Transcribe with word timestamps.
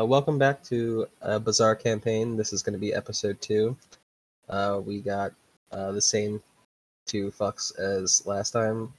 Uh, 0.00 0.04
welcome 0.04 0.38
back 0.38 0.62
to 0.62 1.06
uh, 1.20 1.38
Bizarre 1.38 1.74
Campaign. 1.74 2.36
This 2.36 2.54
is 2.54 2.62
going 2.62 2.72
to 2.72 2.78
be 2.78 2.94
episode 2.94 3.40
two. 3.40 3.76
Uh, 4.48 4.80
we 4.82 5.00
got 5.00 5.32
uh, 5.72 5.92
the 5.92 6.00
same 6.00 6.42
two 7.06 7.30
fucks 7.32 7.78
as 7.78 8.24
last 8.24 8.52
time. 8.52 8.94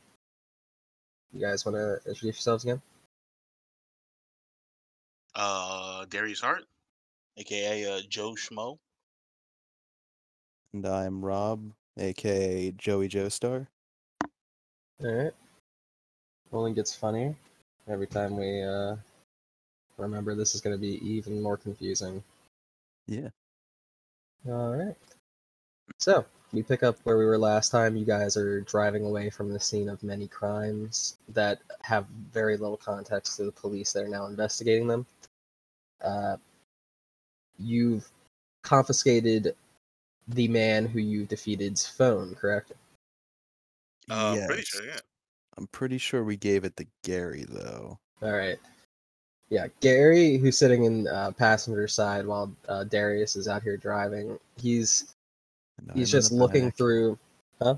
You 1.33 1.39
guys 1.39 1.65
want 1.65 1.77
to 1.77 1.93
introduce 2.07 2.35
yourselves 2.35 2.65
again? 2.65 2.81
Uh, 5.33 6.05
Darius 6.09 6.41
Hart, 6.41 6.65
aka 7.37 7.97
uh, 7.97 8.01
Joe 8.07 8.33
Schmo. 8.33 8.77
And 10.73 10.85
I'm 10.85 11.25
Rob, 11.25 11.71
aka 11.97 12.71
Joey 12.77 13.09
Joestar. 13.09 13.65
All 15.03 15.11
right. 15.11 15.33
Only 16.53 16.73
gets 16.73 16.93
funnier 16.93 17.33
every 17.87 18.07
time 18.07 18.35
we 18.35 18.61
uh, 18.61 18.97
remember 20.01 20.35
this 20.35 20.55
is 20.55 20.61
going 20.61 20.75
to 20.75 20.81
be 20.81 21.05
even 21.07 21.41
more 21.41 21.57
confusing. 21.57 22.23
Yeah. 23.07 23.29
All 24.47 24.75
right. 24.75 24.95
So 25.99 26.25
we 26.53 26.63
pick 26.63 26.83
up 26.83 26.97
where 27.03 27.17
we 27.17 27.25
were 27.25 27.37
last 27.37 27.69
time. 27.69 27.95
You 27.95 28.05
guys 28.05 28.35
are 28.35 28.61
driving 28.61 29.05
away 29.05 29.29
from 29.29 29.51
the 29.51 29.59
scene 29.59 29.89
of 29.89 30.03
many 30.03 30.27
crimes 30.27 31.17
that 31.29 31.59
have 31.81 32.05
very 32.33 32.57
little 32.57 32.77
context 32.77 33.37
to 33.37 33.43
the 33.45 33.51
police 33.51 33.93
that 33.93 34.03
are 34.03 34.09
now 34.09 34.25
investigating 34.25 34.87
them. 34.87 35.05
Uh, 36.03 36.37
you've 37.59 38.09
confiscated 38.63 39.55
the 40.27 40.47
man 40.47 40.85
who 40.85 40.99
you 40.99 41.25
defeated's 41.25 41.85
phone, 41.85 42.35
correct? 42.35 42.73
Uh, 44.09 44.35
pretty 44.45 44.61
Yes. 44.61 44.67
sure, 44.67 44.85
yeah. 44.85 44.99
I'm 45.57 45.67
pretty 45.67 45.97
sure 45.97 46.23
we 46.23 46.37
gave 46.37 46.63
it 46.63 46.75
to 46.77 46.87
Gary 47.03 47.45
though. 47.47 47.99
All 48.21 48.31
right. 48.31 48.59
Yeah, 49.51 49.67
Gary, 49.81 50.37
who's 50.37 50.57
sitting 50.57 50.85
in 50.85 51.07
uh, 51.09 51.31
passenger 51.31 51.85
side 51.85 52.25
while 52.25 52.49
uh, 52.69 52.85
Darius 52.85 53.35
is 53.35 53.49
out 53.49 53.61
here 53.61 53.75
driving, 53.75 54.39
he's 54.55 55.13
And 55.77 55.91
he's 55.91 56.07
I'm 56.13 56.19
just 56.19 56.31
looking 56.31 56.67
back. 56.67 56.77
through. 56.77 57.19
Huh? 57.61 57.75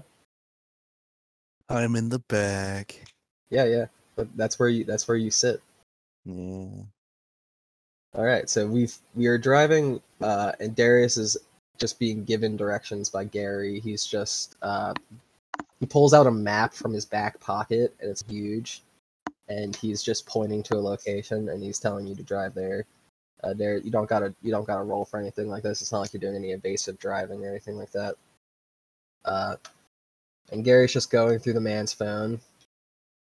I'm 1.69 1.95
in 1.95 2.09
the 2.09 2.19
back. 2.19 3.03
Yeah, 3.49 3.65
yeah. 3.65 3.85
But 4.15 4.27
that's 4.37 4.59
where 4.59 4.69
you 4.69 4.83
that's 4.83 5.07
where 5.07 5.17
you 5.17 5.31
sit. 5.31 5.63
Yeah. 6.25 6.67
All 8.15 8.23
right, 8.23 8.47
so 8.47 8.67
we've 8.67 8.95
we 9.15 9.25
are 9.25 9.39
driving, 9.39 9.99
uh, 10.21 10.51
and 10.59 10.75
Darius 10.75 11.17
is 11.17 11.35
just 11.79 11.97
being 11.97 12.23
given 12.23 12.55
directions 12.55 13.09
by 13.09 13.23
Gary. 13.23 13.79
He's 13.79 14.05
just 14.05 14.55
uh, 14.61 14.93
he 15.79 15.87
pulls 15.87 16.13
out 16.13 16.27
a 16.27 16.31
map 16.31 16.75
from 16.75 16.93
his 16.93 17.05
back 17.05 17.39
pocket, 17.39 17.95
and 17.99 18.11
it's 18.11 18.23
huge, 18.29 18.83
and 19.47 19.75
he's 19.75 20.01
just 20.01 20.25
pointing 20.25 20.63
to 20.63 20.75
a 20.75 20.77
location, 20.77 21.49
and 21.49 21.61
he's 21.63 21.79
telling 21.79 22.07
you 22.07 22.15
to 22.15 22.23
drive 22.23 22.53
there. 22.53 22.85
Uh, 23.43 23.53
there, 23.53 23.77
you 23.77 23.91
don't 23.91 24.07
gotta 24.07 24.33
you 24.41 24.51
don't 24.51 24.67
gotta 24.67 24.83
roll 24.83 25.05
for 25.05 25.19
anything 25.19 25.49
like 25.49 25.63
this. 25.63 25.81
It's 25.81 25.91
not 25.91 25.99
like 25.99 26.13
you're 26.13 26.21
doing 26.21 26.35
any 26.35 26.51
evasive 26.51 26.97
driving 26.97 27.43
or 27.43 27.49
anything 27.49 27.77
like 27.77 27.91
that. 27.91 28.15
Uh, 29.25 29.55
and 30.51 30.63
Gary's 30.63 30.93
just 30.93 31.11
going 31.11 31.39
through 31.39 31.53
the 31.53 31.61
man's 31.61 31.93
phone, 31.93 32.39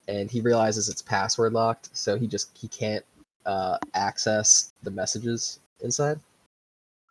and 0.07 0.31
he 0.31 0.41
realizes 0.41 0.89
it's 0.89 1.03
password 1.03 1.53
locked, 1.53 1.91
so 1.97 2.17
he 2.17 2.27
just 2.27 2.57
he 2.57 2.69
can't 2.69 3.05
uh, 3.47 3.79
access 3.95 4.73
the 4.83 4.91
messages 4.91 5.59
inside. 5.81 6.21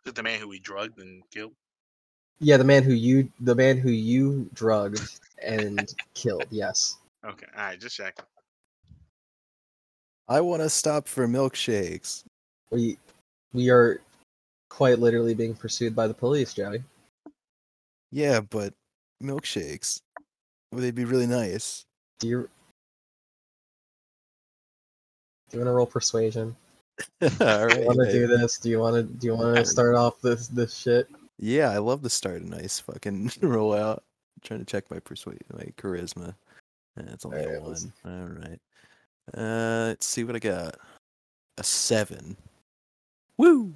Is 0.04 0.12
the 0.12 0.22
man 0.22 0.40
who 0.40 0.48
we 0.48 0.58
drugged 0.58 0.98
and 0.98 1.22
killed? 1.30 1.52
Yeah, 2.38 2.58
the 2.58 2.64
man 2.64 2.82
who 2.82 2.92
you 2.92 3.30
the 3.40 3.54
man 3.54 3.78
who 3.78 3.90
you 3.90 4.48
drugged 4.54 5.18
and 5.42 5.92
killed. 6.14 6.46
Yes. 6.50 6.98
Okay, 7.24 7.46
all 7.56 7.64
right, 7.64 7.80
just 7.80 7.96
checking. 7.96 8.24
I 10.28 10.40
want 10.40 10.62
to 10.62 10.68
stop 10.68 11.06
for 11.06 11.26
milkshakes. 11.28 12.24
We 12.70 12.98
we 13.52 13.70
are 13.70 14.00
quite 14.68 14.98
literally 14.98 15.34
being 15.34 15.54
pursued 15.54 15.94
by 15.94 16.08
the 16.08 16.14
police, 16.14 16.54
Joey. 16.54 16.82
Yeah, 18.10 18.40
but 18.40 18.74
milkshakes. 19.22 20.00
Would 20.72 20.82
they 20.82 20.90
be 20.90 21.04
really 21.04 21.26
nice? 21.26 21.84
Do 22.18 22.28
you 22.28 22.48
do 25.50 25.58
you 25.58 25.60
want 25.60 25.68
to 25.68 25.72
roll 25.72 25.86
persuasion? 25.86 26.56
All 27.22 27.28
Do 27.68 27.78
you 27.78 27.86
want 27.86 28.00
to 28.00 28.12
do 28.12 28.26
this? 28.26 28.58
Do 28.58 28.70
you 28.70 28.80
want 28.80 28.96
to 28.96 29.02
do 29.02 29.26
you 29.26 29.36
want 29.36 29.56
to 29.56 29.64
start 29.64 29.94
off 29.94 30.20
this 30.20 30.48
this 30.48 30.74
shit? 30.74 31.08
Yeah, 31.38 31.70
I 31.70 31.78
love 31.78 32.02
to 32.02 32.10
start 32.10 32.42
a 32.42 32.48
nice 32.48 32.80
fucking 32.80 33.28
rollout. 33.40 33.98
I'm 33.98 34.42
trying 34.42 34.60
to 34.60 34.66
check 34.66 34.90
my 34.90 34.98
persuade, 34.98 35.44
my 35.52 35.66
charisma. 35.76 36.34
And 36.96 37.08
it's 37.10 37.26
only 37.26 37.46
one. 37.58 37.92
All 38.06 38.28
right. 38.28 38.58
Uh, 39.34 39.86
let's 39.88 40.06
see 40.06 40.24
what 40.24 40.36
I 40.36 40.38
got. 40.38 40.76
A 41.58 41.64
seven. 41.64 42.36
Woo! 43.38 43.74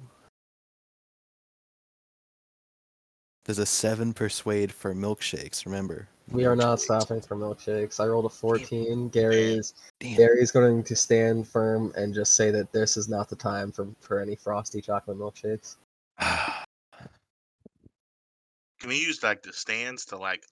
There's 3.45 3.59
a 3.59 3.65
seven 3.65 4.13
persuade 4.13 4.71
for 4.71 4.93
milkshakes. 4.93 5.65
Remember, 5.65 6.07
We 6.31 6.45
are 6.45 6.55
not 6.55 6.79
stopping 6.79 7.21
for 7.21 7.35
milkshakes. 7.35 7.99
I 7.99 8.07
rolled 8.07 8.25
a 8.25 8.29
14. 8.29 9.09
Gary 9.09 9.55
is 9.55 9.73
Damn. 9.99 10.15
Gary's 10.15 10.51
going 10.51 10.83
to 10.83 10.95
stand 10.95 11.47
firm 11.47 11.91
and 11.95 12.13
just 12.13 12.35
say 12.35 12.51
that 12.51 12.71
this 12.71 12.97
is 12.97 13.09
not 13.09 13.29
the 13.29 13.35
time 13.35 13.71
for 13.71 13.87
for 13.99 14.19
any 14.19 14.35
frosty 14.35 14.81
chocolate 14.81 15.17
milkshakes. 15.17 15.77
Can 16.19 18.89
we 18.89 18.99
use 18.99 19.21
like 19.21 19.43
the 19.43 19.53
stands 19.53 20.05
to 20.05 20.17
like 20.17 20.45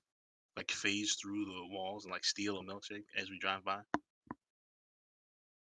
like 0.57 0.71
phase 0.71 1.15
through 1.15 1.45
the 1.45 1.67
walls 1.71 2.05
and 2.05 2.11
like 2.11 2.25
steal 2.25 2.57
a 2.57 2.63
milkshake 2.63 3.05
as 3.17 3.29
we 3.29 3.39
drive 3.39 3.63
by? 3.63 3.79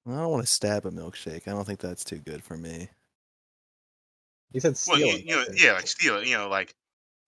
I 0.07 0.17
don't 0.17 0.31
want 0.31 0.45
to 0.45 0.53
stab 0.53 0.85
a 0.85 0.91
milkshake. 0.91 1.49
I 1.49 1.53
don't 1.53 1.65
think 1.65 1.81
that's 1.81 2.05
too 2.05 2.19
good 2.19 2.43
for 2.43 2.57
me. 2.57 2.89
You 4.53 4.61
said 4.61 4.77
Well, 4.87 4.97
steal. 4.97 5.09
you, 5.09 5.19
you 5.19 5.37
know, 5.37 5.45
yeah, 5.55 5.73
like 5.73 5.87
steal 5.87 6.19
it. 6.19 6.29
You 6.29 6.37
know, 6.37 6.49
like 6.49 6.75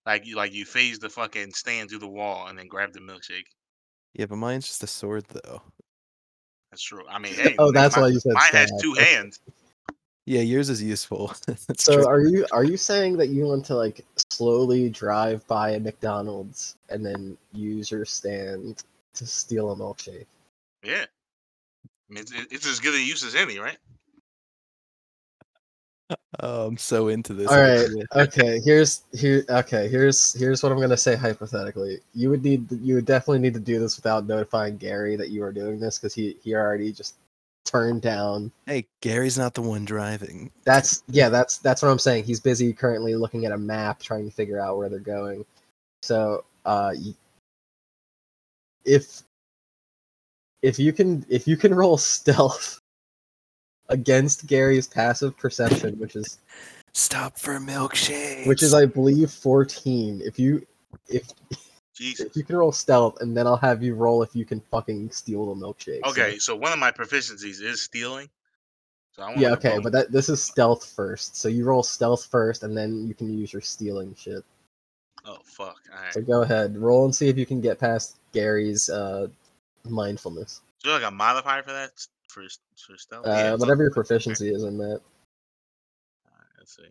like 0.05 0.27
you 0.27 0.37
like 0.37 0.53
you 0.53 0.65
phase 0.65 0.99
the 0.99 1.09
fucking 1.09 1.53
stand 1.53 1.91
through 1.91 1.99
the 2.01 2.07
wall 2.07 2.47
and 2.49 2.59
then 2.59 2.69
grab 2.69 2.93
the 2.93 3.01
milkshake. 3.01 3.47
Yeah, 4.15 4.27
but 4.27 4.37
mine's 4.37 4.67
just 4.67 4.83
a 4.83 4.87
sword, 4.87 5.25
though. 5.29 5.61
That's 6.71 6.83
true. 6.83 7.05
I 7.09 7.19
mean, 7.19 7.35
hey, 7.37 7.55
Oh, 7.59 7.73
that's 7.73 7.97
mine, 7.97 8.03
why 8.03 8.09
you 8.09 8.21
said 8.21 8.33
mine 8.35 8.53
has 8.53 8.73
two 8.81 8.95
hands. 8.95 9.41
Yeah, 10.27 10.41
yours 10.41 10.69
is 10.71 10.83
useful. 10.83 11.33
So 11.79 11.97
true. 11.97 12.07
are 12.07 12.21
you 12.21 12.47
are 12.53 12.65
you 12.65 12.77
saying 12.77 13.17
that 13.19 13.29
you 13.29 13.45
want 13.45 13.65
to 13.67 13.77
like 13.77 14.05
slowly 14.31 14.89
drive 14.89 15.47
by 15.47 15.71
a 15.73 15.81
McDonald's 15.81 16.77
and 16.89 17.05
then 17.05 17.37
use 17.53 17.91
your 17.91 18.05
stand 18.05 18.83
to 19.15 19.27
steal 19.27 19.71
a 19.71 19.77
milkshake? 19.77 20.27
Yeah. 20.83 21.05
I 22.09 22.15
mean, 22.15 22.23
it's, 22.23 22.33
it's 22.51 22.67
as 22.67 22.81
good 22.81 22.95
a 22.95 23.01
use 23.01 23.25
as 23.25 23.35
any, 23.35 23.59
right? 23.59 23.79
Oh, 26.41 26.67
I'm 26.67 26.77
so 26.77 27.09
into 27.09 27.35
this. 27.35 27.49
All 27.49 27.61
right. 27.61 27.89
Okay. 28.15 28.61
Here's 28.65 29.03
here. 29.13 29.45
Okay. 29.49 29.89
Here's 29.89 30.33
here's 30.35 30.63
what 30.63 30.71
I'm 30.71 30.81
gonna 30.81 30.97
say 30.97 31.17
hypothetically. 31.17 31.99
You 32.15 32.31
would 32.31 32.45
need 32.45 32.71
you 32.71 32.95
would 32.95 33.07
definitely 33.07 33.41
need 33.41 33.55
to 33.55 33.61
do 33.61 33.81
this 33.81 33.97
without 33.97 34.27
notifying 34.27 34.77
Gary 34.77 35.17
that 35.17 35.31
you 35.31 35.43
are 35.43 35.53
doing 35.53 35.81
this 35.81 35.99
because 35.99 36.15
he 36.15 36.37
he 36.43 36.55
already 36.55 36.93
just 36.93 37.17
turned 37.65 38.03
down. 38.03 38.53
Hey, 38.67 38.87
Gary's 39.01 39.37
not 39.39 39.55
the 39.55 39.63
one 39.63 39.85
driving. 39.85 40.51
That's 40.65 41.03
yeah. 41.09 41.29
That's 41.29 41.59
that's 41.59 41.83
what 41.83 41.89
I'm 41.89 41.99
saying. 41.99 42.25
He's 42.25 42.41
busy 42.41 42.73
currently 42.73 43.17
looking 43.17 43.45
at 43.45 43.53
a 43.53 43.59
map 43.59 44.01
trying 44.01 44.27
to 44.27 44.35
figure 44.35 44.61
out 44.61 44.77
where 44.77 44.89
they're 44.89 45.01
going. 45.01 45.45
So 46.03 46.45
uh, 46.65 46.95
if 48.85 49.23
if 50.63 50.79
you 50.79 50.93
can 50.93 51.25
if 51.29 51.47
you 51.47 51.57
can 51.57 51.75
roll 51.75 51.97
stealth 51.99 52.81
against 53.89 54.47
Gary's 54.47 54.87
passive 54.87 55.37
perception, 55.37 55.99
which 55.99 56.17
is 56.17 56.39
Stop 56.93 57.39
for 57.39 57.59
milkshake, 57.59 58.47
which 58.47 58.63
is 58.63 58.73
I 58.73 58.87
believe 58.87 59.31
14. 59.31 60.23
If 60.25 60.39
you 60.39 60.67
if 61.09 61.29
Jesus. 61.95 62.27
if 62.27 62.37
you 62.37 62.43
can 62.43 62.57
roll 62.57 62.73
stealth, 62.73 63.21
and 63.21 63.37
then 63.37 63.47
I'll 63.47 63.57
have 63.57 63.83
you 63.83 63.95
roll 63.95 64.23
if 64.23 64.35
you 64.35 64.45
can 64.45 64.61
fucking 64.71 65.11
steal 65.11 65.55
the 65.55 65.61
milkshake. 65.61 66.05
Okay, 66.05 66.39
so 66.39 66.57
one 66.57 66.73
of 66.73 66.79
my 66.79 66.91
proficiencies 66.91 67.63
is 67.63 67.83
stealing. 67.83 68.31
So 69.13 69.23
I 69.23 69.27
want 69.27 69.41
yeah, 69.41 69.53
okay, 69.53 69.79
but 69.83 69.93
that 69.93 70.13
this 70.13 70.29
is 70.29 70.43
stealth 70.43 70.93
first. 70.95 71.37
So 71.37 71.49
you 71.49 71.65
roll 71.65 71.83
stealth 71.83 72.27
first, 72.31 72.63
and 72.63 72.77
then 72.77 73.07
you 73.07 73.15
can 73.15 73.33
use 73.33 73.53
your 73.53 73.63
stealing 73.63 74.15
shit. 74.15 74.45
oh 75.25 75.39
fuck! 75.45 75.77
All 75.95 76.03
right. 76.03 76.15
So 76.15 76.21
go 76.23 76.43
ahead, 76.43 76.77
roll 76.77 77.05
and 77.05 77.15
see 77.15 77.29
if 77.29 77.39
you 77.39 77.47
can 77.47 77.61
get 77.61 77.79
past 77.79 78.17
Gary's 78.33 78.91
uh, 78.91 79.29
mindfulness. 79.91 80.63
So 80.79 80.91
like 80.91 81.03
a 81.03 81.11
modifier 81.11 81.63
for 81.63 81.73
that 81.73 81.91
for 82.29 82.45
for 82.77 82.97
stealth. 82.97 83.27
Uh, 83.27 83.31
Yeah, 83.31 83.55
whatever 83.55 83.83
your 83.83 83.93
proficiency 83.93 84.53
is 84.53 84.63
in 84.63 84.79
that. 84.79 85.01
Alright, 86.27 86.53
let's 86.59 86.77
see. 86.77 86.89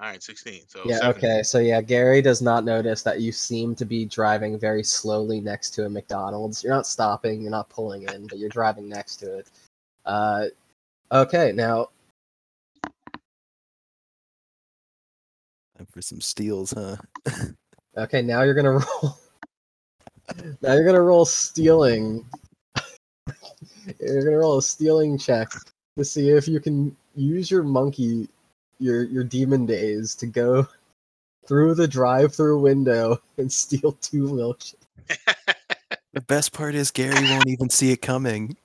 All 0.00 0.08
right, 0.08 0.22
sixteen. 0.22 0.62
So 0.66 0.82
Yeah, 0.86 1.08
okay. 1.10 1.42
So 1.42 1.60
yeah, 1.60 1.80
Gary 1.80 2.20
does 2.20 2.42
not 2.42 2.64
notice 2.64 3.02
that 3.02 3.20
you 3.20 3.32
seem 3.32 3.74
to 3.76 3.84
be 3.84 4.04
driving 4.04 4.58
very 4.58 4.82
slowly 4.82 5.40
next 5.40 5.70
to 5.70 5.86
a 5.86 5.88
McDonald's. 5.88 6.64
You're 6.64 6.74
not 6.74 6.86
stopping, 6.86 7.40
you're 7.40 7.50
not 7.50 7.68
pulling 7.68 8.02
in, 8.02 8.26
but 8.26 8.38
you're 8.38 8.48
driving 8.48 8.88
next 8.88 9.16
to 9.16 9.38
it. 9.38 9.50
Uh, 10.04 10.46
okay, 11.12 11.52
now 11.52 11.88
Time 15.76 15.86
for 15.90 16.02
some 16.02 16.20
steals, 16.20 16.72
huh? 16.72 16.96
okay, 17.96 18.22
now 18.22 18.42
you're 18.42 18.54
gonna 18.54 18.70
roll. 19.02 19.18
now 20.62 20.72
you're 20.74 20.84
gonna 20.84 21.00
roll 21.00 21.24
stealing 21.24 22.24
You're 24.00 24.24
gonna 24.24 24.38
roll 24.38 24.58
a 24.58 24.62
stealing 24.62 25.18
check 25.18 25.50
to 25.96 26.04
see 26.04 26.30
if 26.30 26.48
you 26.48 26.60
can 26.60 26.96
use 27.14 27.50
your 27.50 27.62
monkey, 27.62 28.28
your 28.78 29.04
your 29.04 29.24
demon 29.24 29.66
days, 29.66 30.14
to 30.16 30.26
go 30.26 30.66
through 31.46 31.74
the 31.74 31.88
drive-through 31.88 32.58
window 32.60 33.20
and 33.36 33.52
steal 33.52 33.92
two 34.00 34.24
milkshakes. 34.24 34.74
The 36.12 36.20
best 36.22 36.52
part 36.52 36.74
is 36.74 36.90
Gary 36.90 37.28
won't 37.28 37.48
even 37.48 37.68
see 37.68 37.90
it 37.90 38.00
coming. 38.00 38.56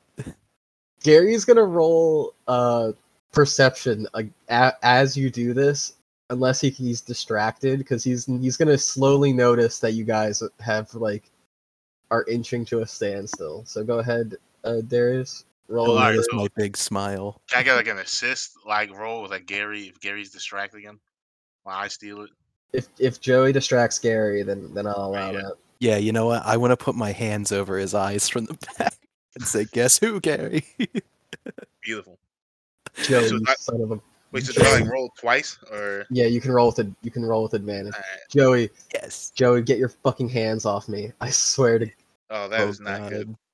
Gary's 1.04 1.46
gonna 1.46 1.64
roll 1.64 2.34
uh 2.48 2.92
perception 3.32 4.08
uh, 4.14 4.72
as 4.82 5.18
you 5.18 5.30
do 5.30 5.54
this, 5.54 5.94
unless 6.30 6.62
he, 6.62 6.70
he's 6.70 7.02
distracted, 7.02 7.80
because 7.80 8.04
he's 8.04 8.26
he's 8.26 8.58
gonna 8.58 8.78
slowly 8.78 9.34
notice 9.34 9.80
that 9.80 9.94
you 9.94 10.04
guys 10.04 10.42
have 10.60 10.94
like 10.96 11.30
are 12.12 12.24
inching 12.26 12.66
to 12.66 12.82
a 12.82 12.88
standstill. 12.88 13.64
So 13.66 13.84
go 13.84 14.00
ahead, 14.00 14.36
uh, 14.64 14.82
Darius. 14.88 15.46
Roll. 15.68 15.92
Oh, 15.92 15.92
alright, 15.92 16.14
another- 16.14 16.28
so- 16.32 16.38
my 16.38 16.48
big 16.56 16.76
smile. 16.76 17.40
Can 17.48 17.60
I 17.60 17.64
get 17.64 17.76
like 17.76 17.88
an 17.88 18.00
assist, 18.00 18.58
like 18.66 18.92
roll 18.98 19.22
with 19.22 19.30
like 19.32 19.46
Gary 19.46 19.84
if 19.84 20.00
Gary's 20.00 20.32
distracting 20.32 20.82
him 20.82 21.00
while 21.64 21.78
I 21.78 21.88
steal 21.88 22.22
it? 22.24 22.32
if 22.74 22.88
if 23.00 23.20
Joey 23.22 23.52
distracts 23.54 24.00
Gary, 24.00 24.42
then 24.44 24.74
then 24.74 24.88
I'll 24.88 25.06
allow 25.06 25.32
Yeah. 25.32 25.42
that. 25.42 25.54
Yeah, 25.80 25.98
you 25.98 26.12
know 26.12 26.26
what? 26.26 26.44
I 26.46 26.58
want 26.58 26.72
to 26.72 26.78
put 26.78 26.96
my 26.96 27.12
hands 27.14 27.52
over 27.52 27.78
his 27.78 27.94
eyes 27.94 28.28
from 28.28 28.46
the 28.46 28.58
back 28.80 28.96
and 29.36 29.46
say, 29.46 29.66
"Guess 29.72 30.00
who, 30.00 30.20
Gary?" 30.20 30.64
Beautiful. 31.84 32.18
Joey, 32.96 33.28
So 33.30 33.36
you 33.36 33.44
I- 33.48 33.54
son 33.60 33.82
of 33.82 33.92
a. 33.92 34.00
Wait, 34.32 34.44
so 34.46 34.54
do 34.54 34.62
I 34.68 34.80
like 34.80 34.90
roll 34.90 35.12
twice 35.18 35.58
or? 35.72 36.06
Yeah, 36.10 36.26
you 36.26 36.40
can 36.40 36.52
roll 36.52 36.68
with 36.68 36.80
a, 36.80 36.92
you 37.02 37.10
can 37.12 37.26
roll 37.26 37.44
with 37.44 37.54
advantage. 37.56 37.94
Alright. 37.94 38.30
Joey, 38.30 38.70
yes. 38.94 39.32
Joey, 39.34 39.62
get 39.64 39.78
your 39.80 39.90
fucking 39.90 40.30
hands 40.30 40.66
off 40.66 40.88
me! 40.88 41.12
I 41.20 41.30
swear 41.32 41.80
to. 41.80 41.90
Oh, 42.30 42.48
that 42.48 42.62
Oh, 42.62 42.68
is 42.68 42.80
not 42.80 43.10
good. 43.10 43.36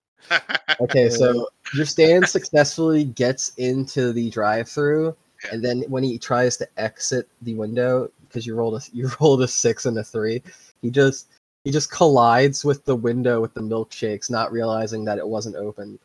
Okay, 0.82 1.10
so 1.10 1.48
your 1.76 1.86
stand 1.86 2.28
successfully 2.38 3.04
gets 3.06 3.54
into 3.58 4.12
the 4.12 4.30
drive-through, 4.32 5.16
Yeah. 5.44 5.50
and 5.54 5.64
then 5.64 5.84
when 5.88 6.04
he 6.04 6.18
tries 6.18 6.58
to 6.58 6.68
exit 6.78 7.30
the 7.44 7.54
window, 7.54 8.10
because 8.28 8.46
you 8.46 8.56
rolled 8.56 8.74
a 8.82 8.82
you 8.92 9.10
rolled 9.22 9.44
a 9.44 9.48
six 9.48 9.86
and 9.86 9.98
a 10.00 10.04
three, 10.04 10.42
he 10.82 10.90
just 10.90 11.28
he 11.64 11.72
just 11.72 11.92
collides 11.92 12.66
with 12.66 12.84
the 12.86 12.96
window 12.96 13.40
with 13.40 13.54
the 13.54 13.62
milkshakes, 13.62 14.30
not 14.30 14.52
realizing 14.52 15.06
that 15.06 15.20
it 15.20 15.28
wasn't 15.28 15.56
open, 15.56 15.98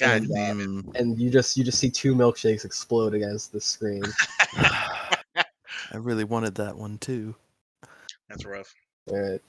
God 0.00 0.22
And, 0.22 0.28
damn 0.28 0.60
it. 0.60 0.68
Mm, 0.68 0.96
and 0.96 1.18
you 1.18 1.30
just 1.30 1.56
you 1.58 1.62
just 1.62 1.78
see 1.78 1.90
two 1.90 2.14
milkshakes 2.14 2.64
explode 2.64 3.12
against 3.14 3.52
the 3.52 3.60
screen. 3.60 4.02
I 4.56 5.96
really 5.96 6.24
wanted 6.24 6.54
that 6.54 6.76
one 6.76 6.96
too. 6.98 7.34
That's 8.28 8.46
rough. 8.46 8.74
Alright. 9.10 9.42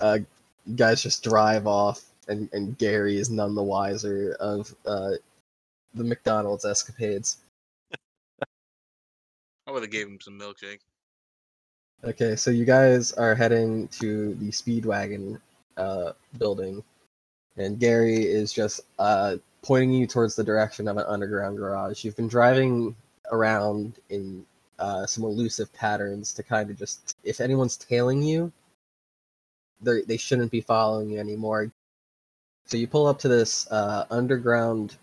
Uh, 0.00 0.18
you 0.66 0.74
guys 0.74 1.02
just 1.02 1.22
drive 1.22 1.66
off, 1.66 2.02
and, 2.28 2.48
and 2.52 2.76
Gary 2.78 3.18
is 3.18 3.30
none 3.30 3.54
the 3.54 3.62
wiser 3.62 4.36
of 4.40 4.74
uh, 4.86 5.12
the 5.94 6.04
McDonald's 6.04 6.64
escapades. 6.64 7.38
I 9.66 9.70
would 9.70 9.82
have 9.82 9.92
gave 9.92 10.08
him 10.08 10.18
some 10.20 10.38
milkshake. 10.38 10.80
Okay, 12.04 12.34
so 12.34 12.50
you 12.50 12.64
guys 12.64 13.12
are 13.12 13.34
heading 13.34 13.86
to 13.88 14.34
the 14.34 14.50
Speedwagon 14.50 15.40
uh, 15.76 16.12
building, 16.38 16.82
and 17.56 17.78
Gary 17.78 18.24
is 18.24 18.52
just 18.52 18.80
uh, 18.98 19.36
pointing 19.62 19.92
you 19.92 20.06
towards 20.06 20.34
the 20.36 20.44
direction 20.44 20.88
of 20.88 20.96
an 20.96 21.04
underground 21.06 21.56
garage. 21.56 22.04
You've 22.04 22.16
been 22.16 22.28
driving 22.28 22.94
around 23.30 23.94
in 24.10 24.44
uh, 24.78 25.06
some 25.06 25.24
elusive 25.24 25.72
patterns 25.72 26.32
to 26.34 26.42
kind 26.42 26.70
of 26.70 26.78
just, 26.78 27.16
if 27.24 27.40
anyone's 27.40 27.76
tailing 27.76 28.22
you, 28.22 28.52
they 29.80 30.02
they 30.02 30.16
shouldn't 30.16 30.50
be 30.52 30.60
following 30.60 31.10
you 31.10 31.18
anymore. 31.18 31.70
So 32.66 32.76
you 32.76 32.86
pull 32.86 33.06
up 33.06 33.18
to 33.20 33.28
this 33.28 33.70
uh, 33.70 34.06
underground 34.10 34.96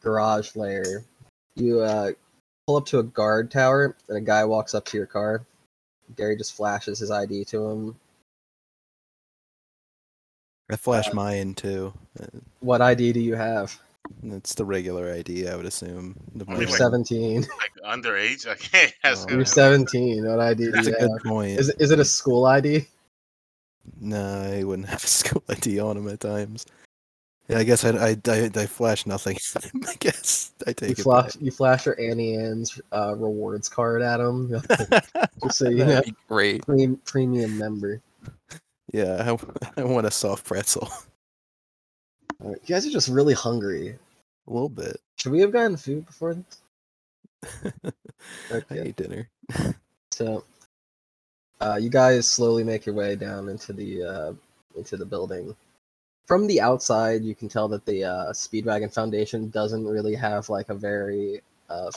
garage 0.00 0.56
layer. 0.56 1.04
You 1.54 1.80
uh, 1.80 2.12
pull 2.66 2.76
up 2.76 2.86
to 2.86 2.98
a 2.98 3.02
guard 3.04 3.50
tower, 3.50 3.94
and 4.08 4.18
a 4.18 4.20
guy 4.20 4.44
walks 4.44 4.74
up 4.74 4.84
to 4.86 4.96
your 4.96 5.06
car. 5.06 5.42
Gary 6.16 6.36
just 6.36 6.56
flashes 6.56 6.98
his 6.98 7.10
ID 7.10 7.44
to 7.46 7.66
him. 7.68 7.96
I 10.70 10.76
flash 10.76 11.08
Uh, 11.08 11.14
mine 11.14 11.54
too. 11.54 11.92
Uh, 12.20 12.26
What 12.60 12.80
ID 12.80 13.12
do 13.12 13.20
you 13.20 13.34
have? 13.36 13.80
It's 14.22 14.54
the 14.54 14.64
regular 14.64 15.12
ID, 15.12 15.48
I 15.48 15.56
would 15.56 15.66
assume. 15.66 16.16
The 16.34 16.44
I 16.46 16.50
mean, 16.50 16.60
You're 16.62 16.68
like- 16.70 16.78
17. 16.78 17.40
Like 17.42 17.72
underage? 18.02 18.46
Okay. 18.46 18.92
That's 19.02 19.22
Oh. 19.22 19.26
good. 19.26 19.36
You're 19.36 19.44
17. 19.44 20.26
What 20.26 20.40
ID 20.40 20.64
do 20.64 20.70
That's 20.72 20.88
you 20.88 20.94
a 20.96 21.00
have? 21.00 21.10
good 21.10 21.22
point. 21.24 21.58
Is, 21.60 21.70
is 21.78 21.90
it 21.90 21.98
a 22.00 22.04
school 22.04 22.44
ID? 22.46 22.86
No, 24.00 24.42
I 24.42 24.64
wouldn't 24.64 24.88
have 24.94 25.02
a 25.04 25.06
school 25.06 25.42
ID 25.48 25.78
on 25.80 25.96
him 25.96 26.08
at 26.08 26.20
times. 26.20 26.66
Yeah, 27.48 27.58
I 27.58 27.62
guess 27.62 27.84
I 27.84 27.90
I 27.90 28.16
I, 28.26 28.50
I 28.56 28.66
flash 28.66 29.06
nothing. 29.06 29.36
I 29.86 29.94
guess 30.00 30.50
I 30.66 30.70
You 30.70 30.74
take 30.74 30.98
it 30.98 31.02
flash, 31.02 31.36
you 31.40 31.52
flash 31.52 31.86
your 31.86 31.94
Auntie 32.00 32.34
Anne's 32.34 32.80
uh, 32.92 33.14
rewards 33.16 33.68
card 33.68 34.02
at 34.02 34.18
him. 34.18 34.50
Just 35.44 35.58
so 35.58 35.68
you 35.68 35.76
know, 35.78 35.84
That'd 35.86 36.06
be 36.06 36.14
great. 36.28 36.66
Prem- 36.66 37.00
premium 37.04 37.56
member. 37.56 38.02
Yeah, 38.92 39.36
I 39.76 39.84
want 39.84 40.08
a 40.08 40.10
soft 40.10 40.44
pretzel. 40.44 40.90
You 42.42 42.56
guys 42.66 42.86
are 42.86 42.90
just 42.90 43.08
really 43.08 43.34
hungry. 43.34 43.98
A 44.46 44.52
little 44.52 44.68
bit. 44.68 45.00
Should 45.18 45.32
we 45.32 45.40
have 45.40 45.52
gotten 45.52 45.76
food 45.76 46.06
before 46.06 46.34
this? 46.34 46.60
I 47.72 47.82
Okay. 48.50 48.80
ate 48.80 48.96
dinner. 48.96 49.28
So, 50.12 50.44
uh, 51.60 51.78
you 51.80 51.90
guys 51.90 52.26
slowly 52.28 52.64
make 52.64 52.86
your 52.86 52.94
way 52.94 53.16
down 53.16 53.48
into 53.48 53.72
the 53.72 54.02
uh, 54.02 54.32
into 54.76 54.96
the 54.96 55.06
building. 55.06 55.54
From 56.26 56.46
the 56.46 56.60
outside, 56.60 57.22
you 57.22 57.34
can 57.34 57.48
tell 57.48 57.68
that 57.68 57.84
the 57.86 58.04
uh, 58.04 58.32
Speedwagon 58.32 58.92
Foundation 58.92 59.48
doesn't 59.50 59.86
really 59.86 60.14
have 60.14 60.48
like 60.48 60.68
a 60.68 60.74
very 60.74 61.40
uh, 61.68 61.90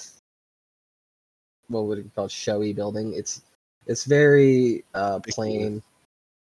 what 1.68 1.86
would 1.86 1.98
you 2.00 2.12
call 2.16 2.26
it, 2.26 2.32
showy 2.32 2.74
building. 2.74 3.14
It's 3.14 3.42
it's 3.88 4.06
very 4.06 4.84
uh, 4.94 5.20
plain. 5.30 5.82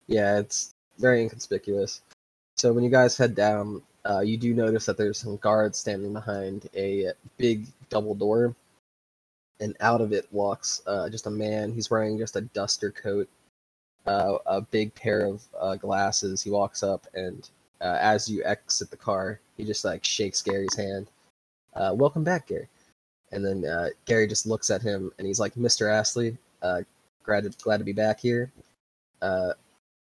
Yeah, 0.08 0.40
it's 0.40 0.72
very 1.00 1.22
inconspicuous. 1.22 2.02
So 2.58 2.72
when 2.74 2.84
you 2.84 2.90
guys 2.90 3.18
head 3.18 3.36
down, 3.36 3.82
uh, 4.10 4.22
you 4.22 4.38
do 4.38 4.54
notice 4.54 4.86
that 4.86 4.98
there's 4.98 5.20
some 5.20 5.38
guards 5.38 5.78
standing 5.78 6.14
behind 6.14 6.70
a 6.76 7.12
big 7.38 7.68
double 7.90 8.16
door 8.16 8.56
and 9.60 9.76
out 9.80 10.02
of 10.02 10.12
it 10.12 10.28
walks 10.32 10.82
uh, 10.88 11.10
just 11.10 11.28
a 11.28 11.32
man. 11.32 11.72
He's 11.74 11.90
wearing 11.90 12.18
just 12.18 12.36
a 12.36 12.42
duster 12.42 12.92
coat, 12.92 13.28
uh, 14.06 14.38
a 14.46 14.62
big 14.62 14.94
pair 14.96 15.26
of 15.26 15.44
uh, 15.60 15.76
glasses. 15.76 16.42
He 16.42 16.50
walks 16.50 16.84
up, 16.84 17.08
and 17.14 17.50
uh, 17.82 17.98
as 18.00 18.30
you 18.30 18.44
exit 18.44 18.92
the 18.92 18.98
car, 18.98 19.40
he 19.58 19.64
just 19.64 19.86
like 19.86 20.04
shakes 20.04 20.42
Gary's 20.42 20.76
hand. 20.76 21.08
Uh, 21.74 21.94
Welcome 21.96 22.24
back, 22.24 22.48
Gary. 22.48 22.68
And 23.32 23.46
then 23.46 23.92
Gary 24.06 24.28
just 24.28 24.46
looks 24.46 24.70
at 24.70 24.82
him, 24.82 25.12
and 25.18 25.28
he's 25.28 25.40
like, 25.40 25.56
"Mr. 25.56 25.92
Astley, 25.92 26.38
glad 26.62 27.44
to, 27.44 27.50
glad 27.64 27.78
to 27.78 27.84
be 27.84 27.92
back 27.92 28.20
here. 28.20 28.52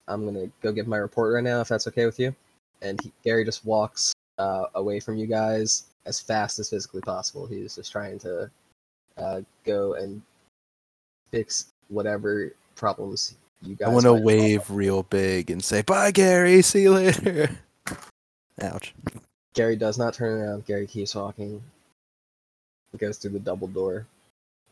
I'm 0.07 0.25
gonna 0.25 0.49
go 0.61 0.71
give 0.71 0.87
my 0.87 0.97
report 0.97 1.33
right 1.33 1.43
now, 1.43 1.61
if 1.61 1.67
that's 1.67 1.87
okay 1.87 2.05
with 2.05 2.19
you." 2.19 2.35
And 2.81 3.01
he, 3.01 3.11
Gary 3.23 3.43
just 3.43 3.65
walks 3.65 4.13
uh, 4.37 4.65
away 4.75 4.99
from 4.99 5.17
you 5.17 5.27
guys 5.27 5.85
as 6.05 6.19
fast 6.19 6.59
as 6.59 6.69
physically 6.69 7.01
possible. 7.01 7.45
He's 7.45 7.75
just 7.75 7.91
trying 7.91 8.19
to 8.19 8.49
uh, 9.17 9.41
go 9.65 9.93
and 9.93 10.21
fix 11.31 11.67
whatever 11.89 12.51
problems 12.75 13.35
you 13.61 13.75
guys. 13.75 13.87
I 13.89 13.91
want 13.91 14.05
to 14.05 14.13
wave 14.13 14.69
real 14.69 15.03
big 15.03 15.51
and 15.51 15.63
say, 15.63 15.81
"Bye, 15.81 16.11
Gary. 16.11 16.61
See 16.61 16.83
you 16.83 16.93
later." 16.93 17.49
Ouch. 18.61 18.93
Gary 19.53 19.75
does 19.75 19.97
not 19.97 20.13
turn 20.13 20.41
around. 20.41 20.65
Gary 20.65 20.87
keeps 20.87 21.15
walking. 21.15 21.61
He 22.91 22.97
goes 22.97 23.17
through 23.17 23.31
the 23.31 23.39
double 23.39 23.67
door. 23.67 24.05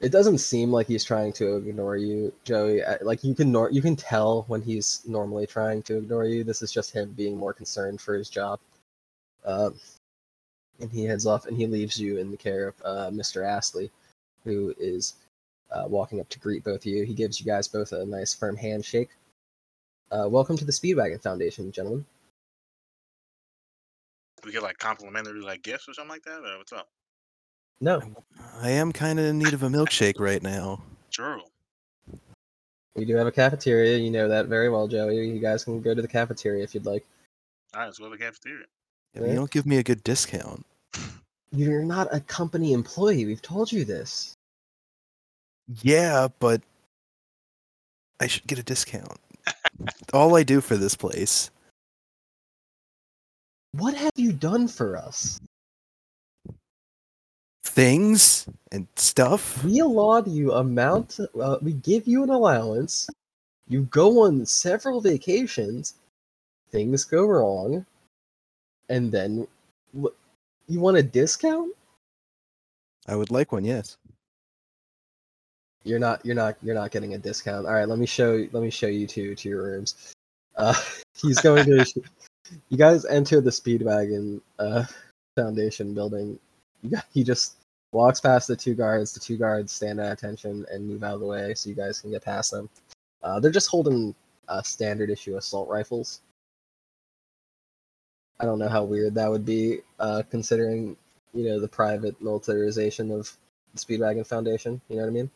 It 0.01 0.11
doesn't 0.11 0.39
seem 0.39 0.71
like 0.71 0.87
he's 0.87 1.03
trying 1.03 1.33
to 1.33 1.55
ignore 1.55 1.95
you, 1.95 2.33
Joey. 2.43 2.81
Like 3.01 3.23
you 3.23 3.33
can 3.33 3.51
nor- 3.51 3.71
you 3.71 3.81
can 3.81 3.95
tell 3.95 4.43
when 4.47 4.61
he's 4.61 5.01
normally 5.07 5.47
trying 5.47 5.83
to 5.83 5.97
ignore 5.97 6.25
you. 6.25 6.43
This 6.43 6.61
is 6.61 6.71
just 6.71 6.91
him 6.91 7.13
being 7.13 7.37
more 7.37 7.53
concerned 7.53 8.01
for 8.01 8.15
his 8.15 8.29
job. 8.29 8.59
Um, 9.45 9.79
and 10.79 10.91
he 10.91 11.05
heads 11.05 11.25
off, 11.25 11.45
and 11.45 11.55
he 11.55 11.67
leaves 11.67 11.99
you 11.99 12.17
in 12.17 12.29
the 12.29 12.37
care 12.37 12.67
of 12.67 12.75
uh, 12.83 13.09
Mr. 13.09 13.47
Astley, 13.47 13.89
who 14.43 14.75
is 14.77 15.13
uh, 15.71 15.85
walking 15.87 16.19
up 16.19 16.27
to 16.29 16.39
greet 16.39 16.63
both 16.63 16.81
of 16.81 16.85
you. 16.85 17.05
He 17.05 17.13
gives 17.13 17.39
you 17.39 17.45
guys 17.45 17.67
both 17.67 17.93
a 17.93 18.05
nice 18.05 18.33
firm 18.33 18.57
handshake. 18.57 19.09
Uh, 20.11 20.27
welcome 20.29 20.57
to 20.57 20.65
the 20.65 20.71
Speedwagon 20.71 21.21
Foundation, 21.21 21.71
gentlemen. 21.71 22.05
we 24.45 24.51
get 24.51 24.61
like 24.63 24.77
complimentary 24.77 25.41
like 25.41 25.63
gifts 25.63 25.89
or 25.89 25.93
something 25.93 26.11
like 26.11 26.23
that? 26.23 26.39
Or 26.39 26.57
what's 26.57 26.73
up? 26.73 26.87
No, 27.81 28.01
I 28.61 28.69
am 28.71 28.91
kind 28.91 29.19
of 29.19 29.25
in 29.25 29.37
need 29.37 29.53
of 29.53 29.63
a 29.63 29.67
milkshake 29.67 30.19
right 30.19 30.41
now. 30.41 30.81
True. 31.11 31.41
We 32.95 33.03
do 33.03 33.15
have 33.15 33.27
a 33.27 33.31
cafeteria. 33.31 33.97
You 33.97 34.11
know 34.11 34.29
that 34.29 34.47
very 34.47 34.69
well, 34.69 34.87
Joey. 34.87 35.27
You 35.27 35.39
guys 35.39 35.65
can 35.65 35.81
go 35.81 35.93
to 35.93 36.01
the 36.01 36.07
cafeteria 36.07 36.63
if 36.63 36.73
you'd 36.73 36.85
like. 36.85 37.05
All 37.73 37.81
right, 37.81 37.87
let's 37.87 37.99
go 37.99 38.05
to 38.05 38.17
the 38.17 38.23
cafeteria. 38.23 38.65
Yeah, 39.13 39.21
but 39.21 39.29
You 39.29 39.35
don't 39.35 39.51
give 39.51 39.65
me 39.65 39.77
a 39.77 39.83
good 39.83 40.03
discount. 40.03 40.65
You're 41.51 41.83
not 41.83 42.07
a 42.13 42.21
company 42.21 42.73
employee. 42.73 43.25
We've 43.25 43.41
told 43.41 43.71
you 43.71 43.83
this. 43.83 44.33
Yeah, 45.81 46.27
but 46.39 46.61
I 48.19 48.27
should 48.27 48.47
get 48.47 48.59
a 48.59 48.63
discount. 48.63 49.19
All 50.13 50.35
I 50.35 50.43
do 50.43 50.61
for 50.61 50.77
this 50.77 50.95
place. 50.95 51.49
What 53.73 53.93
have 53.95 54.13
you 54.15 54.31
done 54.31 54.67
for 54.67 54.95
us? 54.95 55.39
Things 57.75 58.47
and 58.71 58.87
stuff. 58.95 59.63
We 59.63 59.79
allot 59.79 60.27
you 60.27 60.53
amount. 60.53 61.19
Uh, 61.39 61.57
we 61.61 61.73
give 61.73 62.07
you 62.07 62.23
an 62.23 62.29
allowance. 62.29 63.09
You 63.67 63.81
go 63.83 64.23
on 64.23 64.45
several 64.45 65.01
vacations. 65.01 65.95
Things 66.71 67.03
go 67.03 67.25
wrong, 67.25 67.85
and 68.89 69.11
then 69.11 69.47
you 69.93 70.79
want 70.79 70.97
a 70.97 71.03
discount? 71.03 71.73
I 73.07 73.15
would 73.15 73.29
like 73.29 73.51
one, 73.51 73.65
yes. 73.65 73.97
You're 75.83 75.99
not. 75.99 76.25
You're 76.25 76.35
not. 76.35 76.55
You're 76.63 76.75
not 76.75 76.91
getting 76.91 77.13
a 77.13 77.17
discount. 77.17 77.67
All 77.67 77.73
right. 77.73 77.87
Let 77.87 77.99
me 77.99 78.07
show. 78.07 78.47
Let 78.51 78.63
me 78.63 78.71
show 78.71 78.87
you 78.87 79.05
two 79.05 79.35
to 79.35 79.49
your 79.49 79.63
rooms. 79.63 80.13
Uh, 80.55 80.73
he's 81.21 81.39
going 81.39 81.65
to. 81.65 81.85
you 82.69 82.77
guys 82.77 83.05
enter 83.05 83.39
the 83.39 83.51
Speedwagon 83.51 84.41
uh, 84.57 84.85
Foundation 85.35 85.93
building. 85.93 86.39
You 87.13 87.23
just 87.23 87.57
walks 87.91 88.19
past 88.19 88.47
the 88.47 88.55
two 88.55 88.73
guards. 88.75 89.13
The 89.13 89.19
two 89.19 89.37
guards 89.37 89.71
stand 89.71 89.99
at 89.99 90.11
attention 90.11 90.65
and 90.71 90.87
move 90.87 91.03
out 91.03 91.13
of 91.15 91.19
the 91.21 91.25
way 91.25 91.53
so 91.53 91.69
you 91.69 91.75
guys 91.75 91.99
can 92.01 92.11
get 92.11 92.23
past 92.23 92.51
them. 92.51 92.69
Uh, 93.23 93.39
they're 93.39 93.51
just 93.51 93.69
holding 93.69 94.13
uh, 94.47 94.61
standard 94.61 95.09
issue 95.09 95.37
assault 95.37 95.67
rifles. 95.69 96.21
I 98.39 98.45
don't 98.45 98.59
know 98.59 98.67
how 98.67 98.83
weird 98.83 99.15
that 99.15 99.29
would 99.29 99.45
be, 99.45 99.79
uh, 99.99 100.23
considering 100.29 100.97
you 101.33 101.45
know 101.49 101.59
the 101.59 101.67
private 101.67 102.21
militarization 102.21 103.11
of 103.11 103.31
the 103.73 103.79
Speedwagon 103.79 104.27
Foundation. 104.27 104.81
You 104.89 104.97
know 104.97 105.01
what 105.03 105.07
I 105.09 105.11
mean? 105.11 105.31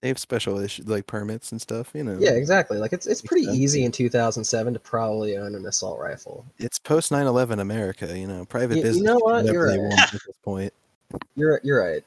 They 0.00 0.08
have 0.08 0.18
special 0.18 0.58
issue 0.58 0.82
like 0.86 1.06
permits 1.06 1.52
and 1.52 1.60
stuff, 1.60 1.90
you 1.94 2.02
know. 2.02 2.16
Yeah, 2.18 2.30
exactly. 2.32 2.78
Like 2.78 2.92
it's 2.92 3.06
it's 3.06 3.20
pretty 3.20 3.44
sense. 3.44 3.56
easy 3.58 3.84
in 3.84 3.92
2007 3.92 4.72
to 4.74 4.80
probably 4.80 5.36
own 5.36 5.54
an 5.54 5.66
assault 5.66 6.00
rifle. 6.00 6.44
It's 6.58 6.78
post 6.78 7.12
9/11 7.12 7.60
America, 7.60 8.18
you 8.18 8.26
know. 8.26 8.44
Private 8.46 8.76
You- 8.78 8.82
you 8.82 8.88
business. 8.88 9.04
know 9.04 9.18
what? 9.18 9.44
You're 9.44 9.66
right. 9.66 9.98
at 9.98 10.12
this 10.12 10.22
point. 10.42 10.72
You're 11.34 11.60
you're 11.62 11.82
right. 11.82 12.04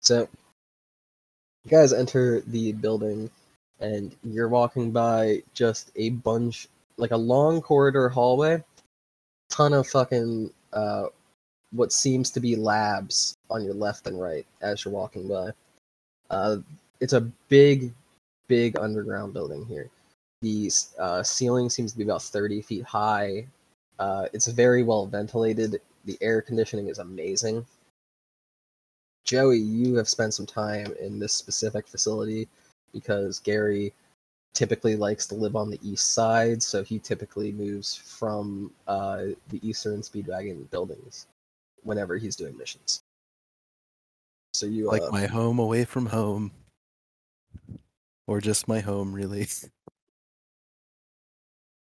So 0.00 0.28
you 1.64 1.70
guys 1.70 1.92
enter 1.92 2.40
the 2.40 2.72
building 2.72 3.30
and 3.80 4.14
you're 4.24 4.48
walking 4.48 4.90
by 4.90 5.42
just 5.54 5.90
a 5.96 6.10
bunch 6.10 6.68
like 6.96 7.10
a 7.10 7.16
long 7.16 7.60
corridor 7.60 8.08
hallway, 8.08 8.62
ton 9.50 9.72
of 9.72 9.86
fucking 9.86 10.50
uh 10.72 11.06
what 11.72 11.92
seems 11.92 12.30
to 12.30 12.40
be 12.40 12.56
labs 12.56 13.36
on 13.50 13.62
your 13.62 13.74
left 13.74 14.06
and 14.06 14.20
right 14.20 14.46
as 14.62 14.84
you're 14.84 14.94
walking 14.94 15.28
by. 15.28 15.50
Uh 16.30 16.56
it's 17.00 17.12
a 17.12 17.20
big 17.48 17.92
big 18.48 18.78
underground 18.78 19.32
building 19.32 19.64
here. 19.66 19.90
The 20.40 20.70
uh, 20.98 21.22
ceiling 21.22 21.68
seems 21.68 21.92
to 21.92 21.98
be 21.98 22.04
about 22.04 22.22
30 22.22 22.62
feet 22.62 22.84
high. 22.84 23.46
Uh, 23.98 24.26
it's 24.32 24.46
very 24.46 24.82
well 24.82 25.06
ventilated. 25.06 25.80
The 26.04 26.18
air 26.20 26.40
conditioning 26.40 26.88
is 26.88 26.98
amazing. 26.98 27.66
Joey, 29.28 29.58
you 29.58 29.94
have 29.96 30.08
spent 30.08 30.32
some 30.32 30.46
time 30.46 30.94
in 30.98 31.18
this 31.18 31.34
specific 31.34 31.86
facility 31.86 32.48
because 32.94 33.38
Gary 33.40 33.92
typically 34.54 34.96
likes 34.96 35.26
to 35.26 35.34
live 35.34 35.54
on 35.54 35.68
the 35.68 35.78
east 35.82 36.14
side, 36.14 36.62
so 36.62 36.82
he 36.82 36.98
typically 36.98 37.52
moves 37.52 37.94
from 37.94 38.72
uh, 38.86 39.24
the 39.50 39.60
Eastern 39.60 40.00
Speedwagon 40.00 40.70
buildings 40.70 41.26
whenever 41.82 42.16
he's 42.16 42.36
doing 42.36 42.56
missions. 42.56 43.02
So 44.54 44.64
you 44.64 44.86
Like 44.86 45.02
uh, 45.02 45.10
my 45.12 45.26
home 45.26 45.58
away 45.58 45.84
from 45.84 46.06
home. 46.06 46.50
Or 48.26 48.40
just 48.40 48.66
my 48.66 48.80
home, 48.80 49.12
really. 49.12 49.46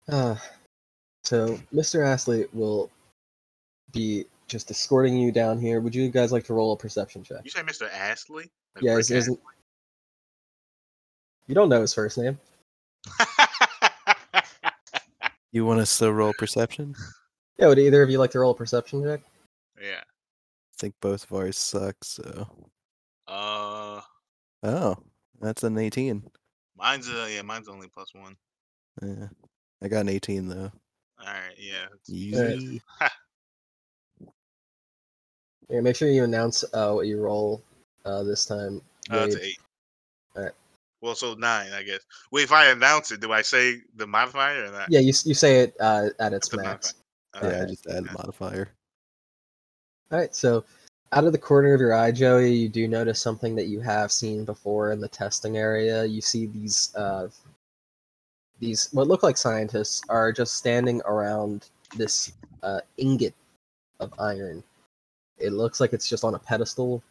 Uh, 0.09 0.35
so 1.23 1.57
Mr. 1.73 2.05
Astley 2.05 2.47
will 2.53 2.91
be 3.93 4.25
just 4.51 4.71
escorting 4.71 5.17
you 5.17 5.31
down 5.33 5.59
here. 5.61 5.81
Would 5.81 5.95
you 5.95 6.11
guys 6.11 6.33
like 6.33 6.45
to 6.45 6.55
roll 6.55 6.73
a 6.73 6.77
perception 6.77 7.23
check? 7.23 7.41
You 7.45 7.51
say 7.51 7.63
Mr. 7.63 7.89
Astley? 7.93 8.51
Like 8.75 8.85
Yeah, 8.85 8.93
Rick 8.93 9.01
is- 9.01 9.11
isn't- 9.13 9.41
You 11.47 11.55
don't 11.55 11.69
know 11.69 11.81
his 11.81 11.95
first 11.95 12.19
name. 12.19 12.39
You 15.53 15.65
want 15.67 15.81
us 15.81 15.99
to 15.99 16.13
roll 16.13 16.33
perception? 16.39 16.95
Yeah, 17.59 17.67
would 17.67 17.79
either 17.81 18.03
of 18.05 18.11
you 18.11 18.19
like 18.19 18.31
to 18.33 18.39
roll 18.39 18.53
a 18.53 18.55
perception 18.55 19.03
check? 19.03 19.21
yeah. 19.83 20.01
I 20.03 20.77
think 20.79 20.95
both 21.03 21.25
of 21.25 21.33
ours 21.37 21.59
suck, 21.59 21.97
so. 22.05 22.47
Uh, 23.27 24.01
Oh, 24.63 24.97
that's 25.41 25.65
an 25.65 25.77
18. 25.77 26.23
mine's 26.77 27.09
uh, 27.09 27.29
yeah, 27.31 27.43
mine's 27.43 27.69
only 27.69 27.89
plus 27.89 28.15
one. 28.15 28.37
Yeah. 29.03 29.27
I 29.83 29.89
got 29.89 30.01
an 30.03 30.09
18 30.11 30.47
though. 30.49 30.71
All 31.21 31.27
right, 31.27 31.55
yeah. 31.59 31.87
Alright. 32.39 32.57
Easy. 32.59 32.81
Yeah, 35.71 35.81
make 35.81 35.97
sure 35.97 36.09
you 36.09 36.25
announce 36.25 36.65
uh, 36.75 36.93
what 36.93 37.07
you 37.07 37.21
roll 37.21 37.63
uh, 38.05 38.23
this 38.25 38.45
time. 38.45 38.83
Uh, 39.11 39.27
it's 39.29 39.37
eight. 39.37 39.59
Alright. 40.37 40.53
Well, 41.01 41.15
so 41.15 41.35
nine, 41.35 41.73
I 41.73 41.83
guess. 41.83 42.01
Wait, 42.31 42.43
if 42.43 42.53
I 42.53 42.67
announce 42.67 43.13
it, 43.13 43.21
do 43.21 43.33
I 43.33 43.43
say 43.43 43.77
the 43.97 44.07
modifier 44.07 44.67
or 44.67 44.73
not? 44.73 44.91
Yeah, 44.91 45.01
you, 45.01 45.13
you 45.25 45.35
say 45.35 45.61
it 45.61 45.75
uh, 45.81 46.09
at 46.19 46.33
its 46.33 46.49
The 46.49 46.59
max. 46.59 46.95
modifier. 47.35 47.57
Yeah, 47.57 47.63
I 47.63 47.67
just 47.67 47.87
add 47.87 48.05
okay. 48.05 48.13
modifier. 48.13 48.69
All 50.11 50.19
right, 50.19 50.35
so 50.35 50.65
out 51.13 51.25
of 51.25 51.33
the 51.33 51.39
corner 51.39 51.73
of 51.73 51.81
your 51.81 51.95
eye, 51.95 52.11
Joey, 52.11 52.53
you 52.53 52.69
do 52.69 52.89
notice 52.89 53.21
something 53.21 53.55
that 53.55 53.67
you 53.67 53.81
have 53.81 54.11
seen 54.11 54.45
before 54.45 54.93
in 54.93 55.01
the 55.01 55.09
testing 55.09 55.57
area. 55.57 56.05
You 56.05 56.21
see 56.21 56.47
these 56.47 56.93
uh, 56.97 57.29
these 58.59 58.89
what 58.93 59.07
look 59.07 59.23
like 59.23 59.37
scientists 59.37 60.03
are 60.09 60.33
just 60.33 60.57
standing 60.57 61.01
around 61.07 61.71
this 61.97 62.33
uh, 62.63 62.81
ingot 62.97 63.35
of 64.01 64.13
iron. 64.19 64.63
It 65.41 65.53
looks 65.53 65.81
like 65.81 65.93
it's 65.93 66.09
just 66.09 66.25
on 66.25 66.35
a 66.35 66.39
pedestal 66.39 67.03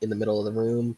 in 0.00 0.10
the 0.10 0.16
middle 0.16 0.38
of 0.38 0.52
the 0.52 0.60
room. 0.60 0.96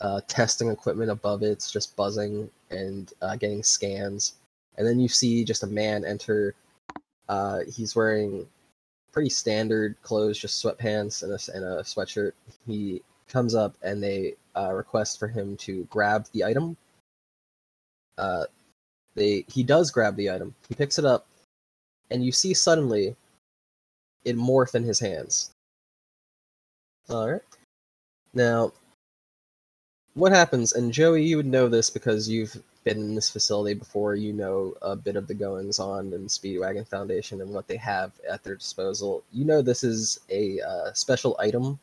Uh, 0.00 0.20
testing 0.26 0.68
equipment 0.68 1.10
above 1.10 1.42
it's 1.42 1.70
just 1.70 1.94
buzzing 1.96 2.50
and 2.70 3.12
uh, 3.22 3.36
getting 3.36 3.62
scans. 3.62 4.34
And 4.76 4.86
then 4.86 4.98
you 4.98 5.08
see 5.08 5.44
just 5.44 5.62
a 5.62 5.66
man 5.66 6.04
enter. 6.04 6.54
Uh, 7.28 7.60
he's 7.72 7.94
wearing 7.94 8.46
pretty 9.12 9.28
standard 9.28 9.96
clothes, 10.02 10.38
just 10.38 10.62
sweatpants 10.62 11.22
and 11.22 11.32
a, 11.32 11.56
and 11.56 11.64
a 11.64 11.82
sweatshirt. 11.82 12.32
He 12.66 13.02
comes 13.28 13.54
up 13.54 13.76
and 13.82 14.02
they 14.02 14.34
uh, 14.56 14.72
request 14.72 15.18
for 15.18 15.28
him 15.28 15.56
to 15.58 15.84
grab 15.84 16.26
the 16.32 16.44
item. 16.44 16.76
Uh, 18.18 18.44
they 19.14 19.44
he 19.48 19.62
does 19.62 19.90
grab 19.90 20.16
the 20.16 20.30
item. 20.30 20.54
He 20.68 20.74
picks 20.74 20.98
it 20.98 21.04
up, 21.04 21.26
and 22.10 22.24
you 22.24 22.32
see 22.32 22.54
suddenly 22.54 23.14
it 24.24 24.36
morph 24.36 24.74
in 24.74 24.84
his 24.84 24.98
hands. 24.98 25.51
All 27.08 27.30
right. 27.30 27.42
Now, 28.34 28.72
what 30.14 30.32
happens? 30.32 30.72
And 30.72 30.92
Joey, 30.92 31.24
you 31.24 31.36
would 31.36 31.46
know 31.46 31.68
this 31.68 31.90
because 31.90 32.28
you've 32.28 32.56
been 32.84 32.98
in 32.98 33.14
this 33.14 33.30
facility 33.30 33.74
before. 33.74 34.14
You 34.14 34.32
know 34.32 34.74
a 34.82 34.96
bit 34.96 35.16
of 35.16 35.26
the 35.26 35.34
goings 35.34 35.78
on 35.78 36.12
in 36.12 36.26
Speedwagon 36.26 36.86
Foundation 36.88 37.40
and 37.40 37.52
what 37.52 37.68
they 37.68 37.76
have 37.76 38.12
at 38.28 38.42
their 38.42 38.56
disposal. 38.56 39.24
You 39.32 39.44
know 39.44 39.62
this 39.62 39.84
is 39.84 40.20
a 40.30 40.60
uh, 40.60 40.92
special 40.92 41.36
item 41.38 41.78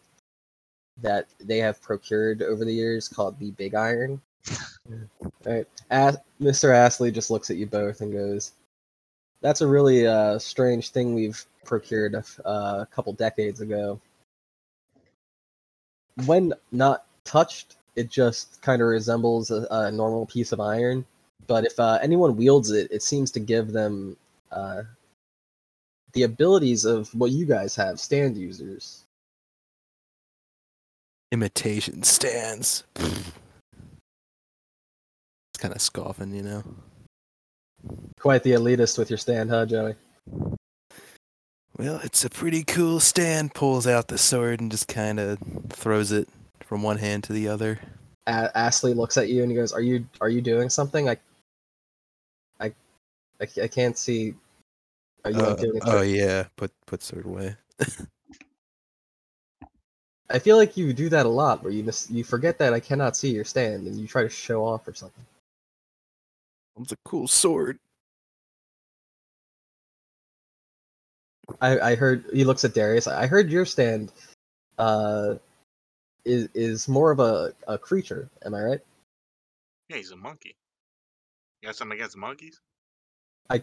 that 1.02 1.28
they 1.40 1.58
have 1.60 1.82
procured 1.82 2.42
over 2.42 2.66
the 2.66 2.74
years 2.74 3.08
called 3.08 3.40
the 3.40 3.52
Big 3.52 3.74
Iron. 3.76 4.22
All 4.92 5.00
right. 5.46 5.68
As- 5.90 6.18
Mr. 6.42 6.74
Astley 6.74 7.12
just 7.12 7.32
looks 7.32 7.50
at 7.50 7.58
you 7.58 7.66
both 7.68 8.02
and 8.02 8.14
goes, 8.14 8.54
"That's 9.42 9.62
a 9.62 9.68
really 9.68 10.08
uh, 10.08 10.40
strange 10.40 10.90
thing 10.92 11.14
we've 11.16 11.44
procured 11.66 12.16
a 12.16 12.20
f- 12.20 12.40
uh, 12.46 12.80
a 12.82 12.88
couple 12.94 13.14
decades 13.14 13.62
ago. 13.62 14.00
When 16.26 16.54
not 16.72 17.06
touched, 17.24 17.76
it 17.96 18.10
just 18.10 18.62
kind 18.62 18.82
of 18.82 18.88
resembles 18.88 19.52
a, 19.52 19.68
a 19.70 19.92
normal 19.92 20.26
piece 20.26 20.52
of 20.52 20.60
iron. 20.60 21.06
But 21.48 21.66
if 21.66 21.80
uh, 21.80 22.00
anyone 22.02 22.36
wields 22.38 22.72
it, 22.72 22.92
it 22.92 23.02
seems 23.02 23.32
to 23.32 23.40
give 23.40 23.72
them 23.72 24.16
uh, 24.52 24.84
the 26.14 26.24
abilities 26.24 26.86
of 26.86 27.14
what 27.16 27.32
you 27.32 27.46
guys 27.46 27.76
have, 27.76 28.00
stand 28.00 28.38
users. 28.38 29.04
Imitation 31.32 32.04
stands. 32.04 32.84
It's 32.96 33.22
kind 35.58 35.74
of 35.74 35.82
scoffing, 35.82 36.34
you 36.34 36.44
know. 36.44 36.64
Quite 38.20 38.44
the 38.44 38.52
elitist 38.52 38.98
with 38.98 39.10
your 39.10 39.18
stand, 39.18 39.50
huh, 39.50 39.66
Joey? 39.66 39.96
Well, 41.79 42.01
it's 42.03 42.25
a 42.25 42.29
pretty 42.29 42.65
cool 42.65 43.00
stand. 43.00 43.53
Pulls 43.53 43.88
out 43.88 44.09
the 44.09 44.17
sword 44.17 44.59
and 44.59 44.69
just 44.69 44.89
kind 44.89 45.17
of 45.17 45.38
throws 45.69 46.12
it 46.12 46.27
from 46.59 46.83
one 46.83 46.98
hand 46.98 47.24
to 47.24 47.31
the 47.31 47.48
other. 47.48 47.79
A- 48.27 48.51
Astley 48.53 48.93
looks 48.93 49.15
at 49.15 49.29
you 49.29 49.43
and 49.43 49.51
he 49.51 49.55
goes, 49.55 49.71
"Are 49.71 49.79
you 49.79 50.05
are 50.19 50.27
you 50.27 50.41
doing 50.41 50.69
something? 50.69 51.07
I, 51.07 51.15
I, 52.59 52.74
I, 53.39 53.48
I 53.63 53.67
can't 53.69 53.98
see. 53.98 54.33
Are 55.24 55.31
you 55.31 55.39
Uh, 55.39 55.55
doing 55.55 55.79
oh 55.86 56.01
yeah, 56.01 56.48
put 56.57 56.74
put 56.86 57.01
sword 57.01 57.25
away. 57.25 57.55
I 60.29 60.38
feel 60.38 60.57
like 60.57 60.75
you 60.75 60.91
do 60.91 61.07
that 61.07 61.25
a 61.25 61.29
lot, 61.29 61.63
where 61.63 61.71
you 61.71 61.86
mis- 61.86 62.12
you 62.12 62.25
forget 62.25 62.57
that 62.57 62.74
I 62.74 62.81
cannot 62.81 63.15
see 63.15 63.29
your 63.29 63.45
stand 63.45 63.88
and 63.88 63.95
you 63.95 64.05
try 64.05 64.24
to 64.24 64.29
show 64.29 64.65
off 64.65 64.86
or 64.86 64.93
something. 64.93 65.25
It's 66.81 66.91
a 66.91 66.98
cool 67.05 67.29
sword. 67.29 67.79
I, 71.62 71.79
I 71.79 71.96
heard 71.96 72.25
he 72.34 72.44
looks 72.44 72.63
at 72.63 72.74
Darius. 72.74 73.08
I 73.08 73.27
heard 73.27 73.50
your 73.50 73.65
stand 73.65 74.12
uh, 74.77 75.36
is 76.25 76.50
is 76.53 76.88
more 76.88 77.12
of 77.12 77.20
a, 77.20 77.53
a 77.68 77.77
creature. 77.77 78.29
Am 78.46 78.53
I 78.53 78.62
right? 78.62 78.79
Yeah, 79.89 79.98
he's 79.98 80.12
a 80.12 80.15
monkey. 80.15 80.56
You 81.62 81.68
got 81.68 81.75
something 81.75 81.98
against 81.98 82.15
monkeys? 82.15 82.62
I 83.50 83.62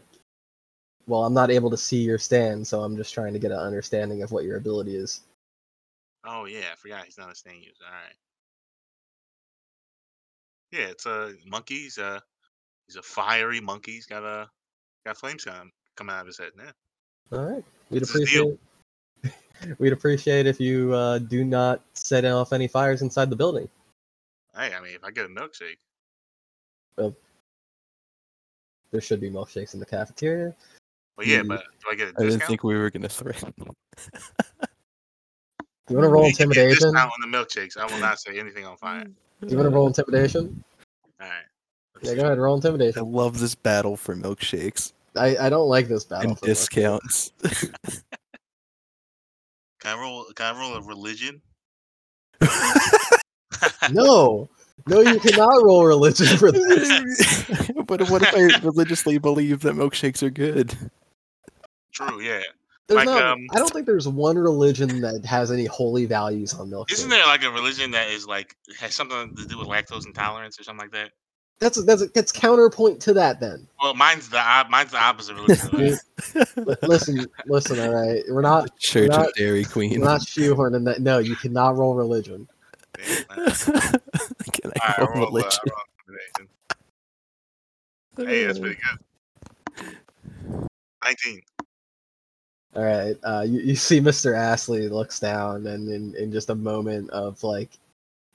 Well, 1.07 1.25
I'm 1.25 1.35
not 1.35 1.51
able 1.51 1.71
to 1.71 1.77
see 1.77 2.03
your 2.03 2.19
stand, 2.19 2.67
so 2.67 2.83
I'm 2.83 2.97
just 2.97 3.15
trying 3.15 3.33
to 3.33 3.39
get 3.39 3.53
an 3.53 3.59
understanding 3.59 4.23
of 4.23 4.33
what 4.33 4.45
your 4.45 4.57
ability 4.57 4.97
is. 4.97 5.23
Oh 6.25 6.45
yeah, 6.45 6.65
I 6.73 6.77
forgot 6.77 7.05
he's 7.05 7.19
not 7.19 7.31
a 7.31 7.35
stand 7.35 7.59
user. 7.59 7.85
All 7.87 7.93
right. 7.93 8.17
Yeah, 10.73 10.89
it's 10.89 11.07
a 11.07 11.35
monkey. 11.47 11.77
He's 11.77 11.99
a 11.99 12.21
he's 12.87 12.97
a 12.97 13.03
fiery 13.03 13.61
monkey. 13.61 13.93
He's 13.93 14.07
got 14.07 14.25
a 14.25 14.51
got 15.07 15.17
flames 15.17 15.45
coming 15.45 15.71
coming 15.97 16.15
out 16.15 16.23
of 16.23 16.27
his 16.27 16.39
head. 16.39 16.51
Yeah. 16.59 16.73
All 17.33 17.45
right, 17.45 17.65
we'd 17.91 18.03
It's 18.03 18.13
his 18.13 18.31
deal. 18.31 18.57
appreciate. 19.23 19.77
we'd 19.79 19.93
appreciate 19.93 20.47
if 20.47 20.61
you 20.61 20.93
uh, 20.93 21.19
do 21.19 21.45
not 21.45 21.83
set 21.95 22.25
off 22.25 22.53
any 22.53 22.69
fires 22.69 23.03
inside 23.03 23.31
the 23.31 23.37
building. 23.37 23.69
Hey, 24.55 24.75
I 24.75 24.81
mean, 24.81 24.95
if 24.95 25.05
I 25.05 25.11
get 25.11 25.27
a 25.27 25.29
milkshake, 25.29 25.77
There 28.91 29.01
should 29.01 29.21
be 29.21 29.31
milkshakes 29.31 29.75
in 29.75 29.81
the 29.81 29.87
cafeteria. 29.87 30.55
well, 31.17 31.27
yeah, 31.27 31.43
but 31.43 31.65
do 31.83 31.91
I 31.91 31.95
get 31.95 32.09
a 32.09 32.15
I 32.19 32.25
didn't 32.25 32.43
think 32.45 32.65
we 32.65 32.77
were 32.77 32.91
gonna 32.91 33.09
threaten. 33.09 33.53
You 35.89 35.97
want 35.97 36.07
to 36.07 36.09
roll 36.09 36.27
You 36.27 36.33
give 36.33 36.49
me 36.49 36.57
a 36.57 36.61
intimidation? 36.63 36.93
discount 36.95 37.13
on 37.13 37.31
the 37.31 37.37
milkshakes. 37.37 37.77
I 37.77 37.87
will 37.87 38.01
not 38.01 38.19
say 38.19 38.39
anything 38.39 38.65
on 38.65 38.77
fire. 38.77 39.05
You 39.47 39.57
want 39.57 39.69
to 39.69 39.75
roll 39.75 39.87
intimidation? 39.87 40.65
All 41.21 41.29
right. 41.29 41.45
Yeah, 42.03 42.15
go 42.15 42.25
ahead. 42.25 42.39
Roll 42.39 42.57
intimidation. 42.57 43.01
I 43.01 43.05
love 43.05 43.39
this 43.39 43.55
battle 43.55 43.97
for 43.97 44.17
milkshakes 44.17 44.93
I, 45.17 45.47
I 45.47 45.49
don't 45.49 45.69
like 45.69 45.89
this 45.89 46.05
battle. 46.05 46.31
and 46.31 46.41
discounts. 46.41 47.33
Can 49.81 49.97
I 49.99 50.01
roll? 50.01 50.25
Can 50.35 50.55
I 50.55 50.59
roll 50.59 50.75
a 50.75 50.83
religion? 50.83 51.41
No, 53.91 54.49
no, 54.87 55.01
you 55.01 55.19
cannot 55.21 55.63
roll 55.63 55.85
religion 55.85 56.37
for 56.37 56.53
this. 56.53 57.45
but 57.87 58.09
what 58.11 58.23
if 58.23 58.35
I 58.35 58.59
religiously 58.65 59.19
believe 59.19 59.61
that 59.61 59.75
milkshakes 59.75 60.23
are 60.23 60.31
good? 60.31 60.77
True. 61.93 62.21
Yeah. 62.21 62.41
There's 62.89 62.99
Like, 62.99 63.07
not, 63.07 63.23
um, 63.25 63.47
I 63.53 63.59
don't 63.59 63.73
think 63.73 63.87
there's 63.87 64.07
one 64.07 64.39
religion 64.39 65.01
that 65.01 65.25
has 65.25 65.51
any 65.51 65.65
holy 65.65 66.07
values 66.07 66.55
on 66.55 66.71
milkshakes. 66.71 66.93
Isn't 66.93 67.11
there 67.11 67.27
like 67.27 67.43
a 67.43 67.51
religion 67.51 67.91
that 67.93 68.11
is 68.11 68.27
like 68.27 68.55
has 68.79 68.95
something 68.95 69.35
to 69.35 69.47
do 69.47 69.59
with 69.59 69.67
lactose 69.67 70.07
intolerance 70.07 70.61
or 70.61 70.63
something 70.63 70.85
like 70.85 70.93
that? 70.93 71.11
That's 71.59 71.83
that's 71.85 72.07
that's 72.11 72.33
counterpoint 72.33 73.01
to 73.03 73.15
that. 73.15 73.41
Then 73.41 73.67
Well, 73.83 73.95
mine's 73.95 74.29
the 74.29 74.39
op- 74.39 74.69
mine's 74.69 74.91
the 74.91 75.03
opposite 75.03 75.35
religion. 75.37 75.67
of 75.67 75.71
that. 75.73 76.67
Li- 76.67 76.77
listen, 76.89 77.27
listen. 77.47 77.81
All 77.81 77.95
right, 77.95 78.23
we're 78.29 78.43
not 78.43 78.79
Church 78.79 79.09
not- 79.09 79.29
of 79.29 79.35
Dairy 79.35 79.65
Queen. 79.65 79.99
we're 79.99 80.05
not 80.07 80.21
shoehorning 80.21 80.85
that. 80.85 81.01
No, 81.01 81.19
you 81.19 81.35
cannot 81.37 81.77
roll 81.77 81.95
religion. 81.95 82.47
Damn, 82.95 83.07
man. 83.37 83.53
Can 84.53 84.73
I 84.81 84.95
All 84.99 84.99
right, 84.99 84.99
roll 84.99 85.09
roll, 85.09 85.25
uh, 85.25 85.27
religion? 85.31 85.61
roll 85.71 85.83
intimidation. 86.09 86.49
Hey, 88.19 88.45
that's 88.45 88.59
pretty 88.59 88.77
good. 88.77 89.89
Nineteen. 91.05 91.41
All 92.75 92.83
right, 92.85 93.17
uh, 93.25 93.45
you, 93.49 93.61
you 93.61 93.77
see 93.77 94.01
Mr. 94.03 94.37
Astley 94.37 94.89
looks 94.91 95.19
down, 95.19 95.67
and 95.67 95.89
in, 95.89 96.15
in 96.17 96.31
just 96.31 96.51
a 96.51 96.55
moment 96.55 97.09
of 97.11 97.43
like 97.43 97.71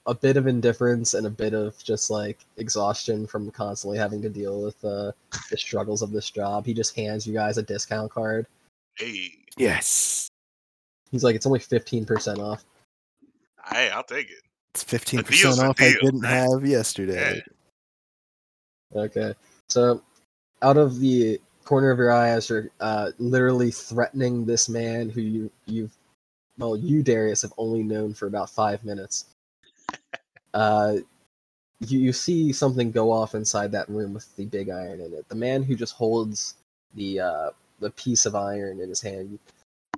a 0.06 0.14
bit 0.14 0.36
of 0.36 0.46
indifference 0.46 1.14
and 1.14 1.26
a 1.26 1.30
bit 1.30 1.54
of 1.54 1.82
just 1.82 2.10
like 2.10 2.38
exhaustion 2.56 3.26
from 3.26 3.50
constantly 3.50 3.98
having 3.98 4.20
to 4.22 4.28
deal 4.28 4.62
with 4.62 4.84
uh, 4.84 5.12
the 5.50 5.56
struggles 5.56 6.02
of 6.02 6.10
this 6.10 6.30
job, 6.30 6.66
he 6.66 6.74
just 6.74 6.96
hands 6.96 7.26
you 7.26 7.32
guys 7.32 7.58
a 7.58 7.62
discount 7.62 8.10
card. 8.10 8.46
Hey, 8.96 9.32
Yes. 9.56 10.28
He's 11.10 11.22
like, 11.22 11.36
"It's 11.36 11.46
only 11.46 11.58
fifteen 11.58 12.06
percent 12.06 12.38
off." 12.38 12.64
hey, 13.70 13.90
I'll 13.90 14.02
take 14.02 14.30
it. 14.30 14.42
It's 14.74 14.84
15% 14.84 15.68
off 15.68 15.80
I 15.80 15.94
didn't 16.00 16.22
have 16.24 16.66
yesterday. 16.66 17.42
Okay, 18.94 19.34
so 19.68 20.02
out 20.62 20.76
of 20.76 20.98
the 20.98 21.38
corner 21.64 21.90
of 21.90 21.98
your 21.98 22.10
eye, 22.10 22.30
as 22.30 22.48
you're 22.48 22.70
uh, 22.80 23.10
literally 23.18 23.70
threatening 23.70 24.44
this 24.44 24.68
man 24.68 25.08
who 25.10 25.20
you 25.20 25.50
you've 25.66 25.96
well, 26.58 26.76
you 26.76 27.02
Darius 27.02 27.42
have 27.42 27.52
only 27.56 27.82
known 27.82 28.14
for 28.14 28.26
about 28.26 28.50
five 28.50 28.84
minutes. 28.84 29.26
Uh, 30.54 30.96
you 31.80 31.98
you 31.98 32.12
see 32.12 32.52
something 32.52 32.90
go 32.90 33.10
off 33.10 33.34
inside 33.34 33.72
that 33.72 33.88
room 33.88 34.14
with 34.14 34.34
the 34.36 34.46
big 34.46 34.70
iron 34.70 35.00
in 35.00 35.12
it. 35.12 35.28
The 35.28 35.34
man 35.34 35.62
who 35.62 35.74
just 35.74 35.94
holds 35.94 36.54
the 36.94 37.20
uh, 37.20 37.50
the 37.80 37.90
piece 37.90 38.26
of 38.26 38.34
iron 38.34 38.80
in 38.80 38.88
his 38.88 39.00
hand, 39.00 39.38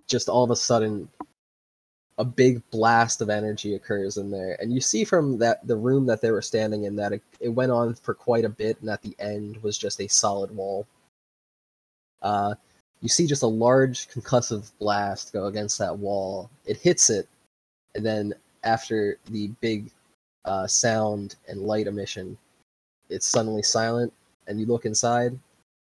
just 0.07 0.29
all 0.29 0.45
of 0.45 0.51
a 0.51 0.57
sudden, 0.57 1.09
a 2.19 2.25
big 2.25 2.62
blast 2.71 3.21
of 3.21 3.31
energy 3.31 3.75
occurs 3.75 4.17
in 4.17 4.31
there, 4.31 4.57
and 4.61 4.73
you 4.73 4.81
see 4.81 5.05
from 5.05 5.38
that 5.38 5.67
the 5.67 5.77
room 5.77 6.07
that 6.07 6.21
they 6.21 6.31
were 6.31 6.43
standing 6.43 6.85
in 6.85 6.97
that 6.97 7.12
it, 7.12 7.23
it 7.40 7.49
went 7.49 7.73
on 7.73 7.95
for 7.95 8.14
quite 8.14 8.45
a 8.45 8.49
bit, 8.49 8.81
and 8.81 8.90
at 8.90 9.03
the 9.03 9.14
end 9.19 9.62
was 9.62 9.77
just 9.77 10.01
a 10.01 10.09
solid 10.09 10.55
wall. 10.55 10.87
Uh, 12.23 12.55
you 13.03 13.09
see 13.09 13.27
just 13.27 13.43
a 13.43 13.47
large 13.47 14.09
concussive 14.09 14.71
blast 14.79 15.33
go 15.33 15.47
against 15.47 15.79
that 15.79 15.99
wall. 15.99 16.49
It 16.64 16.79
hits 16.79 17.11
it, 17.11 17.29
and 17.95 18.07
then 18.07 18.35
after 18.62 19.19
the 19.29 19.49
big 19.61 19.90
uh, 20.45 20.67
sound 20.67 21.37
and 21.49 21.63
light 21.63 21.87
emission, 21.87 22.37
it's 23.09 23.27
suddenly 23.27 23.63
silent, 23.63 24.13
and 24.47 24.61
you 24.61 24.67
look 24.67 24.85
inside, 24.85 25.39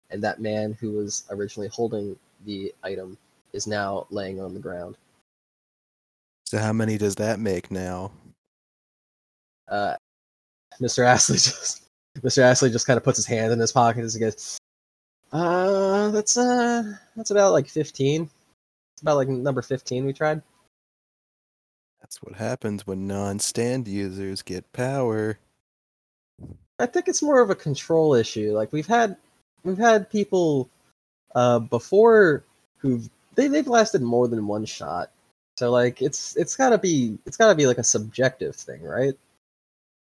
and 0.09 0.23
that 0.23 0.39
man 0.41 0.73
who 0.79 0.91
was 0.91 1.23
originally 1.29 1.69
holding 1.69 2.15
the 2.45 2.73
item 2.83 3.17
is 3.53 3.67
now 3.67 4.05
laying 4.09 4.41
on 4.41 4.53
the 4.53 4.59
ground. 4.59 4.97
So 6.45 6.57
how 6.57 6.73
many 6.73 6.97
does 6.97 7.15
that 7.15 7.39
make 7.39 7.71
now? 7.71 8.11
Uh, 9.67 9.95
Mr. 10.81 11.05
Astley 11.05 11.37
just 11.37 11.83
Mr. 12.21 12.39
Astley 12.43 12.69
just 12.69 12.85
kind 12.85 12.97
of 12.97 13.03
puts 13.03 13.17
his 13.17 13.25
hand 13.25 13.51
in 13.51 13.59
his 13.59 13.71
pocket 13.71 14.03
as 14.03 14.13
he 14.13 14.19
goes, 14.19 14.59
"Uh, 15.31 16.09
that's 16.09 16.37
uh, 16.37 16.93
that's 17.15 17.31
about 17.31 17.53
like 17.53 17.67
fifteen. 17.67 18.29
It's 18.93 19.01
about 19.01 19.17
like 19.17 19.29
number 19.29 19.61
fifteen 19.61 20.05
we 20.05 20.13
tried." 20.13 20.41
That's 22.13 22.21
what 22.21 22.35
happens 22.35 22.85
when 22.85 23.07
non-stand 23.07 23.87
users 23.87 24.43
get 24.43 24.71
power. 24.71 25.39
I 26.77 26.85
think 26.85 27.07
it's 27.07 27.23
more 27.23 27.41
of 27.41 27.49
a 27.49 27.55
control 27.55 28.13
issue. 28.13 28.51
Like 28.51 28.71
we've 28.71 28.85
had 28.85 29.17
we've 29.63 29.79
had 29.79 30.11
people 30.11 30.69
uh 31.33 31.57
before 31.57 32.43
who've 32.77 33.09
they 33.33 33.47
they've 33.47 33.67
lasted 33.67 34.03
more 34.03 34.27
than 34.27 34.45
one 34.45 34.63
shot. 34.63 35.09
So 35.57 35.71
like 35.71 36.03
it's 36.03 36.35
it's 36.37 36.55
gotta 36.55 36.77
be 36.77 37.17
it's 37.25 37.35
gotta 37.35 37.55
be 37.55 37.65
like 37.65 37.79
a 37.79 37.83
subjective 37.83 38.55
thing, 38.55 38.83
right? 38.83 39.17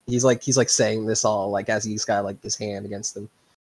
He's 0.06 0.26
like 0.26 0.42
he's 0.42 0.58
like 0.58 0.68
saying 0.68 1.06
this 1.06 1.24
all 1.24 1.50
like 1.50 1.70
as 1.70 1.84
he's 1.84 2.04
got 2.04 2.24
like 2.24 2.42
his 2.42 2.54
hand 2.56 2.84
against 2.84 3.14
the, 3.14 3.26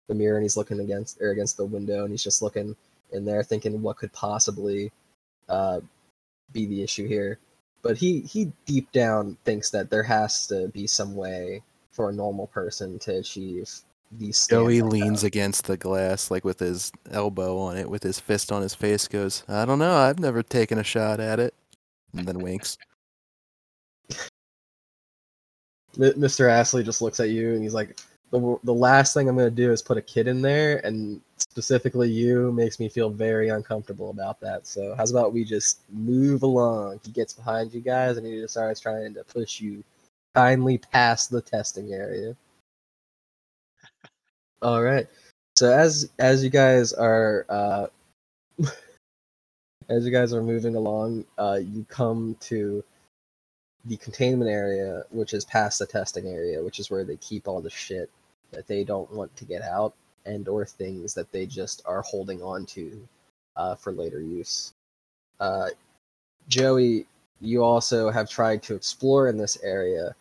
the 0.09 0.17
mirror 0.17 0.35
and 0.35 0.43
he's 0.45 0.57
looking 0.57 0.81
against 0.81 1.23
or 1.23 1.31
against 1.31 1.59
the 1.59 1.65
window 1.65 2.03
and 2.03 2.11
he's 2.11 2.25
just 2.25 2.43
looking 2.43 2.75
in 3.13 3.25
there 3.25 3.45
thinking 3.45 3.83
what 3.83 3.99
could 3.99 4.13
possibly 4.13 4.91
uh 5.49 5.79
be 6.53 6.67
the 6.67 6.83
issue 6.83 7.07
here. 7.07 7.39
But 7.87 7.97
he 7.97 8.21
he 8.23 8.53
deep 8.65 8.91
down 8.93 9.37
thinks 9.45 9.71
that 9.71 9.91
there 9.91 10.03
has 10.03 10.47
to 10.49 10.69
be 10.69 10.87
some 10.87 11.15
way 11.15 11.63
for 11.93 12.11
a 12.11 12.13
normal 12.13 12.49
person 12.49 12.99
to 13.01 13.19
achieve 13.19 13.71
these. 14.13 14.47
Joey 14.49 14.83
leans 14.83 15.25
against 15.25 15.67
the 15.67 15.77
glass, 15.77 16.31
like 16.31 16.45
with 16.45 16.59
his 16.59 16.93
elbow 17.11 17.59
on 17.59 17.77
it, 17.77 17.89
with 17.89 18.03
his 18.03 18.21
fist 18.21 18.53
on 18.53 18.63
his 18.63 18.75
face, 18.75 19.09
goes, 19.09 19.45
I 19.49 19.65
don't 19.65 19.79
know, 19.79 19.95
I've 19.95 20.19
never 20.19 20.43
taken 20.43 20.79
a 20.79 20.85
shot 20.85 21.21
at 21.21 21.39
it. 21.41 21.55
And 22.13 22.27
then 22.27 22.41
winks. 22.41 22.77
Mr. 25.97 26.51
Astley 26.51 26.83
just 26.83 27.01
looks 27.01 27.21
at 27.21 27.31
you 27.31 27.55
and 27.55 27.63
he's 27.63 27.73
like, 27.75 27.99
the, 28.31 28.59
the 28.65 28.75
last 28.75 29.15
thing 29.15 29.29
I'm 29.29 29.37
going 29.37 29.49
to 29.49 29.55
do 29.55 29.73
is 29.73 29.81
put 29.81 29.97
a 29.97 30.03
kid 30.03 30.29
in 30.29 30.43
there, 30.43 30.85
and 30.85 31.21
specifically 31.57 32.11
you 32.11 32.53
makes 32.53 32.79
me 32.79 32.87
feel 32.87 33.09
very 33.09 33.49
uncomfortable 33.49 34.11
about 34.11 34.39
that. 34.41 34.67
So, 34.67 34.95
how's 34.95 35.11
about 35.11 35.33
we 35.33 35.43
just 35.43 35.81
move 35.91 36.43
along? 36.43 37.01
He 37.03 37.11
gets 37.11 37.33
behind 37.33 37.73
you 37.73 37.81
guys 37.81 38.19
and 38.19 38.27
he 38.27 38.39
just 38.39 38.53
starts 38.53 38.79
trying 38.79 39.15
to 39.15 39.25
push 39.25 39.59
you 39.59 39.83
kindly 40.35 40.77
past 40.77 41.31
the 41.31 41.41
testing 41.41 41.95
area. 41.95 42.37
All 44.61 44.83
right. 44.83 45.07
So 45.57 45.73
as 45.73 46.11
as 46.19 46.45
you 46.45 46.51
guys 46.51 46.93
are 46.93 47.47
uh, 47.49 47.87
as 49.89 50.05
you 50.05 50.11
guys 50.13 50.35
are 50.35 50.43
moving 50.43 50.75
along, 50.75 51.25
uh, 51.39 51.59
you 51.63 51.87
come 51.89 52.37
to 52.41 52.85
the 53.87 53.97
containment 53.97 54.51
area, 54.51 55.05
which 55.11 55.33
is 55.33 55.47
past 55.47 55.79
the 55.79 55.87
testing 55.87 56.27
area, 56.27 56.63
which 56.63 56.79
is 56.79 56.91
where 56.91 57.05
they 57.05 57.17
keep 57.17 57.49
all 57.49 57.63
the 57.63 57.71
shit 57.71 58.11
that 58.51 58.67
they 58.67 58.85
don't 58.85 59.11
want 59.11 59.35
to 59.37 59.47
get 59.47 59.63
out 59.63 59.95
and 60.27 60.49
or 60.49 60.65
things 60.67 61.15
that 61.15 61.31
they 61.33 61.47
just 61.47 61.83
are 61.87 62.03
holding 62.03 62.43
on 62.43 62.67
to 62.67 63.09
uh, 63.57 63.75
for 63.75 63.93
later 63.93 64.21
use. 64.21 64.75
Uh, 65.41 65.69
Joey, 66.49 67.07
you 67.41 67.63
also 67.63 68.11
have 68.11 68.29
tried 68.29 68.63
to 68.65 68.75
explore 68.75 69.29
in 69.29 69.37
this 69.37 69.59
area, 69.63 70.15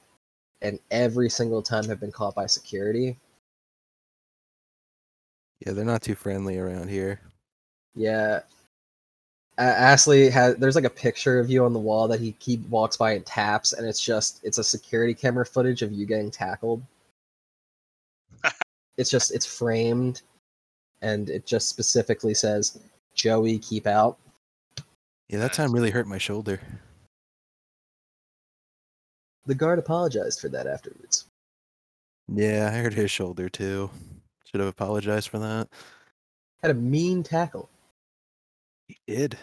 and 0.62 0.80
every 0.92 1.30
single 1.30 1.62
time 1.62 1.86
have 1.86 2.00
been 2.00 2.12
caught 2.12 2.36
by 2.36 2.46
security. 2.46 3.18
Yeah, 5.66 5.74
they're 5.74 5.86
not 5.86 6.02
too 6.02 6.16
friendly 6.16 6.58
around 6.58 6.90
here. 6.90 7.22
Yeah. 7.96 8.42
A- 9.58 9.62
Astley 9.62 10.30
has 10.30 10.56
there's 10.58 10.76
like 10.76 10.84
a 10.84 10.90
picture 10.90 11.40
of 11.40 11.50
you 11.50 11.64
on 11.64 11.74
the 11.74 11.80
wall 11.80 12.08
that 12.10 12.20
he 12.20 12.36
he 12.40 12.58
walks 12.70 12.98
by 12.98 13.14
and 13.14 13.26
taps, 13.26 13.74
and 13.74 13.88
it's 13.88 14.02
just 14.02 14.42
it's 14.44 14.58
a 14.58 14.64
security 14.64 15.14
camera 15.14 15.46
footage 15.46 15.82
of 15.82 15.94
you 15.94 16.06
getting 16.06 16.30
tackled. 16.30 16.82
It's 18.98 19.10
just 19.10 19.34
it's 19.34 19.46
framed, 19.46 20.22
and 21.02 21.30
it 21.30 21.46
just 21.46 21.70
specifically 21.70 22.34
says, 22.34 22.80
"Joey, 23.14 23.60
keep 23.60 23.88
out." 23.88 24.18
Yeah, 25.30 25.40
that 25.40 25.54
time 25.54 25.72
really 25.72 25.92
hurt 25.92 26.08
my 26.08 26.18
shoulder. 26.18 26.60
The 29.46 29.56
guard 29.56 29.80
apologized 29.80 30.40
for 30.40 30.50
that 30.50 30.68
afterwards. 30.68 31.26
Yeah, 32.28 32.70
I 32.72 32.78
hurt 32.78 32.94
his 32.94 33.12
shoulder 33.12 33.50
too. 33.50 33.90
Should 34.46 34.60
have 34.60 34.70
apologized 34.70 35.30
for 35.30 35.40
that. 35.40 35.68
Had 36.62 36.72
a 36.72 36.76
mean 36.76 37.24
tackle. 37.24 37.70
He 38.88 38.98
did. 39.08 39.38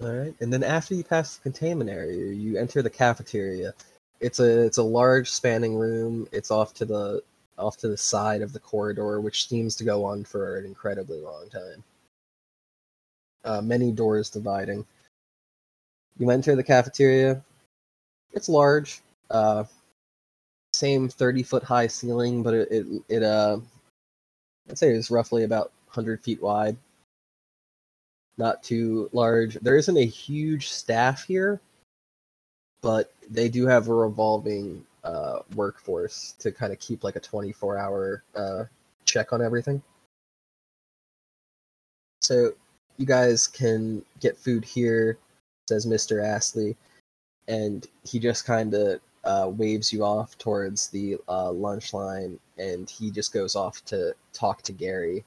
All 0.00 0.12
right, 0.12 0.34
and 0.40 0.50
then 0.50 0.62
after 0.62 0.94
you 0.94 1.04
pass 1.04 1.36
the 1.36 1.42
containment 1.42 1.90
area, 1.90 2.32
you 2.32 2.56
enter 2.56 2.80
the 2.80 2.88
cafeteria. 2.88 3.74
It's 4.20 4.40
a 4.40 4.64
it's 4.64 4.78
a 4.78 4.82
large 4.82 5.30
spanning 5.30 5.74
room. 5.74 6.26
It's 6.32 6.50
off 6.50 6.72
to 6.74 6.86
the 6.86 7.22
off 7.60 7.76
to 7.78 7.88
the 7.88 7.96
side 7.96 8.42
of 8.42 8.52
the 8.52 8.58
corridor, 8.58 9.20
which 9.20 9.48
seems 9.48 9.76
to 9.76 9.84
go 9.84 10.04
on 10.04 10.24
for 10.24 10.56
an 10.58 10.64
incredibly 10.64 11.18
long 11.18 11.48
time. 11.50 11.84
Uh, 13.44 13.60
many 13.60 13.92
doors 13.92 14.30
dividing. 14.30 14.84
You 16.18 16.30
enter 16.30 16.56
the 16.56 16.62
cafeteria. 16.62 17.42
It's 18.32 18.48
large. 18.48 19.00
Uh, 19.30 19.64
same 20.72 21.08
thirty 21.08 21.42
foot 21.42 21.62
high 21.62 21.86
ceiling, 21.86 22.42
but 22.42 22.54
it 22.54 22.68
it, 22.70 22.86
it 23.08 23.22
uh, 23.22 23.58
I'd 24.68 24.78
say 24.78 24.90
it's 24.90 25.10
roughly 25.10 25.44
about 25.44 25.72
hundred 25.88 26.20
feet 26.22 26.42
wide 26.42 26.76
not 28.40 28.62
too 28.64 29.08
large. 29.12 29.54
There 29.56 29.76
isn't 29.76 29.96
a 29.96 30.04
huge 30.04 30.70
staff 30.70 31.24
here, 31.24 31.60
but 32.80 33.12
they 33.30 33.48
do 33.48 33.66
have 33.66 33.86
a 33.86 33.94
revolving 33.94 34.84
uh, 35.04 35.40
workforce 35.54 36.34
to 36.38 36.52
kind 36.52 36.72
of 36.72 36.78
keep 36.78 37.04
like 37.04 37.16
a 37.16 37.20
24 37.20 37.78
hour 37.78 38.22
uh, 38.34 38.64
check 39.04 39.32
on 39.32 39.42
everything. 39.42 39.82
So 42.20 42.52
you 42.96 43.06
guys 43.06 43.46
can 43.46 44.02
get 44.20 44.36
food 44.36 44.64
here, 44.64 45.18
says 45.68 45.86
Mr. 45.86 46.22
Astley, 46.22 46.76
and 47.48 47.86
he 48.04 48.18
just 48.18 48.44
kind 48.44 48.74
of 48.74 49.00
uh, 49.24 49.48
waves 49.48 49.92
you 49.92 50.04
off 50.04 50.36
towards 50.38 50.88
the 50.88 51.16
uh, 51.28 51.50
lunch 51.50 51.94
line, 51.94 52.38
and 52.58 52.88
he 52.88 53.10
just 53.10 53.32
goes 53.32 53.56
off 53.56 53.84
to 53.86 54.14
talk 54.32 54.62
to 54.62 54.72
Gary 54.72 55.24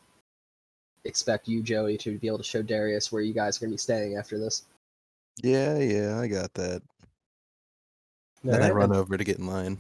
expect 1.05 1.47
you, 1.47 1.61
Joey, 1.61 1.97
to 1.97 2.17
be 2.17 2.27
able 2.27 2.37
to 2.37 2.43
show 2.43 2.61
Darius 2.61 3.11
where 3.11 3.21
you 3.21 3.33
guys 3.33 3.57
are 3.57 3.61
gonna 3.61 3.71
be 3.71 3.77
staying 3.77 4.17
after 4.17 4.37
this. 4.37 4.63
Yeah, 5.41 5.77
yeah, 5.79 6.19
I 6.19 6.27
got 6.27 6.53
that. 6.53 6.81
Then 8.43 8.61
I 8.61 8.69
run 8.71 8.93
over 8.93 9.17
to 9.17 9.23
get 9.23 9.39
in 9.39 9.47
line. 9.47 9.77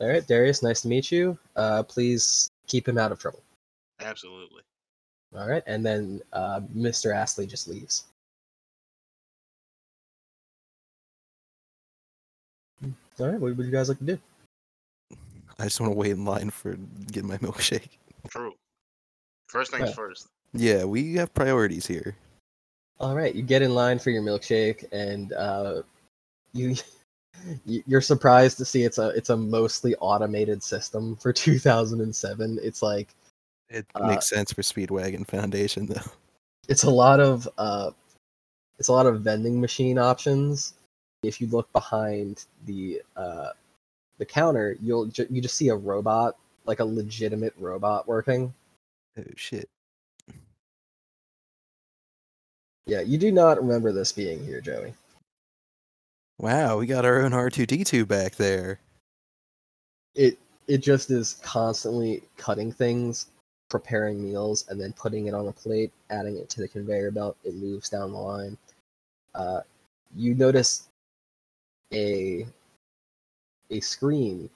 All 0.00 0.08
right, 0.08 0.26
Darius, 0.26 0.62
nice 0.62 0.80
to 0.82 0.88
meet 0.88 1.12
you. 1.12 1.36
Uh, 1.56 1.82
please 1.82 2.50
keep 2.66 2.88
him 2.88 2.96
out 2.96 3.12
of 3.12 3.18
trouble. 3.18 3.42
Absolutely. 4.00 4.62
All 5.36 5.46
right, 5.48 5.62
and 5.66 5.84
then 5.84 6.20
uh, 6.32 6.60
Mr. 6.74 7.14
Astley 7.14 7.46
just 7.46 7.68
leaves. 7.68 8.04
All 12.82 13.26
right, 13.28 13.38
what 13.38 13.54
would 13.54 13.66
you 13.66 13.72
guys 13.72 13.88
like 13.90 13.98
to 13.98 14.04
do? 14.04 14.18
I 15.58 15.64
just 15.64 15.78
want 15.80 15.92
to 15.92 15.96
wait 15.98 16.12
in 16.12 16.24
line 16.24 16.48
for 16.50 16.76
getting 17.12 17.28
my 17.28 17.36
milkshake. 17.38 17.90
True. 18.28 18.54
First 19.48 19.72
things 19.72 19.88
Yeah. 19.90 19.94
first. 19.94 20.28
Yeah, 20.54 20.84
we 20.84 21.14
have 21.14 21.32
priorities 21.34 21.86
here. 21.86 22.16
All 22.98 23.14
right, 23.14 23.34
you 23.34 23.42
get 23.42 23.62
in 23.62 23.74
line 23.74 23.98
for 23.98 24.10
your 24.10 24.22
milkshake, 24.22 24.84
and 24.92 25.32
uh, 25.34 25.82
you 26.54 26.70
you- 26.70 26.76
you're 27.64 28.00
surprised 28.00 28.58
to 28.58 28.64
see 28.64 28.82
it's 28.84 28.98
a 28.98 29.08
it's 29.10 29.30
a 29.30 29.36
mostly 29.36 29.94
automated 29.96 30.62
system 30.62 31.16
for 31.16 31.32
2007. 31.32 32.58
It's 32.62 32.82
like 32.82 33.08
It 33.68 33.86
Uh, 33.94 34.06
makes 34.06 34.28
sense 34.28 34.52
for 34.52 34.62
Speedwagon 34.62 35.26
Foundation, 35.26 35.86
though. 35.86 36.10
it's 36.68 36.84
a 36.84 36.90
lot 36.90 37.20
of 37.20 37.48
uh, 37.58 37.90
it's 38.78 38.88
a 38.88 38.92
lot 38.92 39.06
of 39.06 39.20
vending 39.22 39.60
machine 39.60 39.98
options. 39.98 40.74
If 41.22 41.40
you 41.40 41.46
look 41.48 41.70
behind 41.72 42.46
the 42.66 43.02
uh, 43.16 43.50
the 44.18 44.24
counter, 44.26 44.76
you'll 44.80 45.06
ju- 45.06 45.26
you 45.30 45.40
just 45.40 45.56
see 45.56 45.68
a 45.68 45.74
robot, 45.74 46.36
like 46.64 46.80
a 46.80 46.84
legitimate 46.84 47.54
robot 47.58 48.08
working. 48.08 48.52
Oh 49.18 49.22
shit! 49.36 49.68
Yeah, 52.86 53.00
you 53.02 53.18
do 53.18 53.30
not 53.32 53.58
remember 53.60 53.92
this 53.92 54.12
being 54.12 54.44
here, 54.44 54.60
Joey. 54.60 54.94
Wow, 56.40 56.78
we 56.78 56.86
got 56.86 57.04
our 57.04 57.20
own 57.20 57.32
R2D2 57.32 58.08
back 58.08 58.36
there. 58.36 58.80
It 60.14 60.38
it 60.68 60.78
just 60.78 61.10
is 61.10 61.38
constantly 61.42 62.22
cutting 62.38 62.72
things, 62.72 63.26
preparing 63.68 64.24
meals, 64.24 64.64
and 64.70 64.80
then 64.80 64.94
putting 64.94 65.26
it 65.26 65.34
on 65.34 65.48
a 65.48 65.52
plate, 65.52 65.92
adding 66.08 66.38
it 66.38 66.48
to 66.48 66.62
the 66.62 66.68
conveyor 66.68 67.10
belt. 67.10 67.36
It 67.44 67.56
moves 67.56 67.90
down 67.90 68.12
the 68.12 68.18
line. 68.18 68.56
Uh, 69.34 69.60
you 70.16 70.34
notice 70.34 70.88
a 71.92 72.46
a 73.68 73.80
screen 73.80 74.48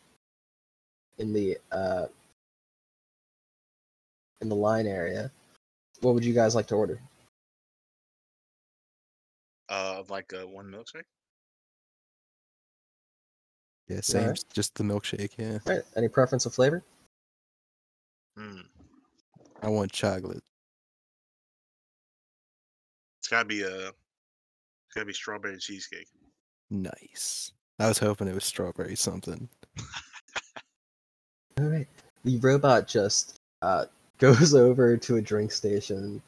in 1.18 1.34
the 1.34 1.58
uh, 1.70 2.06
in 4.40 4.48
the 4.48 4.56
line 4.56 4.86
area. 4.86 5.30
What 6.00 6.14
would 6.14 6.24
you 6.24 6.32
guys 6.32 6.54
like 6.54 6.66
to 6.68 6.76
order? 6.76 6.98
Uh, 9.68 9.96
of 9.98 10.08
like 10.08 10.32
uh, 10.32 10.46
one 10.46 10.64
milkshake. 10.70 11.04
Yeah, 13.88 14.00
same. 14.00 14.22
Alright. 14.22 14.44
Just 14.52 14.74
the 14.74 14.84
milkshake. 14.84 15.32
Yeah, 15.36 15.58
All 15.66 15.74
right, 15.74 15.84
any 15.96 16.08
preference 16.08 16.46
of 16.46 16.54
flavor? 16.54 16.82
Hmm. 18.36 18.60
I 19.62 19.68
want 19.68 19.92
chocolate. 19.92 20.42
It's 23.20 23.28
gotta 23.28 23.44
be 23.46 23.62
a. 23.62 23.88
It's 23.88 24.94
gotta 24.94 25.06
be 25.06 25.12
strawberry 25.12 25.58
cheesecake. 25.58 26.08
Nice. 26.70 27.52
I 27.78 27.88
was 27.88 27.98
hoping 27.98 28.28
it 28.28 28.34
was 28.34 28.44
strawberry 28.44 28.96
something. 28.96 29.48
All 31.58 31.64
right. 31.66 31.86
The 32.24 32.38
robot 32.38 32.86
just 32.86 33.36
uh, 33.62 33.86
goes 34.18 34.54
over 34.54 34.96
to 34.96 35.16
a 35.16 35.22
drink 35.22 35.52
station. 35.52 36.22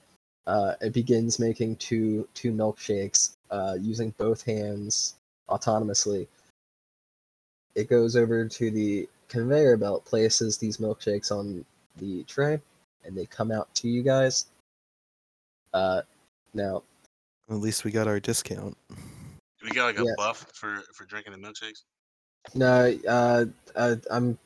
Uh, 0.47 0.75
it 0.81 0.93
begins 0.93 1.39
making 1.39 1.77
two 1.77 2.29
two 2.35 2.53
milkshakes 2.53 3.37
uh, 3.51 3.77
using 3.81 4.15
both 4.19 4.43
hands 4.43 5.17
autonomously. 5.51 6.27
It 7.77 7.89
goes 7.89 8.17
over 8.17 8.49
to 8.49 8.71
the 8.71 9.09
conveyor 9.29 9.77
belt, 9.77 10.05
places 10.05 10.57
these 10.57 10.79
milkshakes 10.79 11.31
on 11.31 11.65
the 11.99 12.25
tray, 12.25 12.59
and 13.05 13.17
they 13.17 13.27
come 13.27 13.53
out 13.53 13.73
to 13.77 13.89
you 13.89 14.03
guys. 14.03 14.47
Uh, 15.75 16.01
now, 16.55 16.83
At 17.51 17.57
least 17.57 17.85
we 17.85 17.91
got 17.93 18.09
our 18.09 18.19
discount. 18.19 18.77
We 19.63 19.71
got 19.71 19.85
like 19.87 19.99
a 20.01 20.05
Yeah. 20.05 20.13
buff 20.17 20.51
for 20.53 20.81
for 20.95 21.05
drinking 21.05 21.33
the 21.35 21.39
milkshakes? 21.39 21.83
no, 22.55 22.97
uh, 23.07 23.45
uh, 23.77 23.97
I'm 24.11 24.39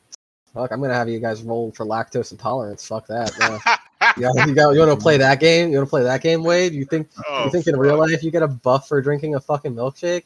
fuck. 0.53 0.71
I'm 0.71 0.81
gonna 0.81 0.93
have 0.93 1.07
you 1.09 1.19
guys 1.19 1.41
roll 1.41 1.71
for 1.71 1.85
lactose 1.85 2.31
intolerance. 2.31 2.85
Fuck 2.85 3.07
that. 3.07 3.31
no. 3.39 3.59
You, 4.17 4.23
got, 4.23 4.47
you, 4.47 4.55
got, 4.55 4.69
you 4.71 4.79
want 4.79 4.91
to 4.91 4.97
play 4.97 5.17
that 5.17 5.39
game? 5.39 5.69
You 5.69 5.77
want 5.77 5.87
to 5.87 5.89
play 5.91 6.01
that 6.01 6.23
game, 6.23 6.43
Wade? 6.43 6.73
You 6.73 6.85
think 6.85 7.07
oh, 7.29 7.45
you 7.45 7.51
think 7.51 7.67
in 7.67 7.77
real 7.77 7.99
life 7.99 8.23
you 8.23 8.31
get 8.31 8.41
a 8.41 8.47
buff 8.47 8.87
for 8.87 8.99
drinking 8.99 9.35
a 9.35 9.39
fucking 9.39 9.75
milkshake? 9.75 10.23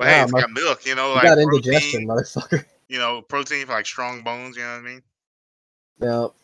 Well, 0.00 0.08
hey, 0.08 0.16
Wow, 0.18 0.22
it's 0.24 0.32
my- 0.32 0.40
got 0.40 0.50
milk. 0.50 0.86
You 0.86 0.94
know, 0.94 1.08
You 1.10 1.14
like 1.14 1.22
got 1.24 1.34
protein. 1.36 1.54
indigestion, 1.54 2.06
motherfucker. 2.06 2.64
You 2.88 2.98
know, 2.98 3.22
protein 3.22 3.66
for 3.66 3.72
like 3.74 3.86
strong 3.86 4.22
bones. 4.22 4.56
You 4.56 4.62
know 4.64 4.70
what 4.72 4.78
I 4.78 4.80
mean? 4.82 5.02
No, 6.00 6.34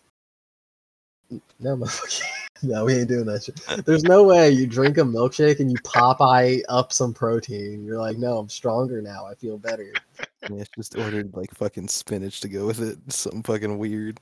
no, 1.58 1.76
motherfucker. 1.76 2.22
No, 2.62 2.86
we 2.86 2.94
ain't 2.94 3.08
doing 3.08 3.26
that 3.26 3.42
shit. 3.44 3.84
There's 3.84 4.02
no 4.04 4.22
way 4.24 4.48
you 4.50 4.66
drink 4.66 4.96
a 4.96 5.02
milkshake 5.02 5.60
and 5.60 5.70
you 5.70 5.76
Popeye 5.78 6.62
up 6.70 6.90
some 6.90 7.12
protein. 7.12 7.84
You're 7.84 7.98
like, 7.98 8.16
no, 8.16 8.38
I'm 8.38 8.48
stronger 8.48 9.02
now. 9.02 9.26
I 9.26 9.34
feel 9.34 9.58
better. 9.58 9.92
Yeah, 10.50 10.62
just 10.76 10.96
ordered 10.96 11.34
like 11.34 11.52
fucking 11.54 11.88
spinach 11.88 12.40
to 12.42 12.48
go 12.48 12.66
with 12.66 12.80
it. 12.80 12.96
Something 13.12 13.42
fucking 13.42 13.76
weird. 13.78 14.20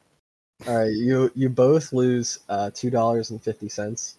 All 0.66 0.78
right, 0.78 0.90
you 0.92 1.30
you 1.34 1.48
both 1.50 1.92
lose 1.92 2.38
uh, 2.48 2.70
two 2.72 2.88
dollars 2.90 3.30
and 3.30 3.42
fifty 3.42 3.68
cents. 3.68 4.16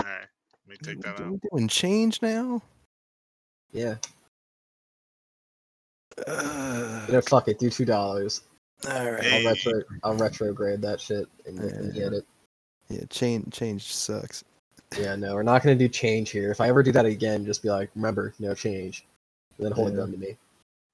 All 0.00 0.06
right, 0.06 0.26
let 0.66 0.68
me 0.68 0.76
take 0.82 1.00
that 1.02 1.20
Are 1.20 1.24
out. 1.26 1.32
we 1.32 1.38
doing 1.52 1.68
change 1.68 2.20
now? 2.20 2.60
Yeah, 3.72 3.94
Uh, 6.26 7.04
you 7.06 7.12
know, 7.14 7.20
fuck 7.22 7.48
it, 7.48 7.58
do 7.58 7.70
two 7.70 7.84
dollars. 7.84 8.42
all 8.88 9.10
right. 9.10 9.32
I'll 9.32 9.44
retro, 9.44 9.82
I'll 10.04 10.16
retrograde 10.16 10.80
that 10.82 11.00
shit 11.00 11.26
and, 11.46 11.58
and 11.58 11.94
Yeah. 11.94 12.02
get 12.02 12.12
it. 12.12 12.26
Yeah, 12.88 13.04
change 13.10 13.52
change 13.52 13.92
sucks. 13.92 14.44
Yeah, 14.98 15.14
no, 15.16 15.34
we're 15.34 15.42
not 15.42 15.62
gonna 15.62 15.76
do 15.76 15.88
change 15.88 16.30
here. 16.30 16.50
If 16.50 16.60
I 16.60 16.68
ever 16.68 16.82
do 16.82 16.92
that 16.92 17.04
again, 17.04 17.44
just 17.44 17.62
be 17.62 17.68
like, 17.68 17.90
remember, 17.94 18.32
no 18.38 18.54
change, 18.54 19.04
and 19.58 19.66
then 19.66 19.72
hold 19.72 19.88
a 19.88 19.90
Yeah. 19.90 19.96
gun 19.98 20.12
to 20.12 20.16
me. 20.18 20.36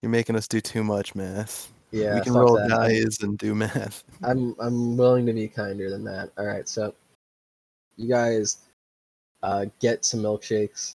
You're 0.03 0.11
making 0.11 0.37
us 0.37 0.49
do 0.49 0.61
too 0.61 0.83
much 0.85 1.15
math. 1.15 1.73
Yeah, 1.93 2.17
we 2.17 2.21
can 2.23 2.33
roll 2.33 2.55
that. 2.57 2.69
dice 2.69 3.23
and 3.23 3.39
do 3.39 3.55
math. 3.55 4.03
I'm 4.25 4.57
I'm 4.59 4.97
willing 4.97 5.27
to 5.27 5.33
be 5.33 5.47
kinder 5.49 5.89
than 5.91 6.03
that. 6.05 6.31
All 6.37 6.47
right, 6.47 6.69
so 6.69 6.93
you 7.97 8.09
guys 8.09 8.59
uh, 9.45 9.67
get 9.81 10.05
some 10.05 10.21
milkshakes. 10.21 10.97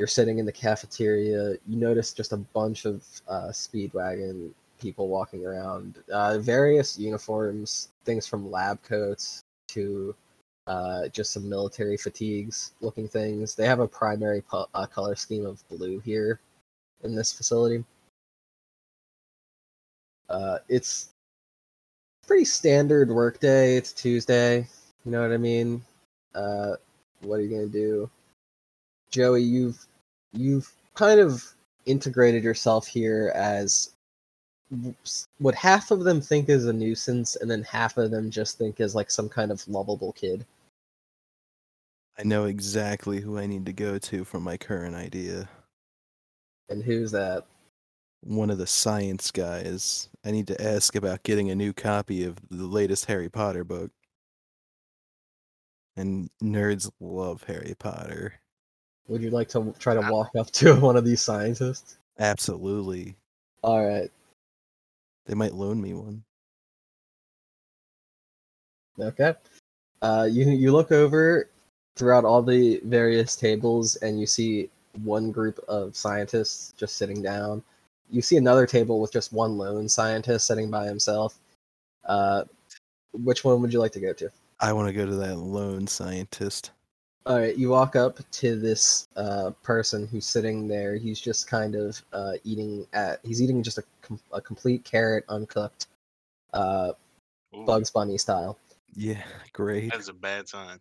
You're 0.00 0.06
sitting 0.06 0.38
in 0.38 0.46
the 0.46 0.52
cafeteria. 0.52 1.58
You 1.68 1.76
notice 1.76 2.14
just 2.14 2.32
a 2.32 2.38
bunch 2.38 2.86
of 2.86 3.04
uh, 3.28 3.48
Speedwagon 3.48 4.50
people 4.80 5.08
walking 5.08 5.44
around. 5.44 5.98
Uh, 6.10 6.38
various 6.38 6.98
uniforms, 6.98 7.90
things 8.06 8.26
from 8.26 8.50
lab 8.50 8.82
coats 8.82 9.42
to 9.68 10.16
uh, 10.66 11.08
just 11.08 11.32
some 11.32 11.46
military 11.46 11.98
fatigues 11.98 12.72
looking 12.80 13.08
things. 13.08 13.54
They 13.54 13.66
have 13.66 13.80
a 13.80 13.86
primary 13.86 14.40
po- 14.40 14.68
uh, 14.72 14.86
color 14.86 15.14
scheme 15.16 15.44
of 15.44 15.62
blue 15.68 16.00
here 16.00 16.40
in 17.04 17.14
this 17.14 17.30
facility. 17.34 17.84
Uh, 20.30 20.60
it's 20.70 21.10
pretty 22.26 22.46
standard 22.46 23.10
workday. 23.10 23.76
It's 23.76 23.92
Tuesday. 23.92 24.66
You 25.04 25.12
know 25.12 25.20
what 25.20 25.32
I 25.32 25.36
mean? 25.36 25.84
Uh, 26.34 26.76
what 27.20 27.34
are 27.36 27.42
you 27.42 27.50
gonna 27.50 27.66
do, 27.66 28.08
Joey? 29.10 29.42
You've 29.42 29.86
you've 30.32 30.72
kind 30.94 31.20
of 31.20 31.44
integrated 31.86 32.44
yourself 32.44 32.86
here 32.86 33.32
as 33.34 33.90
what 35.38 35.54
half 35.54 35.90
of 35.90 36.04
them 36.04 36.20
think 36.20 36.48
is 36.48 36.66
a 36.66 36.72
nuisance, 36.72 37.36
and 37.36 37.50
then 37.50 37.62
half 37.64 37.96
of 37.96 38.10
them 38.10 38.30
just 38.30 38.58
think 38.58 38.80
is 38.80 38.94
like 38.94 39.10
some 39.10 39.28
kind 39.28 39.50
of 39.50 39.66
lovable 39.66 40.12
kid. 40.12 40.46
I 42.18 42.22
know 42.22 42.44
exactly 42.44 43.20
who 43.20 43.38
I 43.38 43.46
need 43.46 43.66
to 43.66 43.72
go 43.72 43.98
to 43.98 44.24
for 44.24 44.40
my 44.40 44.56
current 44.56 44.94
idea. 44.94 45.48
And 46.68 46.84
who's 46.84 47.10
that? 47.12 47.46
One 48.22 48.50
of 48.50 48.58
the 48.58 48.66
science 48.66 49.30
guys. 49.30 50.08
I 50.24 50.30
need 50.30 50.46
to 50.48 50.62
ask 50.62 50.94
about 50.94 51.22
getting 51.22 51.50
a 51.50 51.54
new 51.54 51.72
copy 51.72 52.24
of 52.24 52.36
the 52.50 52.66
latest 52.66 53.06
Harry 53.06 53.30
Potter 53.30 53.64
book. 53.64 53.90
And 55.96 56.30
nerds 56.42 56.90
love 57.00 57.42
Harry 57.44 57.74
Potter. 57.78 58.34
Would 59.10 59.22
you 59.22 59.30
like 59.30 59.48
to 59.48 59.74
try 59.80 59.94
to 59.94 60.08
walk 60.08 60.30
up 60.38 60.52
to 60.52 60.76
one 60.80 60.96
of 60.96 61.04
these 61.04 61.20
scientists? 61.20 61.98
Absolutely. 62.20 63.16
All 63.62 63.84
right. 63.84 64.08
They 65.26 65.34
might 65.34 65.52
loan 65.52 65.82
me 65.82 65.94
one. 65.94 66.22
Okay. 69.00 69.34
Uh, 70.00 70.28
you 70.30 70.48
you 70.50 70.70
look 70.70 70.92
over 70.92 71.50
throughout 71.96 72.24
all 72.24 72.40
the 72.40 72.80
various 72.84 73.34
tables, 73.34 73.96
and 73.96 74.20
you 74.20 74.26
see 74.26 74.70
one 75.02 75.32
group 75.32 75.58
of 75.66 75.96
scientists 75.96 76.72
just 76.76 76.96
sitting 76.96 77.20
down. 77.20 77.64
You 78.10 78.22
see 78.22 78.36
another 78.36 78.64
table 78.64 79.00
with 79.00 79.12
just 79.12 79.32
one 79.32 79.58
lone 79.58 79.88
scientist 79.88 80.46
sitting 80.46 80.70
by 80.70 80.86
himself. 80.86 81.36
Uh, 82.04 82.44
which 83.12 83.42
one 83.44 83.60
would 83.60 83.72
you 83.72 83.80
like 83.80 83.92
to 83.92 84.00
go 84.00 84.12
to? 84.12 84.30
I 84.60 84.72
want 84.72 84.86
to 84.86 84.94
go 84.94 85.04
to 85.04 85.16
that 85.16 85.36
lone 85.36 85.88
scientist. 85.88 86.70
All 87.26 87.38
right, 87.38 87.56
you 87.56 87.68
walk 87.68 87.96
up 87.96 88.18
to 88.30 88.58
this 88.58 89.06
uh, 89.16 89.50
person 89.62 90.06
who's 90.06 90.24
sitting 90.24 90.66
there. 90.66 90.96
He's 90.96 91.20
just 91.20 91.46
kind 91.48 91.74
of 91.74 92.00
uh, 92.14 92.32
eating 92.44 92.86
at. 92.94 93.20
He's 93.22 93.42
eating 93.42 93.62
just 93.62 93.78
a, 93.78 93.82
com- 94.00 94.20
a 94.32 94.40
complete 94.40 94.84
carrot, 94.84 95.24
uncooked, 95.28 95.88
uh, 96.54 96.92
Ooh, 97.54 97.64
Bugs 97.64 97.90
Bunny 97.90 98.16
style. 98.16 98.58
Yeah, 98.94 99.22
great. 99.52 99.92
That's 99.92 100.08
a 100.08 100.14
bad 100.14 100.48
sign. 100.48 100.78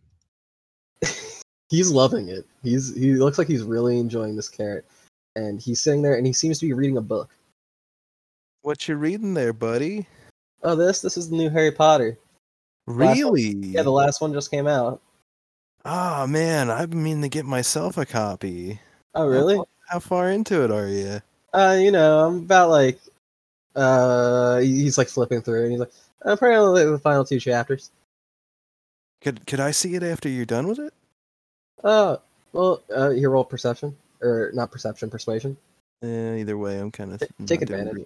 he's 1.70 1.92
loving 1.92 2.30
it. 2.30 2.46
He's 2.64 2.96
he 2.96 3.14
looks 3.16 3.38
like 3.38 3.48
he's 3.48 3.64
really 3.64 4.00
enjoying 4.00 4.38
this 4.38 4.50
carrot, 4.50 4.86
and 5.36 5.62
he's 5.62 5.82
sitting 5.82 6.02
there 6.02 6.16
and 6.16 6.26
he 6.26 6.34
seems 6.34 6.58
to 6.60 6.66
be 6.66 6.74
reading 6.74 6.98
a 6.98 7.02
book. 7.02 7.30
What 8.62 8.88
you 8.88 8.96
reading 8.96 9.34
there, 9.34 9.54
buddy? 9.54 10.08
Oh, 10.64 10.76
this 10.76 11.02
this 11.02 11.18
is 11.18 11.30
the 11.30 11.36
new 11.36 11.50
Harry 11.50 11.72
Potter. 11.72 12.18
Last 12.88 13.18
Really? 13.18 13.56
Yeah, 13.58 13.84
the 13.84 13.92
last 13.92 14.22
one 14.22 14.34
just 14.34 14.52
came 14.52 14.68
out. 14.68 15.02
Oh 15.86 16.28
man, 16.28 16.70
I've 16.70 16.90
been 16.90 17.04
meaning 17.04 17.22
to 17.22 17.30
get 17.30 17.46
myself 17.46 17.98
a 17.98 18.06
copy. 18.06 18.80
Oh, 19.16 19.28
really? 19.28 19.56
How, 19.58 19.68
how 19.88 20.00
far 20.00 20.32
into 20.32 20.64
it 20.64 20.72
are 20.72 20.88
you? 20.88 21.22
Uh, 21.54 21.78
you 21.80 21.92
know, 21.92 22.28
I'm 22.28 22.38
about 22.40 22.70
like, 22.70 23.00
uh, 23.76 24.58
he's 24.60 24.98
like 24.98 25.08
flipping 25.08 25.42
through, 25.42 25.64
and 25.64 25.72
he's 25.72 25.80
like, 25.80 25.92
I'm 26.26 26.38
probably 26.38 26.58
on 26.58 26.74
like, 26.74 26.86
the 26.86 27.00
final 27.00 27.26
two 27.26 27.40
chapters. 27.40 27.92
Could 29.22 29.46
could 29.48 29.60
I 29.60 29.72
see 29.72 29.96
it 29.96 30.04
after 30.04 30.30
you're 30.30 30.46
done 30.46 30.68
with 30.68 30.80
it? 30.80 30.94
Oh, 31.84 32.22
well, 32.54 32.82
uh, 32.96 33.10
you 33.10 33.30
roll 33.30 33.44
perception 33.44 33.96
or 34.22 34.52
not 34.54 34.72
perception, 34.72 35.10
persuasion. 35.10 35.58
Eh, 36.04 36.40
either 36.40 36.58
way, 36.58 36.78
I'm 36.78 36.92
kind 36.92 37.14
of 37.14 37.20
T- 37.20 37.28
take 37.46 37.62
advantage. 37.62 38.06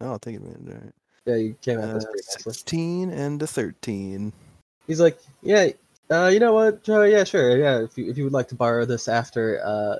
Oh, 0.00 0.12
I'll 0.12 0.18
take 0.18 0.36
advantage. 0.36 0.74
All 0.74 0.80
right. 0.80 0.94
Yeah, 1.26 1.36
you 1.36 1.56
came 1.62 1.78
at 1.78 1.88
Uh, 1.88 1.94
this 1.94 2.04
pretty 2.04 2.18
nicely. 2.18 2.52
Sixteen 2.52 3.10
and 3.10 3.42
a 3.42 3.46
thirteen. 3.46 4.32
He's 4.86 5.00
like, 5.00 5.18
yeah, 5.42 5.68
uh, 6.12 6.28
you 6.28 6.38
know 6.40 6.52
what, 6.52 6.82
Joe? 6.84 7.02
Yeah, 7.02 7.24
sure. 7.24 7.56
Yeah, 7.56 7.82
if 7.82 7.96
you 7.96 8.10
if 8.10 8.18
you 8.18 8.24
would 8.24 8.32
like 8.32 8.48
to 8.48 8.54
borrow 8.54 8.84
this 8.84 9.08
after 9.08 9.60
uh 9.64 9.96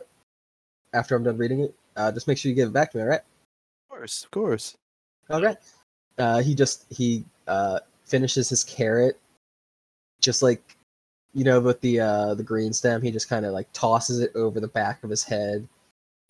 after 0.93 1.17
I'm 1.17 1.23
done 1.25 1.39
reading 1.39 1.61
it, 1.61 1.75
uh, 1.97 2.13
just 2.13 2.29
make 2.29 2.39
sure 2.39 2.51
you 2.51 2.55
give 2.57 2.69
it 2.69 2.73
back 2.73 2.91
to 2.93 2.99
me. 2.99 3.03
All 3.05 3.09
right. 3.09 3.21
Of 3.21 3.89
course, 3.97 4.25
of 4.25 4.31
course. 4.31 4.77
All 5.31 5.43
right. 5.43 5.57
Uh, 6.19 6.43
he 6.43 6.55
just 6.55 6.85
he 6.91 7.25
uh 7.47 7.81
finishes 8.05 8.49
his 8.49 8.65
carrot, 8.65 9.19
just 10.21 10.43
like 10.43 10.77
you 11.35 11.45
know 11.45 11.61
with 11.61 11.81
the 11.81 12.01
uh 12.01 12.35
the 12.35 12.43
green 12.43 12.73
stem. 12.73 13.01
He 13.03 13.11
just 13.11 13.29
kind 13.29 13.47
of 13.47 13.53
like 13.53 13.69
tosses 13.73 14.21
it 14.21 14.33
over 14.35 14.61
the 14.61 14.69
back 14.69 15.03
of 15.05 15.11
his 15.11 15.25
head, 15.25 15.67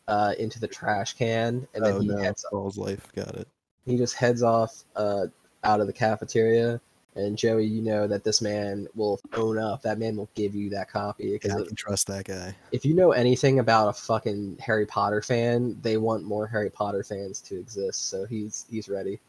uh, 0.08 0.34
into 0.38 0.60
the 0.60 0.68
trash 0.68 1.14
can, 1.14 1.66
and 1.74 1.84
then 1.84 1.94
oh 1.94 2.00
he 2.00 2.06
no, 2.08 2.18
heads 2.18 2.44
Paul's 2.50 2.78
life 2.78 3.10
got 3.14 3.34
it. 3.34 3.48
he 3.84 3.96
just 3.96 4.14
heads 4.14 4.42
off 4.42 4.84
uh 4.96 5.26
out 5.64 5.80
of 5.80 5.86
the 5.86 5.92
cafeteria. 5.92 6.80
And 7.14 7.36
Joey, 7.36 7.66
you 7.66 7.82
know 7.82 8.06
that 8.06 8.24
this 8.24 8.40
man 8.40 8.88
will 8.94 9.20
own 9.34 9.58
up. 9.58 9.82
That 9.82 9.98
man 9.98 10.16
will 10.16 10.30
give 10.34 10.54
you 10.54 10.70
that 10.70 10.90
copy 10.90 11.32
because 11.32 11.50
Yeah, 11.52 11.58
I 11.62 11.66
can 11.66 11.76
trust 11.76 12.06
that 12.06 12.24
guy. 12.24 12.56
if 12.72 12.86
you 12.86 12.94
know 12.94 13.12
anything 13.12 13.58
about 13.58 13.88
a 13.88 13.92
fucking 13.92 14.56
Harry 14.60 14.86
Potter 14.86 15.20
fan, 15.20 15.78
they 15.82 15.98
want 15.98 16.24
more 16.24 16.46
Harry 16.46 16.70
Potter 16.70 17.02
fans 17.04 17.40
to 17.42 17.58
exist. 17.58 18.08
So 18.08 18.24
he's 18.24 18.64
he's 18.70 18.88
ready. 18.88 19.20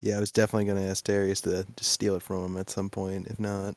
Yeah, 0.00 0.16
I 0.16 0.20
was 0.20 0.32
definitely 0.32 0.64
gonna 0.66 0.88
ask 0.88 1.04
Darius 1.04 1.42
to 1.42 1.66
just 1.76 1.92
steal 1.92 2.14
it 2.14 2.22
from 2.22 2.44
him 2.44 2.56
at 2.56 2.70
some 2.70 2.88
point. 2.88 3.26
If 3.26 3.38
not, 3.38 3.74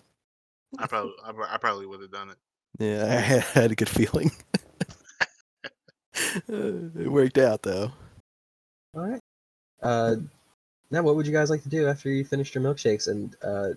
I 0.79 0.87
probably 0.87 1.13
I, 1.23 1.31
I 1.55 1.57
probably 1.57 1.87
would 1.87 1.99
have 2.01 2.11
done 2.11 2.29
it. 2.29 2.37
yeah, 2.79 3.03
I 3.03 3.07
had, 3.19 3.39
I 3.55 3.59
had 3.59 3.71
a 3.71 3.75
good 3.75 3.89
feeling. 3.89 4.31
it 6.47 7.11
worked 7.11 7.37
out 7.37 7.63
though. 7.63 7.91
All 8.95 9.01
right. 9.01 9.19
Uh, 9.81 10.15
now, 10.91 11.01
what 11.01 11.15
would 11.15 11.25
you 11.25 11.33
guys 11.33 11.49
like 11.49 11.63
to 11.63 11.69
do 11.69 11.87
after 11.87 12.09
you 12.09 12.25
finished 12.25 12.53
your 12.53 12.63
milkshakes 12.63 13.07
and 13.07 13.35
uh, 13.43 13.69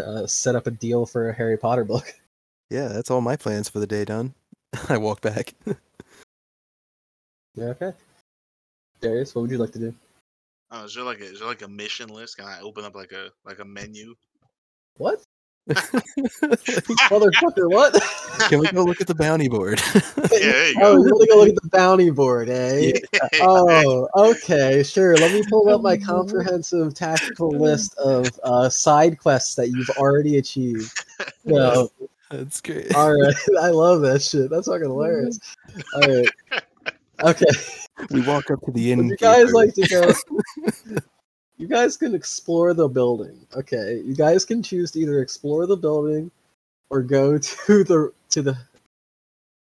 uh, 0.00 0.26
set 0.26 0.56
up 0.56 0.66
a 0.66 0.70
deal 0.72 1.06
for 1.06 1.30
a 1.30 1.34
Harry 1.34 1.56
Potter 1.56 1.84
book? 1.84 2.12
Yeah, 2.68 2.88
that's 2.88 3.12
all 3.12 3.20
my 3.20 3.36
plans 3.36 3.68
for 3.68 3.78
the 3.78 3.86
day 3.86 4.04
done. 4.04 4.34
I 4.88 4.98
walk 4.98 5.20
back. 5.20 5.54
Yeah, 7.54 7.68
okay. 7.68 7.92
Darius, 9.00 9.34
what 9.34 9.42
would 9.42 9.50
you 9.50 9.56
like 9.56 9.72
to 9.72 9.78
do? 9.78 9.94
Oh, 10.70 10.84
is 10.84 10.94
there 10.94 11.04
like 11.04 11.20
a 11.20 11.24
is 11.24 11.38
there 11.38 11.48
like 11.48 11.62
a 11.62 11.68
mission 11.68 12.10
list? 12.10 12.36
Can 12.36 12.46
I 12.46 12.60
open 12.60 12.84
up 12.84 12.94
like 12.94 13.12
a 13.12 13.30
like 13.46 13.60
a 13.60 13.64
menu? 13.64 14.14
What? 14.98 15.22
Motherfucker, 17.10 17.68
what? 17.68 18.00
Can 18.48 18.60
we 18.60 18.68
go 18.68 18.84
look 18.84 19.00
at 19.00 19.08
the 19.08 19.14
bounty 19.14 19.48
board? 19.48 19.80
Yeah, 20.16 20.52
there 20.52 20.68
you 20.68 20.74
oh, 20.82 20.96
go. 20.96 21.04
you 21.04 21.10
want 21.12 21.20
to 21.22 21.28
go 21.32 21.38
look 21.38 21.48
at 21.48 21.62
the 21.62 21.68
bounty 21.70 22.10
board, 22.10 22.48
eh? 22.48 22.92
Oh, 23.40 24.08
okay, 24.14 24.82
sure. 24.82 25.16
Let 25.16 25.32
me 25.32 25.42
pull 25.48 25.68
up 25.68 25.80
my 25.82 25.96
comprehensive 25.96 26.94
tactical 26.94 27.50
list 27.50 27.96
of 27.98 28.28
uh, 28.44 28.68
side 28.68 29.18
quests 29.18 29.54
that 29.56 29.70
you've 29.70 29.90
already 29.90 30.38
achieved. 30.38 30.92
No, 31.44 31.90
That's 32.30 32.60
great. 32.60 32.94
all 32.94 33.12
right. 33.20 33.34
I 33.60 33.70
love 33.70 34.02
that 34.02 34.22
shit. 34.22 34.50
That's 34.50 34.68
fucking 34.68 34.82
hilarious. 34.82 35.38
All 35.94 36.00
right. 36.02 36.28
Okay. 37.24 37.46
We 38.10 38.20
walk 38.22 38.50
up 38.50 38.60
to 38.62 38.72
the 38.72 38.90
Would 38.94 38.98
inn. 39.00 39.08
you 39.08 39.16
guys 39.16 39.52
like 39.52 39.74
to 39.74 39.86
go? 39.88 41.00
You 41.58 41.66
guys 41.66 41.96
can 41.96 42.14
explore 42.14 42.74
the 42.74 42.88
building. 42.88 43.38
Okay. 43.56 44.02
You 44.04 44.14
guys 44.14 44.44
can 44.44 44.62
choose 44.62 44.90
to 44.92 45.00
either 45.00 45.20
explore 45.20 45.66
the 45.66 45.76
building 45.76 46.30
or 46.90 47.02
go 47.02 47.38
to 47.38 47.84
the 47.84 48.12
to 48.30 48.42
the 48.42 48.56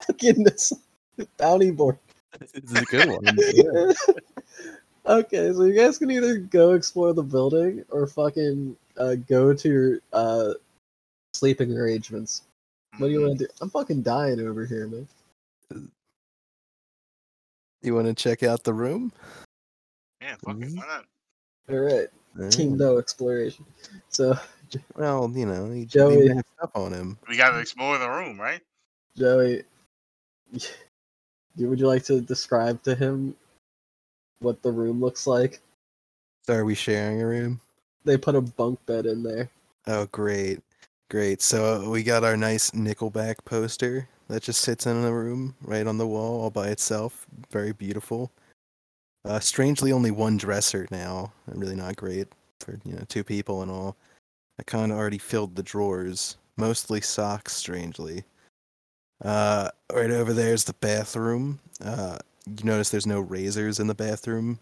fucking 0.06 0.44
this 0.44 0.72
bounty 1.38 1.70
board. 1.70 1.98
This 2.38 2.52
is 2.54 2.72
a 2.72 2.84
good 2.86 3.08
one. 3.08 3.94
okay, 5.06 5.52
so 5.52 5.62
you 5.62 5.74
guys 5.74 5.98
can 5.98 6.10
either 6.10 6.38
go 6.38 6.74
explore 6.74 7.12
the 7.12 7.22
building 7.22 7.84
or 7.90 8.08
fucking 8.08 8.76
uh, 8.98 9.14
go 9.28 9.54
to 9.54 9.68
your 9.68 9.98
uh, 10.12 10.54
sleeping 11.32 11.76
arrangements. 11.78 12.42
What 12.98 13.08
do 13.08 13.12
you 13.12 13.20
want 13.20 13.38
to 13.38 13.46
do? 13.46 13.52
I'm 13.60 13.70
fucking 13.70 14.02
dying 14.02 14.40
over 14.40 14.66
here, 14.66 14.88
man. 14.88 15.08
You 17.82 17.94
want 17.94 18.06
to 18.06 18.14
check 18.14 18.42
out 18.42 18.64
the 18.64 18.72
room? 18.72 19.12
Yeah, 20.20 20.36
fuck 20.44 20.56
it. 20.60 20.72
Why 20.74 20.86
not? 20.86 21.04
All 21.70 21.78
right, 21.78 22.08
team 22.50 22.76
no 22.76 22.98
exploration. 22.98 23.64
So 24.08 24.38
Well, 24.96 25.30
you 25.34 25.46
know, 25.46 25.70
he, 25.70 25.86
Joey. 25.86 26.22
he 26.22 26.28
may 26.28 26.34
have 26.34 26.44
stuff 26.58 26.70
on 26.74 26.92
him. 26.92 27.18
We 27.28 27.36
gotta 27.36 27.58
explore 27.60 27.98
the 27.98 28.08
room, 28.08 28.40
right? 28.40 28.60
Joey, 29.16 29.64
would 31.56 31.80
you 31.80 31.86
like 31.86 32.04
to 32.04 32.20
describe 32.20 32.82
to 32.82 32.94
him 32.94 33.34
what 34.40 34.62
the 34.62 34.72
room 34.72 35.00
looks 35.00 35.26
like? 35.26 35.60
So 36.46 36.54
are 36.54 36.64
we 36.64 36.74
sharing 36.74 37.22
a 37.22 37.26
room? 37.26 37.60
They 38.04 38.18
put 38.18 38.34
a 38.34 38.40
bunk 38.40 38.84
bed 38.86 39.06
in 39.06 39.22
there. 39.22 39.48
Oh, 39.86 40.06
great, 40.06 40.60
Great. 41.10 41.42
So 41.42 41.84
uh, 41.84 41.88
we 41.90 42.02
got 42.02 42.24
our 42.24 42.36
nice 42.36 42.72
Nickelback 42.72 43.36
poster 43.44 44.08
that 44.28 44.42
just 44.42 44.62
sits 44.62 44.86
in 44.86 45.02
the 45.02 45.12
room 45.12 45.54
right 45.62 45.86
on 45.86 45.98
the 45.98 46.06
wall 46.06 46.40
all 46.40 46.50
by 46.50 46.68
itself. 46.68 47.26
Very 47.50 47.72
beautiful. 47.72 48.32
Uh, 49.24 49.40
strangely, 49.40 49.92
only 49.92 50.10
one 50.10 50.36
dresser 50.36 50.86
now. 50.90 51.32
Really 51.46 51.76
not 51.76 51.96
great 51.96 52.28
for 52.60 52.78
you 52.84 52.92
know 52.92 53.04
two 53.08 53.24
people 53.24 53.62
and 53.62 53.70
all. 53.70 53.96
I 54.58 54.62
kind 54.62 54.92
of 54.92 54.98
already 54.98 55.18
filled 55.18 55.56
the 55.56 55.62
drawers, 55.62 56.36
mostly 56.56 57.00
socks. 57.00 57.54
Strangely. 57.54 58.24
Uh, 59.24 59.70
right 59.92 60.10
over 60.10 60.32
there 60.32 60.52
is 60.52 60.64
the 60.64 60.74
bathroom. 60.74 61.60
Uh, 61.82 62.18
you 62.46 62.64
notice 62.64 62.90
there's 62.90 63.06
no 63.06 63.20
razors 63.20 63.80
in 63.80 63.86
the 63.86 63.94
bathroom. 63.94 64.58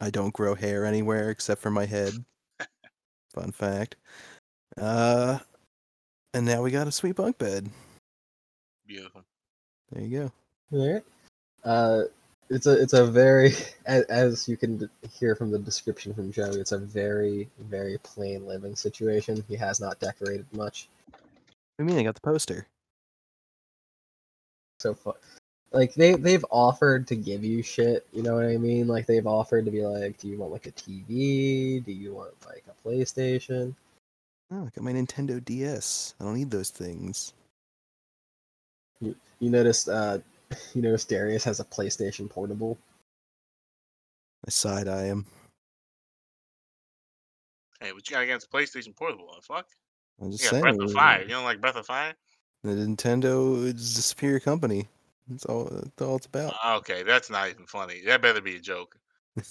I 0.00 0.10
don't 0.10 0.32
grow 0.32 0.54
hair 0.54 0.84
anywhere 0.84 1.30
except 1.30 1.60
for 1.60 1.70
my 1.70 1.86
head. 1.86 2.14
Fun 3.34 3.52
fact. 3.52 3.96
Uh, 4.76 5.38
and 6.34 6.46
now 6.46 6.62
we 6.62 6.70
got 6.70 6.88
a 6.88 6.92
sweet 6.92 7.16
bunk 7.16 7.38
bed. 7.38 7.70
Beautiful. 8.86 9.24
There 9.92 10.02
you 10.02 10.18
go. 10.18 10.32
All 10.72 10.92
right. 10.94 11.04
Uh, 11.62 12.02
it's 12.50 12.66
a 12.66 12.72
it's 12.72 12.92
a 12.92 13.06
very 13.06 13.52
as, 13.86 14.48
you 14.48 14.56
can 14.56 14.90
hear 15.10 15.34
from 15.34 15.50
the 15.50 15.58
description 15.58 16.12
from 16.12 16.32
Joe. 16.32 16.50
It's 16.50 16.72
a 16.72 16.78
very 16.78 17.48
very 17.60 17.98
plain 17.98 18.46
living 18.46 18.76
situation. 18.76 19.44
He 19.48 19.56
has 19.56 19.80
not 19.80 20.00
decorated 20.00 20.46
much. 20.52 20.88
What 21.10 21.20
do 21.78 21.84
you 21.84 21.96
mean? 21.96 21.98
I 21.98 22.02
got 22.02 22.16
the 22.16 22.20
poster. 22.20 22.66
So 24.80 24.94
fu- 24.94 25.14
like 25.72 25.94
they 25.94 26.14
they've 26.14 26.44
offered 26.50 27.06
to 27.08 27.16
give 27.16 27.44
you 27.44 27.62
shit. 27.62 28.06
You 28.12 28.22
know 28.22 28.34
what 28.34 28.46
I 28.46 28.56
mean? 28.56 28.88
Like 28.88 29.06
they've 29.06 29.26
offered 29.26 29.64
to 29.66 29.70
be 29.70 29.86
like, 29.86 30.18
do 30.18 30.28
you 30.28 30.38
want 30.38 30.52
like 30.52 30.66
a 30.66 30.72
TV? 30.72 31.84
Do 31.84 31.92
you 31.92 32.14
want 32.14 32.32
like 32.46 32.64
a 32.68 32.88
PlayStation? 32.88 33.74
Oh, 34.52 34.62
I 34.62 34.70
got 34.74 34.82
my 34.82 34.92
Nintendo 34.92 35.42
DS. 35.44 36.14
I 36.20 36.24
don't 36.24 36.34
need 36.34 36.50
those 36.50 36.70
things. 36.70 37.34
You, 39.00 39.14
you 39.38 39.48
noticed 39.48 39.88
uh, 39.88 40.18
you 40.74 40.82
noticed 40.82 41.08
Darius 41.08 41.44
has 41.44 41.60
a 41.60 41.64
PlayStation 41.64 42.28
Portable. 42.28 42.78
I 44.46 44.50
side 44.50 44.88
eye 44.88 45.04
him. 45.04 45.26
Hey, 47.80 47.92
what 47.92 48.08
you 48.08 48.14
got 48.14 48.22
against 48.22 48.50
PlayStation 48.50 48.94
Portable? 48.94 49.32
The 49.34 49.42
fuck? 49.42 49.66
I'm 50.20 50.30
just 50.30 50.44
You 50.44 50.50
got 50.50 50.62
saying. 50.62 50.76
Breath 50.76 50.88
of 50.88 50.92
Fire. 50.92 51.22
You 51.22 51.28
don't 51.28 51.44
like 51.44 51.60
Breath 51.60 51.76
of 51.76 51.86
Fire? 51.86 52.14
The 52.62 52.70
Nintendo 52.72 53.64
is 53.64 53.96
a 53.98 54.02
superior 54.02 54.40
company. 54.40 54.86
That's 55.28 55.46
all. 55.46 55.64
That's 55.70 56.02
all 56.02 56.16
it's 56.16 56.26
about. 56.26 56.54
Ah, 56.62 56.76
Okay, 56.76 57.02
that's 57.02 57.30
not 57.30 57.48
even 57.48 57.66
funny. 57.66 58.02
That 58.04 58.20
better 58.20 58.40
be 58.40 58.56
a 58.56 58.60
joke. 58.60 58.96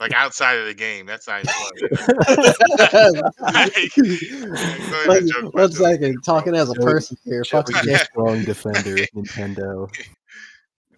Like 0.00 0.12
outside 0.12 0.58
of 0.58 0.66
the 0.66 0.74
game, 0.74 1.06
that's 1.06 1.26
not 1.26 1.40
even 1.44 1.52
funny. 1.52 1.80
Like, 3.40 5.06
Like, 5.06 5.26
joke 5.26 5.54
one 5.54 5.70
Joe. 5.70 5.76
second, 5.84 6.22
talking 6.22 6.54
as 6.54 6.70
a 6.70 6.74
person 6.74 7.16
here. 7.24 7.42
Joe 7.42 7.62
Fucking 7.62 7.88
is 7.90 8.00
strong 8.02 8.44
defender 8.44 8.96
of 9.14 9.90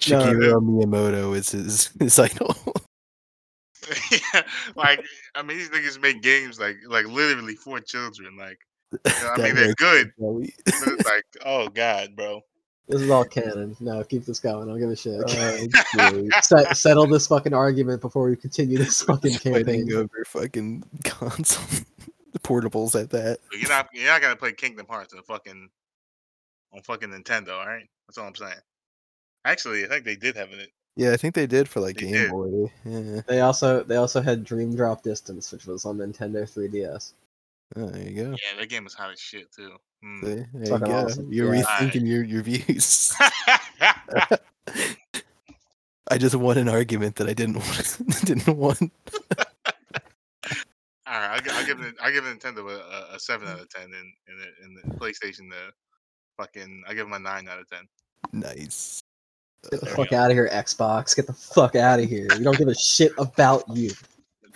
Nintendo. 0.00 0.52
No, 0.52 0.60
Miyamoto 0.60 1.36
is 1.36 1.50
his, 1.50 1.86
his 1.98 2.18
idol. 2.18 2.56
yeah, 4.10 4.42
like 4.76 5.04
I 5.34 5.42
mean, 5.42 5.58
these 5.58 5.70
niggas 5.70 6.00
make 6.00 6.22
games 6.22 6.58
like 6.58 6.76
like 6.86 7.06
literally 7.06 7.54
for 7.54 7.80
children. 7.80 8.36
Like 8.36 8.58
I 9.04 9.36
mean, 9.38 9.54
they're 9.54 9.74
good, 9.74 10.12
but 10.18 10.36
it's 10.66 11.04
like, 11.04 11.24
oh 11.44 11.68
god, 11.68 12.16
bro. 12.16 12.40
This 12.88 13.00
is 13.00 13.10
all 13.10 13.24
canon. 13.24 13.76
No, 13.80 14.04
keep 14.04 14.26
this 14.26 14.40
going. 14.40 14.68
I 14.68 14.72
don't 14.72 14.78
give 14.78 14.90
a 14.90 14.96
shit. 14.96 15.26
Joey. 15.96 16.28
Set, 16.42 16.76
settle 16.76 17.06
this 17.06 17.26
fucking 17.26 17.54
argument 17.54 18.02
before 18.02 18.28
we 18.28 18.36
continue 18.36 18.76
this 18.76 19.00
fucking 19.00 19.38
Fighting 19.38 19.86
campaign. 19.86 19.94
over 19.94 20.24
fucking 20.26 20.84
console 21.02 21.64
portables 22.40 23.00
at 23.00 23.08
that. 23.10 23.38
You're 23.52 23.70
not 23.70 23.88
you're 23.94 24.06
not 24.06 24.20
gonna 24.20 24.36
play 24.36 24.52
Kingdom 24.52 24.86
Hearts 24.86 25.14
on 25.14 25.22
fucking 25.22 25.70
on 26.74 26.82
fucking 26.82 27.08
Nintendo, 27.08 27.58
all 27.58 27.66
right? 27.66 27.88
That's 28.06 28.18
all 28.18 28.26
I'm 28.26 28.34
saying. 28.34 28.52
Actually, 29.44 29.84
I 29.84 29.88
think 29.88 30.04
they 30.04 30.16
did 30.16 30.36
have 30.36 30.50
it. 30.52 30.70
Yeah, 30.96 31.12
I 31.12 31.16
think 31.16 31.34
they 31.34 31.46
did 31.46 31.68
for 31.68 31.80
like 31.80 31.96
They 31.96 32.02
Game 32.06 32.12
did. 32.12 32.30
Boy. 32.30 32.72
Yeah. 32.84 33.20
They 33.26 33.40
also 33.40 33.82
they 33.82 33.96
also 33.96 34.20
had 34.22 34.44
Dream 34.44 34.74
Drop 34.76 35.02
Distance, 35.02 35.50
which 35.52 35.66
was 35.66 35.84
on 35.84 35.98
Nintendo 35.98 36.42
3DS. 36.48 37.12
Oh, 37.76 37.86
there 37.86 38.08
you 38.08 38.14
go. 38.24 38.30
Yeah, 38.30 38.58
that 38.60 38.68
game 38.68 38.84
was 38.84 38.94
hot 38.94 39.10
as 39.12 39.18
shit 39.20 39.50
too. 39.52 39.72
Hmm. 40.02 40.24
See, 40.24 40.44
there 40.54 40.72
you 40.72 40.78
go. 40.78 40.92
Awesome. 40.92 41.32
You're 41.32 41.54
Yeah. 41.54 41.62
rethinking 41.64 42.06
your, 42.06 42.22
your 42.22 42.42
views. 42.42 43.12
I 46.10 46.18
just 46.18 46.34
won 46.34 46.58
an 46.58 46.68
argument 46.68 47.16
that 47.16 47.28
I 47.28 47.32
didn't 47.32 47.56
want. 47.58 47.98
didn't 48.24 48.56
want. 48.56 48.92
All 51.06 51.20
right, 51.20 51.42
I'll, 51.46 51.56
I'll 51.56 51.66
give 51.66 51.80
it. 51.80 51.94
I'll 52.00 52.12
give 52.12 52.24
Nintendo 52.24 52.70
a, 52.70 53.12
a, 53.12 53.16
a 53.16 53.20
seven 53.20 53.48
out 53.48 53.60
of 53.60 53.68
ten, 53.70 53.84
and 53.84 54.12
and 54.28 54.38
the, 54.38 54.46
and 54.64 54.76
the 54.76 54.82
PlayStation 54.98 55.48
the 55.50 55.72
fucking. 56.38 56.84
I 56.88 56.94
give 56.94 57.06
them 57.06 57.12
a 57.14 57.18
nine 57.18 57.48
out 57.48 57.58
of 57.58 57.68
ten. 57.68 57.88
Nice. 58.32 59.02
Get 59.70 59.80
the 59.80 59.86
There 59.86 59.96
fuck 59.96 60.12
out 60.12 60.30
of 60.30 60.36
here, 60.36 60.48
Xbox. 60.52 61.14
Get 61.16 61.26
the 61.26 61.32
fuck 61.32 61.76
out 61.76 62.00
of 62.00 62.08
here. 62.08 62.28
We 62.36 62.44
don't 62.44 62.58
give 62.58 62.68
a 62.68 62.74
shit 62.74 63.12
about 63.18 63.64
you. 63.74 63.90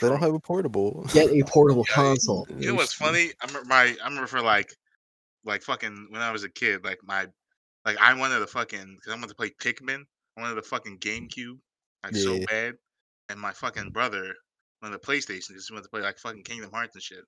They 0.01 0.09
don't 0.09 0.21
have 0.21 0.35
a 0.35 0.39
portable. 0.39 1.05
Get 1.13 1.31
a 1.31 1.43
portable 1.45 1.85
Yeah, 1.89 1.95
console. 1.95 2.47
You 2.57 2.69
know 2.69 2.75
what's 2.75 2.95
funny? 2.95 3.33
I 3.41 3.47
remember 3.47 3.69
my. 3.69 3.97
I 4.03 4.09
remember 4.09 4.27
for 4.29 4.41
like, 4.41 4.73
like 5.45 5.63
fucking 5.63 6.09
when 6.11 6.23
I 6.23 6.31
was 6.31 6.45
a 6.45 6.49
kid, 6.49 6.85
like 6.85 6.99
my, 7.03 7.27
like 7.85 7.99
I 7.99 8.15
wanted 8.15 8.39
to 8.39 8.47
fucking 8.47 8.97
because 8.97 9.13
I 9.13 9.17
wanted 9.17 9.29
to 9.29 9.35
play 9.35 9.51
Pikmin. 9.51 10.05
I 10.37 10.41
wanted 10.41 10.59
a 10.59 10.63
fucking 10.63 10.99
GameCube, 10.99 11.59
like 12.05 12.15
so 12.15 12.39
bad, 12.47 12.75
and 13.29 13.41
my 13.41 13.53
fucking 13.53 13.91
brother 13.91 14.35
wanted 14.83 14.97
a 14.97 14.99
PlayStation 14.99 15.55
Just 15.55 15.71
wanted 15.71 15.83
to 15.83 15.89
play 15.89 16.01
like 16.01 16.19
fucking 16.19 16.45
Kingdom 16.45 16.71
Hearts 16.71 16.95
and 16.95 17.03
shit. 17.03 17.25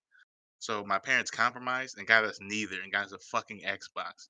So 0.60 0.84
my 0.84 0.98
parents 0.98 1.30
compromised 1.30 1.98
and 1.98 2.06
got 2.06 2.24
us 2.24 2.38
neither 2.40 2.82
and 2.82 2.92
got 2.92 3.06
us 3.06 3.12
a 3.12 3.18
fucking 3.18 3.62
Xbox. 3.66 4.28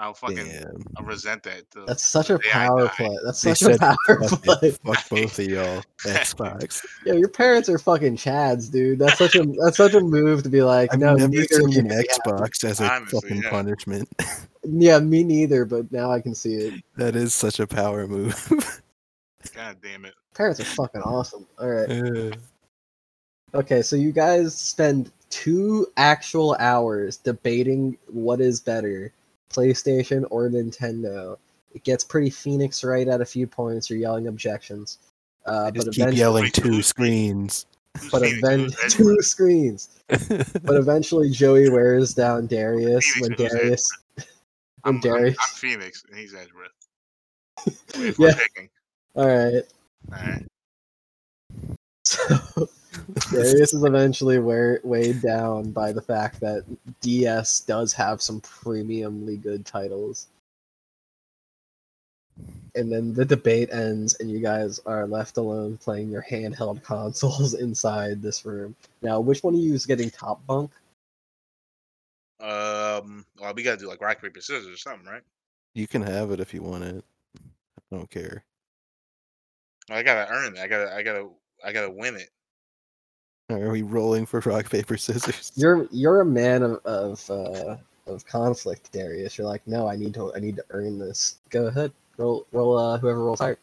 I'll 0.00 0.14
fucking 0.14 0.36
Damn. 0.36 0.82
I 0.96 1.02
resent 1.02 1.42
that. 1.42 1.70
till 1.70 1.84
That's 1.84 2.08
such 2.08 2.30
a 2.30 2.34
the 2.34 2.38
day 2.38 2.48
I 2.54 2.66
power 2.66 2.88
play. 2.88 3.18
That's 3.22 3.42
They 3.42 3.52
such 3.52 3.74
a 3.74 3.78
power 3.78 3.96
Fuck, 4.28 4.42
play. 4.42 4.68
it. 4.68 4.78
Fuck 4.82 5.08
both 5.10 5.38
of 5.38 5.44
y'all. 5.46 5.82
Xbox. 6.00 6.82
Yo, 7.04 7.14
your 7.16 7.28
parents 7.28 7.68
are 7.68 7.78
fucking 7.78 8.16
chads, 8.16 8.72
dude. 8.72 8.98
That's 8.98 9.18
such 9.18 9.34
a 9.34 9.44
that's 9.62 9.76
such 9.76 9.92
a 9.92 10.00
move 10.00 10.42
to 10.44 10.48
be 10.48 10.62
like, 10.62 10.92
I've 10.94 11.00
no, 11.00 11.14
never 11.16 11.28
neither 11.28 11.46
seen 11.54 11.78
an 11.80 11.88
be 11.88 11.94
happy." 11.94 12.08
Xbox 12.08 12.64
as 12.64 12.80
a 12.80 12.90
Honestly, 12.90 13.20
fucking 13.20 13.42
yeah. 13.42 13.50
punishment. 13.50 14.08
Yeah, 14.62 14.98
me 14.98 15.24
neither. 15.24 15.64
But 15.64 15.90
now 15.90 16.10
I 16.12 16.20
can 16.20 16.34
see 16.34 16.52
it. 16.54 16.84
that 16.98 17.16
is 17.16 17.32
such 17.32 17.60
a 17.60 17.66
power 17.66 18.06
move. 18.06 18.36
God 19.54 19.78
damn 19.82 20.04
it. 20.04 20.12
Parents 20.34 20.60
are 20.60 20.64
fucking 20.64 21.00
awesome. 21.00 21.46
All 21.58 21.68
right. 21.68 22.34
Okay, 23.54 23.80
so 23.80 23.96
you 23.96 24.12
guys 24.12 24.54
spend 24.54 25.10
two 25.30 25.86
actual 25.96 26.56
hours 26.60 27.16
debating 27.16 27.96
what 28.08 28.42
is 28.42 28.60
better, 28.60 29.12
PlayStation 29.50 30.24
or 30.30 30.48
Nintendo. 30.48 31.36
It 31.74 31.84
gets 31.84 32.02
pretty 32.04 32.30
Phoenix 32.30 32.82
right 32.82 33.06
at 33.06 33.20
a 33.20 33.24
few 33.24 33.46
points. 33.46 33.90
You're 33.90 33.98
yelling 33.98 34.26
objections. 34.26 34.98
Uh, 35.46 35.70
but 35.70 35.84
keep 35.84 35.94
eventually, 35.94 36.16
yelling 36.16 36.42
Wait, 36.44 36.54
two 36.54 36.82
screens. 36.82 37.66
But 38.10 38.22
Phoenix? 38.22 38.38
even 38.38 38.70
two 38.88 39.20
screens. 39.20 39.88
But 40.08 40.76
eventually, 40.76 41.30
Joey 41.30 41.70
wears 41.70 42.14
down 42.14 42.46
Darius 42.46 43.06
when? 43.20 43.32
Darius. 43.32 43.88
I'm, 44.84 44.96
I'm, 44.96 45.00
Darius. 45.00 45.36
I'm 45.40 45.54
Phoenix 45.56 46.04
and 46.08 46.18
he's 46.18 46.34
Edgeworth. 46.34 46.72
If 47.94 48.18
Yeah. 48.18 48.32
All 49.14 49.26
right. 49.26 49.62
All 50.12 50.18
right. 50.18 50.46
So 52.04 52.68
Darius 53.30 53.74
is 53.74 53.84
eventually 53.84 54.38
wear, 54.38 54.80
weighed 54.84 55.20
down 55.22 55.70
by 55.70 55.92
the 55.92 56.02
fact 56.02 56.40
that 56.40 56.64
DS 57.00 57.60
does 57.60 57.92
have 57.92 58.22
some 58.22 58.40
premiumly 58.40 59.40
good 59.40 59.64
titles. 59.64 60.28
And 62.74 62.90
then 62.90 63.12
the 63.12 63.24
debate 63.24 63.70
ends, 63.72 64.14
and 64.20 64.30
you 64.30 64.38
guys 64.38 64.80
are 64.86 65.06
left 65.06 65.36
alone 65.36 65.76
playing 65.76 66.10
your 66.10 66.22
handheld 66.22 66.82
consoles 66.84 67.54
inside 67.54 68.22
this 68.22 68.44
room. 68.46 68.74
Now, 69.02 69.20
which 69.20 69.42
one 69.42 69.54
of 69.54 69.60
you 69.60 69.74
is 69.74 69.86
getting 69.86 70.10
top 70.10 70.44
bunk? 70.46 70.70
Um. 72.40 73.26
Well, 73.38 73.52
we 73.54 73.62
gotta 73.62 73.76
do 73.76 73.88
like 73.88 74.00
rock 74.00 74.22
paper 74.22 74.40
scissors 74.40 74.66
or 74.66 74.76
something, 74.76 75.06
right? 75.06 75.22
You 75.74 75.86
can 75.86 76.00
have 76.02 76.30
it 76.30 76.40
if 76.40 76.54
you 76.54 76.62
want 76.62 76.84
it. 76.84 77.04
I 77.36 77.96
don't 77.96 78.10
care. 78.10 78.44
I 79.90 80.02
gotta 80.02 80.30
earn 80.32 80.56
it. 80.56 80.60
I 80.60 80.66
gotta. 80.66 80.94
I 80.94 81.02
gotta. 81.02 81.28
I 81.62 81.72
gotta 81.72 81.90
win 81.90 82.16
it. 82.16 82.30
Are 83.50 83.70
we 83.70 83.82
rolling 83.82 84.26
for 84.26 84.40
rock 84.40 84.70
paper 84.70 84.96
scissors? 84.96 85.52
You're 85.56 85.88
you're 85.90 86.20
a 86.20 86.24
man 86.24 86.62
of 86.62 86.80
of, 86.84 87.30
uh, 87.30 87.76
of 88.06 88.24
conflict, 88.26 88.92
Darius. 88.92 89.36
You're 89.38 89.46
like, 89.46 89.66
no, 89.66 89.88
I 89.88 89.96
need 89.96 90.14
to 90.14 90.32
I 90.34 90.38
need 90.40 90.56
to 90.56 90.64
earn 90.70 90.98
this. 90.98 91.36
Go 91.50 91.66
ahead, 91.66 91.92
roll 92.16 92.46
roll. 92.52 92.78
Uh, 92.78 92.98
whoever 92.98 93.24
rolls 93.24 93.40
higher. 93.40 93.58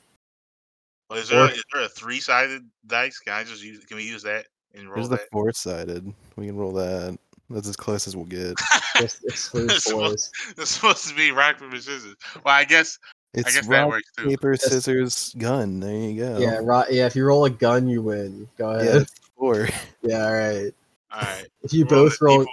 Well, 1.10 1.20
is 1.20 1.30
there 1.30 1.44
Or- 1.46 1.52
is 1.52 1.64
there 1.74 1.84
a 1.84 1.90
three 1.90 2.20
sided 2.20 2.64
dice? 2.88 3.20
Can 3.20 3.34
I 3.34 3.44
just 3.44 3.64
use? 3.64 3.84
Can 3.86 3.98
we 3.98 4.04
use 4.04 4.24
that 4.24 4.48
and 4.76 4.88
roll 4.88 4.96
There's 4.96 5.10
the 5.10 5.16
that? 5.18 5.30
four 5.32 5.52
sided. 5.54 6.14
We 6.36 6.48
can 6.48 6.58
roll 6.58 6.74
that. 6.74 7.18
That's 7.50 7.70
as 7.70 7.78
close 7.78 8.08
as 8.08 8.16
we'll 8.18 8.26
get. 8.26 8.58
Just 8.98 9.24
exclude 9.24 9.72
It's 9.72 9.86
supposed- 9.86 10.34
It's 10.58 10.72
supposed 10.72 11.08
to 11.08 11.16
be 11.16 11.32
rock 11.32 11.60
paper 11.60 11.78
scissors. 11.80 12.16
Well, 12.44 12.54
I 12.54 12.66
guess. 12.66 13.00
It's 13.34 13.48
I 13.48 13.52
guess 13.60 13.68
that 13.68 13.80
rock 13.84 13.88
works 13.90 14.12
too. 14.18 14.28
paper 14.28 14.58
scissors 14.58 15.34
gun. 15.38 15.80
There 15.80 15.96
you 15.96 16.20
go. 16.20 16.40
Yeah, 16.40 16.60
right. 16.62 16.92
Yeah, 16.92 17.06
if 17.06 17.16
you 17.16 17.26
roll 17.26 17.46
a 17.46 17.50
gun, 17.50 17.88
you 17.88 18.02
win. 18.02 18.50
Go 18.58 18.72
ahead. 18.72 19.04
it's 19.04 19.14
four. 19.38 19.70
Yeah, 20.04 20.26
all 20.26 20.34
right. 20.34 20.74
All 21.12 21.22
right. 21.22 21.48
If 21.64 21.74
you 21.74 21.86
roll 21.86 22.06
both 22.06 22.20
the 22.20 22.26
roll, 22.26 22.46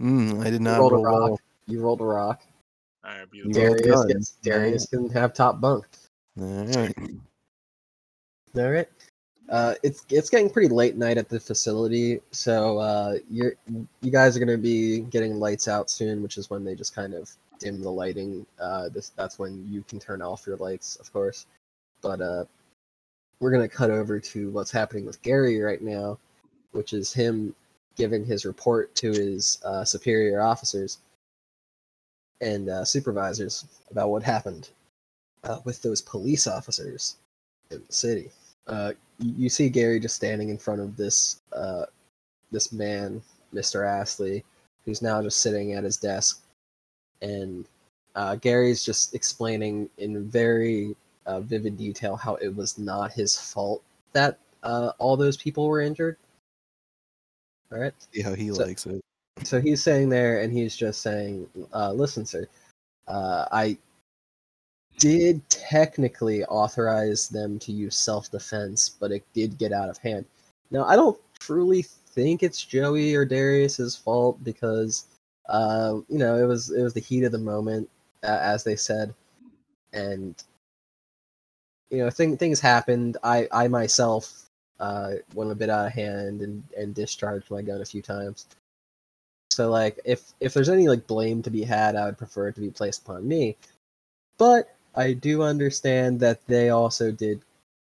Mm, 0.00 0.44
I 0.46 0.50
did 0.50 0.60
not 0.62 0.78
rolled 0.78 0.92
a 0.92 0.96
rock. 0.98 1.32
well. 1.32 1.40
You 1.66 1.80
rolled 1.80 2.00
a 2.00 2.04
rock. 2.04 2.42
All 3.04 3.12
right, 3.12 3.30
You 3.42 3.54
beautiful. 3.54 3.62
rolled 3.62 3.78
Darius, 3.78 4.04
gets, 4.06 4.30
Darius 4.42 4.86
can 4.86 5.08
have 5.10 5.34
top 5.34 5.60
bunk. 5.60 5.86
All 6.40 6.66
right. 6.66 6.94
All 8.56 8.70
right. 8.70 8.88
Uh, 9.48 9.74
it's 9.82 10.04
it's 10.10 10.30
getting 10.30 10.50
pretty 10.50 10.68
late 10.68 10.96
night 10.96 11.18
at 11.18 11.28
the 11.28 11.38
facility, 11.38 12.20
so 12.32 12.78
uh, 12.78 13.16
you're 13.30 13.54
you 14.02 14.10
guys 14.10 14.36
are 14.36 14.40
gonna 14.40 14.58
be 14.58 15.00
getting 15.00 15.38
lights 15.38 15.68
out 15.68 15.88
soon, 15.90 16.22
which 16.22 16.36
is 16.38 16.50
when 16.50 16.64
they 16.64 16.74
just 16.74 16.94
kind 16.94 17.14
of 17.14 17.30
dim 17.60 17.80
the 17.80 17.90
lighting. 17.90 18.44
Uh, 18.60 18.88
this 18.88 19.10
that's 19.10 19.38
when 19.38 19.64
you 19.70 19.82
can 19.88 20.00
turn 20.00 20.20
off 20.22 20.46
your 20.46 20.56
lights, 20.56 20.96
of 20.96 21.12
course. 21.12 21.46
But 22.02 22.20
we're 23.40 23.50
gonna 23.50 23.68
cut 23.68 23.90
over 23.90 24.18
to 24.18 24.50
what's 24.50 24.70
happening 24.70 25.04
with 25.04 25.22
Gary 25.22 25.60
right 25.60 25.82
now, 25.82 26.18
which 26.72 26.92
is 26.92 27.12
him 27.12 27.54
giving 27.96 28.24
his 28.24 28.44
report 28.44 28.94
to 28.96 29.10
his 29.10 29.58
uh, 29.64 29.84
superior 29.84 30.40
officers 30.40 30.98
and 32.40 32.68
uh, 32.68 32.84
supervisors 32.84 33.64
about 33.90 34.10
what 34.10 34.22
happened 34.22 34.70
uh, 35.44 35.58
with 35.64 35.80
those 35.82 36.02
police 36.02 36.46
officers 36.46 37.16
in 37.70 37.82
the 37.86 37.92
city. 37.92 38.30
Uh, 38.66 38.92
you, 39.18 39.34
you 39.36 39.48
see 39.48 39.68
Gary 39.68 40.00
just 40.00 40.16
standing 40.16 40.48
in 40.50 40.58
front 40.58 40.80
of 40.80 40.96
this 40.96 41.40
uh, 41.52 41.86
this 42.52 42.72
man, 42.72 43.22
Mr. 43.54 43.86
Astley, 43.86 44.44
who's 44.84 45.02
now 45.02 45.20
just 45.22 45.40
sitting 45.40 45.72
at 45.72 45.84
his 45.84 45.96
desk, 45.96 46.42
and 47.22 47.66
uh, 48.14 48.36
Gary's 48.36 48.84
just 48.84 49.14
explaining 49.14 49.88
in 49.98 50.28
very 50.28 50.96
uh, 51.26 51.40
vivid 51.40 51.76
detail 51.76 52.16
how 52.16 52.36
it 52.36 52.54
was 52.54 52.78
not 52.78 53.12
his 53.12 53.36
fault 53.38 53.82
that 54.12 54.38
uh, 54.62 54.92
all 54.98 55.16
those 55.16 55.36
people 55.36 55.66
were 55.68 55.80
injured. 55.80 56.16
All 57.72 57.78
right 57.78 57.92
See 58.14 58.22
how 58.22 58.34
he 58.34 58.48
So- 58.52 58.64
likes 58.64 58.86
it. 58.86 59.00
so 59.44 59.60
he's 59.60 59.82
saying 59.82 60.08
there 60.08 60.40
and 60.40 60.52
he's 60.52 60.76
just 60.76 61.02
saying 61.02 61.46
uh, 61.74 61.92
listen 61.92 62.24
sir 62.24 62.46
uh, 63.08 63.46
i 63.52 63.76
did 64.98 65.46
technically 65.50 66.42
authorize 66.46 67.28
them 67.28 67.58
to 67.58 67.70
use 67.72 67.98
self-defense 67.98 68.96
but 68.98 69.12
it 69.12 69.22
did 69.34 69.58
get 69.58 69.72
out 69.72 69.90
of 69.90 69.98
hand 69.98 70.24
now 70.70 70.84
i 70.86 70.96
don't 70.96 71.18
truly 71.38 71.82
think 71.82 72.42
it's 72.42 72.64
joey 72.64 73.14
or 73.14 73.26
darius's 73.26 73.94
fault 73.94 74.42
because 74.42 75.04
uh, 75.50 75.96
you 76.08 76.18
know 76.18 76.36
it 76.42 76.46
was 76.46 76.70
it 76.70 76.82
was 76.82 76.94
the 76.94 77.00
heat 77.00 77.22
of 77.24 77.30
the 77.32 77.38
moment 77.38 77.88
uh, 78.24 78.38
as 78.40 78.64
they 78.64 78.74
said 78.76 79.12
and 79.92 80.44
you 81.90 81.98
know 81.98 82.10
thing, 82.10 82.36
things 82.36 82.60
happened 82.60 83.16
i 83.22 83.48
i 83.52 83.68
myself 83.68 84.42
uh, 84.78 85.12
went 85.34 85.50
a 85.50 85.54
bit 85.54 85.70
out 85.70 85.86
of 85.86 85.92
hand 85.92 86.42
and, 86.42 86.62
and 86.76 86.94
discharged 86.94 87.50
my 87.50 87.62
gun 87.62 87.80
a 87.80 87.84
few 87.84 88.02
times 88.02 88.46
so 89.56 89.70
like 89.70 89.98
if 90.04 90.34
if 90.38 90.52
there's 90.52 90.68
any 90.68 90.86
like 90.86 91.06
blame 91.06 91.42
to 91.42 91.50
be 91.50 91.62
had, 91.62 91.96
I 91.96 92.04
would 92.04 92.18
prefer 92.18 92.48
it 92.48 92.54
to 92.56 92.60
be 92.60 92.70
placed 92.70 93.02
upon 93.02 93.26
me. 93.26 93.56
But 94.36 94.76
I 94.94 95.14
do 95.14 95.42
understand 95.42 96.20
that 96.20 96.46
they 96.46 96.68
also 96.68 97.10
did, 97.10 97.40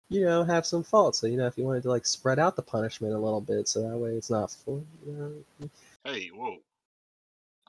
you 0.10 0.24
know, 0.24 0.46
have 0.46 0.66
some 0.66 0.82
faults. 0.82 1.20
So 1.20 1.28
you 1.28 1.36
know, 1.36 1.46
if 1.46 1.58
you 1.58 1.66
wanted 1.66 1.84
to 1.84 1.90
like 1.90 2.06
spread 2.06 2.40
out 2.40 2.56
the 2.56 2.62
punishment 2.62 3.14
a 3.14 3.20
little 3.20 3.42
bit, 3.42 3.68
so 3.68 3.82
that 3.82 3.98
way 3.98 4.12
it's 4.12 4.30
not 4.30 4.52
full. 4.52 4.82
You 5.06 5.14
know, 5.60 5.70
Hey, 6.06 6.28
whoa. 6.28 6.58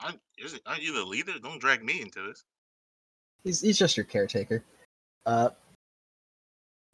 Aren't, 0.00 0.20
isn't, 0.38 0.62
aren't 0.64 0.82
you 0.82 0.92
the 0.92 1.04
leader? 1.04 1.32
Don't 1.42 1.60
drag 1.60 1.82
me 1.82 2.00
into 2.00 2.22
this. 2.22 2.44
he's 3.42 3.60
he's 3.60 3.78
just 3.78 3.96
your 3.96 4.06
caretaker. 4.06 4.62
Uh, 5.26 5.50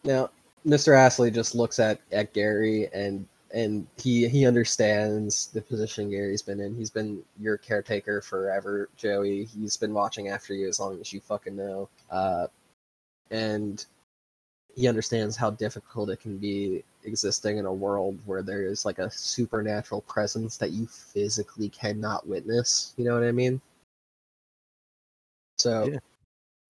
now 0.05 0.30
Mr. 0.66 0.96
Astley 0.96 1.30
just 1.30 1.55
looks 1.55 1.78
at 1.78 2.00
at 2.12 2.32
Gary 2.32 2.88
and 2.92 3.26
and 3.52 3.86
he 3.96 4.28
he 4.28 4.46
understands 4.46 5.48
the 5.48 5.61
position 5.62 6.11
Gary's 6.11 6.42
been 6.42 6.61
in. 6.61 6.74
He's 6.74 6.90
been 6.90 7.22
your 7.38 7.57
caretaker 7.57 8.20
forever, 8.20 8.88
Joey. 8.96 9.44
He's 9.44 9.76
been 9.76 9.94
watching 9.94 10.28
after 10.28 10.55
you 10.55 10.68
as 10.68 10.80
long 10.80 11.00
as 11.00 11.12
you 11.12 11.20
fucking 11.20 11.57
know. 11.57 11.88
Uh, 12.11 12.48
and 13.30 13.84
he 14.74 14.88
understands 14.88 15.36
how 15.36 15.50
difficult 15.50 16.11
it 16.11 16.20
can 16.20 16.36
be 16.36 16.82
existing 17.05 17.59
in 17.59 17.66
a 17.66 17.72
world 17.72 18.18
where 18.26 18.42
there 18.42 18.66
is 18.66 18.84
like 18.84 18.98
a 18.98 19.11
supernatural 19.11 20.00
presence 20.02 20.57
that 20.57 20.70
you 20.70 20.86
physically 20.86 21.68
cannot 21.68 22.26
witness. 22.26 22.92
You 22.96 23.05
know 23.05 23.14
what 23.14 23.22
I 23.22 23.32
mean? 23.32 23.61
So 25.59 25.90
Yeah. 25.92 25.98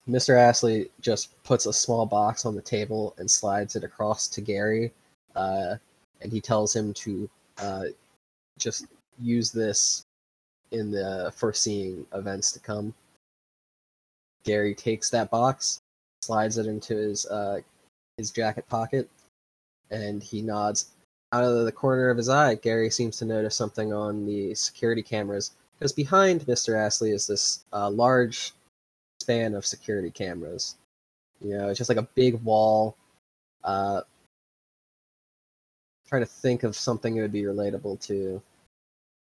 Mr. 0.09 0.37
Astley 0.37 0.89
just 1.01 1.41
puts 1.43 1.65
a 1.65 1.73
small 1.73 2.05
box 2.05 2.45
on 2.45 2.55
the 2.55 2.61
table 2.61 3.15
and 3.17 3.29
slides 3.29 3.75
it 3.75 3.83
across 3.83 4.27
to 4.27 4.41
Gary, 4.41 4.93
uh, 5.35 5.75
and 6.21 6.31
he 6.31 6.39
tells 6.39 6.75
him 6.75 6.93
to 6.93 7.29
uh, 7.57 7.85
just 8.59 8.85
use 9.19 9.51
this 9.51 10.05
in 10.71 10.91
the 10.91 11.31
foreseeing 11.35 12.05
events 12.13 12.51
to 12.51 12.59
come. 12.59 12.93
Gary 14.43 14.75
takes 14.75 15.09
that 15.09 15.31
box, 15.31 15.79
slides 16.21 16.57
it 16.59 16.67
into 16.67 16.95
his 16.95 17.25
uh, 17.25 17.59
his 18.17 18.31
jacket 18.31 18.67
pocket, 18.69 19.09
and 19.89 20.21
he 20.21 20.41
nods. 20.41 20.91
Out 21.33 21.43
of 21.43 21.65
the 21.65 21.71
corner 21.71 22.09
of 22.09 22.17
his 22.17 22.29
eye, 22.29 22.55
Gary 22.55 22.89
seems 22.89 23.17
to 23.17 23.25
notice 23.25 23.55
something 23.55 23.91
on 23.91 24.25
the 24.25 24.53
security 24.53 25.01
cameras 25.01 25.51
because 25.77 25.91
behind 25.91 26.41
Mr. 26.41 26.77
Astley 26.77 27.11
is 27.11 27.27
this 27.27 27.65
uh, 27.73 27.89
large 27.89 28.53
span 29.25 29.55
of 29.55 29.65
security 29.65 30.11
cameras. 30.11 30.75
You 31.41 31.57
know, 31.57 31.69
it's 31.69 31.79
just 31.79 31.89
like 31.89 31.97
a 31.97 32.07
big 32.13 32.35
wall. 32.43 32.95
Uh, 33.63 34.01
trying 36.07 36.21
to 36.21 36.27
think 36.27 36.61
of 36.61 36.75
something 36.75 37.17
it 37.17 37.21
would 37.21 37.31
be 37.31 37.41
relatable 37.41 37.99
to. 38.05 38.39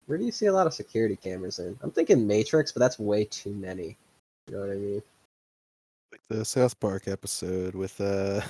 Where 0.06 0.18
do 0.18 0.24
you 0.24 0.32
see 0.32 0.46
a 0.46 0.52
lot 0.52 0.66
of 0.66 0.74
security 0.74 1.14
cameras 1.14 1.60
in? 1.60 1.78
I'm 1.82 1.92
thinking 1.92 2.26
Matrix, 2.26 2.72
but 2.72 2.80
that's 2.80 2.98
way 2.98 3.26
too 3.26 3.54
many. 3.54 3.96
You 4.48 4.54
know 4.54 4.60
what 4.60 4.70
I 4.70 4.74
mean? 4.74 5.02
Like 6.10 6.22
the 6.28 6.44
South 6.44 6.78
Park 6.80 7.06
episode 7.06 7.76
with 7.76 8.00
uh 8.00 8.40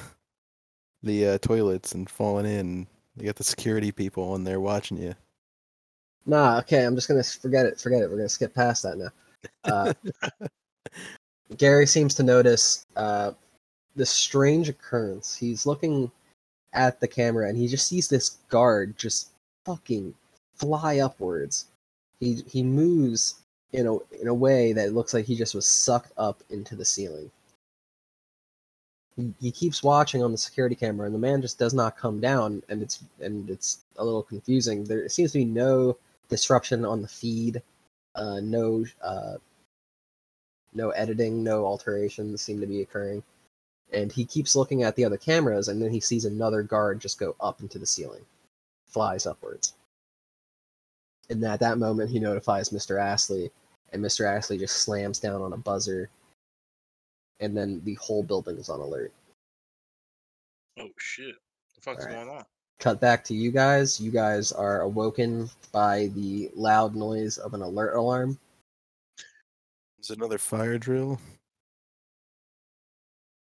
the 1.02 1.28
uh, 1.28 1.38
toilets 1.38 1.92
and 1.92 2.08
falling 2.08 2.46
in. 2.46 2.86
You 3.18 3.26
got 3.26 3.36
the 3.36 3.44
security 3.44 3.92
people 3.92 4.34
and 4.34 4.46
they're 4.46 4.60
watching 4.60 4.96
you. 4.96 5.14
Nah, 6.24 6.58
okay, 6.60 6.84
I'm 6.84 6.94
just 6.94 7.08
gonna 7.08 7.22
forget 7.22 7.66
it. 7.66 7.78
Forget 7.78 8.02
it. 8.02 8.10
We're 8.10 8.16
gonna 8.16 8.28
skip 8.30 8.54
past 8.54 8.84
that 8.84 8.96
now. 8.96 9.10
Uh, 9.64 9.92
Gary 11.56 11.86
seems 11.86 12.14
to 12.14 12.22
notice 12.22 12.86
uh, 12.96 13.32
this 13.94 14.10
strange 14.10 14.68
occurrence. 14.68 15.36
He's 15.36 15.66
looking 15.66 16.10
at 16.72 17.00
the 17.00 17.08
camera 17.08 17.48
and 17.48 17.56
he 17.56 17.68
just 17.68 17.88
sees 17.88 18.08
this 18.08 18.38
guard 18.48 18.96
just 18.98 19.30
fucking 19.64 20.14
fly 20.54 20.98
upwards. 20.98 21.66
He 22.20 22.42
he 22.46 22.62
moves 22.62 23.42
in 23.72 23.86
a 23.86 23.96
in 24.20 24.28
a 24.28 24.34
way 24.34 24.72
that 24.72 24.92
looks 24.92 25.14
like 25.14 25.24
he 25.24 25.36
just 25.36 25.54
was 25.54 25.66
sucked 25.66 26.12
up 26.16 26.42
into 26.50 26.76
the 26.76 26.84
ceiling. 26.84 27.30
He, 29.16 29.32
he 29.40 29.50
keeps 29.50 29.82
watching 29.82 30.22
on 30.22 30.32
the 30.32 30.38
security 30.38 30.74
camera 30.74 31.06
and 31.06 31.14
the 31.14 31.18
man 31.18 31.40
just 31.40 31.58
does 31.58 31.72
not 31.72 31.96
come 31.96 32.20
down 32.20 32.62
and 32.68 32.82
it's 32.82 33.02
and 33.20 33.48
it's 33.48 33.80
a 33.96 34.04
little 34.04 34.22
confusing. 34.22 34.84
There 34.84 35.08
seems 35.08 35.32
to 35.32 35.38
be 35.38 35.44
no 35.44 35.96
disruption 36.28 36.84
on 36.84 37.02
the 37.02 37.08
feed, 37.08 37.62
uh, 38.14 38.40
no 38.40 38.84
uh, 39.02 39.36
no 40.76 40.90
editing, 40.90 41.42
no 41.42 41.64
alterations 41.64 42.42
seem 42.42 42.60
to 42.60 42.66
be 42.66 42.82
occurring. 42.82 43.22
And 43.92 44.12
he 44.12 44.24
keeps 44.24 44.56
looking 44.56 44.82
at 44.82 44.96
the 44.96 45.04
other 45.04 45.16
cameras, 45.16 45.68
and 45.68 45.80
then 45.80 45.90
he 45.90 46.00
sees 46.00 46.24
another 46.24 46.62
guard 46.62 47.00
just 47.00 47.18
go 47.18 47.34
up 47.40 47.60
into 47.60 47.78
the 47.78 47.86
ceiling, 47.86 48.24
flies 48.86 49.26
upwards. 49.26 49.74
And 51.30 51.42
at 51.44 51.60
that 51.60 51.78
moment, 51.78 52.10
he 52.10 52.18
notifies 52.18 52.70
Mr. 52.70 53.00
Astley, 53.00 53.50
and 53.92 54.04
Mr. 54.04 54.26
Astley 54.26 54.58
just 54.58 54.78
slams 54.78 55.18
down 55.18 55.40
on 55.40 55.52
a 55.52 55.56
buzzer, 55.56 56.10
and 57.40 57.56
then 57.56 57.80
the 57.84 57.94
whole 57.94 58.22
building 58.22 58.56
is 58.56 58.68
on 58.68 58.80
alert. 58.80 59.12
Oh 60.78 60.88
shit. 60.98 61.34
The 61.74 61.80
fuck's 61.80 62.04
Alright. 62.04 62.26
going 62.26 62.38
on? 62.38 62.44
Cut 62.78 63.00
back 63.00 63.24
to 63.24 63.34
you 63.34 63.50
guys. 63.50 64.00
You 64.00 64.10
guys 64.10 64.52
are 64.52 64.82
awoken 64.82 65.48
by 65.72 66.08
the 66.08 66.50
loud 66.54 66.94
noise 66.94 67.38
of 67.38 67.54
an 67.54 67.62
alert 67.62 67.94
alarm. 67.94 68.38
Is 70.00 70.10
another 70.10 70.38
fire 70.38 70.78
drill? 70.78 71.18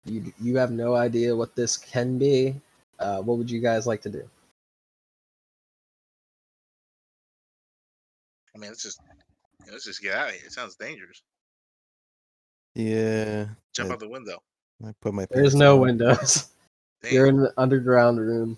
You 0.04 0.32
you 0.40 0.56
have 0.56 0.70
no 0.70 0.94
idea 0.94 1.34
what 1.36 1.54
this 1.54 1.76
can 1.76 2.18
be. 2.18 2.54
Uh, 2.98 3.20
what 3.22 3.38
would 3.38 3.50
you 3.50 3.60
guys 3.60 3.86
like 3.86 4.00
to 4.02 4.08
do? 4.08 4.28
I 8.54 8.58
mean, 8.58 8.70
let's 8.70 8.82
just 8.82 9.00
let's 9.70 9.84
just 9.84 10.02
get 10.02 10.14
out 10.14 10.28
of 10.28 10.34
here. 10.34 10.44
It 10.46 10.52
sounds 10.52 10.76
dangerous. 10.76 11.22
Yeah. 12.74 13.46
Jump 13.74 13.90
I- 13.90 13.94
out 13.94 14.00
the 14.00 14.08
window. 14.08 14.42
I 14.86 14.92
put 15.00 15.12
my 15.12 15.26
There's 15.30 15.56
no 15.56 15.74
on. 15.74 15.80
windows. 15.82 16.48
Damn. 17.02 17.12
You're 17.12 17.26
in 17.26 17.40
an 17.40 17.48
underground 17.56 18.20
room. 18.20 18.56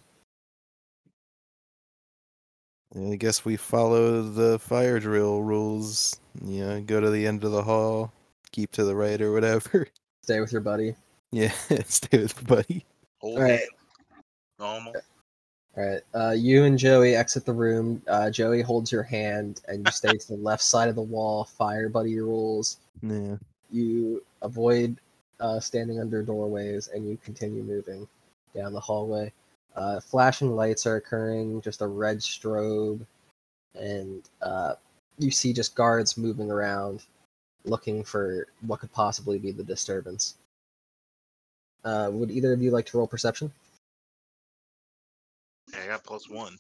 I 2.95 3.17
guess 3.17 3.45
we 3.45 3.57
follow 3.57 4.23
the 4.23 4.59
fire 4.59 4.99
drill 4.99 5.43
rules. 5.43 6.19
You 6.45 6.67
know, 6.67 6.81
go 6.81 7.01
to 7.01 7.11
the 7.11 7.27
end 7.27 7.45
of 7.45 7.53
the 7.53 7.63
hall, 7.63 8.13
keep 8.51 8.73
to 8.73 8.85
the 8.85 8.97
right 8.97 9.21
or 9.21 9.33
whatever. 9.33 9.87
Stay 10.23 10.41
with 10.41 10.53
your 10.53 10.61
buddy. 10.61 10.95
Yeah, 11.33 11.53
stay 11.87 12.19
with 12.19 12.47
buddy. 12.47 12.85
Hold 13.21 13.39
Alright. 13.39 13.61
hand. 13.61 13.71
Normal. 14.59 14.95
All 15.77 15.87
right. 15.87 16.01
Uh, 16.15 16.33
you 16.33 16.65
and 16.65 16.77
Joey 16.77 17.15
exit 17.15 17.47
the 17.47 17.53
room. 17.53 18.03
Uh, 18.09 18.31
Joey 18.31 18.63
holds 18.63 18.91
your 18.91 19.03
hand, 19.05 19.61
and 19.69 19.87
you 19.87 19.93
stay 19.93 20.17
to 20.17 20.29
the 20.29 20.35
left 20.43 20.63
side 20.63 20.89
of 20.89 20.97
the 20.97 21.03
wall. 21.03 21.45
Fire 21.45 21.89
buddy 21.89 22.19
rules. 22.21 22.79
Yeah. 23.03 23.37
You 23.71 24.23
avoid 24.43 25.01
uh, 25.39 25.61
standing 25.61 26.01
under 26.01 26.23
doorways, 26.23 26.89
and 26.89 27.09
you 27.09 27.17
continue 27.25 27.63
moving 27.63 28.07
down 28.55 28.73
the 28.73 28.81
hallway. 28.81 29.33
Uh, 29.77 30.01
flashing 30.01 30.55
lights 30.57 30.87
are 30.87 30.97
occurring. 30.97 31.61
Just 31.63 31.81
a 31.83 31.87
red 31.87 32.19
strobe, 32.19 33.07
and 33.75 34.29
uh, 34.43 34.75
you 35.19 35.31
see 35.31 35.53
just 35.53 35.75
guards 35.75 36.17
moving 36.19 36.51
around, 36.51 37.05
looking 37.65 38.03
for 38.05 38.47
what 38.63 38.81
could 38.81 38.93
possibly 38.93 39.39
be 39.39 39.53
the 39.53 39.63
disturbance. 39.65 40.37
Uh, 41.85 42.11
would 42.13 42.31
either 42.31 42.53
of 42.53 42.61
you 42.61 42.71
like 42.71 42.85
to 42.87 42.99
roll 42.99 43.07
perception? 43.07 43.51
Yeah, 45.73 45.81
I 45.85 45.87
got 45.87 46.05
plus 46.05 46.29
one. 46.29 46.57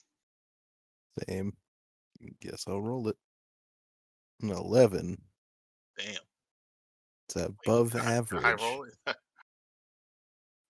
Same. 1.29 1.53
Guess 2.41 2.65
I'll 2.69 2.81
roll 2.81 3.09
it. 3.09 3.17
An 4.43 4.51
eleven. 4.51 5.21
Damn. 5.99 6.17
It's 7.29 7.37
above 7.37 7.91
Can 7.93 8.01
I- 8.01 8.05
can 8.05 8.13
average. 8.13 8.45
I 8.45 8.53
roll 8.53 8.85
it? 8.85 8.95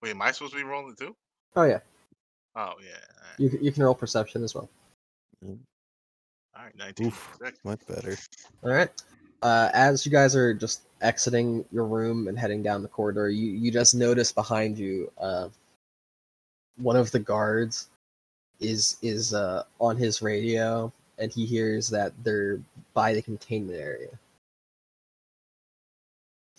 Wait, 0.02 0.10
am 0.10 0.22
I 0.22 0.30
supposed 0.32 0.52
to 0.52 0.58
be 0.58 0.64
rolling 0.64 0.96
too? 0.96 1.14
Oh 1.56 1.64
yeah, 1.64 1.80
Oh 2.56 2.74
yeah. 2.80 2.98
Alright, 3.22 3.38
you 3.38 3.58
you 3.60 3.72
can 3.72 3.82
roll 3.82 3.94
perception 3.94 4.42
as 4.42 4.54
well. 4.54 4.68
Alright, 6.56 6.76
19. 6.76 7.06
Oof. 7.06 7.38
Much 7.64 7.86
better. 7.86 8.16
All 8.62 8.70
right. 8.70 8.90
Uh, 9.42 9.70
as 9.72 10.04
you 10.04 10.12
guys 10.12 10.36
are 10.36 10.52
just 10.52 10.82
exiting 11.00 11.64
your 11.72 11.86
room 11.86 12.28
and 12.28 12.38
heading 12.38 12.62
down 12.62 12.82
the 12.82 12.88
corridor, 12.88 13.30
you 13.30 13.52
you 13.52 13.70
just 13.70 13.94
notice 13.94 14.32
behind 14.32 14.78
you, 14.78 15.10
uh, 15.18 15.48
one 16.76 16.96
of 16.96 17.10
the 17.10 17.18
guards 17.18 17.88
is 18.60 18.98
is 19.00 19.32
uh, 19.32 19.64
on 19.80 19.96
his 19.96 20.20
radio, 20.20 20.92
and 21.18 21.32
he 21.32 21.46
hears 21.46 21.88
that 21.88 22.12
they're 22.22 22.60
by 22.92 23.14
the 23.14 23.22
containment 23.22 23.80
area. 23.80 24.10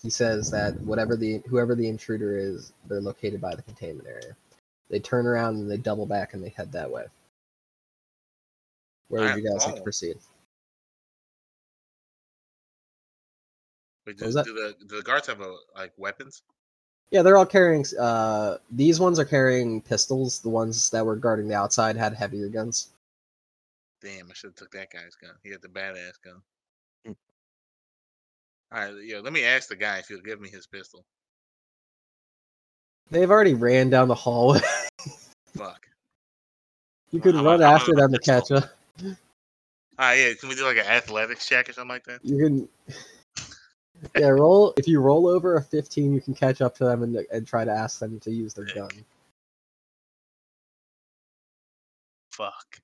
He 0.01 0.09
says 0.09 0.49
that 0.49 0.79
whatever 0.81 1.15
the 1.15 1.43
whoever 1.47 1.75
the 1.75 1.87
intruder 1.87 2.35
is, 2.35 2.73
they're 2.87 3.01
located 3.01 3.39
by 3.39 3.53
the 3.53 3.61
containment 3.61 4.07
area. 4.07 4.35
They 4.91 4.99
turn 4.99 5.25
around 5.25 5.55
and 5.55 5.71
they 5.71 5.77
double 5.77 6.05
back 6.05 6.33
and 6.33 6.43
they 6.43 6.49
head 6.49 6.73
that 6.73 6.91
way. 6.91 7.05
Where 9.07 9.21
would 9.21 9.41
you 9.41 9.49
guys 9.49 9.65
like 9.65 9.75
to 9.75 9.81
proceed? 9.81 10.17
Wait, 14.05 14.19
What 14.21 14.27
do, 14.27 14.31
that? 14.33 14.45
do 14.45 14.53
the 14.53 14.75
do 14.85 14.97
the 14.97 15.01
guards 15.01 15.27
have 15.27 15.39
a, 15.39 15.55
like 15.75 15.93
weapons? 15.97 16.43
Yeah, 17.09 17.21
they're 17.21 17.37
all 17.37 17.45
carrying. 17.45 17.85
Uh, 17.97 18.57
these 18.69 18.99
ones 18.99 19.17
are 19.17 19.25
carrying 19.25 19.81
pistols. 19.81 20.39
The 20.39 20.49
ones 20.49 20.89
that 20.89 21.05
were 21.05 21.15
guarding 21.15 21.47
the 21.47 21.55
outside 21.55 21.95
had 21.95 22.13
heavier 22.13 22.49
guns. 22.49 22.89
Damn, 24.01 24.29
I 24.29 24.33
should 24.33 24.49
have 24.49 24.55
took 24.55 24.71
that 24.71 24.91
guy's 24.91 25.15
gun. 25.15 25.35
He 25.43 25.51
had 25.51 25.61
the 25.61 25.67
badass 25.67 26.13
gun. 26.23 26.41
Mm. 27.07 27.15
All 28.73 28.79
right, 28.79 29.03
yeah. 29.03 29.19
Let 29.19 29.31
me 29.31 29.45
ask 29.45 29.69
the 29.69 29.75
guy 29.75 29.99
if 29.99 30.07
he'll 30.07 30.21
give 30.21 30.41
me 30.41 30.49
his 30.49 30.67
pistol. 30.67 31.05
They've 33.11 33.29
already 33.29 33.53
ran 33.53 33.89
down 33.89 34.07
the 34.07 34.15
hallway. 34.15 34.61
Fuck. 35.55 35.87
you 37.11 37.19
Well, 37.19 37.23
could 37.23 37.35
I'm 37.39 37.45
run 37.45 37.61
a- 37.61 37.65
I'm 37.65 37.75
after 37.75 37.93
them 37.93 38.11
to 38.13 38.19
catch 38.19 38.51
up. 38.51 38.69
All 39.03 40.07
right, 40.07 40.15
yeah. 40.15 40.33
Can 40.33 40.49
we 40.49 40.55
do 40.55 40.63
like 40.65 40.77
an 40.77 40.85
athletics 40.87 41.47
check 41.47 41.69
or 41.69 41.73
something 41.73 41.89
like 41.89 42.05
that? 42.05 42.19
You 42.23 42.37
can. 42.37 42.69
Yeah, 44.17 44.29
roll. 44.29 44.73
If 44.77 44.87
you 44.87 44.99
roll 44.99 45.27
over 45.27 45.57
a 45.57 45.61
fifteen, 45.61 46.13
you 46.13 46.21
can 46.21 46.33
catch 46.33 46.59
up 46.61 46.75
to 46.77 46.85
them 46.85 47.03
and 47.03 47.15
and 47.31 47.45
try 47.45 47.65
to 47.65 47.71
ask 47.71 47.99
them 47.99 48.19
to 48.21 48.31
use 48.31 48.53
their 48.55 48.65
Sick. 48.67 48.75
gun. 48.75 48.89
Fuck. 52.31 52.79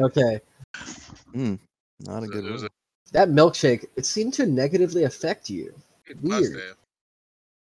Okay, 0.00 0.40
Hmm. 1.32 1.54
Not 2.00 2.22
a 2.22 2.26
So 2.26 2.32
good 2.32 2.44
it 2.46 2.52
was 2.52 2.62
one. 2.62 2.70
that 3.12 3.28
milkshake. 3.28 3.86
It 3.96 4.06
seemed 4.06 4.34
to 4.34 4.46
negatively 4.46 5.04
affect 5.04 5.50
you. 5.50 5.74
It 6.06 6.22
must 6.22 6.52
Weird. 6.52 6.74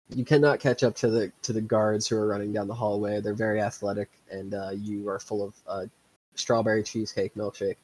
Have. 0.09 0.17
You 0.17 0.25
cannot 0.25 0.59
catch 0.59 0.83
up 0.83 0.95
to 0.97 1.09
the 1.09 1.31
to 1.43 1.53
the 1.53 1.61
guards 1.61 2.07
who 2.07 2.15
are 2.17 2.27
running 2.27 2.53
down 2.53 2.67
the 2.67 2.73
hallway. 2.73 3.19
They're 3.21 3.33
very 3.33 3.61
athletic, 3.61 4.09
and 4.31 4.53
uh, 4.53 4.71
you 4.71 5.07
are 5.09 5.19
full 5.19 5.43
of 5.43 5.53
uh, 5.67 5.85
strawberry 6.35 6.83
cheesecake 6.83 7.35
milkshake. 7.35 7.77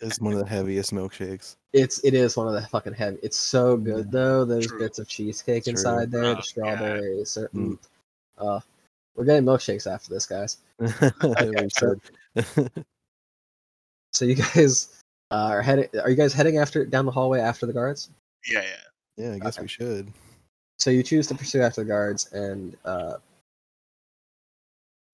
It's 0.00 0.20
one 0.20 0.32
of 0.32 0.38
the 0.38 0.46
heaviest 0.46 0.92
milkshakes. 0.92 1.56
It's 1.72 2.02
it 2.04 2.14
is 2.14 2.36
one 2.36 2.48
of 2.48 2.54
the 2.54 2.62
fucking 2.68 2.94
heavy. 2.94 3.18
It's 3.22 3.36
so 3.38 3.76
good 3.76 4.06
Mm. 4.08 4.10
though. 4.12 4.44
Those 4.44 4.66
True. 4.66 4.78
bits 4.78 4.98
of 4.98 5.08
cheesecake 5.08 5.64
True. 5.64 5.72
inside 5.72 6.10
there, 6.10 6.24
Oh, 6.24 6.34
the 6.36 6.42
strawberries. 6.42 7.36
are- 7.36 7.48
Mm. 7.48 7.72
mm. 7.72 7.78
Uh, 8.38 8.60
we're 9.14 9.24
getting 9.24 9.44
milkshakes 9.44 9.90
after 9.92 10.08
this, 10.08 10.24
guys. 10.26 10.58
So- 11.74 11.96
So 14.12 14.24
you 14.26 14.34
guys 14.34 15.02
uh, 15.30 15.48
are 15.50 15.62
heading. 15.62 15.88
Are 16.02 16.10
you 16.10 16.16
guys 16.16 16.32
heading 16.34 16.58
after 16.58 16.84
down 16.84 17.06
the 17.06 17.12
hallway 17.12 17.40
after 17.40 17.64
the 17.66 17.72
guards? 17.72 18.10
Yeah, 18.50 18.62
yeah. 18.62 19.24
yeah, 19.28 19.34
I 19.34 19.38
guess 19.38 19.56
Okay. 19.56 19.62
we 19.62 19.68
should. 19.68 20.12
So 20.82 20.90
you 20.90 21.04
choose 21.04 21.28
to 21.28 21.36
pursue 21.36 21.62
after 21.62 21.82
the 21.82 21.88
guards, 21.88 22.32
and 22.32 22.76
uh, 22.84 23.18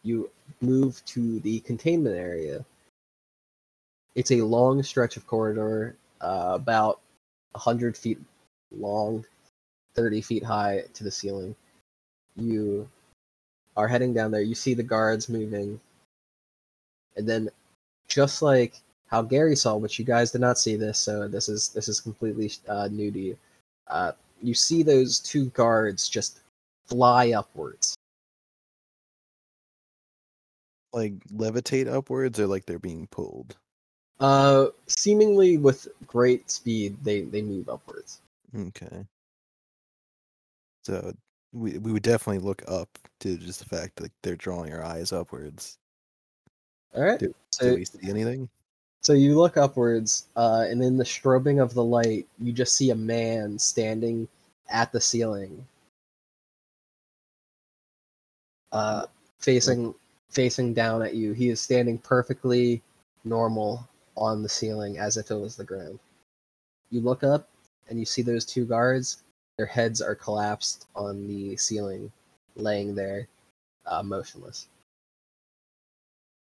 you 0.03 0.31
move 0.63 1.05
to 1.05 1.41
the 1.41 1.61
containment 1.61 2.17
area. 2.17 2.65
It's 4.15 4.31
a 4.31 4.41
long 4.41 4.83
stretch 4.83 5.19
of 5.19 5.27
corridor, 5.27 5.95
uh, 6.23 6.53
about 6.55 7.01
hundred 7.55 7.99
feet 7.99 8.19
long, 8.75 9.27
thirty 9.93 10.23
feet 10.23 10.43
high 10.43 10.85
to 10.95 11.05
the 11.05 11.11
ceiling. 11.11 11.55
You 12.35 12.89
are 13.77 13.89
heading 13.89 14.15
down 14.15 14.31
there. 14.31 14.41
You 14.41 14.55
see 14.55 14.73
the 14.73 14.83
guards 14.83 15.29
moving, 15.29 15.79
and 17.15 17.29
then, 17.29 17.51
just 18.09 18.41
like 18.41 18.81
how 19.09 19.21
Gary 19.21 19.55
saw, 19.55 19.77
which 19.77 19.99
you 19.99 20.07
guys 20.07 20.31
did 20.31 20.41
not 20.41 20.57
see 20.59 20.77
this, 20.77 20.99
so 20.99 21.29
this 21.29 21.51
is 21.51 21.69
this 21.69 21.89
is 21.89 22.01
completely 22.01 22.51
uh, 22.71 22.89
new 22.91 23.11
to 23.11 23.19
you. 23.19 23.37
Uh, 23.89 24.13
you 24.43 24.55
see 24.55 24.83
those 24.83 25.19
two 25.19 25.47
guards 25.51 26.09
just 26.09 26.41
fly 26.87 27.33
upwards. 27.33 27.95
Like 30.93 31.13
levitate 31.33 31.87
upwards, 31.87 32.41
or 32.41 32.47
like 32.47 32.65
they're 32.65 32.79
being 32.79 33.07
pulled. 33.09 33.57
Uh, 34.21 34.67
seemingly 34.87 35.59
with 35.59 35.87
great 36.07 36.51
speed, 36.51 36.97
they 37.03 37.23
they 37.23 37.43
move 37.43 37.69
upwards. 37.69 38.21
Okay. 38.57 39.05
So 40.85 41.13
we 41.53 41.79
we 41.79 41.93
would 41.93 42.03
definitely 42.03 42.45
look 42.45 42.63
up 42.67 42.89
to 43.21 43.37
just 43.37 43.61
the 43.61 43.77
fact 43.77 43.97
that 43.97 44.11
they're 44.23 44.37
drawing 44.37 44.73
our 44.73 44.83
eyes 44.83 45.13
upwards. 45.13 45.79
All 46.95 47.03
right. 47.03 47.21
Do- 47.21 47.35
so 47.53 47.71
Do 47.71 47.75
we 47.77 47.85
see 47.85 48.09
anything? 48.09 48.49
So 49.01 49.13
you 49.13 49.39
look 49.39 49.57
upwards, 49.57 50.27
uh, 50.37 50.67
and 50.69 50.83
in 50.83 50.97
the 50.97 51.05
strobing 51.05 51.63
of 51.63 51.75
the 51.75 51.85
light, 51.85 52.27
you 52.39 52.53
just 52.53 52.77
see 52.77 52.91
a 52.91 52.97
man 52.97 53.59
standing 53.59 54.29
at 54.69 54.93
the 54.93 55.01
ceiling, 55.01 55.67
uh, 58.73 59.07
facing 59.39 59.95
facing 60.31 60.75
down 60.75 61.03
at 61.03 61.15
you. 61.15 61.33
He 61.33 61.49
is 61.49 61.61
standing 61.61 61.99
perfectly 61.99 62.83
normal 63.25 63.89
on 64.17 64.43
the 64.43 64.49
ceiling 64.49 64.99
as 64.99 65.17
if 65.17 65.31
it 65.31 65.37
was 65.37 65.57
the 65.57 65.65
ground. 65.65 65.99
You 66.91 67.01
look 67.01 67.23
up 67.23 67.49
and 67.89 67.99
you 67.99 68.05
see 68.05 68.23
those 68.23 68.45
two 68.45 68.65
guards. 68.65 69.23
Their 69.57 69.67
heads 69.67 70.01
are 70.01 70.15
collapsed 70.15 70.87
on 70.95 71.27
the 71.27 71.57
ceiling, 71.57 72.13
laying 72.57 72.95
there, 72.95 73.29
uh, 73.87 74.03
motionless. 74.03 74.69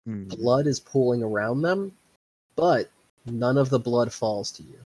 Hmm. 0.05 0.25
Blood 0.25 0.67
is 0.67 0.79
pooling 0.79 1.23
around 1.23 1.61
them, 1.61 1.91
but 2.55 2.89
none 3.25 3.57
of 3.57 3.69
the 3.69 3.79
blood 3.79 4.11
falls 4.11 4.51
to 4.53 4.63
you. 4.63 4.79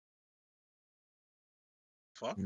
Fuck. 2.14 2.38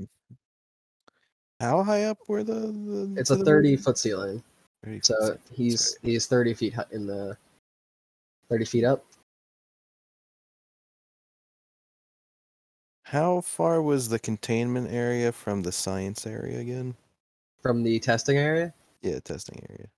How 1.60 1.82
high 1.82 2.04
up 2.04 2.18
were 2.28 2.44
the? 2.44 2.54
the 2.54 3.14
It's 3.16 3.30
a 3.30 3.36
the 3.36 3.44
thirty 3.44 3.72
roof? 3.72 3.82
foot 3.84 3.98
ceiling, 3.98 4.42
30 4.84 5.00
so 5.02 5.14
ceiling, 5.20 5.38
he's 5.52 5.90
sorry. 5.90 6.12
he's 6.12 6.26
thirty 6.26 6.54
feet 6.54 6.74
in 6.92 7.06
the 7.06 7.36
thirty 8.48 8.64
feet 8.64 8.84
up. 8.84 9.04
How 13.04 13.40
far 13.40 13.80
was 13.82 14.08
the 14.10 14.18
containment 14.18 14.90
area 14.92 15.32
from 15.32 15.62
the 15.62 15.72
science 15.72 16.26
area 16.26 16.58
again? 16.60 16.94
from 17.60 17.82
the 17.82 17.98
testing 17.98 18.36
area. 18.38 18.72
Yeah, 19.02 19.18
testing 19.20 19.60
area. 19.68 19.88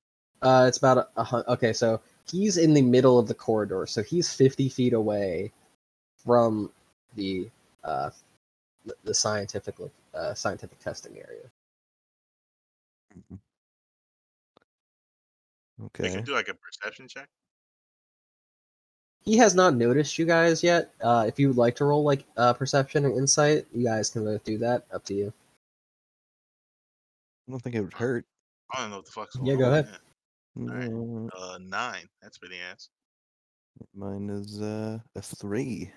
Uh, 0.41 0.64
it's 0.66 0.79
about 0.79 1.11
a, 1.16 1.21
a 1.21 1.45
okay. 1.53 1.73
So 1.75 2.01
he's 2.31 2.57
in 2.57 2.74
the 2.74 2.83
middle 2.83 3.18
of 3.18 3.26
the 3.28 3.35
corridor, 3.35 3.87
so 3.87 4.03
he's 4.03 4.33
fifty 4.33 4.68
feet 4.68 4.93
away 4.93 5.53
from 6.24 6.70
the 7.16 7.49
uh, 7.85 8.11
the- 8.85 8.97
the 9.05 9.14
scientific 9.14 9.74
uh, 10.14 10.35
scientific 10.35 10.78
testing 10.78 11.16
area. 11.18 11.51
We 15.78 15.87
Okay. 15.87 16.11
can 16.11 16.24
do 16.24 16.33
like 16.35 16.49
a 16.49 16.55
perception 16.55 17.09
check. 17.09 17.28
He 19.22 19.37
has 19.37 19.55
not 19.55 19.74
noticed 19.74 20.18
you 20.18 20.24
guys 20.26 20.62
yet. 20.62 20.93
Uh, 21.01 21.24
if 21.28 21.39
you 21.39 21.49
would 21.49 21.57
like 21.57 21.76
to 21.76 21.85
roll 21.85 22.03
like 22.05 22.24
uh, 22.37 22.53
perception 22.55 23.05
and 23.05 23.16
insight, 23.16 23.66
you 23.72 23.85
guys 23.85 24.11
can 24.11 24.24
both 24.24 24.45
do 24.45 24.57
that. 24.59 24.85
Up 24.93 25.05
to 25.07 25.14
you. 25.14 25.33
I 27.49 27.51
don't 27.53 27.61
think 27.61 27.74
it 27.76 27.81
would 27.83 27.93
hurt. 27.95 28.24
I 28.72 28.81
don't 28.83 28.91
know 28.91 28.97
what 28.97 29.07
the 29.07 29.12
fuck's 29.12 29.37
on. 29.37 29.45
Yeah, 29.47 29.57
go 29.57 29.66
on. 29.66 29.72
ahead. 29.72 29.99
Alright. 30.59 30.90
Mm, 30.90 31.28
Uh, 31.36 31.59
nine. 31.62 32.09
That's 32.22 32.38
pretty 32.38 32.57
ass. 32.59 32.88
Mine 33.94 34.28
is 34.30 34.61
uh, 34.61 34.98
a 35.16 35.22
three. 35.22 35.90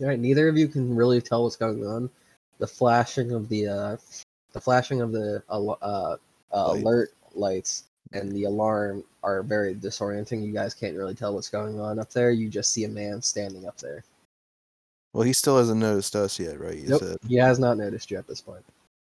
All 0.00 0.06
right, 0.06 0.18
neither 0.18 0.48
of 0.48 0.56
you 0.56 0.68
can 0.68 0.94
really 0.94 1.20
tell 1.20 1.42
what's 1.44 1.56
going 1.56 1.84
on. 1.86 2.10
The 2.58 2.66
flashing 2.66 3.32
of 3.32 3.48
the 3.48 3.66
uh, 3.68 3.96
the 4.52 4.60
flashing 4.60 5.00
of 5.00 5.12
the 5.12 5.42
al- 5.50 5.78
uh, 5.82 6.16
uh, 6.52 6.68
Lights. 6.72 6.82
alert 6.82 7.10
lights 7.34 7.84
and 8.12 8.30
the 8.32 8.44
alarm 8.44 9.02
are 9.22 9.42
very 9.42 9.74
disorienting. 9.74 10.44
You 10.46 10.52
guys 10.52 10.72
can't 10.74 10.96
really 10.96 11.14
tell 11.14 11.34
what's 11.34 11.48
going 11.50 11.80
on 11.80 11.98
up 11.98 12.10
there. 12.10 12.30
You 12.30 12.48
just 12.48 12.70
see 12.70 12.84
a 12.84 12.88
man 12.88 13.20
standing 13.20 13.66
up 13.66 13.76
there. 13.78 14.04
Well, 15.12 15.24
he 15.24 15.32
still 15.32 15.58
hasn't 15.58 15.80
noticed 15.80 16.14
us 16.14 16.38
yet, 16.38 16.60
right? 16.60 16.76
You 16.78 16.88
Nope, 16.88 17.02
said. 17.02 17.16
he 17.26 17.36
has 17.36 17.58
not 17.58 17.76
noticed 17.78 18.10
you 18.10 18.18
at 18.18 18.26
this 18.28 18.40
point. 18.40 18.64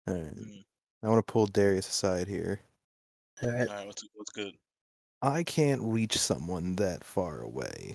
All 0.07 0.15
right. 0.15 0.37
Mm. 0.37 0.65
I 1.03 1.09
want 1.09 1.27
to 1.27 1.33
pull 1.33 1.47
Darius 1.47 1.89
aside 1.89 2.29
here. 2.29 2.61
All 3.43 3.51
right, 3.51 3.69
All 3.69 3.75
right, 3.75 3.87
what's 3.87 4.05
what's 4.15 4.31
good? 4.33 4.53
I 5.25 5.43
can't 5.43 5.81
reach 5.81 6.19
someone 6.19 6.77
that 6.77 7.03
far 7.03 7.41
away. 7.41 7.95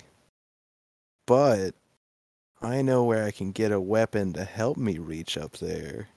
But 1.28 1.76
I 2.60 2.82
know 2.82 3.04
where 3.04 3.24
I 3.24 3.30
can 3.30 3.52
get 3.52 3.70
a 3.70 3.80
weapon 3.80 4.32
to 4.32 4.42
help 4.42 4.76
me 4.76 4.98
reach 4.98 5.38
up 5.38 5.52
there. 5.58 6.08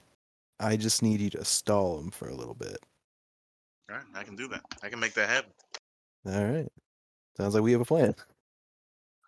I 0.58 0.76
just 0.76 1.04
need 1.04 1.20
you 1.20 1.30
to 1.30 1.44
stall 1.44 2.00
him 2.00 2.10
for 2.10 2.28
a 2.28 2.34
little 2.34 2.54
bit. 2.54 2.78
All 3.88 3.96
right, 3.96 4.04
I 4.12 4.24
can 4.24 4.34
do 4.34 4.48
that. 4.48 4.62
I 4.82 4.88
can 4.88 4.98
make 4.98 5.14
that 5.14 5.28
happen. 5.28 5.52
All 6.26 6.44
right. 6.44 6.68
Sounds 7.36 7.54
like 7.54 7.62
we 7.62 7.70
have 7.70 7.80
a 7.80 7.84
plan. 7.84 8.16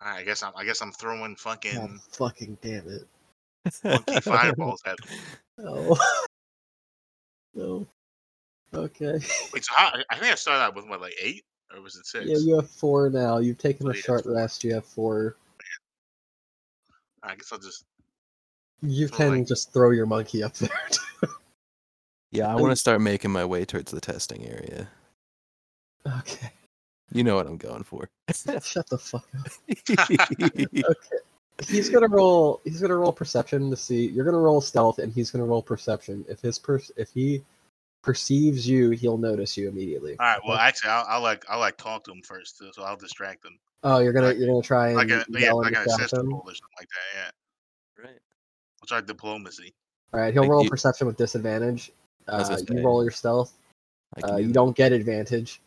All 0.01 0.11
right, 0.11 0.19
I 0.19 0.23
guess 0.23 0.43
I'm 0.43 0.51
I 0.57 0.65
guess 0.65 0.81
I'm 0.81 0.91
throwing 0.91 1.35
God 1.35 1.39
fucking 1.39 2.01
fucking 2.11 2.57
damn 2.61 2.85
it! 2.89 3.07
monkey 3.85 4.19
fireballs 4.21 4.81
at 4.85 4.97
them. 4.97 5.17
No, 5.57 5.95
oh. 5.95 6.25
no. 7.55 7.87
Okay. 8.73 9.19
Wait, 9.53 9.63
so 9.63 9.73
how, 9.73 9.93
I 10.11 10.17
think 10.17 10.33
I 10.33 10.35
started 10.35 10.63
out 10.63 10.75
with 10.75 10.89
what 10.89 10.99
like 10.99 11.15
eight 11.21 11.45
or 11.73 11.81
was 11.81 11.95
it 11.95 12.05
six? 12.05 12.25
Yeah, 12.25 12.37
you 12.37 12.55
have 12.55 12.69
four 12.69 13.09
now. 13.09 13.37
You've 13.39 13.57
taken 13.57 13.87
Oh, 13.87 13.91
a 13.91 13.95
yeah, 13.95 14.01
short 14.01 14.23
four. 14.23 14.33
rest. 14.35 14.63
You 14.63 14.73
have 14.75 14.85
four. 14.85 15.35
I 17.23 17.35
guess 17.35 17.51
I'll 17.51 17.59
just 17.59 17.85
You 18.81 19.09
can 19.09 19.39
like- 19.39 19.47
just 19.47 19.73
throw 19.73 19.91
your 19.91 20.05
monkey 20.05 20.43
up 20.43 20.53
there. 20.55 20.69
Yeah, 22.29 22.49
I 22.51 22.55
want 22.55 22.71
to 22.73 22.75
start 22.75 22.99
making 22.99 23.31
my 23.31 23.45
way 23.45 23.63
towards 23.63 23.89
the 23.89 24.01
testing 24.01 24.45
area. 24.45 24.89
okay. 26.19 26.51
You 27.13 27.23
know 27.23 27.35
what 27.37 27.47
I'm 27.47 27.55
going 27.55 27.83
for. 27.83 28.09
Shut 28.33 28.89
the 28.89 28.97
fuck 28.97 29.25
up. 29.39 29.47
Okay. 30.69 30.83
He's 31.67 31.89
gonna 31.89 32.09
roll. 32.09 32.59
He's 32.65 32.81
gonna 32.81 32.97
roll 32.97 33.13
perception 33.13 33.69
to 33.71 33.77
see. 33.77 34.07
You're 34.09 34.25
gonna 34.25 34.37
roll 34.39 34.59
stealth, 34.59 34.99
and 34.99 35.11
he's 35.13 35.31
gonna 35.31 35.45
roll 35.45 35.61
perception. 35.63 36.25
If 36.27 36.41
his 36.41 36.59
per, 36.59 36.81
if 36.97 37.09
he 37.13 37.41
perceives 38.03 38.67
you, 38.67 38.91
he'll 38.91 39.17
notice 39.17 39.57
you 39.57 39.67
immediately. 39.69 40.15
All 40.19 40.25
right. 40.25 40.39
Well, 40.47 40.57
actually, 40.57 40.91
I'll, 40.91 41.05
I'll 41.07 41.21
like 41.21 41.45
I'll 41.49 41.59
like 41.59 41.77
talk 41.77 42.03
to 42.05 42.11
him 42.11 42.21
first, 42.21 42.57
too, 42.57 42.69
so 42.73 42.83
I'll 42.83 42.95
distract 42.97 43.45
him, 43.45 43.57
Oh, 43.83 43.99
you're 43.99 44.13
gonna 44.13 44.27
like- 44.27 44.37
you're 44.37 44.47
gonna 44.47 44.61
try 44.61 44.87
and 44.89 44.97
like 44.97 45.09
a 45.09 45.25
yeah, 45.29 45.39
yell 45.39 45.57
like 45.57 45.67
and 45.67 45.77
an 45.77 45.83
distract 45.83 46.13
him. 46.13 46.33
or 46.33 46.41
something 46.45 46.77
like 46.79 46.87
that. 46.89 47.31
Yeah, 47.99 48.03
right. 48.05 48.19
I'll 48.81 48.87
try 48.87 49.01
diplomacy. 49.01 49.73
All 50.13 50.19
right, 50.21 50.31
he'll 50.33 50.43
Like 50.43 50.51
roll 50.51 50.63
you- 50.63 50.69
perception 50.69 51.05
with 51.07 51.17
disadvantage. 51.17 51.91
Uh, 52.27 52.57
you 52.69 52.83
roll 52.83 53.03
your 53.03 53.11
stealth. 53.11 53.53
I, 54.15 54.21
Uh, 54.21 54.35
do 54.37 54.41
you 54.41 54.47
that. 54.47 54.53
don't 54.53 54.75
get 54.75 54.91
advantage. 54.93 55.61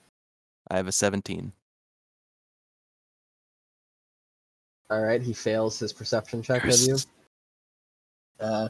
I 0.70 0.76
have 0.76 0.88
a 0.88 0.92
17. 0.92 1.52
All 4.90 5.00
right, 5.02 5.22
he 5.22 5.32
fails 5.32 5.78
his 5.78 5.92
perception 5.92 6.42
check 6.42 6.64
of 6.64 6.78
you. 6.80 6.96
Uh, 8.40 8.68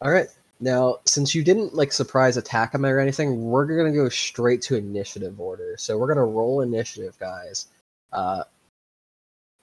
all 0.00 0.10
right. 0.10 0.28
Now, 0.60 0.98
since 1.06 1.34
you 1.34 1.42
didn't 1.42 1.74
like 1.74 1.90
surprise 1.90 2.36
attack 2.36 2.74
him 2.74 2.84
or 2.84 2.98
anything, 2.98 3.44
we're 3.44 3.64
gonna 3.64 3.94
go 3.94 4.08
straight 4.10 4.60
to 4.62 4.76
initiative 4.76 5.40
order. 5.40 5.74
So 5.78 5.96
we're 5.96 6.08
gonna 6.08 6.26
roll 6.26 6.60
initiative, 6.60 7.18
guys. 7.18 7.68
Uh, 8.12 8.44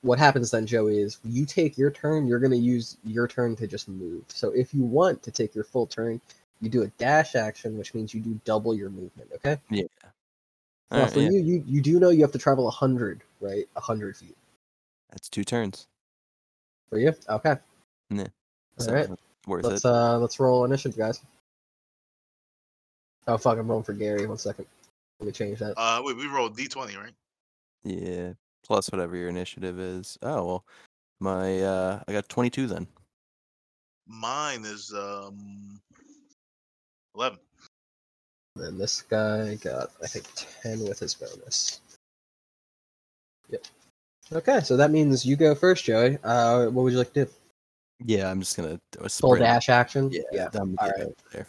what 0.02 0.18
happens 0.18 0.52
then, 0.52 0.66
Joey, 0.66 1.00
is 1.00 1.20
you 1.24 1.45
take 1.45 1.78
your 1.78 1.91
turn. 1.91 2.26
You're 2.26 2.39
gonna 2.39 2.56
use 2.56 2.98
your 3.04 3.28
turn 3.28 3.56
to 3.58 3.68
just 3.68 3.88
move. 3.88 4.24
So 4.28 4.50
if 4.50 4.74
you 4.74 4.82
want 4.82 5.22
to 5.24 5.32
take 5.32 5.54
your 5.54 5.66
full 5.66 5.86
turn, 5.86 6.20
you 6.62 6.70
do 6.70 6.82
a 6.82 6.88
dash 6.88 7.36
action, 7.36 7.78
which 7.78 7.93
means 7.93 8.14
you 8.14 8.22
do 8.22 8.39
double 8.43 8.74
your 8.74 8.89
movement. 8.89 9.30
Okay. 9.36 9.58
Yeah. 9.70 9.84
Now, 10.89 10.98
Alright, 11.00 11.14
for 11.14 11.20
yeah, 11.20 11.30
you, 11.30 11.39
you 11.39 11.64
you 11.68 11.82
do 11.82 12.00
know 12.00 12.10
you 12.10 12.22
have 12.22 12.32
to 12.32 12.39
travel 12.39 12.72
hundred, 12.72 13.22
right? 13.39 13.68
hundred 13.76 14.18
feet. 14.18 14.38
That's 15.12 15.30
two 15.30 15.43
turns. 15.43 15.88
For 16.89 16.98
you, 16.98 17.14
okay. 17.30 17.58
Yeah. 18.10 18.28
All 18.80 18.93
right. 18.93 19.10
That's 19.48 19.64
worth 19.64 19.72
Let's 19.72 19.86
it. 19.86 19.89
uh 19.89 20.18
let's 20.18 20.39
roll 20.39 20.66
initiative, 20.66 20.98
guys. 20.98 21.22
Oh 23.28 23.38
fuck, 23.38 23.58
I'm 23.58 23.68
rolling 23.68 23.84
for 23.84 23.93
Gary. 23.93 24.26
One 24.26 24.38
second. 24.38 24.66
Let 25.20 25.26
me 25.28 25.32
change 25.32 25.60
that. 25.60 25.74
Uh, 25.78 26.02
wait, 26.04 26.16
we 26.16 26.28
rolled 26.28 26.56
D 26.56 26.68
twenty, 26.68 26.95
right? 26.95 27.14
Yeah. 27.84 28.34
Plus 28.66 28.91
whatever 28.91 29.16
your 29.16 29.30
initiative 29.30 29.80
is. 29.80 30.18
Oh 30.22 30.45
well. 30.45 30.66
My 31.20 31.62
uh 31.62 32.04
I 32.08 32.12
got 32.12 32.30
22 32.30 32.68
then. 32.68 32.88
Mine 34.08 34.64
is 34.64 34.93
um 34.93 35.80
eleven. 37.16 37.39
And 38.58 38.80
this 38.80 39.02
guy 39.04 39.56
got 39.56 39.91
I 40.04 40.08
think 40.08 40.26
ten 40.62 40.80
with 40.88 41.00
his 41.00 41.14
bonus. 41.14 41.82
Yep. 43.50 43.66
Okay, 44.34 44.60
so 44.60 44.76
that 44.76 44.91
means 44.91 45.26
you 45.26 45.38
go 45.38 45.56
first, 45.56 45.86
Joey. 45.86 46.18
Uh, 46.22 46.66
what 46.66 46.84
would 46.84 46.91
you 46.91 47.00
like 47.00 47.14
to 47.14 47.26
do? 47.26 47.32
Yeah, 48.06 48.30
I'm 48.30 48.39
just 48.39 48.56
gonna 48.56 48.80
do 48.91 49.00
a 49.00 49.10
Full 49.10 49.32
sprint. 49.32 49.39
dash 49.43 49.70
action. 49.70 50.10
Yeah, 50.12 50.22
Yeah. 50.32 50.50
I'm 50.54 50.78
All 50.80 50.88
getting 50.88 51.02
right. 51.04 51.08
over 51.08 51.16
there. 51.34 51.48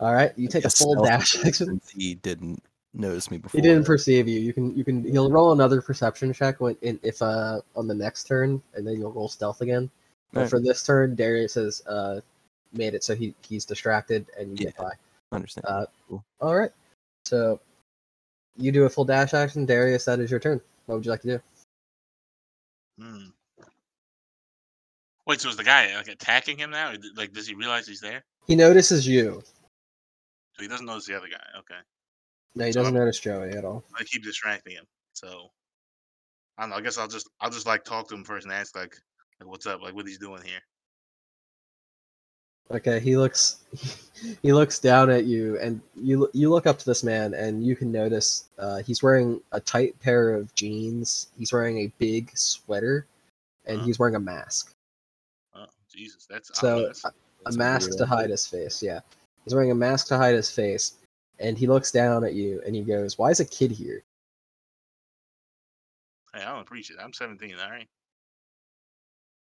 All 0.00 0.12
right. 0.14 0.32
You 0.36 0.48
take 0.48 0.64
a 0.64 0.70
full 0.70 1.04
dash 1.04 1.36
action 1.36 1.46
action. 1.48 1.80
He 1.94 2.14
didn't 2.14 2.62
notice 2.94 3.30
me 3.30 3.38
before. 3.38 3.58
He 3.58 3.62
didn't 3.66 3.84
perceive 3.84 4.26
you. 4.26 4.40
You 4.40 4.52
can 4.52 4.74
you 4.76 4.84
can 4.84 5.04
he'll 5.04 5.30
roll 5.30 5.52
another 5.52 5.80
perception 5.82 6.32
check 6.32 6.60
when 6.60 6.76
in, 6.82 6.98
if 7.02 7.20
uh 7.22 7.60
on 7.76 7.86
the 7.86 7.94
next 7.94 8.24
turn, 8.24 8.62
and 8.74 8.86
then 8.86 8.94
you'll 8.98 9.12
roll 9.12 9.28
stealth 9.28 9.60
again. 9.60 9.90
But 10.32 10.38
Alright. 10.40 10.50
for 10.50 10.60
this 10.60 10.82
turn, 10.82 11.14
Darius 11.14 11.54
has 11.54 11.86
uh 11.86 12.20
made 12.72 12.94
it 12.94 13.04
so 13.04 13.14
he 13.14 13.34
he's 13.42 13.64
distracted 13.66 14.26
and 14.38 14.50
you 14.58 14.64
get 14.66 14.74
Yeah. 14.78 14.84
by. 14.84 14.90
understand. 15.36 15.66
Uh, 15.68 15.86
Cool. 16.08 16.24
All 16.40 16.56
right. 16.56 16.70
So 17.26 17.60
you 18.56 18.72
do 18.72 18.84
a 18.84 18.90
full 18.90 19.04
dash 19.04 19.34
action, 19.34 19.66
Darius. 19.66 20.04
That 20.06 20.20
is 20.20 20.30
your 20.30 20.40
turn. 20.40 20.60
What 20.86 20.96
would 20.96 21.04
you 21.04 21.10
like 21.10 21.22
to 21.22 21.28
do? 21.38 21.40
Hmm. 22.98 23.26
Wait, 25.32 25.40
so 25.40 25.48
is 25.48 25.56
the 25.56 25.64
guy 25.64 25.96
like 25.96 26.08
attacking 26.08 26.58
him 26.58 26.70
now? 26.72 26.92
Like, 27.16 27.32
does 27.32 27.46
he 27.48 27.54
realize 27.54 27.88
he's 27.88 28.02
there? 28.02 28.22
He 28.46 28.54
notices 28.54 29.08
you. 29.08 29.42
So 30.52 30.62
he 30.62 30.68
doesn't 30.68 30.84
notice 30.84 31.06
the 31.06 31.16
other 31.16 31.28
guy. 31.28 31.40
Okay, 31.60 31.80
No, 32.54 32.66
he 32.66 32.72
So 32.72 32.80
doesn't 32.80 32.94
I'm- 32.94 33.02
notice 33.02 33.18
Joey 33.18 33.48
at 33.52 33.64
all. 33.64 33.82
I 33.98 34.04
keep 34.04 34.22
distracting 34.22 34.74
him. 34.74 34.84
So 35.14 35.48
I 36.58 36.64
don't 36.64 36.68
know. 36.70 36.76
I 36.76 36.82
guess 36.82 36.98
I'll 36.98 37.08
just 37.08 37.30
I'll 37.40 37.48
just 37.48 37.66
like 37.66 37.82
talk 37.82 38.08
to 38.10 38.14
him 38.14 38.24
first 38.24 38.44
and 38.44 38.52
ask 38.52 38.76
like, 38.76 38.94
like 39.40 39.48
what's 39.48 39.64
up? 39.64 39.80
Like 39.80 39.94
what 39.94 40.06
he's 40.06 40.18
doing 40.18 40.42
here. 40.42 40.60
Okay, 42.70 43.00
he 43.00 43.16
looks 43.16 43.64
he 44.42 44.52
looks 44.52 44.78
down 44.80 45.08
at 45.08 45.24
you, 45.24 45.58
and 45.60 45.80
you 45.96 46.28
you 46.34 46.50
look 46.50 46.66
up 46.66 46.78
to 46.80 46.84
this 46.84 47.02
man, 47.02 47.32
and 47.32 47.64
you 47.64 47.74
can 47.74 47.90
notice 47.90 48.50
uh, 48.58 48.82
he's 48.82 49.02
wearing 49.02 49.40
a 49.52 49.60
tight 49.60 49.98
pair 50.00 50.34
of 50.34 50.54
jeans. 50.56 51.28
He's 51.38 51.54
wearing 51.54 51.78
a 51.78 51.86
big 51.98 52.36
sweater, 52.36 53.06
and 53.64 53.78
Uh-huh. 53.78 53.86
he's 53.86 53.98
wearing 53.98 54.16
a 54.16 54.20
mask. 54.20 54.74
Jesus, 55.92 56.26
that's 56.28 56.50
So 56.58 56.92
a, 57.04 57.12
a 57.46 57.52
mask 57.52 57.90
weird 57.90 57.98
to 57.98 58.06
hide 58.06 58.30
his 58.30 58.46
face. 58.46 58.82
Yeah, 58.82 59.00
he's 59.44 59.54
wearing 59.54 59.70
a 59.70 59.74
mask 59.74 60.08
to 60.08 60.16
hide 60.16 60.34
his 60.34 60.50
face, 60.50 60.94
and 61.38 61.58
he 61.58 61.66
looks 61.66 61.90
down 61.90 62.24
at 62.24 62.34
you, 62.34 62.60
and 62.64 62.74
he 62.74 62.82
goes, 62.82 63.18
"Why 63.18 63.30
is 63.30 63.40
a 63.40 63.44
kid 63.44 63.70
here?" 63.70 64.02
Hey, 66.34 66.42
I 66.42 66.50
don't 66.50 66.60
appreciate 66.60 66.98
it. 66.98 67.02
I'm 67.02 67.12
17. 67.12 67.54
All 67.62 67.70
right, 67.70 67.88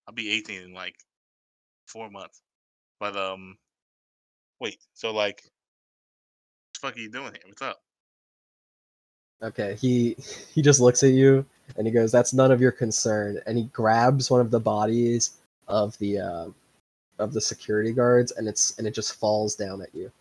I'll 0.08 0.14
be 0.14 0.32
18 0.32 0.62
in 0.62 0.74
like 0.74 0.96
four 1.88 2.10
months. 2.10 2.42
But 3.00 3.16
um, 3.16 3.58
wait. 4.60 4.78
So 4.94 5.12
like, 5.12 5.44
what 5.44 6.74
the 6.74 6.80
fuck 6.88 6.98
are 6.98 7.00
you 7.00 7.12
doing 7.12 7.34
here? 7.34 7.42
What's 7.46 7.62
up? 7.62 7.82
Okay, 9.44 9.76
he 9.80 10.16
he 10.54 10.62
just 10.62 10.80
looks 10.80 11.04
at 11.04 11.12
you 11.12 11.46
and 11.78 11.86
he 11.86 11.94
goes, 11.94 12.12
"That's 12.12 12.34
none 12.34 12.52
of 12.52 12.62
your 12.62 12.72
concern." 12.72 13.39
And 13.46 13.58
he 13.58 13.66
grabs 13.66 14.30
one 14.30 14.42
of 14.42 14.52
the 14.52 14.60
bodies 14.60 15.38
of 15.72 15.97
the 15.97 16.19
uh, 16.19 16.47
of 17.17 17.34
the 17.34 17.41
security 17.41 17.93
guards, 17.93 18.32
and 18.34 18.47
it's 18.47 18.78
and 18.78 18.86
it 18.86 18.93
just 18.93 19.15
falls 19.15 19.55
down 19.55 19.82
at 19.82 19.93
you. 19.95 20.11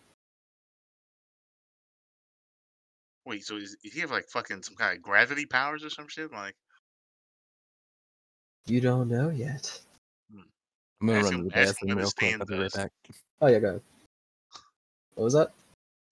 Wait, 3.25 3.43
so 3.45 3.57
is, 3.57 3.77
is 3.83 3.93
he 3.93 3.99
have 3.99 4.09
like 4.11 4.27
fucking 4.29 4.63
some 4.63 4.75
kind 4.75 4.95
of 4.95 5.03
gravity 5.03 5.45
powers 5.45 5.83
or 5.83 5.89
some 5.91 6.07
shit? 6.07 6.31
Like, 6.31 6.55
You 8.65 8.81
don't 8.81 9.09
know 9.09 9.29
yet. 9.29 9.79
I'm 11.01 11.07
gonna 11.07 11.19
ask 11.19 11.25
run 11.25 11.33
him- 11.33 11.39
to 11.39 11.43
the 11.43 11.49
bathroom 11.49 11.97
real 11.97 11.97
quick. 11.97 12.11
stand 12.11 12.41
I'll 12.41 12.45
be 12.47 12.57
right 12.57 12.73
back. 12.73 12.91
Oh 13.41 13.47
yeah, 13.47 13.59
go 13.59 13.67
ahead. 13.69 13.81
What 15.15 15.23
was 15.25 15.33
that? 15.33 15.51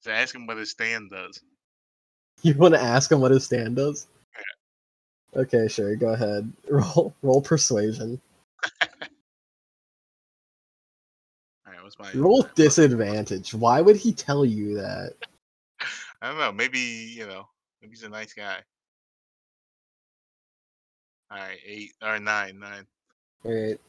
so 0.02 0.12
ask 0.12 0.34
him 0.36 0.46
what 0.48 0.58
his 0.58 0.72
stand 0.72 1.10
does. 1.10 1.40
You 2.42 2.54
want 2.54 2.74
to 2.74 2.80
ask 2.82 3.12
him 3.12 3.20
what 3.20 3.32
his 3.32 3.44
stand 3.44 3.76
does? 3.76 4.08
Okay, 5.36 5.68
sure. 5.68 5.94
Go 5.98 6.14
ahead. 6.14 6.50
Roll 6.70 7.14
roll 7.22 7.42
persuasion. 7.42 8.22
What's 11.98 12.16
my 12.16 12.20
Roll 12.20 12.44
my- 12.44 12.50
disadvantage. 12.54 13.54
Why 13.54 13.82
would 13.82 13.96
he 13.96 14.14
tell 14.14 14.46
you 14.46 14.76
that? 14.76 15.14
I 16.22 16.28
don't 16.28 16.38
know. 16.38 16.52
Maybe 16.52 16.80
you 16.80 17.26
know. 17.26 17.48
Maybe 17.82 17.92
he's 17.94 18.04
a 18.04 18.10
nice 18.10 18.34
guy. 18.34 18.58
All 21.32 21.38
right, 21.38 21.58
eight 21.66 21.94
or 22.04 22.20
nine, 22.20 22.60
nine. 22.60 22.86
All 23.44 23.54
right. 23.54 23.80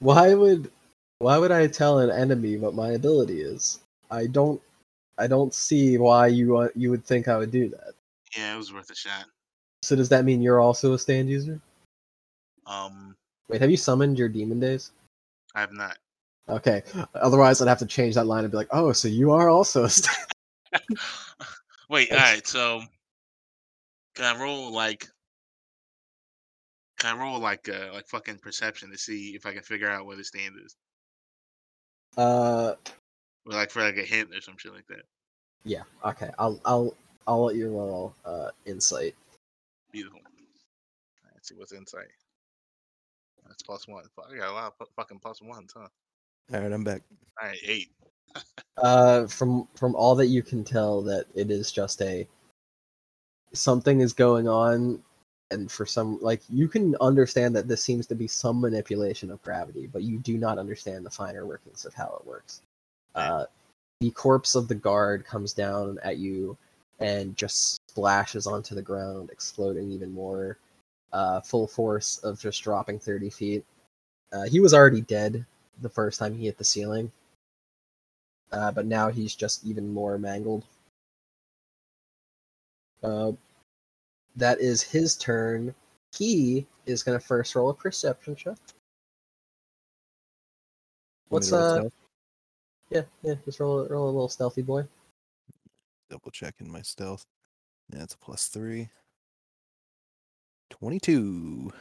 Why 0.00 0.34
would 0.34 0.70
why 1.18 1.38
would 1.38 1.52
I 1.52 1.66
tell 1.66 1.98
an 1.98 2.10
enemy 2.10 2.56
what 2.56 2.74
my 2.74 2.90
ability 2.90 3.40
is? 3.40 3.80
I 4.10 4.26
don't 4.26 4.60
I 5.18 5.26
don't 5.26 5.54
see 5.54 5.98
why 5.98 6.28
you 6.28 6.52
want 6.52 6.76
you 6.76 6.90
would 6.90 7.04
think 7.04 7.26
I 7.26 7.38
would 7.38 7.50
do 7.50 7.70
that. 7.70 7.94
Yeah, 8.36 8.54
it 8.54 8.58
was 8.58 8.72
worth 8.72 8.90
a 8.90 8.94
shot. 8.94 9.24
So 9.82 9.96
does 9.96 10.08
that 10.10 10.24
mean 10.24 10.42
you're 10.42 10.60
also 10.60 10.92
a 10.92 10.98
stand 10.98 11.28
user? 11.28 11.60
Um, 12.66 13.16
Wait, 13.48 13.60
have 13.60 13.70
you 13.70 13.76
summoned 13.76 14.18
your 14.18 14.28
demon 14.28 14.58
days? 14.60 14.92
I 15.54 15.60
have 15.60 15.72
not. 15.72 15.96
Okay. 16.48 16.82
Otherwise 17.14 17.60
I'd 17.62 17.68
have 17.68 17.78
to 17.78 17.86
change 17.86 18.14
that 18.16 18.26
line 18.26 18.44
and 18.44 18.50
be 18.50 18.56
like, 18.56 18.68
"Oh, 18.70 18.92
so 18.92 19.08
you 19.08 19.32
are 19.32 19.48
also 19.48 19.84
a 19.84 19.90
stand." 19.90 20.16
Wait, 21.88 22.10
All 22.10 22.18
right. 22.18 22.46
So, 22.46 22.82
can 24.14 24.36
I 24.36 24.40
roll 24.40 24.72
like? 24.72 25.06
Can 26.98 27.16
I 27.16 27.20
roll 27.20 27.38
like 27.38 27.68
uh 27.68 27.92
like 27.92 28.06
fucking 28.08 28.38
perception 28.38 28.90
to 28.90 28.98
see 28.98 29.34
if 29.34 29.46
I 29.46 29.52
can 29.52 29.62
figure 29.62 29.88
out 29.90 30.06
where 30.06 30.16
the 30.16 30.24
stand 30.24 30.54
is, 30.64 30.76
Uh 32.16 32.74
or 33.46 33.52
like 33.52 33.70
for 33.70 33.82
like 33.82 33.96
a 33.96 34.02
hint 34.02 34.34
or 34.34 34.40
some 34.40 34.56
shit 34.58 34.72
like 34.72 34.86
that? 34.88 35.02
yeah, 35.64 35.82
okay. 36.04 36.30
I'll 36.38 36.60
I'll 36.64 36.94
I'll 37.26 37.44
let 37.44 37.56
you 37.56 37.70
roll 37.70 38.14
uh 38.24 38.50
insight. 38.66 39.14
Beautiful. 39.92 40.20
Let's 41.34 41.48
see 41.48 41.54
what's 41.56 41.72
insight. 41.72 42.08
That's 43.46 43.62
plus 43.62 43.86
one. 43.86 44.04
Fuck, 44.16 44.30
I 44.32 44.38
got 44.38 44.50
a 44.50 44.52
lot 44.52 44.74
of 44.80 44.88
fucking 44.96 45.20
plus 45.20 45.40
ones, 45.42 45.72
huh? 45.76 45.88
All 46.52 46.60
right, 46.60 46.72
I'm 46.72 46.84
back. 46.84 47.02
All 47.40 47.48
right, 47.48 47.58
eight. 47.64 47.90
Uh, 48.76 49.26
from 49.26 49.68
from 49.74 49.94
all 49.94 50.14
that 50.16 50.26
you 50.26 50.42
can 50.42 50.64
tell, 50.64 51.02
that 51.02 51.26
it 51.34 51.50
is 51.50 51.70
just 51.70 52.02
a 52.02 52.26
something 53.52 54.00
is 54.00 54.12
going 54.12 54.48
on, 54.48 55.02
and 55.50 55.70
for 55.70 55.86
some 55.86 56.18
like 56.20 56.42
you 56.48 56.68
can 56.68 56.96
understand 57.00 57.54
that 57.56 57.68
this 57.68 57.82
seems 57.82 58.06
to 58.08 58.14
be 58.14 58.26
some 58.26 58.60
manipulation 58.60 59.30
of 59.30 59.42
gravity, 59.42 59.86
but 59.86 60.02
you 60.02 60.18
do 60.18 60.36
not 60.36 60.58
understand 60.58 61.06
the 61.06 61.10
finer 61.10 61.46
workings 61.46 61.84
of 61.84 61.94
how 61.94 62.16
it 62.20 62.26
works. 62.26 62.62
Uh, 63.14 63.44
the 64.00 64.10
corpse 64.10 64.54
of 64.54 64.68
the 64.68 64.74
guard 64.74 65.24
comes 65.24 65.52
down 65.52 65.98
at 66.02 66.16
you 66.18 66.56
and 66.98 67.36
just 67.36 67.80
splashes 67.88 68.46
onto 68.46 68.74
the 68.74 68.82
ground, 68.82 69.30
exploding 69.30 69.90
even 69.92 70.12
more. 70.12 70.58
Uh, 71.14 71.40
full 71.40 71.66
force 71.66 72.18
of 72.18 72.38
just 72.38 72.62
dropping 72.62 72.98
thirty 72.98 73.30
feet. 73.30 73.64
Uh, 74.32 74.42
he 74.42 74.60
was 74.60 74.74
already 74.74 75.00
dead 75.00 75.46
the 75.80 75.88
first 75.88 76.18
time 76.18 76.34
he 76.34 76.46
hit 76.46 76.58
the 76.58 76.64
ceiling 76.64 77.10
uh, 78.54 78.70
but 78.70 78.86
now 78.86 79.10
he's 79.10 79.34
just 79.34 79.64
even 79.64 79.92
more 79.92 80.16
mangled. 80.16 80.64
Uh, 83.02 83.32
that 84.36 84.60
is 84.60 84.82
his 84.82 85.16
turn. 85.16 85.74
He 86.16 86.66
is 86.86 87.02
going 87.02 87.18
to 87.18 87.24
first 87.24 87.54
roll 87.54 87.70
a 87.70 87.74
perception 87.74 88.36
check. 88.36 88.56
What's 91.28 91.52
uh? 91.52 91.88
Yeah, 92.90 93.02
yeah. 93.22 93.34
Just 93.44 93.58
roll, 93.58 93.86
roll 93.88 94.04
a 94.04 94.12
little 94.12 94.28
stealthy 94.28 94.62
boy. 94.62 94.84
Double 96.10 96.30
checking 96.30 96.70
my 96.70 96.82
stealth. 96.82 97.26
Yeah, 97.92 98.04
it's 98.04 98.14
a 98.14 98.18
plus 98.18 98.46
three. 98.46 98.88
22. 100.78 101.72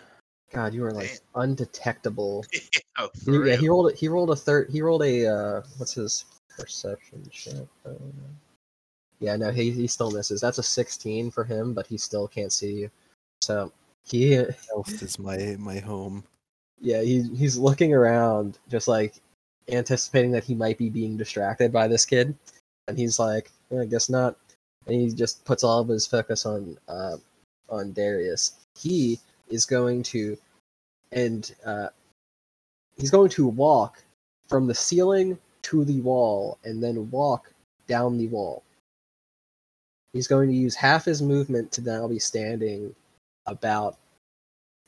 God, 0.53 0.73
you 0.73 0.83
are 0.85 0.91
like 0.91 1.19
undetectable. 1.35 2.45
oh, 2.99 3.09
He- 3.13 3.19
for 3.25 3.31
yeah, 3.31 3.53
real? 3.53 3.57
he 3.61 3.69
rolled. 3.69 3.93
He 3.95 4.07
rolled 4.07 4.29
a 4.31 4.35
third. 4.35 4.69
He 4.71 4.81
rolled 4.81 5.03
a. 5.03 5.27
Uh, 5.27 5.61
what's 5.77 5.93
his 5.93 6.25
perception 6.57 7.27
check? 7.31 7.55
Uh, 7.85 7.91
yeah, 9.19 9.35
no, 9.35 9.51
he 9.51 9.71
he 9.71 9.87
still 9.87 10.11
misses. 10.11 10.41
That's 10.41 10.57
a 10.59 10.63
sixteen 10.63 11.31
for 11.31 11.43
him, 11.43 11.73
but 11.73 11.87
he 11.87 11.97
still 11.97 12.27
can't 12.27 12.51
see 12.51 12.73
you. 12.73 12.91
So 13.41 13.71
he 14.05 14.35
Stealth 14.61 15.01
is 15.01 15.17
my 15.17 15.55
my 15.59 15.79
home. 15.79 16.23
yeah 16.81 17.01
he 17.01 17.23
he's 17.35 17.57
looking 17.57 17.93
around 17.93 18.59
just 18.69 18.87
like 18.87 19.15
anticipating 19.69 20.31
that 20.31 20.43
he 20.43 20.53
might 20.53 20.77
be 20.77 20.89
being 20.89 21.15
distracted 21.15 21.71
by 21.71 21.87
this 21.87 22.05
kid 22.05 22.35
and 22.89 22.97
he's 22.97 23.17
like 23.17 23.49
"Eh, 23.71 23.79
i 23.79 23.85
guess 23.85 24.09
not 24.09 24.35
and 24.87 24.95
he 24.99 25.09
just 25.09 25.45
puts 25.45 25.63
all 25.63 25.79
of 25.79 25.87
his 25.87 26.05
focus 26.05 26.45
on 26.45 26.77
uh 26.89 27.15
on 27.69 27.93
darius 27.93 28.55
he 28.77 29.19
is 29.49 29.65
going 29.65 30.03
to 30.03 30.37
and 31.11 31.53
uh 31.65 31.87
he's 32.97 33.11
going 33.11 33.29
to 33.29 33.47
walk 33.47 34.03
from 34.47 34.67
the 34.67 34.75
ceiling 34.75 35.37
to 35.61 35.85
the 35.85 36.01
wall 36.01 36.57
and 36.63 36.83
then 36.83 37.09
walk 37.11 37.51
down 37.87 38.17
the 38.17 38.27
wall 38.27 38.63
he's 40.13 40.27
going 40.27 40.49
to 40.49 40.55
use 40.55 40.75
half 40.75 41.05
his 41.05 41.21
movement 41.21 41.71
to 41.71 41.81
now 41.81 42.07
be 42.07 42.19
standing 42.19 42.95
about 43.45 43.97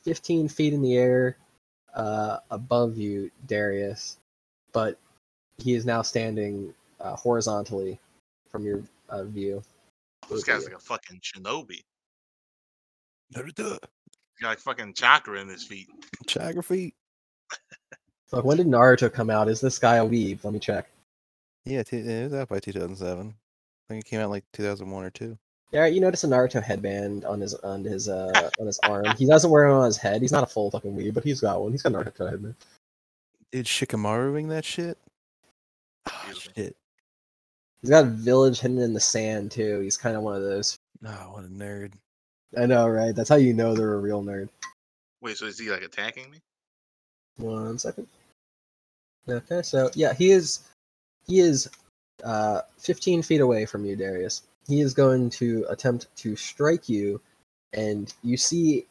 15 0.04 0.48
feet 0.48 0.74
in 0.74 0.82
the 0.82 0.96
air 0.96 1.38
uh, 1.96 2.38
above 2.52 2.98
you, 2.98 3.32
Darius, 3.48 4.18
but 4.72 5.00
he 5.58 5.74
is 5.74 5.86
now 5.86 6.02
standing 6.02 6.74
uh, 7.00 7.16
horizontally 7.16 8.00
from 8.50 8.66
your 8.66 8.84
uh, 9.10 9.24
view. 9.24 9.64
This 10.30 10.44
guy's 10.44 10.66
like 10.66 10.76
a 10.76 10.80
fucking 10.80 11.22
shinobi. 11.22 11.84
Naruto. 13.34 13.80
Got 14.42 14.50
like 14.50 14.60
fucking 14.60 14.94
chakra 14.94 15.40
in 15.40 15.48
his 15.48 15.64
feet. 15.64 15.88
Chakra 16.28 16.62
feet. 16.64 16.94
Like, 18.32 18.44
when 18.44 18.58
did 18.58 18.68
Naruto 18.68 19.12
come 19.12 19.30
out? 19.30 19.48
Is 19.48 19.62
this 19.62 19.80
guy 19.80 19.96
a 19.98 20.06
weeb? 20.06 20.44
Let 20.44 20.54
me 20.54 20.60
check. 20.60 20.88
Yeah, 21.64 21.84
t- 21.84 21.98
it 21.98 22.24
was 22.26 22.34
out 22.34 22.50
by 22.50 22.60
2007. 22.60 23.28
I 23.28 23.94
think 23.94 24.06
it 24.06 24.10
came 24.10 24.20
out 24.20 24.30
like 24.30 24.44
2001 24.54 25.04
or 25.04 25.10
two. 25.10 25.38
Yeah, 25.72 25.86
you 25.86 26.00
notice 26.02 26.24
a 26.24 26.28
Naruto 26.28 26.62
headband 26.62 27.26
on 27.26 27.42
his 27.42 27.54
on 27.56 27.84
his 27.84 28.08
uh 28.10 28.50
on 28.60 28.66
his 28.68 28.80
arm. 28.84 29.06
He 29.18 29.26
doesn't 29.26 29.50
wear 29.50 29.68
it 29.68 29.74
on 29.74 29.86
his 29.86 29.98
head. 29.98 30.22
He's 30.22 30.32
not 30.32 30.44
a 30.44 30.48
full 30.48 30.72
fucking 30.72 30.96
weeb, 30.96 31.14
but 31.14 31.24
he's 31.24 31.42
got 31.42 31.62
one. 31.62 31.72
He's 31.72 31.82
got 31.82 31.94
a 31.94 31.98
Naruto 31.98 32.30
headband. 32.30 32.56
Dude, 33.52 33.66
Shikamaruing 33.66 34.50
that 34.50 34.66
shit? 34.66 34.98
Beautiful. 36.26 36.52
shit. 36.56 36.76
He's 37.82 37.90
got 37.90 38.06
a 38.06 38.10
village 38.10 38.60
hidden 38.60 38.80
in 38.80 38.94
the 38.94 39.00
sand 39.00 39.52
too. 39.52 39.80
He's 39.80 39.98
kind 39.98 40.16
of 40.16 40.24
one 40.24 40.36
of 40.36 40.44
those. 40.44 40.78
Oh, 41.06 41.32
what 41.34 41.44
a 41.46 41.48
nerd. 41.48 41.94
I 42.58 42.66
know, 42.66 42.88
right? 42.88 43.16
That's 43.16 43.30
how 43.30 43.36
you 43.36 43.54
know 43.54 43.74
they're 43.74 43.94
a 43.94 44.00
real 44.00 44.24
nerd. 44.24 44.50
Wait, 45.22 45.38
so 45.38 45.46
is 45.46 45.60
he 45.60 45.70
like 45.70 45.82
attacking 45.84 46.30
me? 46.32 46.40
One 47.38 47.78
second. 47.78 48.08
Okay, 49.28 49.62
so 49.62 49.90
yeah, 49.96 50.14
he 50.14 50.32
is 50.32 50.60
he 51.28 51.40
is 51.40 51.70
uh 52.24 52.62
15 52.78 53.24
feet 53.24 53.42
away 53.42 53.66
from 53.66 53.86
you, 53.86 53.96
Darius. 53.96 54.44
He 54.68 54.82
is 54.82 54.94
going 54.94 55.30
to 55.32 55.66
attempt 55.70 56.08
to 56.18 56.36
strike 56.36 56.88
you, 56.90 57.22
and 57.74 58.14
you 58.24 58.38
see 58.38 58.86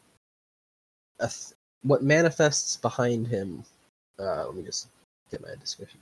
a 1.19 1.27
th- 1.27 1.53
what 1.83 2.03
manifests 2.03 2.77
behind 2.77 3.27
him. 3.27 3.63
Uh, 4.19 4.45
let 4.45 4.55
me 4.55 4.63
just 4.63 4.87
get 5.31 5.41
my 5.41 5.55
description. 5.59 5.99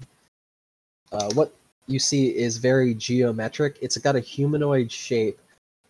Uh, 1.11 1.29
what 1.33 1.53
you 1.87 1.99
see 1.99 2.35
is 2.35 2.57
very 2.57 2.93
geometric. 2.93 3.77
It's 3.81 3.97
got 3.97 4.15
a 4.15 4.19
humanoid 4.19 4.91
shape, 4.91 5.39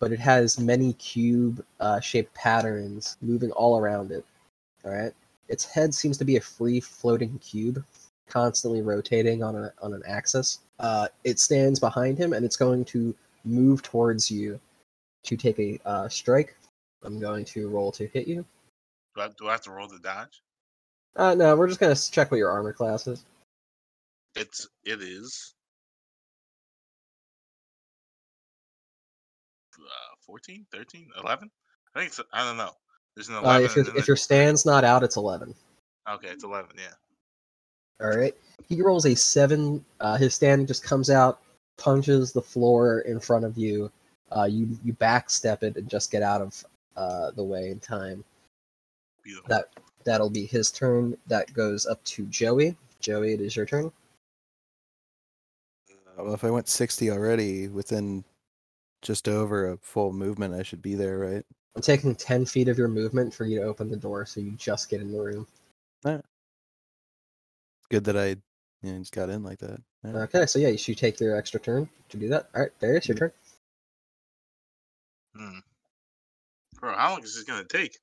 but 0.04 0.12
it 0.12 0.20
has 0.20 0.60
many 0.60 0.92
cube 0.96 1.64
uh, 1.80 1.98
shaped 2.02 2.34
patterns 2.34 3.16
moving 3.22 3.52
all 3.52 3.80
around 3.80 4.12
it. 4.12 4.26
All 4.84 4.92
right. 4.92 5.14
Its 5.48 5.64
head 5.64 5.94
seems 5.94 6.18
to 6.18 6.26
be 6.26 6.36
a 6.36 6.42
free 6.42 6.82
floating 6.82 7.40
cube, 7.40 7.82
constantly 8.28 8.82
rotating 8.82 9.42
on 9.42 9.56
a 9.56 9.72
on 9.82 9.94
an 9.94 10.04
axis. 10.06 10.60
Uh, 10.78 11.08
it 11.24 11.40
stands 11.40 11.80
behind 11.80 12.18
him, 12.18 12.34
and 12.34 12.44
it's 12.44 12.58
going 12.58 12.84
to 12.84 13.16
move 13.46 13.82
towards 13.82 14.30
you 14.30 14.60
to 15.24 15.38
take 15.38 15.58
a 15.58 15.80
uh, 15.86 16.10
strike. 16.10 16.58
I'm 17.06 17.18
going 17.18 17.46
to 17.46 17.70
roll 17.70 17.94
to 17.94 18.06
hit 18.08 18.28
you. 18.28 18.44
Do 19.16 19.22
I, 19.22 19.30
do 19.40 19.48
I 19.48 19.54
have 19.54 19.62
to 19.62 19.72
roll 19.72 19.88
the 19.88 20.00
dodge? 20.00 20.42
Uh, 21.16 21.34
no, 21.34 21.56
we're 21.56 21.70
just 21.70 21.80
gonna 21.80 21.96
check 21.96 22.30
what 22.30 22.40
your 22.40 22.52
armor 22.52 22.74
class 22.74 23.08
is. 23.08 23.24
It's 24.36 24.68
it 24.84 25.02
is 25.02 25.54
14, 30.26 30.66
13, 30.72 31.10
11? 31.24 31.52
I 31.96 32.00
think 32.00 32.12
it's 32.12 32.22
I 32.32 32.44
don't 32.44 32.58
know. 32.58 32.72
There's 33.16 33.30
an 33.30 33.36
11. 33.36 33.50
Uh, 33.50 33.66
if 33.66 33.76
your 33.76 33.98
if 33.98 34.08
your 34.08 34.18
stand's 34.18 34.66
not 34.66 34.84
out, 34.84 35.04
it's 35.04 35.18
11. 35.18 35.54
okay, 36.10 36.30
it's 36.30 36.44
11. 36.44 36.72
Yeah. 36.78 38.06
All 38.06 38.18
right. 38.18 38.36
He 38.68 38.82
rolls 38.82 39.06
a 39.06 39.16
seven. 39.16 39.84
Uh, 40.00 40.18
his 40.18 40.34
stand 40.34 40.68
just 40.68 40.84
comes 40.84 41.10
out, 41.10 41.42
punches 41.78 42.32
the 42.32 42.42
floor 42.42 43.00
in 43.02 43.20
front 43.20 43.46
of 43.46 43.58
you. 43.58 43.92
Uh, 44.36 44.46
you 44.46 44.78
you 44.84 44.94
backstep 44.94 45.62
it 45.64 45.78
and 45.78 45.88
just 45.88 46.12
get 46.12 46.24
out 46.24 46.42
of 46.42 46.66
uh, 46.98 47.32
the 47.32 47.44
way 47.44 47.70
in 47.70 47.80
time. 47.80 48.24
Beautiful. 49.24 49.48
That 49.50 49.70
that'll 50.06 50.30
be 50.30 50.46
his 50.46 50.72
turn. 50.72 51.16
That 51.28 51.54
goes 51.54 51.86
up 51.86 52.04
to 52.06 52.26
Joey. 52.26 52.76
Joey, 53.00 53.34
it 53.34 53.42
is 53.42 53.56
your 53.56 53.66
turn. 53.66 53.92
Uh, 55.90 56.24
Well, 56.24 56.34
if 56.34 56.44
I 56.44 56.50
went 56.50 56.68
60 56.68 57.12
already, 57.12 57.68
within 57.68 58.24
just 59.04 59.28
over 59.28 59.72
a 59.72 59.78
full 59.78 60.12
movement, 60.12 60.56
I 60.56 60.64
should 60.64 60.82
be 60.82 60.96
there, 60.96 61.20
right? 61.20 61.46
I'm 61.76 61.82
taking 61.82 62.16
ten 62.16 62.46
feet 62.46 62.68
of 62.68 62.78
your 62.78 62.88
movement 62.88 63.34
for 63.34 63.46
you 63.46 63.60
to 63.60 63.66
open 63.66 63.90
the 63.90 63.98
door, 63.98 64.26
so 64.26 64.42
you 64.42 64.52
just 64.52 64.90
get 64.90 65.02
in 65.02 65.12
the 65.12 65.20
room. 65.20 65.48
Good 67.90 68.06
that 68.06 68.18
I 68.18 68.30
you 68.82 68.92
know, 68.92 69.00
just 69.00 69.14
got 69.14 69.30
in 69.30 69.44
like 69.44 69.60
that. 69.60 69.80
Yeah. 70.04 70.18
Okay, 70.24 70.46
so 70.48 70.58
yeah, 70.58 70.70
you 70.70 70.78
should 70.78 70.98
take 70.98 71.20
your 71.20 71.36
extra 71.36 71.60
turn 71.60 71.88
to 72.10 72.18
do 72.18 72.28
that. 72.30 72.50
All 72.56 72.62
right, 72.62 72.72
Darius, 72.80 73.08
your 73.08 73.18
turn. 73.18 73.32
Hmm. 75.36 75.60
Bro, 76.80 76.96
how 76.96 77.12
long 77.12 77.24
is 77.24 77.36
this 77.36 77.44
gonna 77.44 77.64
take? 77.64 77.98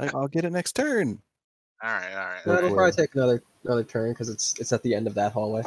I, 0.00 0.08
I'll 0.14 0.28
get 0.28 0.44
it 0.44 0.52
next 0.52 0.76
turn. 0.76 1.20
All 1.82 1.90
right, 1.90 2.12
all 2.12 2.26
right. 2.26 2.46
No, 2.46 2.54
it'll 2.54 2.74
probably 2.74 2.92
take 2.92 3.14
another 3.14 3.42
another 3.64 3.84
turn 3.84 4.12
because 4.12 4.30
it's 4.30 4.54
it's 4.58 4.72
at 4.72 4.82
the 4.82 4.94
end 4.94 5.06
of 5.06 5.14
that 5.14 5.32
hallway. 5.32 5.62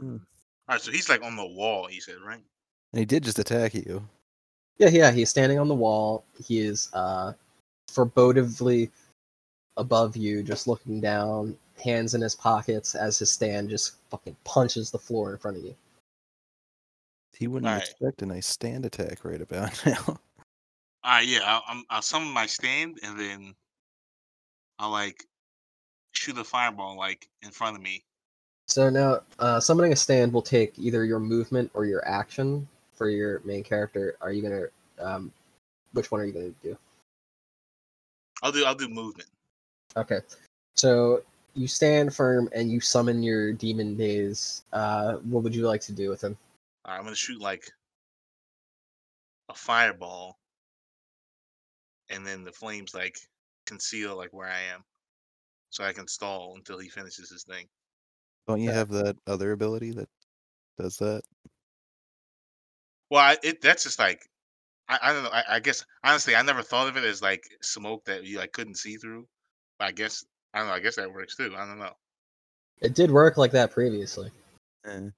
Hmm. 0.00 0.16
All 0.16 0.74
right, 0.74 0.80
so 0.80 0.90
he's 0.90 1.08
like 1.08 1.22
on 1.22 1.36
the 1.36 1.46
wall. 1.46 1.86
He 1.86 2.00
said, 2.00 2.16
right? 2.26 2.40
And 2.96 3.00
he 3.00 3.04
did 3.04 3.24
just 3.24 3.38
attack 3.38 3.74
you. 3.74 4.02
Yeah, 4.78 4.88
yeah, 4.88 5.10
he's 5.10 5.28
standing 5.28 5.58
on 5.58 5.68
the 5.68 5.74
wall. 5.74 6.24
He 6.42 6.60
is 6.60 6.88
uh 6.94 7.34
forebodingly 7.90 8.88
above 9.76 10.16
you, 10.16 10.42
just 10.42 10.66
looking 10.66 10.98
down, 10.98 11.58
hands 11.84 12.14
in 12.14 12.22
his 12.22 12.34
pockets 12.34 12.94
as 12.94 13.18
his 13.18 13.30
stand 13.30 13.68
just 13.68 13.96
fucking 14.08 14.34
punches 14.44 14.90
the 14.90 14.98
floor 14.98 15.30
in 15.30 15.36
front 15.36 15.58
of 15.58 15.64
you. 15.64 15.74
He 17.36 17.48
wouldn't 17.48 17.68
Alright. 17.68 17.82
expect 17.82 18.22
a 18.22 18.26
nice 18.26 18.46
stand 18.46 18.86
attack 18.86 19.26
right 19.26 19.42
about 19.42 19.78
now. 19.86 20.02
All 20.06 20.16
right, 21.04 21.28
yeah. 21.28 21.40
I'll, 21.44 21.64
I'm, 21.68 21.84
I'll 21.90 22.00
summon 22.00 22.32
my 22.32 22.46
stand 22.46 22.98
and 23.02 23.20
then 23.20 23.54
I'll 24.78 24.90
like 24.90 25.22
shoot 26.12 26.38
a 26.38 26.44
fireball 26.44 26.96
like 26.96 27.28
in 27.42 27.50
front 27.50 27.76
of 27.76 27.82
me. 27.82 28.04
So 28.68 28.88
now, 28.88 29.20
uh, 29.38 29.60
summoning 29.60 29.92
a 29.92 29.96
stand 29.96 30.32
will 30.32 30.40
take 30.40 30.78
either 30.78 31.04
your 31.04 31.20
movement 31.20 31.70
or 31.74 31.84
your 31.84 32.02
action 32.08 32.66
for 32.96 33.08
your 33.08 33.40
main 33.44 33.62
character. 33.62 34.16
Are 34.20 34.32
you 34.32 34.42
gonna, 34.42 34.64
um, 34.98 35.32
which 35.92 36.10
one 36.10 36.20
are 36.20 36.24
you 36.24 36.32
gonna 36.32 36.50
do? 36.62 36.76
I'll 38.42 38.52
do 38.52 38.64
I'll 38.64 38.74
do 38.74 38.88
movement. 38.88 39.28
Okay, 39.96 40.20
so 40.74 41.22
you 41.54 41.66
stand 41.66 42.14
firm 42.14 42.48
and 42.54 42.70
you 42.70 42.80
summon 42.80 43.22
your 43.22 43.52
demon 43.52 43.96
days. 43.96 44.64
Uh, 44.72 45.14
what 45.16 45.42
would 45.42 45.54
you 45.54 45.66
like 45.66 45.80
to 45.82 45.92
do 45.92 46.10
with 46.10 46.22
him? 46.22 46.36
All 46.84 46.92
right, 46.92 46.98
I'm 46.98 47.04
gonna 47.04 47.16
shoot 47.16 47.40
like 47.40 47.70
a 49.48 49.54
fireball, 49.54 50.38
and 52.10 52.26
then 52.26 52.44
the 52.44 52.52
flames 52.52 52.94
like 52.94 53.16
conceal 53.64 54.16
like 54.16 54.32
where 54.32 54.48
I 54.48 54.60
am, 54.74 54.84
so 55.70 55.84
I 55.84 55.92
can 55.92 56.06
stall 56.06 56.54
until 56.56 56.78
he 56.78 56.88
finishes 56.88 57.30
his 57.30 57.44
thing. 57.44 57.66
Don't 58.46 58.60
you 58.60 58.70
have 58.70 58.90
that 58.90 59.16
other 59.26 59.52
ability 59.52 59.92
that 59.92 60.08
does 60.78 60.98
that? 60.98 61.22
Well, 63.10 63.20
I, 63.20 63.36
it 63.42 63.60
that's 63.60 63.84
just 63.84 63.98
like 63.98 64.28
I, 64.88 64.98
I 65.02 65.12
don't 65.12 65.24
know. 65.24 65.30
I, 65.30 65.44
I 65.48 65.60
guess 65.60 65.84
honestly, 66.04 66.36
I 66.36 66.42
never 66.42 66.62
thought 66.62 66.88
of 66.88 66.96
it 66.96 67.04
as 67.04 67.22
like 67.22 67.44
smoke 67.62 68.04
that 68.06 68.24
you 68.24 68.38
like 68.38 68.52
couldn't 68.52 68.76
see 68.76 68.96
through. 68.96 69.26
But 69.78 69.88
I 69.88 69.92
guess 69.92 70.24
I 70.54 70.58
don't 70.58 70.68
know. 70.68 70.74
I 70.74 70.80
guess 70.80 70.96
that 70.96 71.12
works 71.12 71.36
too. 71.36 71.54
I 71.56 71.66
don't 71.66 71.78
know. 71.78 71.94
It 72.80 72.94
did 72.94 73.10
work 73.10 73.36
like 73.36 73.52
that 73.52 73.70
previously. 73.70 74.30
Eh. 74.86 75.08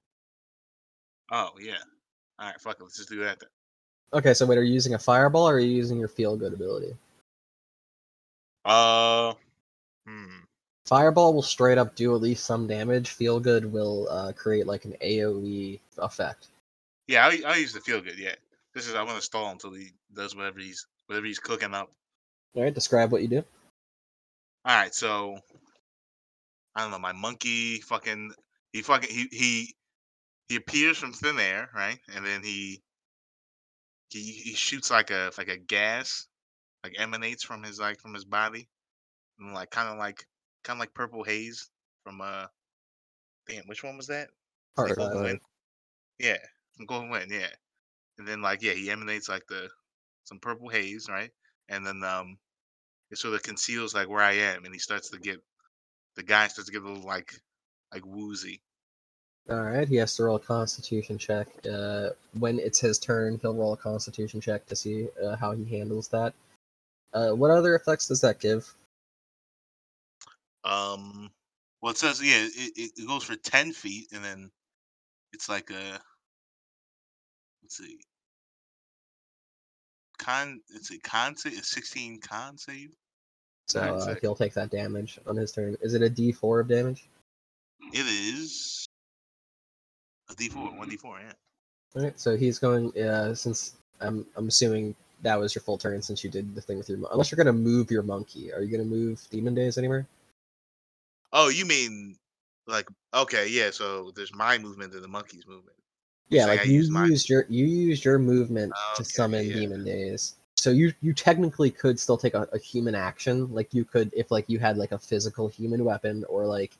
Oh 1.31 1.51
yeah. 1.59 1.77
All 2.39 2.47
right, 2.47 2.61
fuck 2.61 2.77
it. 2.79 2.83
Let's 2.83 2.97
just 2.97 3.09
do 3.09 3.23
that 3.23 3.39
then. 3.39 3.49
Okay, 4.11 4.33
so 4.33 4.45
wait, 4.45 4.57
are 4.57 4.63
you 4.63 4.73
using 4.73 4.95
a 4.95 4.99
fireball 4.99 5.47
or 5.47 5.55
are 5.55 5.59
you 5.59 5.75
using 5.75 5.99
your 5.99 6.07
feel 6.07 6.35
good 6.35 6.53
ability? 6.53 6.95
Uh, 8.65 9.33
hmm. 10.07 10.39
Fireball 10.85 11.33
will 11.33 11.43
straight 11.43 11.77
up 11.77 11.95
do 11.95 12.15
at 12.15 12.21
least 12.21 12.45
some 12.45 12.65
damage. 12.65 13.09
Feel 13.09 13.39
good 13.39 13.71
will 13.71 14.07
uh, 14.09 14.31
create 14.31 14.65
like 14.65 14.85
an 14.85 14.95
AOE 15.03 15.79
effect. 15.99 16.47
Yeah, 17.09 17.25
I'll, 17.25 17.47
I'll 17.47 17.57
use 17.57 17.73
the 17.73 17.81
feel 17.81 18.01
good. 18.01 18.19
Yeah, 18.19 18.35
this 18.75 18.87
is 18.87 18.93
I 18.93 19.01
want 19.01 19.17
to 19.17 19.23
stall 19.23 19.49
until 19.49 19.73
he 19.73 19.93
does 20.13 20.35
whatever 20.35 20.59
he's 20.59 20.85
whatever 21.07 21.25
he's 21.25 21.39
cooking 21.39 21.73
up. 21.73 21.91
All 22.55 22.61
right, 22.61 22.73
describe 22.73 23.11
what 23.11 23.23
you 23.23 23.27
do. 23.27 23.43
All 24.63 24.75
right, 24.77 24.93
so 24.93 25.39
I 26.75 26.81
don't 26.81 26.91
know. 26.91 26.99
My 26.99 27.13
monkey 27.13 27.81
fucking 27.81 28.31
he 28.73 28.83
fucking 28.83 29.09
he 29.09 29.27
he 29.31 29.75
he 30.49 30.55
appears 30.55 30.99
from 30.99 31.13
thin 31.13 31.39
air, 31.39 31.71
right? 31.73 31.97
And 32.15 32.23
then 32.23 32.43
he 32.43 32.83
he 34.09 34.19
he 34.21 34.53
shoots 34.53 34.91
like 34.91 35.09
a 35.09 35.31
like 35.35 35.49
a 35.49 35.57
gas, 35.57 36.27
like 36.83 36.93
emanates 36.99 37.43
from 37.43 37.63
his 37.63 37.79
like 37.79 37.99
from 37.99 38.13
his 38.13 38.25
body, 38.25 38.69
and 39.39 39.55
like 39.55 39.71
kind 39.71 39.89
of 39.89 39.97
like 39.97 40.27
kind 40.63 40.77
of 40.77 40.79
like 40.79 40.93
purple 40.93 41.23
haze 41.23 41.71
from 42.03 42.21
uh, 42.21 42.45
damn, 43.47 43.63
which 43.65 43.83
one 43.83 43.97
was 43.97 44.07
that? 44.07 44.29
Heart 44.77 44.95
Golden 44.95 45.39
Yeah, 46.19 46.37
from 46.79 46.85
Golden 46.85 47.09
Wind. 47.09 47.29
Yeah, 47.29 47.47
and 48.17 48.27
then 48.27 48.41
like 48.41 48.61
yeah, 48.61 48.71
he 48.71 48.89
emanates 48.89 49.27
like 49.27 49.45
the 49.47 49.69
some 50.23 50.39
purple 50.39 50.69
haze, 50.69 51.07
right? 51.09 51.29
And 51.67 51.85
then 51.85 52.03
um, 52.03 52.37
it 53.11 53.17
sort 53.17 53.35
of 53.35 53.43
conceals 53.43 53.93
like 53.93 54.07
where 54.07 54.23
I 54.23 54.33
am, 54.33 54.63
and 54.63 54.73
he 54.73 54.79
starts 54.79 55.09
to 55.09 55.19
get 55.19 55.41
the 56.15 56.23
guy 56.23 56.47
starts 56.47 56.69
to 56.69 56.73
get 56.73 56.83
a 56.83 56.87
little 56.87 57.05
like 57.05 57.33
like 57.93 58.05
woozy. 58.05 58.61
All 59.49 59.61
right, 59.61 59.87
he 59.87 59.95
has 59.97 60.15
to 60.15 60.23
roll 60.23 60.37
a 60.37 60.39
Constitution 60.39 61.17
check. 61.17 61.47
Uh, 61.69 62.09
when 62.37 62.59
it's 62.59 62.79
his 62.79 62.99
turn, 62.99 63.39
he'll 63.41 63.55
roll 63.55 63.73
a 63.73 63.77
Constitution 63.77 64.39
check 64.39 64.65
to 64.67 64.75
see 64.75 65.07
uh, 65.23 65.35
how 65.35 65.53
he 65.53 65.65
handles 65.65 66.07
that. 66.09 66.33
Uh, 67.13 67.31
what 67.31 67.51
other 67.51 67.75
effects 67.75 68.07
does 68.07 68.21
that 68.21 68.39
give? 68.39 68.71
Um, 70.63 71.31
well, 71.81 71.91
it 71.91 71.97
says 71.97 72.21
yeah, 72.23 72.45
it, 72.45 72.91
it, 72.95 73.07
goes 73.07 73.23
for 73.23 73.35
ten 73.35 73.73
feet, 73.73 74.09
and 74.13 74.23
then 74.23 74.51
it's 75.33 75.49
like 75.49 75.71
a 75.71 75.99
see, 77.69 77.99
con. 80.17 80.61
It's 80.69 80.91
a 80.91 80.99
con 80.99 81.35
save, 81.35 81.59
a 81.59 81.63
sixteen 81.63 82.19
con 82.19 82.57
save. 82.57 82.89
So 83.67 83.81
uh, 83.81 83.99
sick. 83.99 84.19
he'll 84.21 84.35
take 84.35 84.53
that 84.53 84.71
damage 84.71 85.19
on 85.27 85.35
his 85.35 85.51
turn. 85.51 85.77
Is 85.81 85.93
it 85.93 86.01
a 86.01 86.09
D4 86.09 86.61
of 86.61 86.67
damage? 86.67 87.07
It 87.93 88.05
is 88.05 88.87
a 90.29 90.35
D 90.35 90.49
four, 90.49 90.71
one 90.75 90.89
D 90.89 90.97
four. 90.97 91.19
Yeah. 91.19 91.33
All 91.95 92.03
right, 92.03 92.19
so 92.19 92.35
he's 92.35 92.59
going. 92.59 92.95
Uh, 92.97 93.33
since 93.33 93.75
I'm, 94.01 94.25
I'm 94.35 94.47
assuming 94.47 94.95
that 95.21 95.39
was 95.39 95.53
your 95.55 95.61
full 95.61 95.77
turn 95.77 96.01
since 96.01 96.23
you 96.23 96.29
did 96.29 96.55
the 96.55 96.61
thing 96.61 96.77
with 96.77 96.89
your. 96.89 96.99
Unless 97.11 97.31
you're 97.31 97.37
gonna 97.37 97.53
move 97.53 97.91
your 97.91 98.03
monkey, 98.03 98.51
are 98.53 98.61
you 98.61 98.71
gonna 98.71 98.89
move 98.89 99.21
Demon 99.29 99.55
Days 99.55 99.77
anywhere? 99.77 100.07
Oh, 101.31 101.49
you 101.49 101.65
mean 101.65 102.15
like 102.67 102.87
okay, 103.13 103.47
yeah. 103.47 103.71
So 103.71 104.11
there's 104.15 104.33
my 104.33 104.57
movement 104.57 104.93
and 104.93 105.03
the 105.03 105.07
monkey's 105.07 105.47
movement. 105.47 105.75
Yeah, 106.29 106.45
like 106.45 106.65
you 106.65 106.73
used 106.73 106.91
my- 106.91 107.05
used 107.05 107.29
your 107.29 107.45
you 107.49 107.65
used 107.65 108.05
your 108.05 108.19
movement 108.19 108.73
Oh, 108.75 108.93
to 108.97 109.01
okay, 109.01 109.09
summon 109.09 109.45
yeah. 109.47 109.53
demon 109.53 109.83
days. 109.83 110.35
So 110.57 110.69
you 110.71 110.93
you 111.01 111.13
technically 111.13 111.71
could 111.71 111.99
still 111.99 112.17
take 112.17 112.33
a, 112.33 112.47
a 112.53 112.59
human 112.59 112.93
action. 112.95 113.51
Like 113.53 113.73
you 113.73 113.85
could 113.85 114.11
if 114.15 114.29
like 114.31 114.45
you 114.47 114.59
had 114.59 114.77
like 114.77 114.91
a 114.91 114.99
physical 114.99 115.47
human 115.47 115.83
weapon 115.85 116.23
or 116.29 116.45
like 116.45 116.77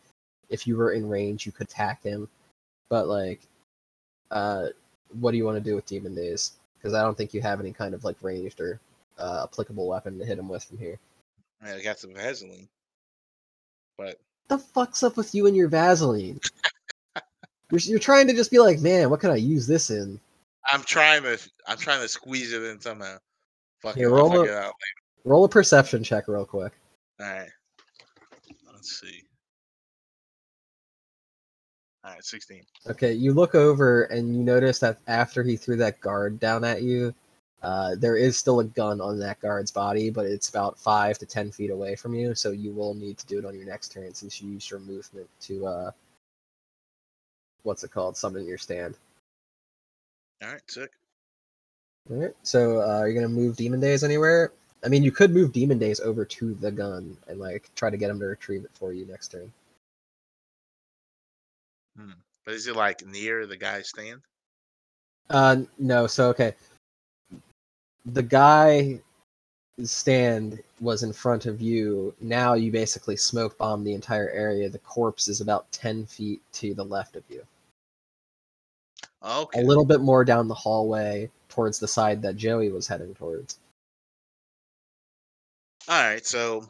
if 0.49 0.67
you 0.67 0.75
were 0.77 0.91
in 0.91 1.07
range 1.07 1.45
you 1.45 1.51
could 1.51 1.67
attack 1.67 2.03
him. 2.03 2.27
But 2.89 3.07
like 3.07 3.41
uh 4.31 4.67
what 5.19 5.31
do 5.31 5.37
you 5.37 5.45
want 5.45 5.57
to 5.57 5.63
do 5.69 5.75
with 5.75 5.85
demon 5.87 6.13
days? 6.13 6.51
Because 6.77 6.93
I 6.93 7.01
don't 7.01 7.17
think 7.17 7.33
you 7.33 7.41
have 7.41 7.59
any 7.59 7.71
kind 7.73 7.93
of 7.95 8.03
like 8.03 8.17
ranged 8.21 8.59
or 8.61 8.79
uh, 9.17 9.41
applicable 9.43 9.87
weapon 9.87 10.17
to 10.19 10.25
hit 10.25 10.39
him 10.39 10.47
with 10.47 10.63
from 10.63 10.77
here. 10.77 10.97
I, 11.61 11.73
I 11.73 11.81
got 11.81 11.99
some 11.99 12.13
Vaseline, 12.13 12.69
but 13.97 14.17
the 14.47 14.57
fuck's 14.59 15.03
up 15.03 15.17
with 15.17 15.33
you 15.35 15.45
and 15.47 15.55
your 15.57 15.67
Vaseline? 15.67 16.39
You're, 17.71 17.79
you're 17.79 17.99
trying 17.99 18.27
to 18.27 18.33
just 18.33 18.51
be 18.51 18.59
like, 18.59 18.79
man, 18.79 19.09
what 19.09 19.19
can 19.19 19.31
I 19.31 19.35
use 19.35 19.67
this 19.67 19.89
in? 19.89 20.19
I'm 20.71 20.83
trying 20.83 21.23
to 21.23 21.39
I'm 21.67 21.77
trying 21.77 22.01
to 22.01 22.07
squeeze 22.07 22.53
it 22.53 22.63
in 22.63 22.79
somehow. 22.79 23.17
Fuck 23.81 23.95
Here, 23.95 24.09
roll 24.09 24.39
a- 24.39 24.43
it 24.43 24.51
out. 24.51 24.73
Roll 25.25 25.45
a 25.45 25.49
perception 25.49 26.03
check 26.03 26.27
real 26.27 26.45
quick. 26.45 26.73
All 27.19 27.27
right. 27.27 27.49
Let's 28.71 28.99
see. 28.99 29.23
All 32.05 32.13
right, 32.13 32.23
16. 32.23 32.63
Okay, 32.89 33.11
you 33.11 33.33
look 33.33 33.55
over 33.55 34.03
and 34.03 34.33
you 34.33 34.41
notice 34.41 34.79
that 34.79 34.99
after 35.07 35.43
he 35.43 35.57
threw 35.57 35.75
that 35.77 35.99
guard 35.99 36.39
down 36.39 36.63
at 36.63 36.81
you, 36.81 37.13
uh, 37.61 37.95
there 37.97 38.15
is 38.15 38.37
still 38.37 38.61
a 38.61 38.63
gun 38.63 39.01
on 39.01 39.19
that 39.19 39.41
guard's 39.41 39.69
body, 39.69 40.09
but 40.09 40.25
it's 40.25 40.47
about 40.47 40.79
five 40.79 41.17
to 41.19 41.25
ten 41.25 41.51
feet 41.51 41.71
away 41.71 41.95
from 41.95 42.13
you, 42.13 42.33
so 42.33 42.51
you 42.51 42.71
will 42.71 42.93
need 42.93 43.17
to 43.17 43.27
do 43.27 43.37
it 43.37 43.43
on 43.43 43.53
your 43.53 43.65
next 43.65 43.91
turn 43.91 44.13
since 44.13 44.41
you 44.41 44.49
used 44.49 44.71
your 44.71 44.79
movement 44.79 45.27
to 45.41 45.65
uh, 45.67 45.91
what's 47.63 47.83
it 47.83 47.91
called? 47.91 48.17
Summon 48.17 48.47
your 48.47 48.57
stand. 48.57 48.95
All 50.43 50.49
right, 50.49 50.61
sick. 50.67 50.91
All 52.09 52.17
right. 52.17 52.35
So, 52.43 52.81
uh, 52.81 52.99
are 52.99 53.09
you 53.09 53.13
gonna 53.13 53.29
move 53.29 53.57
Demon 53.57 53.79
Days 53.79 54.03
anywhere? 54.03 54.51
I 54.83 54.87
mean, 54.87 55.03
you 55.03 55.11
could 55.11 55.31
move 55.31 55.51
Demon 55.51 55.77
Days 55.77 55.99
over 55.99 56.23
to 56.25 56.53
the 56.55 56.71
gun 56.71 57.17
and 57.27 57.39
like 57.39 57.69
try 57.75 57.89
to 57.89 57.97
get 57.97 58.09
him 58.09 58.19
to 58.19 58.25
retrieve 58.25 58.63
it 58.63 58.71
for 58.73 58.93
you 58.93 59.05
next 59.05 59.29
turn. 59.29 59.51
But 62.49 62.55
is 62.55 62.65
it 62.65 62.75
like 62.75 63.05
near 63.05 63.45
the 63.45 63.57
guy's 63.57 63.89
stand? 63.89 64.21
Uh, 65.29 65.57
no. 65.77 66.07
So 66.07 66.29
okay, 66.29 66.55
the 68.07 68.23
guy 68.23 68.99
stand 69.87 70.61
was 70.79 71.03
in 71.03 71.13
front 71.13 71.45
of 71.45 71.61
you. 71.61 72.13
Now 72.21 72.53
you 72.53 72.71
basically 72.71 73.17
smoke 73.17 73.57
bomb 73.57 73.83
the 73.83 73.93
entire 73.93 74.29
area. 74.29 74.69
The 74.69 74.79
corpse 74.79 75.27
is 75.27 75.41
about 75.41 75.71
ten 75.71 76.05
feet 76.05 76.41
to 76.53 76.73
the 76.73 76.83
left 76.85 77.15
of 77.15 77.23
you, 77.29 77.45
Okay. 79.23 79.61
a 79.61 79.63
little 79.63 79.85
bit 79.85 80.01
more 80.01 80.23
down 80.25 80.47
the 80.47 80.53
hallway 80.55 81.29
towards 81.49 81.79
the 81.79 81.87
side 81.87 82.21
that 82.21 82.37
Joey 82.37 82.69
was 82.69 82.87
heading 82.87 83.13
towards. 83.15 83.59
All 85.87 86.03
right, 86.03 86.25
so 86.25 86.67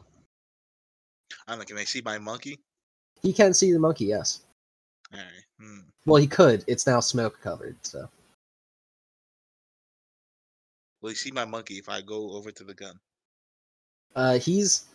I 1.46 1.52
don't 1.52 1.58
know. 1.58 1.64
Can 1.64 1.78
I 1.78 1.84
see 1.84 2.00
my 2.00 2.18
monkey? 2.18 2.58
He 3.22 3.32
can 3.32 3.52
see 3.52 3.72
the 3.72 3.78
monkey. 3.78 4.06
Yes. 4.06 4.40
All 5.12 5.18
right. 5.20 5.44
Hmm. 5.60 5.80
Well, 6.06 6.20
he 6.20 6.26
could. 6.26 6.64
It's 6.66 6.86
now 6.86 7.00
smoke 7.00 7.38
covered. 7.42 7.76
So 7.82 8.08
Will 11.00 11.10
he 11.10 11.16
see 11.16 11.30
my 11.30 11.44
monkey 11.44 11.78
if 11.78 11.88
I 11.88 12.00
go 12.00 12.32
over 12.32 12.50
to 12.50 12.64
the 12.64 12.74
gun? 12.74 12.98
Uh, 14.14 14.38
he's 14.38 14.86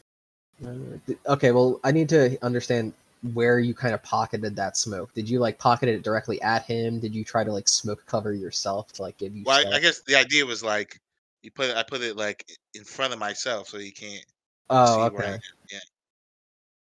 okay. 1.28 1.51
Well, 1.51 1.80
I 1.84 1.91
need 1.91 2.10
to 2.10 2.38
understand 2.43 2.93
where 3.34 3.60
you 3.60 3.74
kind 3.74 3.93
of 3.93 4.03
pocketed 4.03 4.56
that 4.56 4.78
smoke. 4.78 5.14
Did 5.14 5.30
you 5.30 5.39
like 5.39 5.58
pocket 5.58 5.89
it 5.89 6.03
directly 6.03 6.41
at 6.41 6.64
him? 6.66 6.99
Did 6.99 7.16
you 7.16 7.24
try 7.24 7.43
to 7.43 7.51
like 7.51 7.68
smoke 7.68 8.06
cover 8.06 8.34
yourself 8.34 8.91
to 8.93 9.01
like 9.01 9.18
give 9.18 9.36
you? 9.36 9.43
Well, 9.45 9.66
I, 9.68 9.78
I 9.78 9.80
guess 9.80 10.01
the 10.01 10.16
idea 10.16 10.45
was 10.45 10.64
like 10.64 10.99
you 11.41 11.51
put 11.51 11.70
it, 11.70 11.78
I 11.78 11.84
put 11.84 12.01
it 12.01 12.16
like 12.18 12.45
in 12.74 12.84
front 12.84 13.14
of 13.14 13.20
myself 13.20 13.70
so 13.70 13.78
he 13.78 13.91
can't 13.91 14.26
Oh, 14.70 14.95
see 14.95 15.14
where 15.14 15.26
I 15.26 15.30
okay. 15.30 15.39
Yeah. 15.72 15.80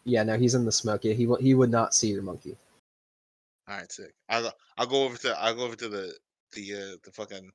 Yeah, 0.05 0.23
no, 0.23 0.37
he's 0.37 0.53
in 0.53 0.65
the 0.65 0.71
smoke. 0.71 1.05
Yeah, 1.05 1.13
he 1.13 1.27
he 1.39 1.53
would 1.53 1.71
not 1.71 1.93
see 1.93 2.09
your 2.09 2.23
monkey. 2.23 2.57
All 3.67 3.77
right, 3.77 3.91
sick. 3.91 4.13
I'll 4.29 4.51
I'll 4.77 4.85
go 4.85 5.03
over 5.05 5.17
to 5.17 5.41
I'll 5.41 5.55
go 5.55 5.63
over 5.63 5.75
to 5.75 5.89
the 5.89 6.13
the 6.51 6.73
uh, 6.73 6.97
the 7.03 7.11
fucking 7.11 7.51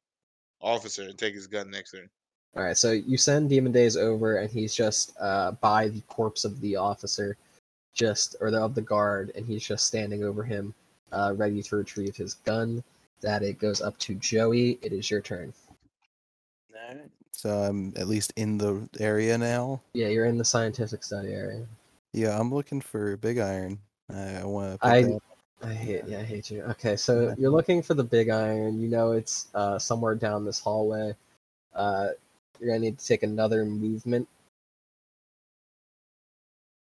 officer 0.61 1.03
and 1.03 1.19
take 1.19 1.35
his 1.35 1.47
gun 1.47 1.71
next 1.71 1.93
to 1.93 1.99
him. 1.99 2.11
All 2.57 2.65
right, 2.65 2.77
so 2.77 2.93
you 2.93 3.17
send 3.19 3.51
Demon 3.51 3.73
Days 3.73 3.97
over, 3.97 4.39
and 4.39 4.51
he's 4.51 4.75
just 4.75 5.15
uh, 5.21 5.53
by 5.53 5.89
the 5.89 6.01
corpse 6.03 6.45
of 6.45 6.61
the 6.61 6.77
officer, 6.77 7.37
just 7.95 8.37
or 8.41 8.51
the, 8.51 8.61
of 8.61 8.75
the 8.75 8.83
guard, 8.83 9.33
and 9.37 9.47
he's 9.47 9.63
just 9.63 9.87
standing 9.87 10.25
over 10.25 10.43
him, 10.43 10.75
uh, 11.13 11.35
ready 11.37 11.63
to 11.63 11.77
retrieve 11.77 12.17
his 12.17 12.35
gun. 12.35 12.83
That 13.21 13.43
it 13.43 13.59
goes 13.59 13.81
up 13.81 13.99
to 13.99 14.15
Joey. 14.15 14.79
It 14.81 14.93
is 14.93 15.11
your 15.11 15.21
turn. 15.21 15.53
All 16.73 16.95
right. 16.95 17.11
So 17.33 17.51
I'm 17.51 17.93
at 17.97 18.09
least 18.09 18.33
in 18.37 18.59
the 18.59 18.89
area 18.99 19.37
now. 19.37 19.81
Yeah, 19.93 20.09
you're 20.09 20.27
in 20.27 20.39
the 20.39 20.45
scientific 20.45 21.05
study 21.05 21.33
area. 21.33 21.67
Yeah, 22.13 22.39
I'm 22.39 22.53
looking 22.53 22.81
for 22.81 23.17
Big 23.17 23.39
Iron. 23.39 23.79
I, 24.13 24.37
I 24.37 24.45
want 24.45 24.81
to. 24.81 24.87
I- 24.87 25.19
I 25.63 25.73
hate, 25.73 26.05
yeah, 26.07 26.21
I 26.21 26.23
hate 26.23 26.51
you. 26.51 26.63
Okay, 26.63 26.97
so 26.97 27.35
you're 27.37 27.51
looking 27.51 27.83
for 27.83 27.95
the 27.95 28.05
big 28.05 28.29
iron. 28.29 28.81
You 28.81 28.89
know 28.89 29.13
it's 29.13 29.49
uh, 29.55 29.79
somewhere 29.79 30.15
down 30.15 30.45
this 30.45 30.61
hallway. 30.61 31.15
Uh, 31.75 32.09
you're 32.61 32.69
gonna 32.71 32.79
need 32.81 32.99
to 32.99 33.07
take 33.07 33.23
another 33.25 33.65
movement. 33.65 34.29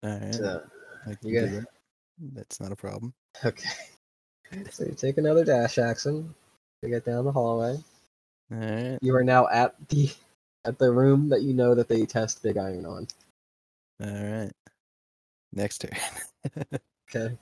All 0.03 0.11
right, 0.19 0.33
To, 0.35 0.63
I 1.07 1.15
can 1.15 1.29
you 1.29 1.41
do 1.41 1.47
gotta- 1.47 1.61
that. 1.61 1.67
That's 2.35 2.61
not 2.61 2.73
a 2.73 2.77
problem. 2.77 3.13
okay, 3.45 3.69
so 4.71 4.85
you 4.85 4.93
take 4.95 5.19
another 5.19 5.45
dash 5.45 5.79
action 5.79 6.35
to 6.83 6.89
get 6.89 7.05
down 7.05 7.25
the 7.25 7.33
hallway. 7.33 7.77
All 8.53 8.59
right. 8.59 8.99
You 9.03 9.15
are 9.17 9.25
now 9.25 9.49
at 9.49 9.75
the 9.89 10.11
at 10.65 10.79
the 10.79 10.91
room 10.91 11.29
that 11.31 11.43
you 11.43 11.55
know 11.55 11.75
that 11.75 11.89
they 11.89 12.07
test 12.07 12.43
big 12.43 12.57
iron 12.57 12.87
on. 12.87 13.07
All 14.03 14.11
right. 14.11 14.53
Next 15.53 15.79
turn. 15.79 15.93
Okay. 17.15 17.37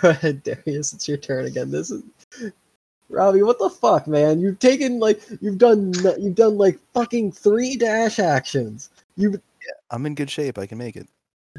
Go 0.00 0.10
ahead, 0.10 0.42
Darius. 0.42 0.92
It's 0.92 1.08
your 1.08 1.16
turn 1.16 1.46
again. 1.46 1.70
This 1.70 1.90
is 1.90 2.02
Robbie. 3.08 3.42
What 3.42 3.58
the 3.58 3.70
fuck, 3.70 4.06
man? 4.06 4.40
You've 4.40 4.58
taken 4.58 4.98
like 4.98 5.22
you've 5.40 5.58
done 5.58 5.92
you've 6.18 6.34
done 6.34 6.58
like 6.58 6.78
fucking 6.94 7.32
three 7.32 7.76
dash 7.76 8.18
actions. 8.18 8.90
You 9.16 9.40
I'm 9.90 10.06
in 10.06 10.14
good 10.14 10.30
shape. 10.30 10.58
I 10.58 10.66
can 10.66 10.78
make 10.78 10.96
it. 10.96 11.06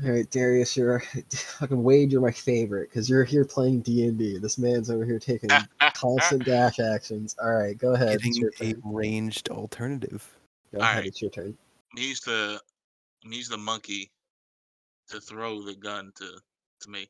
all 0.03 0.11
right, 0.11 0.29
Darius. 0.29 0.75
You're 0.75 1.01
fucking 1.31 1.83
Wade. 1.83 2.11
You're 2.11 2.21
my 2.21 2.31
favorite 2.31 2.89
because 2.89 3.09
you're 3.09 3.23
here 3.23 3.45
playing 3.45 3.81
D 3.81 4.07
and 4.07 4.17
D. 4.17 4.39
This 4.39 4.57
man's 4.57 4.89
over 4.89 5.05
here 5.05 5.19
taking 5.19 5.49
constant 5.93 6.45
dash 6.45 6.79
actions. 6.79 7.35
All 7.41 7.53
right, 7.53 7.77
go 7.77 7.93
ahead. 7.93 8.15
It's 8.15 8.23
Getting 8.23 8.41
your 8.41 8.51
a 8.61 8.75
ranged 8.83 9.49
alternative. 9.49 10.27
Go 10.73 10.79
ahead. 10.79 10.89
Alright. 10.89 11.07
It's 11.07 11.21
your 11.21 11.31
turn. 11.31 11.55
Use 11.95 12.21
the 12.21 12.59
use 13.23 13.47
the 13.47 13.57
monkey 13.57 14.11
to 15.09 15.21
throw 15.21 15.61
the 15.61 15.75
gun 15.75 16.11
to 16.15 16.39
to 16.81 16.89
me. 16.89 17.07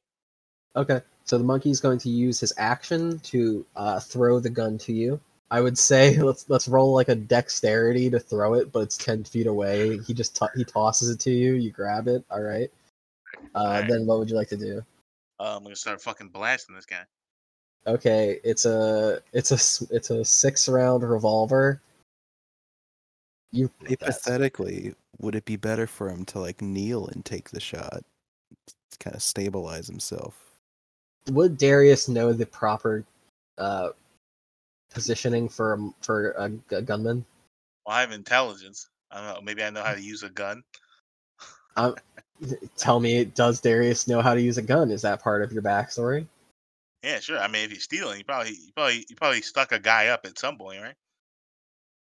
Okay, 0.75 1.01
so 1.23 1.37
the 1.37 1.43
monkey's 1.43 1.79
going 1.79 1.99
to 1.99 2.09
use 2.09 2.39
his 2.39 2.53
action 2.57 3.19
to 3.19 3.65
uh, 3.75 3.99
throw 3.99 4.39
the 4.39 4.49
gun 4.49 4.77
to 4.79 4.93
you. 4.93 5.19
I 5.51 5.61
would 5.61 5.77
say 5.77 6.17
let's 6.21 6.49
let's 6.49 6.67
roll 6.67 6.93
like 6.93 7.09
a 7.09 7.15
dexterity 7.15 8.09
to 8.09 8.19
throw 8.19 8.55
it, 8.55 8.71
but 8.71 8.79
it's 8.79 8.97
ten 8.97 9.23
feet 9.23 9.47
away. 9.47 9.99
He 9.99 10.13
just 10.13 10.35
to- 10.37 10.49
he 10.55 10.63
tosses 10.63 11.09
it 11.09 11.19
to 11.21 11.31
you. 11.31 11.53
You 11.53 11.71
grab 11.71 12.07
it. 12.07 12.25
All 12.31 12.41
right. 12.41 12.71
Uh, 13.55 13.59
Alright. 13.59 13.87
Then 13.87 14.05
what 14.05 14.19
would 14.19 14.29
you 14.29 14.35
like 14.35 14.49
to 14.49 14.57
do? 14.57 14.83
Uh, 15.39 15.57
I'm 15.57 15.63
gonna 15.63 15.75
start 15.75 16.01
fucking 16.01 16.29
blasting 16.29 16.75
this 16.75 16.85
guy. 16.85 17.03
Okay, 17.85 18.39
it's 18.43 18.65
a 18.65 19.19
it's 19.33 19.51
a 19.51 19.85
it's 19.93 20.09
a 20.09 20.23
six 20.25 20.67
round 20.67 21.03
revolver. 21.03 21.81
You 23.51 23.69
Hypothetically, 23.87 24.95
would 25.19 25.35
it 25.35 25.45
be 25.45 25.57
better 25.57 25.85
for 25.85 26.09
him 26.09 26.25
to 26.25 26.39
like 26.39 26.61
kneel 26.61 27.07
and 27.07 27.23
take 27.23 27.51
the 27.51 27.59
shot, 27.59 28.03
to 28.67 28.97
kind 28.99 29.15
of 29.15 29.21
stabilize 29.21 29.87
himself? 29.87 30.52
Would 31.31 31.57
Darius 31.57 32.07
know 32.07 32.33
the 32.33 32.45
proper 32.45 33.03
uh, 33.57 33.89
positioning 34.91 35.49
for 35.49 35.73
a- 35.73 35.93
for 36.01 36.31
a, 36.31 36.49
gu- 36.49 36.81
gunman? 36.81 37.25
Well, 37.85 37.95
I 37.95 38.01
have 38.01 38.11
intelligence. 38.11 38.89
I 39.11 39.17
don't 39.17 39.35
know. 39.35 39.41
Maybe 39.41 39.63
I 39.63 39.69
know 39.69 39.83
how 39.83 39.93
to 39.93 40.01
use 40.01 40.23
a 40.23 40.29
gun. 40.29 40.63
um, 41.75 41.95
Tell 42.77 42.99
me, 42.99 43.25
does 43.25 43.61
Darius 43.61 44.07
know 44.07 44.21
how 44.21 44.33
to 44.33 44.41
use 44.41 44.57
a 44.57 44.61
gun? 44.61 44.91
Is 44.91 45.03
that 45.03 45.21
part 45.21 45.43
of 45.43 45.53
your 45.53 45.61
backstory? 45.61 46.27
Yeah, 47.03 47.19
sure. 47.19 47.37
I 47.39 47.47
mean, 47.47 47.65
if 47.65 47.71
he's 47.71 47.83
stealing, 47.83 48.17
he 48.17 48.23
probably 48.23 48.51
he 48.53 48.71
probably 48.75 49.05
he 49.07 49.15
probably 49.15 49.41
stuck 49.41 49.71
a 49.71 49.79
guy 49.79 50.07
up 50.07 50.21
at 50.25 50.39
some 50.39 50.57
point, 50.57 50.81
right? 50.81 50.95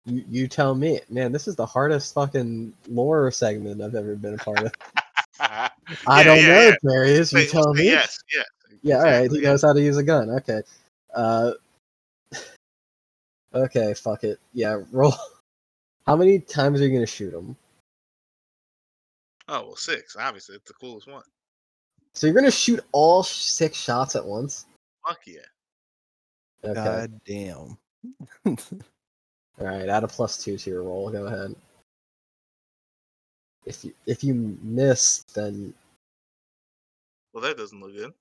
You, 0.05 0.25
you 0.29 0.49
tell 0.49 0.75
me, 0.75 1.01
man. 1.11 1.33
This 1.33 1.49
is 1.49 1.57
the 1.57 1.67
hardest 1.67 2.15
fucking 2.15 2.73
lore 2.89 3.31
segment 3.31 3.83
I've 3.83 3.95
ever 3.95 4.15
been 4.17 4.35
a 4.35 4.39
part 4.39 4.63
of. 4.63 4.73
I 5.41 5.71
Yeah, 5.89 6.23
don't 6.23 6.39
yeah, 6.39 6.47
know, 6.47 6.69
yeah. 6.71 6.75
Darius. 6.83 7.33
You 7.33 7.39
well, 7.41 7.47
tell 7.49 7.75
me. 7.75 7.85
Yes, 7.87 8.19
yeah. 8.35 8.43
Yeah, 8.87 8.99
all 8.99 9.05
right. 9.05 9.31
He 9.31 9.41
knows 9.41 9.63
how 9.63 9.73
to 9.73 9.83
use 9.83 9.97
a 9.97 10.03
gun. 10.03 10.31
Okay. 10.31 10.63
Uh. 11.15 11.53
Okay, 13.55 13.95
fuck 13.95 14.23
it. 14.23 14.39
Yeah, 14.53 14.83
roll. 14.93 15.15
How 16.07 16.15
many 16.15 16.41
times 16.41 16.79
are 16.79 16.87
you 16.87 16.93
gonna 16.93 17.07
shoot 17.07 17.33
him? 17.33 17.57
Oh 19.49 19.69
well, 19.69 19.77
six. 19.77 20.15
Obviously, 20.15 20.57
it's 20.57 20.69
the 20.69 20.75
coolest 20.75 21.09
one. 21.09 21.23
So 22.13 22.27
you're 22.27 22.35
gonna 22.35 22.51
shoot 22.51 22.81
all 22.93 23.23
six 23.23 23.79
shots 23.79 24.15
at 24.15 24.23
once? 24.23 24.67
Fuck 25.07 25.21
yeah. 25.27 25.41
Okay. 26.65 26.75
God 26.75 27.21
damn. 27.25 27.79
All 29.59 29.67
right. 29.67 29.89
Add 29.89 30.05
a 30.05 30.09
plus 30.09 30.43
two 30.43 30.59
to 30.59 30.71
your 30.71 30.83
roll. 30.83 31.11
Go 31.11 31.27
ahead. 31.27 31.55
If 33.65 33.85
you 33.85 33.95
if 34.05 34.23
you 34.23 34.59
miss, 34.63 35.23
then 35.35 35.73
Well, 37.33 37.43
that 37.43 37.57
doesn't 37.57 37.81
look 37.81 37.95
good. 37.95 38.13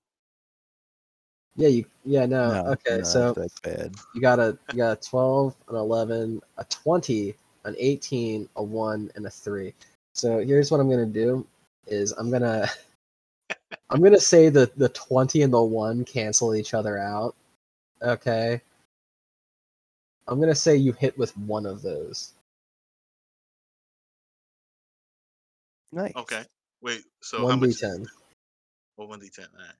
Yeah, 1.55 1.67
you 1.69 1.85
yeah 2.03 2.25
no. 2.25 2.51
No, 2.63 2.71
okay, 2.71 2.97
no, 2.97 3.03
so 3.03 3.33
that's 3.33 3.59
bad. 3.61 3.95
You 4.13 4.21
got 4.21 4.39
a 4.39 4.57
you 4.71 4.77
got 4.77 4.97
a 4.97 5.01
twelve, 5.09 5.55
an 5.69 5.75
eleven, 5.75 6.41
a 6.57 6.65
twenty, 6.65 7.35
an 7.63 7.75
eighteen, 7.79 8.47
a 8.55 8.63
one, 8.63 9.11
and 9.15 9.25
a 9.25 9.29
three. 9.29 9.73
So 10.13 10.39
here's 10.39 10.71
what 10.71 10.79
I'm 10.79 10.89
gonna 10.89 11.05
do: 11.05 11.45
is 11.87 12.11
I'm 12.13 12.29
gonna 12.31 12.67
I'm 13.89 14.01
gonna 14.01 14.19
say 14.19 14.49
that 14.49 14.77
the 14.77 14.89
twenty 14.89 15.41
and 15.43 15.53
the 15.53 15.61
one 15.61 16.03
cancel 16.05 16.55
each 16.55 16.73
other 16.73 16.97
out. 16.99 17.35
Okay. 18.01 18.61
I'm 20.27 20.39
gonna 20.39 20.55
say 20.55 20.75
you 20.75 20.91
hit 20.93 21.17
with 21.17 21.35
one 21.37 21.65
of 21.65 21.81
those. 21.81 22.33
Nice. 25.91 26.13
Okay. 26.15 26.43
Wait. 26.81 27.03
So 27.21 27.37
how 27.37 27.43
One 27.45 27.59
much? 27.59 27.67
d 27.67 27.69
is- 27.75 27.79
ten. 27.79 28.05
Well, 28.97 29.07
one 29.07 29.19
d 29.19 29.29
ten. 29.29 29.45
Alright. 29.53 29.75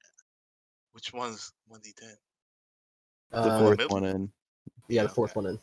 Which 0.95 1.11
one's 1.11 1.51
one 1.67 1.81
d 1.83 1.93
ten? 1.99 2.15
The 3.31 3.51
Uh, 3.51 3.59
fourth 3.59 3.77
middle? 3.79 3.93
one 3.93 4.05
in. 4.05 4.31
yeah, 4.87 5.01
the 5.01 5.09
Okay. 5.09 5.13
fourth 5.15 5.35
one 5.35 5.45
in. 5.47 5.59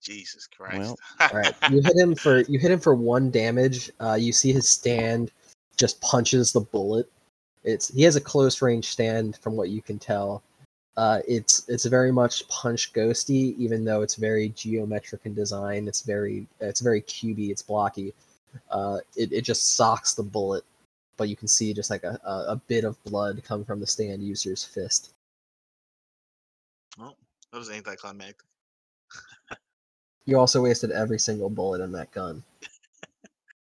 Jesus 0.00 0.46
Christ. 0.46 0.78
Well, 0.78 0.98
All 1.32 1.36
right, 1.36 1.56
you 1.68 1.82
hit 1.82 1.96
him 1.96 2.14
for 2.14 2.42
you 2.42 2.60
hit 2.60 2.70
him 2.70 2.78
for 2.78 2.94
one 2.94 3.32
damage. 3.32 3.90
Uh, 3.98 4.14
you 4.14 4.32
see 4.32 4.52
his 4.52 4.68
stand 4.68 5.32
just 5.76 6.00
punches 6.00 6.52
the 6.52 6.60
bullet. 6.60 7.10
It's 7.64 7.88
he 7.88 8.02
has 8.02 8.14
a 8.14 8.20
close 8.20 8.62
range 8.62 8.86
stand 8.86 9.36
from 9.38 9.56
what 9.56 9.70
you 9.70 9.82
can 9.82 9.98
tell. 9.98 10.44
Uh, 10.96 11.18
it's 11.26 11.68
it's 11.68 11.84
very 11.86 12.12
much 12.12 12.46
punch 12.46 12.92
ghosty, 12.92 13.56
even 13.58 13.84
though 13.84 14.02
it's 14.02 14.14
very 14.14 14.50
geometric 14.50 15.22
in 15.24 15.34
design. 15.34 15.88
It's 15.88 16.02
very 16.02 16.46
it's 16.60 16.80
very 16.80 17.02
cubey. 17.02 17.50
It's 17.50 17.62
blocky. 17.62 18.14
Uh, 18.70 18.98
it 19.16 19.32
it 19.32 19.40
just 19.42 19.74
socks 19.74 20.14
the 20.14 20.22
bullet, 20.22 20.62
but 21.16 21.28
you 21.28 21.36
can 21.36 21.48
see 21.48 21.72
just 21.72 21.90
like 21.90 22.04
a, 22.04 22.18
a, 22.24 22.60
bit 22.66 22.84
of 22.84 23.02
blood 23.04 23.42
come 23.44 23.64
from 23.64 23.80
the 23.80 23.86
stand 23.86 24.22
user's 24.22 24.64
fist. 24.64 25.12
Well, 26.98 27.16
that 27.52 27.58
was 27.58 27.70
anticlimactic. 27.70 28.42
You 30.26 30.38
also 30.38 30.62
wasted 30.62 30.90
every 30.90 31.18
single 31.18 31.50
bullet 31.50 31.80
in 31.80 31.92
that 31.92 32.10
gun. 32.12 32.42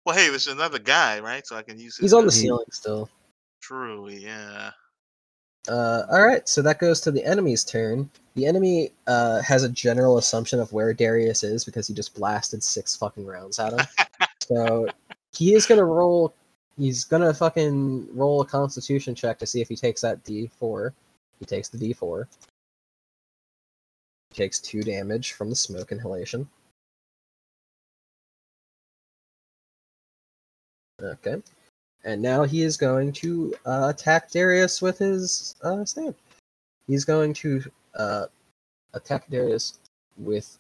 Well, 0.07 0.17
hey, 0.17 0.31
there's 0.31 0.47
another 0.47 0.79
guy, 0.79 1.21
right? 1.21 1.47
So 1.47 1.57
I 1.57 1.63
can 1.63 1.79
use. 1.79 1.97
his 1.97 2.05
He's 2.05 2.13
on 2.15 2.25
the 2.25 2.33
ceiling 2.33 2.65
still. 2.73 3.11
True. 3.61 4.09
Yeah. 4.09 4.71
Uh, 5.69 6.03
all 6.11 6.23
right, 6.23 6.49
so 6.49 6.63
that 6.63 6.79
goes 6.79 7.01
to 7.03 7.11
the 7.11 7.25
enemy's 7.25 7.65
turn. 7.65 8.09
The 8.35 8.47
enemy 8.47 8.93
uh, 9.07 9.43
has 9.43 9.63
a 9.63 9.69
general 9.69 10.17
assumption 10.17 10.59
of 10.59 10.73
where 10.73 10.95
Darius 10.95 11.45
is 11.45 11.65
because 11.65 11.87
he 11.87 11.93
just 11.93 12.15
blasted 12.15 12.63
six 12.63 12.97
fucking 12.97 13.27
rounds 13.27 13.59
at 13.59 13.75
him. 13.75 13.87
so 14.41 14.89
he 15.33 15.55
is 15.55 15.67
gonna 15.67 15.85
roll. 15.85 16.35
He's 16.81 17.05
gonna 17.05 17.35
fucking 17.35 18.09
roll 18.17 18.41
a 18.41 18.47
Constitution 18.47 19.15
check 19.15 19.39
to 19.39 19.47
see 19.47 19.61
if 19.61 19.69
he 19.69 19.77
takes 19.77 20.01
that 20.01 20.25
D4. 20.25 20.93
He 21.39 21.45
takes 21.45 21.69
the 21.69 21.77
D4. 21.77 22.23
If 22.23 24.37
takes 24.37 24.61
two 24.61 24.83
damage 24.83 25.33
from 25.33 25.51
the 25.51 25.57
smoke 25.57 25.93
inhalation. 25.93 26.49
Okay. 31.03 31.43
And 32.05 32.23
now 32.23 32.45
he 32.45 32.63
is 32.63 32.79
going 32.79 33.13
to 33.13 33.55
uh, 33.67 33.93
attack 33.95 34.31
Darius 34.31 34.81
with 34.81 34.97
his 34.97 35.57
uh, 35.63 35.85
stand. 35.85 36.15
He's 36.87 37.05
going 37.05 37.35
to 37.35 37.63
uh, 37.95 38.27
attack 38.95 39.29
Darius 39.29 39.81
with 40.17 40.57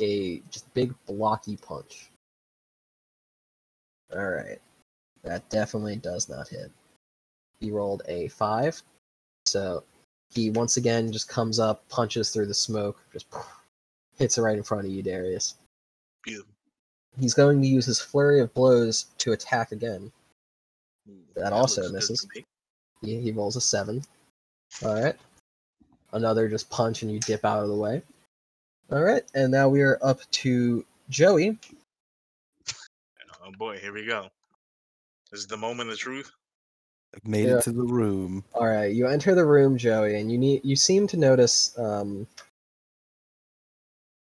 a 0.00 0.40
just 0.52 0.72
big 0.72 0.94
blocky 1.06 1.56
punch. 1.56 2.10
All 4.14 4.28
right, 4.28 4.60
that 5.24 5.48
definitely 5.50 5.96
does 5.96 6.28
not 6.28 6.48
hit. 6.48 6.70
He 7.60 7.70
rolled 7.70 8.02
a 8.06 8.28
five, 8.28 8.80
so 9.46 9.82
he 10.30 10.50
once 10.50 10.76
again 10.76 11.10
just 11.12 11.28
comes 11.28 11.58
up, 11.58 11.88
punches 11.88 12.30
through 12.30 12.46
the 12.46 12.54
smoke, 12.54 12.98
just 13.12 13.26
hits 14.18 14.38
it 14.38 14.42
right 14.42 14.56
in 14.56 14.62
front 14.62 14.86
of 14.86 14.92
you, 14.92 15.02
Darius. 15.02 15.54
Beautiful. 16.22 16.52
He's 17.18 17.34
going 17.34 17.62
to 17.62 17.68
use 17.68 17.86
his 17.86 18.00
flurry 18.00 18.40
of 18.40 18.52
blows 18.54 19.06
to 19.18 19.32
attack 19.32 19.72
again. 19.72 20.10
That 21.36 21.52
also 21.52 21.90
misses. 21.90 22.26
He, 23.02 23.20
he 23.20 23.32
rolls 23.32 23.56
a 23.56 23.60
seven. 23.60 24.02
All 24.84 25.00
right. 25.00 25.16
Another 26.12 26.48
just 26.48 26.70
punch 26.70 27.02
and 27.02 27.10
you 27.10 27.20
dip 27.20 27.44
out 27.44 27.62
of 27.62 27.68
the 27.68 27.76
way. 27.76 28.02
All 28.92 29.02
right, 29.02 29.22
and 29.34 29.50
now 29.50 29.68
we 29.68 29.80
are 29.80 29.98
up 30.02 30.20
to 30.30 30.84
Joey. 31.08 31.58
Oh 33.42 33.50
boy, 33.58 33.78
here 33.78 33.92
we 33.92 34.04
go. 34.04 34.30
This 35.34 35.40
is 35.40 35.46
the 35.48 35.56
moment 35.56 35.90
of 35.90 35.98
truth. 35.98 36.30
I've 37.12 37.26
made 37.26 37.48
Yeah. 37.48 37.56
it 37.56 37.64
to 37.64 37.72
the 37.72 37.82
room. 37.82 38.44
All 38.54 38.68
right, 38.68 38.94
you 38.94 39.08
enter 39.08 39.34
the 39.34 39.44
room, 39.44 39.76
Joey, 39.76 40.14
and 40.20 40.30
you 40.30 40.38
need 40.38 40.64
you 40.64 40.76
seem 40.76 41.08
to 41.08 41.16
notice 41.16 41.76
um, 41.76 42.28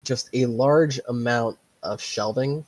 just 0.05 0.30
a 0.32 0.47
large 0.47 0.99
amount 1.07 1.59
of 1.82 2.01
shelving, 2.01 2.64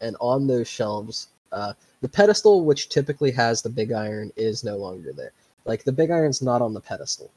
and 0.00 0.16
on 0.20 0.46
those 0.46 0.68
shelves, 0.68 1.30
uh, 1.50 1.72
the 2.00 2.08
pedestal, 2.08 2.64
which 2.64 2.90
typically 2.90 3.32
has 3.32 3.60
the 3.60 3.70
big 3.70 3.90
iron, 3.90 4.32
is 4.36 4.62
no 4.62 4.76
longer 4.76 5.12
there. 5.12 5.32
Like 5.64 5.82
the 5.82 5.90
big 5.90 6.12
iron's 6.12 6.40
not 6.40 6.62
on 6.62 6.74
the 6.74 6.80
pedestal, 6.80 7.28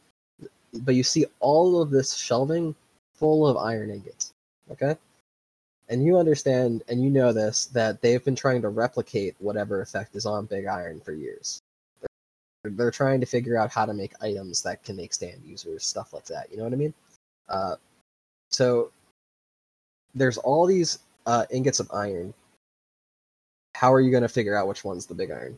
but 0.72 0.94
you 0.94 1.02
see 1.02 1.26
all 1.40 1.82
of 1.82 1.90
this 1.90 2.14
shelving 2.14 2.76
full 3.16 3.48
of 3.48 3.58
iron 3.58 3.90
ingots. 3.90 4.34
Okay, 4.70 4.98
and 5.90 6.04
you 6.04 6.18
understand, 6.18 6.84
and 6.88 7.02
you 7.04 7.10
know 7.10 7.34
this 7.34 7.66
that 7.68 8.02
they've 8.02 8.24
been 8.24 8.36
trying 8.36 8.62
to 8.62 8.70
replicate 8.70 9.36
whatever 9.40 9.82
effect 9.82 10.16
is 10.16 10.26
on 10.26 10.46
big 10.46 10.66
iron 10.66 11.00
for 11.00 11.14
years 11.14 11.62
they're 12.76 12.92
trying 12.92 13.20
to 13.20 13.26
figure 13.26 13.58
out 13.58 13.72
how 13.72 13.86
to 13.86 13.94
make 13.94 14.14
items 14.22 14.62
that 14.64 14.84
can 14.84 14.96
make 14.96 15.14
stand 15.14 15.42
users, 15.46 15.86
stuff 15.86 16.14
like 16.14 16.26
that. 16.26 16.52
You 16.52 16.58
know 16.58 16.64
what 16.64 16.74
I 16.74 16.78
mean? 16.78 16.94
Uh, 17.48 17.76
so 18.50 18.92
there's 20.16 20.38
all 20.38 20.66
these 20.66 21.00
uh, 21.26 21.46
ingots 21.50 21.80
of 21.80 21.90
iron. 21.94 22.34
How 23.76 23.94
are 23.94 24.02
you 24.02 24.12
going 24.12 24.24
to 24.24 24.30
figure 24.30 24.56
out 24.56 24.68
which 24.68 24.84
one's 24.84 25.06
the 25.06 25.14
big 25.14 25.32
iron? 25.32 25.58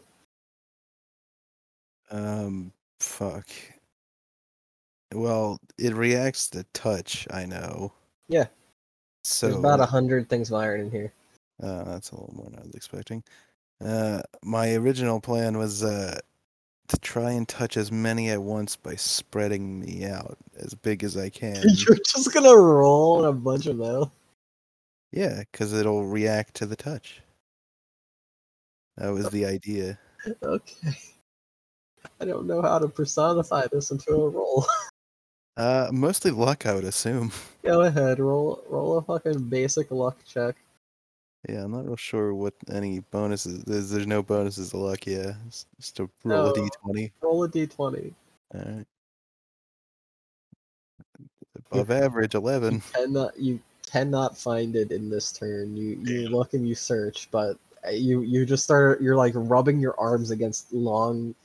Um, 2.11 2.71
fuck. 2.99 3.47
Well, 5.13 5.57
it 5.77 5.93
reacts 5.93 6.49
to 6.49 6.65
touch. 6.73 7.27
I 7.31 7.45
know. 7.45 7.93
Yeah. 8.27 8.47
So 9.23 9.47
There's 9.47 9.59
about 9.59 9.79
a 9.79 9.85
hundred 9.85 10.29
things 10.29 10.49
of 10.49 10.55
iron 10.55 10.81
in 10.81 10.91
here. 10.91 11.13
Uh, 11.61 11.83
that's 11.83 12.11
a 12.11 12.15
little 12.15 12.33
more 12.35 12.45
than 12.49 12.59
I 12.59 12.63
was 12.63 12.73
expecting. 12.73 13.23
Uh, 13.83 14.21
my 14.43 14.73
original 14.75 15.19
plan 15.19 15.57
was 15.57 15.83
uh, 15.83 16.19
to 16.87 16.97
try 16.99 17.31
and 17.31 17.47
touch 17.47 17.77
as 17.77 17.91
many 17.91 18.29
at 18.29 18.41
once 18.41 18.75
by 18.75 18.95
spreading 18.95 19.79
me 19.79 20.05
out 20.05 20.37
as 20.57 20.73
big 20.73 21.03
as 21.03 21.15
I 21.17 21.29
can. 21.29 21.61
You're 21.63 21.97
just 22.05 22.33
gonna 22.33 22.55
roll 22.55 23.25
a 23.25 23.33
bunch 23.33 23.67
of 23.67 23.77
metal. 23.77 24.11
yeah, 25.11 25.43
because 25.51 25.73
it'll 25.73 26.05
react 26.07 26.55
to 26.55 26.65
the 26.65 26.75
touch. 26.75 27.21
That 28.97 29.09
was 29.09 29.29
the 29.29 29.45
idea. 29.45 29.97
Okay. 30.43 30.91
I 32.19 32.25
don't 32.25 32.45
know 32.45 32.61
how 32.61 32.77
to 32.77 32.89
personify 32.89 33.67
this 33.71 33.91
into 33.91 34.11
a 34.11 34.29
roll. 34.29 34.65
Uh, 35.59 35.89
mostly 35.91 36.31
luck, 36.31 36.65
I 36.65 36.73
would 36.73 36.85
assume. 36.85 37.33
Go 37.63 37.81
ahead, 37.81 38.19
roll 38.19 38.63
roll 38.69 38.97
a 38.97 39.01
fucking 39.01 39.49
basic 39.49 39.91
luck 39.91 40.17
check. 40.25 40.55
Yeah, 41.49 41.65
I'm 41.65 41.71
not 41.71 41.85
real 41.85 41.97
sure 41.97 42.33
what 42.33 42.53
any 42.71 42.99
bonuses. 42.99 43.63
There's, 43.65 43.89
there's 43.89 44.07
no 44.07 44.23
bonuses 44.23 44.69
to 44.69 44.77
luck. 44.77 45.05
Yeah, 45.05 45.33
it's 45.47 45.65
just 45.77 45.97
to 45.97 46.09
roll 46.23 46.47
a 46.47 46.53
No. 46.57 46.69
d20. 46.85 47.11
Roll 47.21 47.43
a 47.43 47.49
d20. 47.49 48.13
All 48.55 48.61
right. 48.61 48.85
Above 51.71 51.91
average, 51.91 52.35
eleven. 52.35 52.81
cannot 52.93 53.37
you 53.37 53.59
cannot 53.85 54.37
find 54.37 54.77
it 54.77 54.91
in 54.93 55.09
this 55.09 55.33
turn. 55.33 55.75
You 55.75 55.99
you 56.05 56.23
Damn. 56.23 56.31
look 56.31 56.53
and 56.53 56.65
you 56.67 56.73
search, 56.75 57.27
but 57.31 57.57
uh, 57.85 57.91
you 57.91 58.21
you 58.21 58.45
just 58.45 58.63
start 58.63 59.01
you're 59.01 59.17
like 59.17 59.33
rubbing 59.35 59.79
your 59.81 59.99
arms 59.99 60.31
against 60.31 60.71
long, 60.71 61.35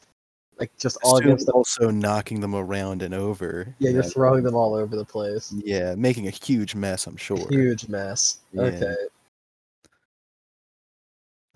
like 0.59 0.76
just 0.78 0.98
all 1.02 1.16
Assume 1.16 1.26
against. 1.28 1.46
The, 1.46 1.52
also 1.52 1.90
knocking 1.90 2.40
them 2.40 2.55
around 2.55 3.02
and 3.02 3.14
over. 3.14 3.74
yeah, 3.78 3.90
you're 3.90 4.02
Yeah, 4.02 4.09
throwing 4.09 4.44
them 4.44 4.55
all 4.55 4.74
over 4.74 4.96
the 4.96 5.05
place. 5.05 5.52
Yeah, 5.64 5.94
making 5.94 6.26
a 6.28 6.30
huge 6.30 6.74
mess. 6.74 7.07
I'm 7.07 7.16
sure. 7.16 7.46
Huge 7.50 7.88
mess. 7.88 8.38
Yeah. 8.52 8.62
Okay, 8.62 8.94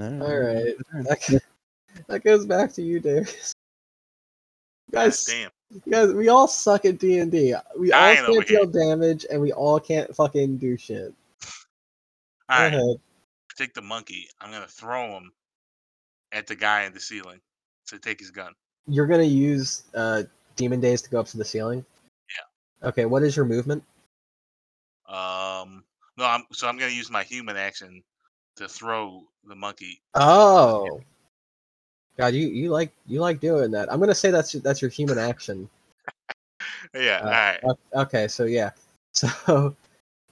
All 0.00 0.22
all 0.22 0.38
right. 0.38 0.74
That, 0.92 1.42
that 2.08 2.24
goes 2.24 2.46
back 2.46 2.72
to 2.74 2.82
you, 2.82 3.00
Darius. 3.00 3.54
God 4.90 5.04
Guys, 5.04 5.24
damn. 5.24 5.50
guys, 5.90 6.12
we 6.14 6.28
all 6.28 6.48
suck 6.48 6.84
at 6.84 6.98
D 6.98 7.18
and 7.18 7.30
D. 7.30 7.54
We 7.78 7.92
all 7.92 8.14
can't 8.14 8.46
deal 8.46 8.66
damage, 8.66 9.26
and 9.30 9.40
we 9.40 9.52
all 9.52 9.78
can't 9.78 10.14
fucking 10.14 10.56
do 10.58 10.76
shit. 10.76 11.12
Go 11.42 11.48
All 12.48 12.60
right, 12.60 12.72
ahead. 12.72 12.96
take 13.56 13.74
the 13.74 13.82
monkey. 13.82 14.28
I'm 14.40 14.50
gonna 14.50 14.66
throw 14.66 15.08
him 15.16 15.30
at 16.32 16.46
the 16.46 16.56
guy 16.56 16.84
in 16.84 16.94
the 16.94 17.00
ceiling 17.00 17.40
to 17.88 17.98
take 17.98 18.18
his 18.18 18.30
gun. 18.30 18.54
You're 18.88 19.06
gonna 19.06 19.22
use 19.22 19.84
uh, 19.94 20.22
Demon 20.56 20.80
Days 20.80 21.02
to 21.02 21.10
go 21.10 21.20
up 21.20 21.26
to 21.28 21.36
the 21.36 21.44
ceiling. 21.44 21.84
Yeah. 22.30 22.88
Okay. 22.88 23.04
What 23.04 23.22
is 23.22 23.36
your 23.36 23.44
movement? 23.44 23.84
Um, 25.06 25.84
no, 26.16 26.24
I'm 26.24 26.44
so 26.52 26.68
I'm 26.68 26.78
gonna 26.78 26.92
use 26.92 27.10
my 27.10 27.22
human 27.22 27.56
action 27.56 28.02
to 28.56 28.68
throw 28.68 29.22
the 29.46 29.54
monkey. 29.54 30.00
Oh. 30.14 31.00
God, 32.18 32.34
you, 32.34 32.48
you 32.48 32.70
like 32.70 32.92
you 33.06 33.20
like 33.20 33.40
doing 33.40 33.70
that. 33.70 33.90
I'm 33.92 34.00
gonna 34.00 34.14
say 34.14 34.30
that's 34.30 34.52
that's 34.52 34.82
your 34.82 34.90
human 34.90 35.18
action. 35.18 35.68
Yeah, 36.94 37.20
Uh, 37.22 37.24
all 37.24 37.30
right. 37.30 38.06
Okay, 38.06 38.28
so 38.28 38.44
yeah, 38.44 38.70
so 39.12 39.76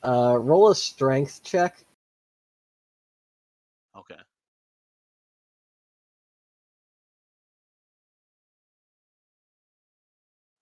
uh, 0.02 0.36
roll 0.40 0.70
a 0.70 0.74
strength 0.74 1.40
check. 1.44 1.76
Okay. 3.96 4.20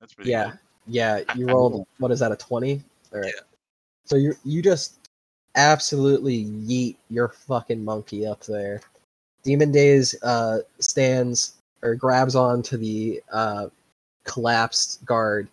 That's 0.05 0.13
pretty 0.13 0.33
Yeah, 0.33 0.51
good. 0.51 0.59
yeah, 0.87 1.21
you 1.35 1.47
rolled 1.47 1.87
what 1.97 2.11
is 2.11 2.21
that 2.21 2.31
a 2.31 2.37
twenty? 2.37 2.83
All 3.15 3.21
right. 3.21 3.33
So 4.05 4.17
you 4.17 4.35
you 4.45 4.61
just 4.61 5.09
absolutely 5.55 6.45
yeet 6.45 6.97
your 7.09 7.29
fucking 7.29 7.83
monkey 7.83 8.27
up 8.27 8.45
there. 8.45 8.83
Demon 9.45 9.73
Days 9.73 10.15
uh, 10.23 10.59
stands 10.79 11.55
or 11.81 11.95
grabs 11.95 12.35
onto 12.35 12.77
the 12.77 13.23
uh, 13.33 13.69
collapsed 14.25 15.03
guard, 15.07 15.49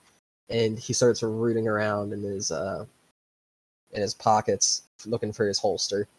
and 0.49 0.77
he 0.77 0.91
starts 0.91 1.23
rooting 1.23 1.69
around 1.69 2.11
in 2.11 2.21
his 2.21 2.51
uh, 2.51 2.83
in 3.93 4.01
his 4.01 4.13
pockets, 4.13 4.83
looking 5.05 5.31
for 5.31 5.47
his 5.47 5.59
holster. 5.59 6.09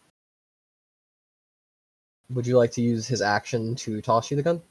Would 2.30 2.46
you 2.46 2.56
like 2.56 2.72
to 2.72 2.80
use 2.80 3.06
his 3.06 3.20
action 3.20 3.74
to 3.74 4.00
toss 4.00 4.30
you 4.30 4.38
the 4.38 4.42
gun? 4.42 4.62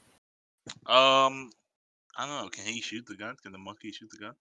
Um, 0.86 1.52
I 2.16 2.26
don't 2.26 2.42
know. 2.42 2.48
Can 2.48 2.66
he 2.66 2.80
shoot 2.80 3.06
the 3.06 3.16
gun? 3.16 3.36
Can 3.42 3.52
the 3.52 3.58
monkey 3.58 3.92
shoot 3.92 4.10
the 4.10 4.18
gun? 4.18 4.34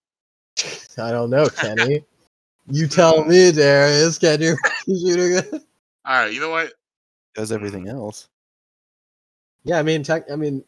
I 1.05 1.11
don't 1.11 1.29
know, 1.29 1.47
Kenny. 1.47 2.03
you 2.69 2.87
tell 2.87 3.23
me, 3.25 3.51
Darius. 3.51 4.17
Can 4.19 4.41
you 4.41 4.55
shoot 4.87 5.19
a 5.19 5.41
gun? 5.41 5.61
All 6.05 6.15
right. 6.15 6.33
You 6.33 6.41
know 6.41 6.49
what? 6.49 6.73
Does 7.35 7.51
everything 7.51 7.87
else. 7.87 8.27
Yeah, 9.63 9.79
I 9.79 9.83
mean, 9.83 10.03
tech, 10.03 10.29
I 10.31 10.35
mean, 10.35 10.63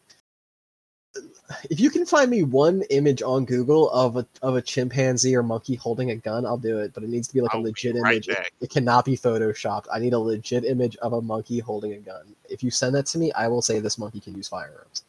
if 1.70 1.80
you 1.80 1.90
can 1.90 2.06
find 2.06 2.30
me 2.30 2.42
one 2.42 2.82
image 2.90 3.22
on 3.22 3.44
Google 3.44 3.90
of 3.90 4.16
a 4.16 4.26
of 4.42 4.56
a 4.56 4.62
chimpanzee 4.62 5.36
or 5.36 5.42
monkey 5.42 5.74
holding 5.74 6.10
a 6.10 6.16
gun, 6.16 6.46
I'll 6.46 6.56
do 6.56 6.78
it. 6.78 6.94
But 6.94 7.02
it 7.02 7.10
needs 7.10 7.28
to 7.28 7.34
be 7.34 7.40
like 7.40 7.54
I'll 7.54 7.60
a 7.60 7.64
legit 7.64 7.96
right 7.96 8.14
image. 8.14 8.28
It, 8.28 8.36
back. 8.36 8.52
it 8.60 8.70
cannot 8.70 9.04
be 9.04 9.16
photoshopped. 9.16 9.86
I 9.92 9.98
need 9.98 10.12
a 10.12 10.18
legit 10.18 10.64
image 10.64 10.96
of 10.96 11.12
a 11.12 11.20
monkey 11.20 11.58
holding 11.58 11.92
a 11.92 11.98
gun. 11.98 12.34
If 12.48 12.62
you 12.62 12.70
send 12.70 12.94
that 12.94 13.06
to 13.06 13.18
me, 13.18 13.32
I 13.32 13.48
will 13.48 13.62
say 13.62 13.80
this 13.80 13.98
monkey 13.98 14.20
can 14.20 14.34
use 14.34 14.48
firearms. 14.48 15.04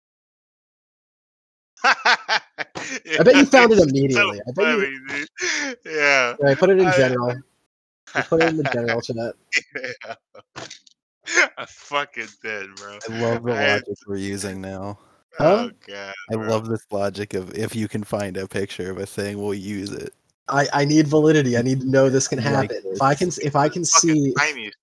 I 1.85 2.41
I 3.19 3.23
bet 3.23 3.35
you 3.35 3.45
found 3.45 3.71
it 3.71 3.79
immediately. 3.79 4.39
I 4.47 4.51
bet 4.51 4.77
you, 4.77 4.99
Funny, 5.07 5.25
dude. 5.63 5.77
Yeah. 5.85 6.35
I 6.45 6.55
put 6.55 6.69
it 6.69 6.79
in 6.79 6.87
I- 6.87 6.97
general. 6.97 7.35
Just 8.13 8.29
put 8.29 8.41
it 8.43 8.49
in 8.49 8.57
the 8.57 8.63
general 8.73 9.01
chat. 9.01 9.35
yeah. 9.75 10.15
I'm 11.57 11.65
fucking 11.67 12.27
did, 12.43 12.75
bro. 12.75 12.99
I 13.09 13.19
love 13.19 13.43
the 13.43 13.53
I- 13.53 13.73
logic 13.73 13.97
we're 14.07 14.17
using 14.17 14.61
now. 14.61 14.99
Huh? 15.37 15.67
Oh 15.67 15.71
god. 15.87 16.13
I 16.31 16.35
bro. 16.35 16.47
love 16.47 16.67
this 16.69 16.85
logic 16.91 17.33
of 17.33 17.53
if 17.57 17.75
you 17.75 17.87
can 17.87 18.03
find 18.03 18.37
a 18.37 18.47
picture 18.47 18.89
of 18.91 18.97
a 18.99 19.05
thing, 19.05 19.41
we'll 19.41 19.53
use 19.53 19.91
it. 19.91 20.13
I, 20.47 20.67
I 20.73 20.85
need 20.85 21.07
validity. 21.07 21.57
I 21.57 21.61
need 21.61 21.81
to 21.81 21.89
know 21.89 22.09
this 22.09 22.27
can 22.27 22.37
Like 22.37 22.71
happen. 22.71 22.81
If 22.85 23.01
I 23.01 23.15
can 23.15 23.27
this. 23.27 23.37
if 23.39 23.55
I 23.55 23.67
can 23.67 23.83
Fucking 23.85 24.09
see 24.09 24.33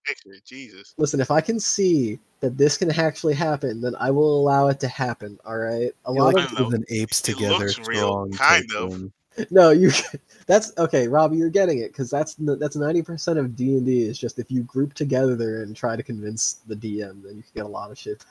picture. 0.04 0.30
Jesus. 0.44 0.94
listen, 0.98 1.20
if 1.20 1.30
I 1.30 1.40
can 1.40 1.60
see 1.60 2.18
that 2.40 2.58
this 2.58 2.76
can 2.76 2.90
actually 2.90 3.34
happen, 3.34 3.80
then 3.80 3.94
I 4.00 4.10
will 4.10 4.40
allow 4.40 4.68
it 4.68 4.80
to 4.80 4.88
happen. 4.88 5.38
All 5.44 5.58
right. 5.58 5.92
A 6.06 6.12
lot 6.12 6.34
like 6.34 6.44
of 6.44 6.50
I 6.52 6.54
don't 6.54 6.70
know. 6.70 6.76
an 6.76 6.84
apes 6.90 7.20
It 7.20 7.34
together 7.34 7.66
looks 7.66 7.78
real, 7.78 8.28
kind 8.32 8.70
of. 8.72 9.10
no, 9.50 9.70
you. 9.70 9.90
That's 10.46 10.76
okay, 10.76 11.06
Robbie. 11.06 11.36
You're 11.36 11.48
getting 11.48 11.78
it 11.78 11.92
because 11.92 12.10
that's 12.10 12.34
that's 12.34 12.74
ninety 12.74 13.00
percent 13.00 13.38
of 13.38 13.54
D 13.54 13.76
and 13.76 13.86
D 13.86 14.02
is 14.02 14.18
just 14.18 14.40
if 14.40 14.50
you 14.50 14.64
group 14.64 14.92
together 14.92 15.62
and 15.62 15.74
try 15.74 15.94
to 15.94 16.02
convince 16.02 16.54
the 16.66 16.74
DM, 16.74 17.22
then 17.22 17.36
you 17.36 17.42
can 17.42 17.52
get 17.54 17.64
a 17.64 17.68
lot 17.68 17.90
of 17.92 17.96
shit. 17.96 18.24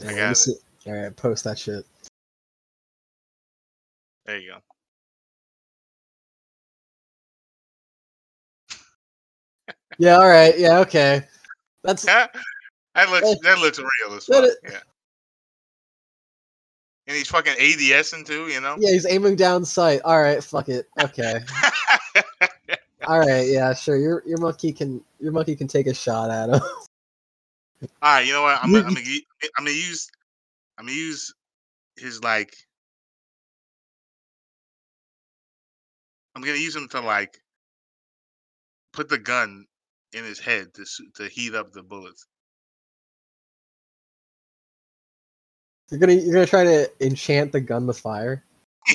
I 0.00 0.12
Yeah, 0.12 0.32
got 0.32 0.48
it. 0.48 0.56
All 0.86 0.92
right, 0.94 1.14
post 1.14 1.44
that 1.44 1.58
shit. 1.58 1.84
There 4.24 4.38
you 4.38 4.52
go. 4.52 4.75
Yeah. 9.98 10.16
All 10.16 10.28
right. 10.28 10.58
Yeah. 10.58 10.78
Okay. 10.80 11.22
That's 11.82 12.04
that 12.04 12.30
looks 13.10 13.28
Hey. 13.28 13.36
that 13.42 13.58
looks 13.58 13.78
real 13.78 14.16
as 14.16 14.26
That 14.26 14.56
fuck. 14.62 14.72
Yeah. 14.72 14.80
And 17.08 17.16
he's 17.16 17.28
fucking 17.28 17.54
ADSing 17.54 18.26
too, 18.26 18.48
you 18.48 18.60
know. 18.60 18.76
yeah. 18.78 18.90
He's 18.90 19.06
aiming 19.06 19.36
down 19.36 19.64
sight. 19.64 20.00
All 20.04 20.20
right. 20.20 20.42
Fuck 20.42 20.68
it. 20.68 20.88
Okay. 21.00 21.40
All 23.06 23.20
right. 23.20 23.46
Yeah. 23.46 23.74
Sure. 23.74 23.96
Your 23.96 24.22
your 24.26 24.38
monkey 24.38 24.72
can 24.72 25.00
your 25.20 25.32
monkey 25.32 25.54
can 25.54 25.68
take 25.68 25.86
a 25.86 25.94
shot 25.94 26.30
at 26.30 26.48
him. 26.50 26.60
All 28.02 28.14
right, 28.14 28.26
you 28.26 28.32
know 28.32 28.42
what? 28.42 28.58
I'm 28.62 28.72
gonna, 28.72 28.86
I'm 28.86 28.94
gonna, 28.94 29.06
I'm 29.58 29.64
gonna 29.64 29.70
use, 29.70 30.08
I'm 30.78 30.86
gonna 30.86 30.96
use 30.96 31.34
his 31.96 32.22
like, 32.24 32.56
I'm 36.34 36.40
gonna 36.42 36.56
use 36.56 36.74
him 36.74 36.88
to 36.88 37.00
like 37.00 37.38
put 38.94 39.10
the 39.10 39.18
gun 39.18 39.66
in 40.12 40.24
his 40.24 40.38
head 40.38 40.74
to 40.74 40.84
to 41.16 41.28
heat 41.28 41.54
up 41.54 41.72
the 41.72 41.82
bullets. 41.82 42.26
You're 45.90 46.00
gonna 46.00 46.14
you're 46.14 46.34
gonna 46.34 46.46
try 46.46 46.64
to 46.64 46.90
enchant 47.00 47.52
the 47.52 47.60
gun 47.60 47.86
with 47.86 47.98
fire. 47.98 48.42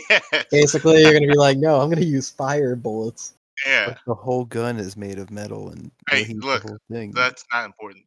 yeah, 0.10 0.20
Basically, 0.52 1.02
you're 1.04 1.14
gonna 1.14 1.28
be 1.28 1.38
like, 1.38 1.58
no, 1.58 1.80
I'm 1.80 1.90
gonna 1.90 2.02
use 2.06 2.30
fire 2.30 2.76
bullets. 2.76 3.34
yeah, 3.66 3.86
But 3.88 4.00
the 4.06 4.16
whole 4.16 4.46
gun 4.46 4.78
is 4.78 4.98
made 4.98 5.18
of 5.20 5.32
metal 5.32 5.70
and 5.70 5.92
Hey, 6.10 6.24
heat 6.26 6.44
look, 6.44 6.62
the 6.62 6.68
whole 6.68 6.80
thing. 6.90 7.12
that's 7.12 7.46
not 7.52 7.66
important. 7.66 8.06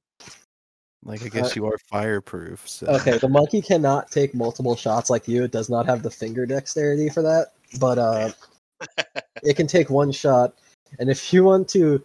like 1.05 1.23
I 1.23 1.29
guess 1.29 1.51
uh, 1.51 1.53
you 1.57 1.67
are 1.67 1.79
fireproof. 1.91 2.69
So 2.69 2.87
Okay, 2.89 3.19
the 3.19 3.29
monkey 3.29 3.63
cannot 3.63 4.11
take 4.11 4.35
multiple 4.35 4.77
shots 4.77 5.09
like 5.11 5.27
you. 5.29 5.45
It 5.45 5.53
does 5.53 5.71
not 5.71 5.87
have 5.87 6.03
the 6.03 6.11
finger 6.11 6.45
dexterity 6.47 7.09
for 7.09 7.23
that, 7.23 7.53
but 7.79 7.99
uh, 7.99 8.31
it 9.43 9.57
can 9.57 9.67
take 9.67 9.89
one 9.91 10.13
shot. 10.13 10.55
And 10.99 11.11
if 11.11 11.33
you 11.33 11.45
want 11.45 11.69
to 11.71 12.05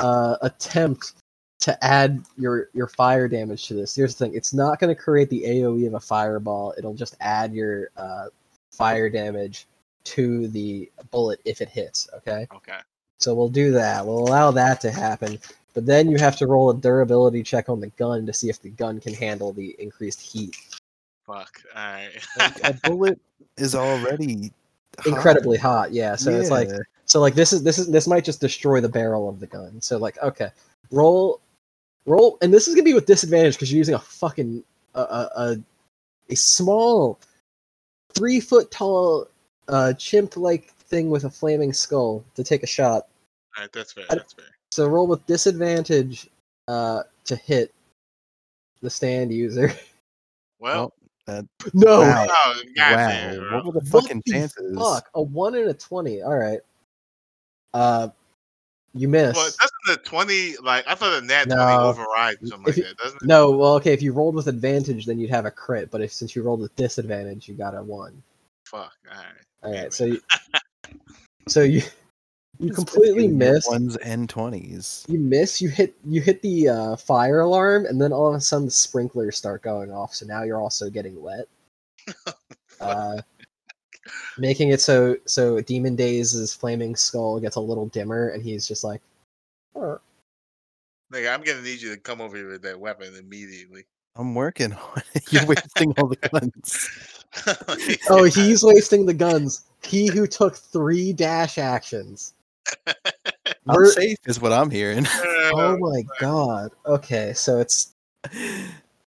uh, 0.00 0.36
attempt 0.42 1.14
to 1.60 1.84
add 1.84 2.24
your 2.36 2.68
your 2.74 2.88
fire 2.88 3.28
damage 3.28 3.66
to 3.68 3.74
this, 3.74 3.94
here's 3.94 4.14
the 4.14 4.26
thing: 4.26 4.34
it's 4.34 4.52
not 4.52 4.80
going 4.80 4.94
to 4.94 5.00
create 5.00 5.30
the 5.30 5.42
AOE 5.42 5.86
of 5.86 5.94
a 5.94 6.00
fireball. 6.00 6.74
It'll 6.76 6.94
just 6.94 7.16
add 7.20 7.54
your 7.54 7.90
uh, 7.96 8.26
fire 8.72 9.08
damage 9.08 9.66
to 10.04 10.48
the 10.48 10.90
bullet 11.10 11.40
if 11.44 11.60
it 11.60 11.68
hits. 11.68 12.08
Okay. 12.14 12.46
Okay. 12.54 12.78
So 13.18 13.34
we'll 13.34 13.48
do 13.48 13.70
that. 13.72 14.04
We'll 14.04 14.18
allow 14.18 14.50
that 14.50 14.80
to 14.80 14.90
happen. 14.90 15.38
But 15.74 15.86
then 15.86 16.10
you 16.10 16.18
have 16.18 16.36
to 16.36 16.46
roll 16.46 16.70
a 16.70 16.76
durability 16.76 17.42
check 17.42 17.68
on 17.68 17.80
the 17.80 17.88
gun 17.90 18.26
to 18.26 18.32
see 18.32 18.50
if 18.50 18.60
the 18.60 18.70
gun 18.70 19.00
can 19.00 19.14
handle 19.14 19.52
the 19.52 19.76
increased 19.78 20.20
heat. 20.20 20.56
Fuck. 21.26 21.62
All 21.74 21.82
right. 21.82 22.10
like, 22.38 22.64
a 22.64 22.74
bullet 22.84 23.20
is 23.56 23.74
already 23.76 24.52
hot. 24.98 25.06
Incredibly 25.06 25.56
hot, 25.56 25.92
yeah. 25.92 26.16
So 26.16 26.32
it's 26.32 26.50
like 26.50 26.68
Yeah. 26.68 26.78
So 27.12 27.20
like 27.20 27.34
this 27.34 27.52
is 27.52 27.62
this 27.62 27.78
is 27.78 27.88
this 27.88 28.06
might 28.06 28.24
just 28.24 28.40
destroy 28.40 28.80
the 28.80 28.88
barrel 28.88 29.28
of 29.28 29.38
the 29.38 29.46
gun. 29.46 29.82
So 29.82 29.98
like 29.98 30.16
okay, 30.22 30.48
roll 30.90 31.42
roll 32.06 32.38
and 32.40 32.54
this 32.54 32.66
is 32.66 32.74
gonna 32.74 32.84
be 32.84 32.94
with 32.94 33.04
disadvantage 33.04 33.52
because 33.52 33.70
you're 33.70 33.76
using 33.76 33.94
a 33.94 33.98
fucking 33.98 34.64
a 34.94 35.00
a, 35.00 35.30
a, 35.36 35.56
a 36.30 36.34
small 36.34 37.20
three 38.14 38.40
foot 38.40 38.70
tall 38.70 39.28
uh 39.68 39.92
chimp 39.92 40.38
like 40.38 40.72
thing 40.72 41.10
with 41.10 41.24
a 41.24 41.30
flaming 41.30 41.74
skull 41.74 42.24
to 42.34 42.42
take 42.42 42.62
a 42.62 42.66
shot. 42.66 43.08
All 43.58 43.64
right. 43.64 43.72
That's 43.72 43.92
fair. 43.92 44.06
That's 44.08 44.32
fair. 44.32 44.46
So 44.70 44.86
roll 44.86 45.06
with 45.06 45.26
disadvantage 45.26 46.30
uh 46.66 47.02
to 47.26 47.36
hit 47.36 47.74
the 48.80 48.88
stand 48.88 49.30
user. 49.34 49.70
Well. 50.60 50.92
that 51.26 51.44
no. 51.74 52.02
Wow. 52.02 52.26
Oh, 52.28 52.62
wow. 52.78 53.56
what 53.56 53.66
were 53.66 53.72
the 53.72 53.80
What 53.80 54.04
fucking 54.04 54.22
the 54.24 54.32
chances? 54.32 54.78
Fuck, 54.78 55.10
a 55.14 55.20
one 55.20 55.56
in 55.56 55.68
a 55.68 55.74
twenty. 55.74 56.22
All 56.22 56.38
right. 56.38 56.60
Uh, 57.74 58.08
you 58.94 59.08
miss. 59.08 59.34
Well, 59.34 59.46
doesn't 59.46 59.70
the 59.86 59.96
twenty 60.08 60.56
like 60.58 60.86
I 60.86 60.94
thought 60.94 61.20
the 61.20 61.26
nat 61.26 61.48
No. 61.48 61.56
twenty 61.56 61.78
override 61.78 62.36
something 62.46 62.68
If 62.68 62.76
like 62.78 62.86
that, 62.88 62.96
doesn't 62.98 63.22
it? 63.22 63.26
No, 63.26 63.50
well, 63.50 63.74
okay. 63.76 63.92
If 63.92 64.02
you 64.02 64.12
rolled 64.12 64.34
with 64.34 64.48
advantage, 64.48 65.06
then 65.06 65.18
you'd 65.18 65.30
have 65.30 65.46
a 65.46 65.50
crit. 65.50 65.90
But 65.90 66.02
if 66.02 66.12
since 66.12 66.36
you 66.36 66.42
rolled 66.42 66.60
with 66.60 66.74
disadvantage, 66.76 67.48
you 67.48 67.54
got 67.54 67.74
a 67.74 67.82
one. 67.82 68.22
Fuck. 68.66 68.92
All 69.10 69.16
right. 69.16 69.24
All 69.62 69.72
Damn 69.72 69.78
right. 69.80 69.86
it. 69.86 69.94
So 69.94 70.04
you, 70.04 70.20
so 71.48 71.62
you, 71.62 71.82
you 72.58 72.68
It's 72.68 72.76
completely 72.76 73.28
15 73.28 73.38
miss. 73.38 73.66
ones 73.66 73.96
and 73.96 74.28
twenties. 74.28 75.04
You 75.08 75.18
miss. 75.18 75.62
You 75.62 75.70
hit. 75.70 75.94
You 76.04 76.20
hit 76.20 76.42
the 76.42 76.68
uh, 76.68 76.96
fire 76.96 77.40
alarm, 77.40 77.86
and 77.86 78.00
then 78.00 78.12
all 78.12 78.28
of 78.28 78.34
a 78.34 78.40
sudden 78.40 78.66
the 78.66 78.70
sprinklers 78.70 79.36
start 79.38 79.62
going 79.62 79.90
off. 79.90 80.14
So 80.14 80.26
now 80.26 80.42
you're 80.42 80.60
also 80.60 80.90
getting 80.90 81.20
wet. 81.20 81.46
uh, 82.80 83.22
making 84.38 84.70
it 84.70 84.80
so 84.80 85.16
so 85.26 85.60
Demon 85.60 85.96
Days' 85.96 86.54
flaming 86.54 86.96
skull 86.96 87.40
gets 87.40 87.56
a 87.56 87.60
little 87.60 87.86
dimmer, 87.86 88.28
and 88.28 88.42
he's 88.42 88.66
just 88.66 88.84
like, 88.84 89.00
"Oh, 89.76 89.98
Nigga, 91.12 91.34
I'm 91.34 91.42
gonna 91.42 91.60
need 91.62 91.80
you 91.82 91.90
to 91.94 92.00
come 92.00 92.20
over 92.20 92.36
here 92.36 92.48
with 92.48 92.62
that 92.62 92.80
weapon 92.80 93.14
immediately. 93.16 93.84
I'm 94.16 94.34
working 94.34 94.72
on 94.72 95.02
it. 95.14 95.24
You're 95.32 95.46
wasting 95.46 95.92
all 95.98 96.08
the 96.08 96.16
guns. 96.16 96.88
"Oh, 98.10 98.24
he's 98.24 98.62
wasting 98.62 99.06
the 99.06 99.14
guns. 99.14 99.64
He 99.82 100.06
who 100.06 100.26
took 100.26 100.56
three 100.56 101.12
dash 101.12 101.58
actions." 101.58 102.34
I'm 102.86 103.76
We're- 103.76 103.90
safe, 103.90 104.18
is 104.26 104.40
what 104.40 104.52
I'm 104.52 104.70
hearing. 104.70 105.06
Oh, 105.08 105.50
oh 105.54 105.76
my 105.78 106.02
god. 106.18 106.72
Okay, 106.86 107.32
so 107.34 107.58
it's. 107.60 107.94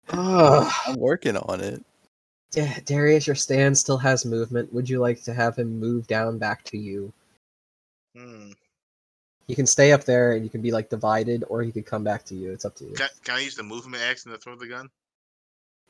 Ugh. 0.10 0.72
I'm 0.88 0.96
working 0.96 1.38
on 1.38 1.62
it. 1.62 1.84
Yeah, 2.54 2.80
Darius, 2.86 3.28
your 3.28 3.36
stand 3.36 3.78
still 3.78 3.98
has 3.98 4.26
movement. 4.26 4.74
Would 4.74 4.90
you 4.90 5.00
like 5.00 5.24
to 5.24 5.34
have 5.34 5.56
him 5.56 5.80
move 5.80 6.08
down 6.08 6.38
back 6.38 6.64
to 6.66 6.78
you? 6.78 7.14
Hmm. 8.16 8.52
He 9.48 9.56
can 9.56 9.66
stay 9.66 9.92
up 9.92 10.04
there 10.04 10.34
and 10.34 10.44
you 10.44 10.50
can 10.50 10.62
be 10.62 10.72
like 10.72 10.90
divided, 10.90 11.44
or 11.48 11.62
he 11.62 11.72
could 11.72 11.86
come 11.86 12.04
back 12.04 12.24
to 12.26 12.36
you. 12.36 12.52
It's 12.52 12.66
up 12.66 12.76
to 12.76 12.86
you. 12.86 12.94
Can, 12.94 13.10
can 13.24 13.36
I 13.36 13.40
use 13.40 13.56
the 13.56 13.64
movement 13.64 14.04
action 14.04 14.32
to 14.32 14.38
throw 14.38 14.56
the 14.56 14.68
gun? 14.68 14.90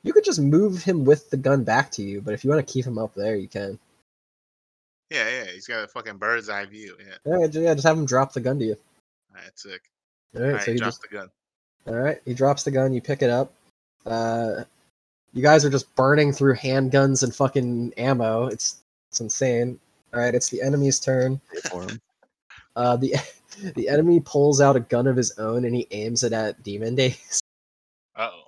You 0.04 0.12
could 0.12 0.24
just 0.24 0.40
move 0.40 0.82
him 0.82 1.04
with 1.04 1.30
the 1.30 1.36
gun 1.36 1.62
back 1.62 1.90
to 1.92 2.02
you, 2.02 2.20
but 2.20 2.34
if 2.34 2.42
you 2.44 2.50
want 2.50 2.66
to 2.66 2.72
keep 2.72 2.84
him 2.84 2.98
up 2.98 3.14
there, 3.14 3.36
you 3.36 3.48
can. 3.48 3.78
Yeah, 5.10 5.28
yeah. 5.28 5.44
He's 5.52 5.66
got 5.66 5.84
a 5.84 5.88
fucking 5.88 6.16
bird's 6.16 6.48
eye 6.48 6.64
view. 6.64 6.96
Yeah. 6.98 7.38
Yeah, 7.38 7.46
yeah 7.60 7.74
just 7.74 7.86
have 7.86 7.98
him 7.98 8.06
drop 8.06 8.32
the 8.32 8.40
gun 8.40 8.58
to 8.58 8.64
you. 8.64 8.76
All 9.34 9.42
right, 9.42 9.58
sick. 9.58 9.82
All 10.34 10.42
All 10.42 10.46
right, 10.48 10.54
right, 10.54 10.62
so 10.62 10.72
he 10.72 10.78
drop 10.78 10.88
just 10.88 11.02
the 11.02 11.08
gun. 11.08 11.28
all 11.86 11.94
right. 11.94 12.20
He 12.24 12.34
drops 12.34 12.62
the 12.64 12.70
gun. 12.70 12.92
You 12.92 13.00
pick 13.00 13.22
it 13.22 13.30
up. 13.30 13.52
Uh, 14.06 14.64
you 15.32 15.42
guys 15.42 15.64
are 15.64 15.70
just 15.70 15.94
burning 15.94 16.32
through 16.32 16.56
handguns 16.56 17.22
and 17.22 17.34
fucking 17.34 17.94
ammo. 17.96 18.46
It's 18.46 18.82
it's 19.10 19.20
insane. 19.20 19.78
All 20.12 20.20
right, 20.20 20.34
it's 20.34 20.48
the 20.50 20.62
enemy's 20.62 21.00
turn. 21.00 21.40
For 21.70 21.82
'em. 21.84 22.00
Uh, 22.76 22.96
the 22.96 23.14
the 23.74 23.88
enemy 23.88 24.20
pulls 24.20 24.60
out 24.60 24.76
a 24.76 24.80
gun 24.80 25.06
of 25.06 25.16
his 25.16 25.38
own 25.38 25.64
and 25.64 25.74
he 25.74 25.86
aims 25.90 26.22
it 26.22 26.32
at 26.32 26.62
Demon 26.62 26.94
Days. 26.94 27.40
Uh 28.14 28.28
oh. 28.30 28.42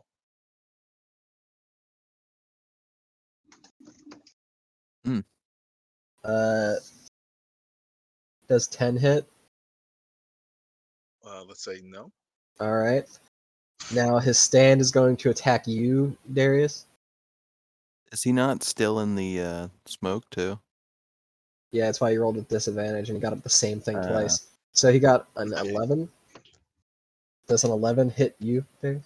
Uh, 6.24 6.74
does 8.48 8.66
ten 8.66 8.97
hit? 8.97 9.27
Uh, 11.27 11.44
let's 11.47 11.65
say 11.65 11.81
no. 11.85 12.11
All 12.61 12.74
right. 12.77 13.05
Now 13.93 14.19
his 14.19 14.39
stand 14.39 14.81
is 14.81 14.90
going 14.90 15.16
to 15.19 15.31
attack 15.31 15.66
you, 15.66 16.16
Darius. 16.32 16.86
Is 18.12 18.23
he 18.23 18.32
not 18.32 18.62
still 18.62 19.01
in 19.01 19.15
the 19.15 19.40
uh, 19.40 19.69
smoke 19.86 20.28
too? 20.31 20.59
Yeah, 21.73 21.86
that's 21.86 22.01
why 22.01 22.11
you 22.11 22.20
rolled 22.20 22.36
with 22.36 22.48
disadvantage 22.48 23.09
and 23.09 23.16
he 23.16 23.20
got 23.20 23.32
up 23.32 23.43
the 23.43 23.51
same 23.51 23.81
thing 23.81 23.97
Uh. 23.97 24.09
twice. 24.09 24.47
So 24.73 24.93
he 24.93 24.98
got 24.98 25.28
an 25.36 25.52
eleven. 25.52 26.09
Does 27.47 27.65
an 27.65 27.70
eleven 27.70 28.11
hit 28.11 28.35
you, 28.39 28.65
Darius? 28.82 29.02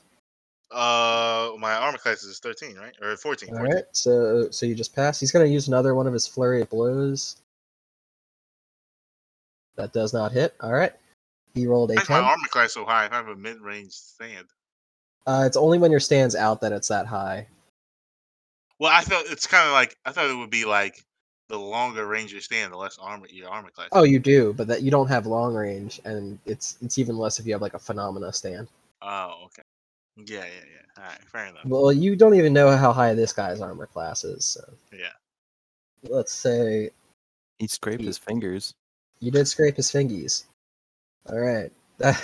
Uh, 0.71 1.53
my 1.59 1.73
armor 1.73 1.97
class 1.97 2.23
is 2.25 2.39
13, 2.41 2.77
right? 2.77 2.95
Or 3.01 3.17
14. 3.17 3.49
All 3.51 3.57
14. 3.57 3.75
right. 3.75 3.85
So 3.93 4.51
so 4.51 4.67
you 4.67 4.75
just 4.75 4.95
pass. 4.95 5.19
He's 5.19 5.33
gonna 5.33 5.47
use 5.47 5.69
another 5.69 5.95
one 5.95 6.07
of 6.07 6.13
his 6.13 6.27
flurry 6.27 6.61
of 6.61 6.69
blows. 6.71 7.37
That 9.77 9.93
does 9.93 10.13
not 10.13 10.33
hit. 10.33 10.55
All 10.61 10.73
right. 10.73 10.93
He 11.55 11.67
rolled 11.67 11.91
a 11.91 11.95
Why 11.95 12.03
is 12.03 12.09
my 12.11 12.19
armor 12.21 12.49
class 12.49 12.75
so 12.75 12.85
high 12.85 13.09
I 13.11 13.15
have 13.15 13.29
a 13.29 13.37
mid 13.37 13.61
range 13.61 13.93
stand? 13.93 14.47
Uh, 15.27 15.45
it's 15.47 15.57
only 15.57 15.79
when 15.79 15.91
your 15.91 16.01
stand's 16.01 16.35
out 16.35 16.61
that 16.63 16.73
it's 16.73 16.89
that 16.89 17.07
high. 17.07 17.47
Well, 18.79 18.93
I 18.93 19.03
thought 19.03 19.25
it's 19.27 19.47
kind 19.47 19.67
of 19.67 19.73
like 19.73 19.97
I 20.05 20.13
thought 20.13 20.31
it 20.31 20.37
would 20.37 20.51
be 20.51 20.65
like 20.65 21.03
the 21.49 21.59
longer 21.59 22.07
range 22.07 22.33
you 22.33 22.41
stand, 22.41 22.73
the 22.73 22.77
less 22.77 22.97
armor 22.99 23.27
your 23.31 23.51
armor 23.51 23.71
class. 23.71 23.89
Oh, 23.93 24.05
you 24.05 24.19
do, 24.19 24.53
but 24.55 24.67
that 24.69 24.83
you 24.83 24.91
don't 24.91 25.09
have 25.09 25.27
long 25.27 25.55
range, 25.55 26.01
and 26.05 26.39
it's 26.47 26.79
it's 26.81 26.99
even 26.99 27.17
less 27.19 27.39
if 27.39 27.47
you 27.47 27.53
have 27.53 27.63
like 27.63 27.75
a 27.75 27.79
phenomena 27.79 28.33
stand. 28.33 28.69
Oh, 29.03 29.43
okay. 29.47 29.63
Yeah, 30.17 30.45
yeah, 30.45 30.65
yeah. 30.73 31.03
All 31.03 31.09
right, 31.09 31.21
fair 31.25 31.47
enough. 31.47 31.65
Well, 31.65 31.93
you 31.93 32.17
don't 32.17 32.35
even 32.35 32.53
know 32.53 32.77
how 32.77 32.93
high 32.93 33.15
this 33.15 33.33
guy's 33.33 33.61
armor 33.61 33.87
class 33.87 34.25
is. 34.25 34.45
So 34.45 34.61
Yeah. 34.93 35.13
let's 36.09 36.33
say 36.33 36.91
He 37.59 37.67
scraped 37.67 38.03
his 38.05 38.19
fingers. 38.19 38.75
you 39.21 39.31
did 39.31 39.47
scrape 39.47 39.77
his 39.77 39.91
fingies. 39.91 40.45
All 41.31 41.39
right. 41.39 41.71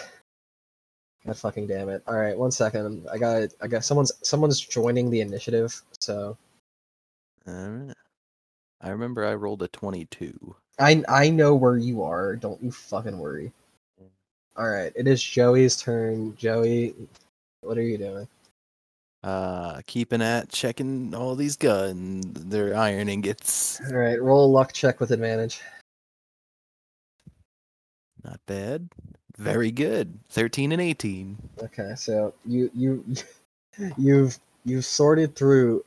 God 1.27 1.37
fucking 1.39 1.67
damn 1.67 1.89
it. 1.89 2.03
All 2.07 2.17
right, 2.17 2.37
one 2.37 2.51
second. 2.51 3.07
I 3.11 3.19
got 3.19 3.49
I 3.63 3.67
got 3.67 3.85
someone's 3.85 4.13
someone's 4.23 4.61
joining 4.61 5.11
the 5.11 5.21
initiative. 5.21 5.81
So. 5.99 6.37
I 7.47 8.91
remember 8.91 9.25
I 9.25 9.35
rolled 9.35 9.63
a 9.63 9.69
22. 9.69 10.55
I 10.79 11.03
I 11.09 11.31
know 11.31 11.55
where 11.55 11.79
you 11.79 12.03
are. 12.03 12.37
Don't 12.37 12.63
you 12.63 12.71
fucking 12.71 13.19
worry. 13.19 13.53
All 14.57 14.69
right, 14.69 14.93
it 14.95 15.09
is 15.09 15.23
Joey's 15.23 15.77
turn. 15.77 16.37
Joey, 16.37 16.95
what 17.63 17.77
are 17.77 17.83
you 17.83 17.99
doing? 17.99 18.29
Uh, 19.25 19.81
keeping 19.87 20.21
at 20.21 20.51
checking 20.51 21.15
all 21.15 21.35
these 21.35 21.57
guns, 21.57 22.45
their 22.45 22.77
iron 22.77 23.09
ingots. 23.09 23.81
All 23.89 23.97
right, 23.97 24.21
roll 24.21 24.53
luck 24.53 24.73
check 24.73 25.01
with 25.01 25.11
advantage. 25.11 25.61
Not 28.23 28.39
bad. 28.47 28.89
Very 29.37 29.71
good. 29.71 30.19
13 30.29 30.73
and 30.73 30.81
18. 30.81 31.37
Okay, 31.63 31.93
so 31.97 32.35
you 32.45 32.71
you 32.75 33.05
you've 33.99 34.39
you've 34.65 34.85
sorted 34.85 35.35
through 35.35 35.85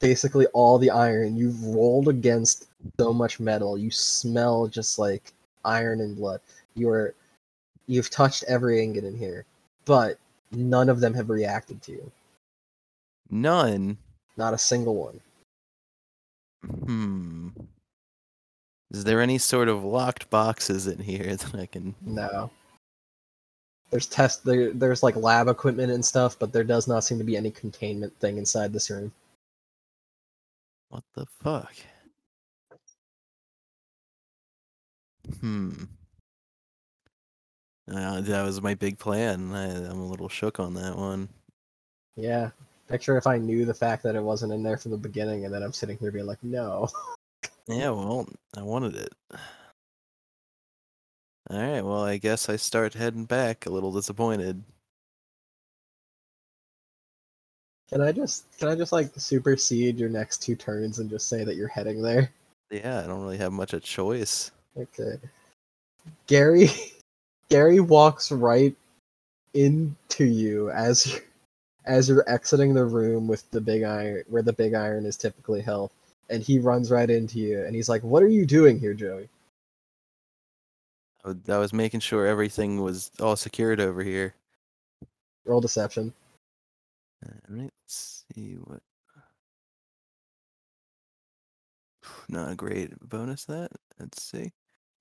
basically 0.00 0.46
all 0.46 0.78
the 0.78 0.90
iron. 0.90 1.36
You've 1.36 1.62
rolled 1.64 2.08
against 2.08 2.68
so 2.98 3.12
much 3.12 3.38
metal. 3.38 3.78
You 3.78 3.90
smell 3.90 4.66
just 4.66 4.98
like 4.98 5.32
iron 5.64 6.00
and 6.00 6.16
blood. 6.16 6.40
You're 6.74 7.14
you've 7.86 8.10
touched 8.10 8.44
every 8.48 8.82
ingot 8.82 9.04
in 9.04 9.16
here, 9.16 9.44
but 9.84 10.18
none 10.50 10.88
of 10.88 11.00
them 11.00 11.14
have 11.14 11.30
reacted 11.30 11.82
to 11.82 11.92
you. 11.92 12.12
None. 13.30 13.98
Not 14.36 14.54
a 14.54 14.58
single 14.58 14.96
one. 14.96 15.20
Hmm. 16.84 17.48
Is 18.90 19.04
there 19.04 19.20
any 19.20 19.38
sort 19.38 19.68
of 19.68 19.84
locked 19.84 20.28
boxes 20.30 20.88
in 20.88 20.98
here 20.98 21.36
that 21.36 21.54
I 21.54 21.66
can? 21.66 21.94
No. 22.00 22.50
There's 23.90 24.06
test 24.06 24.44
there 24.44 24.72
there's 24.72 25.02
like 25.02 25.16
lab 25.16 25.48
equipment 25.48 25.92
and 25.92 26.04
stuff, 26.04 26.38
but 26.38 26.52
there 26.52 26.64
does 26.64 26.86
not 26.86 27.04
seem 27.04 27.18
to 27.18 27.24
be 27.24 27.36
any 27.36 27.50
containment 27.50 28.16
thing 28.20 28.38
inside 28.38 28.72
this 28.72 28.90
room. 28.90 29.12
What 30.90 31.04
the 31.14 31.26
fuck? 31.26 31.74
Hmm. 35.40 35.84
Uh, 37.92 38.20
that 38.20 38.44
was 38.44 38.62
my 38.62 38.74
big 38.74 38.98
plan. 38.98 39.52
I, 39.52 39.66
I'm 39.66 40.00
a 40.00 40.06
little 40.06 40.28
shook 40.28 40.60
on 40.60 40.74
that 40.74 40.96
one. 40.96 41.28
Yeah. 42.16 42.50
Picture 42.88 43.16
if 43.16 43.26
I 43.26 43.38
knew 43.38 43.64
the 43.64 43.74
fact 43.74 44.02
that 44.04 44.14
it 44.14 44.22
wasn't 44.22 44.52
in 44.52 44.62
there 44.62 44.76
from 44.76 44.90
the 44.92 44.96
beginning 44.96 45.44
and 45.44 45.54
then 45.54 45.62
I'm 45.62 45.72
sitting 45.72 45.96
here 45.98 46.10
being 46.10 46.26
like, 46.26 46.42
no. 46.42 46.88
Yeah, 47.68 47.90
well, 47.90 48.28
I 48.56 48.62
wanted 48.62 48.96
it. 48.96 49.14
All 51.50 51.58
right, 51.58 51.84
well, 51.84 52.04
I 52.04 52.18
guess 52.18 52.48
I 52.48 52.54
start 52.54 52.94
heading 52.94 53.24
back. 53.24 53.66
A 53.66 53.70
little 53.70 53.90
disappointed. 53.90 54.62
Can 57.88 58.00
I 58.00 58.12
just 58.12 58.44
can 58.56 58.68
I 58.68 58.76
just 58.76 58.92
like 58.92 59.10
supersede 59.16 59.98
your 59.98 60.08
next 60.08 60.42
two 60.42 60.54
turns 60.54 61.00
and 61.00 61.10
just 61.10 61.28
say 61.28 61.42
that 61.42 61.56
you're 61.56 61.66
heading 61.66 62.02
there? 62.02 62.30
Yeah, 62.70 63.00
I 63.00 63.08
don't 63.08 63.20
really 63.20 63.38
have 63.38 63.52
much 63.52 63.72
of 63.72 63.82
a 63.82 63.84
choice. 63.84 64.52
Okay. 64.76 65.18
Gary 66.28 66.68
Gary 67.48 67.80
walks 67.80 68.30
right 68.30 68.76
into 69.54 70.24
you 70.24 70.70
as 70.70 71.04
you 71.08 71.20
as 71.84 72.08
you're 72.08 72.30
exiting 72.30 72.74
the 72.74 72.84
room 72.84 73.26
with 73.26 73.50
the 73.50 73.60
big 73.60 73.82
iron 73.82 74.22
where 74.28 74.42
the 74.42 74.52
big 74.52 74.74
iron 74.74 75.04
is 75.04 75.16
typically 75.16 75.62
held. 75.62 75.90
And 76.28 76.44
he 76.44 76.60
runs 76.60 76.92
right 76.92 77.10
into 77.10 77.40
you 77.40 77.64
and 77.64 77.74
he's 77.74 77.88
like, 77.88 78.04
What 78.04 78.22
are 78.22 78.28
you 78.28 78.46
doing 78.46 78.78
here, 78.78 78.94
Joey? 78.94 79.28
I 81.24 81.58
was 81.58 81.72
making 81.72 82.00
sure 82.00 82.26
everything 82.26 82.80
was 82.80 83.10
all 83.20 83.36
secured 83.36 83.80
over 83.80 84.02
here. 84.02 84.34
Roll 85.44 85.60
deception. 85.60 86.12
All 87.24 87.32
right, 87.32 87.62
let's 87.62 88.24
see 88.34 88.54
what. 88.54 88.80
Not 92.28 92.52
a 92.52 92.54
great 92.54 92.98
bonus. 93.08 93.44
That 93.44 93.70
let's 93.98 94.22
see. 94.22 94.52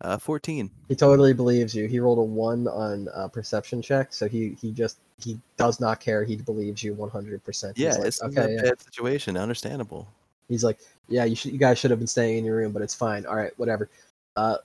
Uh, 0.01 0.17
fourteen. 0.17 0.71
He 0.87 0.95
totally 0.95 1.33
believes 1.33 1.75
you. 1.75 1.87
He 1.87 1.99
rolled 1.99 2.19
a 2.19 2.23
one 2.23 2.67
on 2.67 3.07
uh, 3.13 3.27
perception 3.27 3.81
check, 3.81 4.13
so 4.13 4.27
he 4.27 4.57
he 4.61 4.71
just 4.71 4.97
he 5.19 5.39
does 5.57 5.79
not 5.79 5.99
care. 5.99 6.23
He 6.23 6.37
believes 6.37 6.83
you 6.83 6.93
one 6.93 7.09
hundred 7.09 7.43
percent. 7.43 7.77
Yeah, 7.77 7.93
like, 7.93 8.07
it's 8.07 8.21
okay. 8.21 8.43
a 8.43 8.55
Yeah. 8.55 8.61
bad 8.61 8.81
situation. 8.81 9.37
Understandable. 9.37 10.07
He's 10.47 10.63
like, 10.63 10.79
yeah, 11.07 11.25
you 11.25 11.35
should, 11.35 11.51
you 11.51 11.59
guys 11.59 11.77
should 11.77 11.91
have 11.91 11.99
been 11.99 12.07
staying 12.07 12.39
in 12.39 12.45
your 12.45 12.55
room, 12.55 12.71
but 12.71 12.81
it's 12.81 12.95
fine. 12.95 13.25
All 13.25 13.35
right, 13.35 13.51
whatever. 13.57 13.87
Uh, 14.35 14.57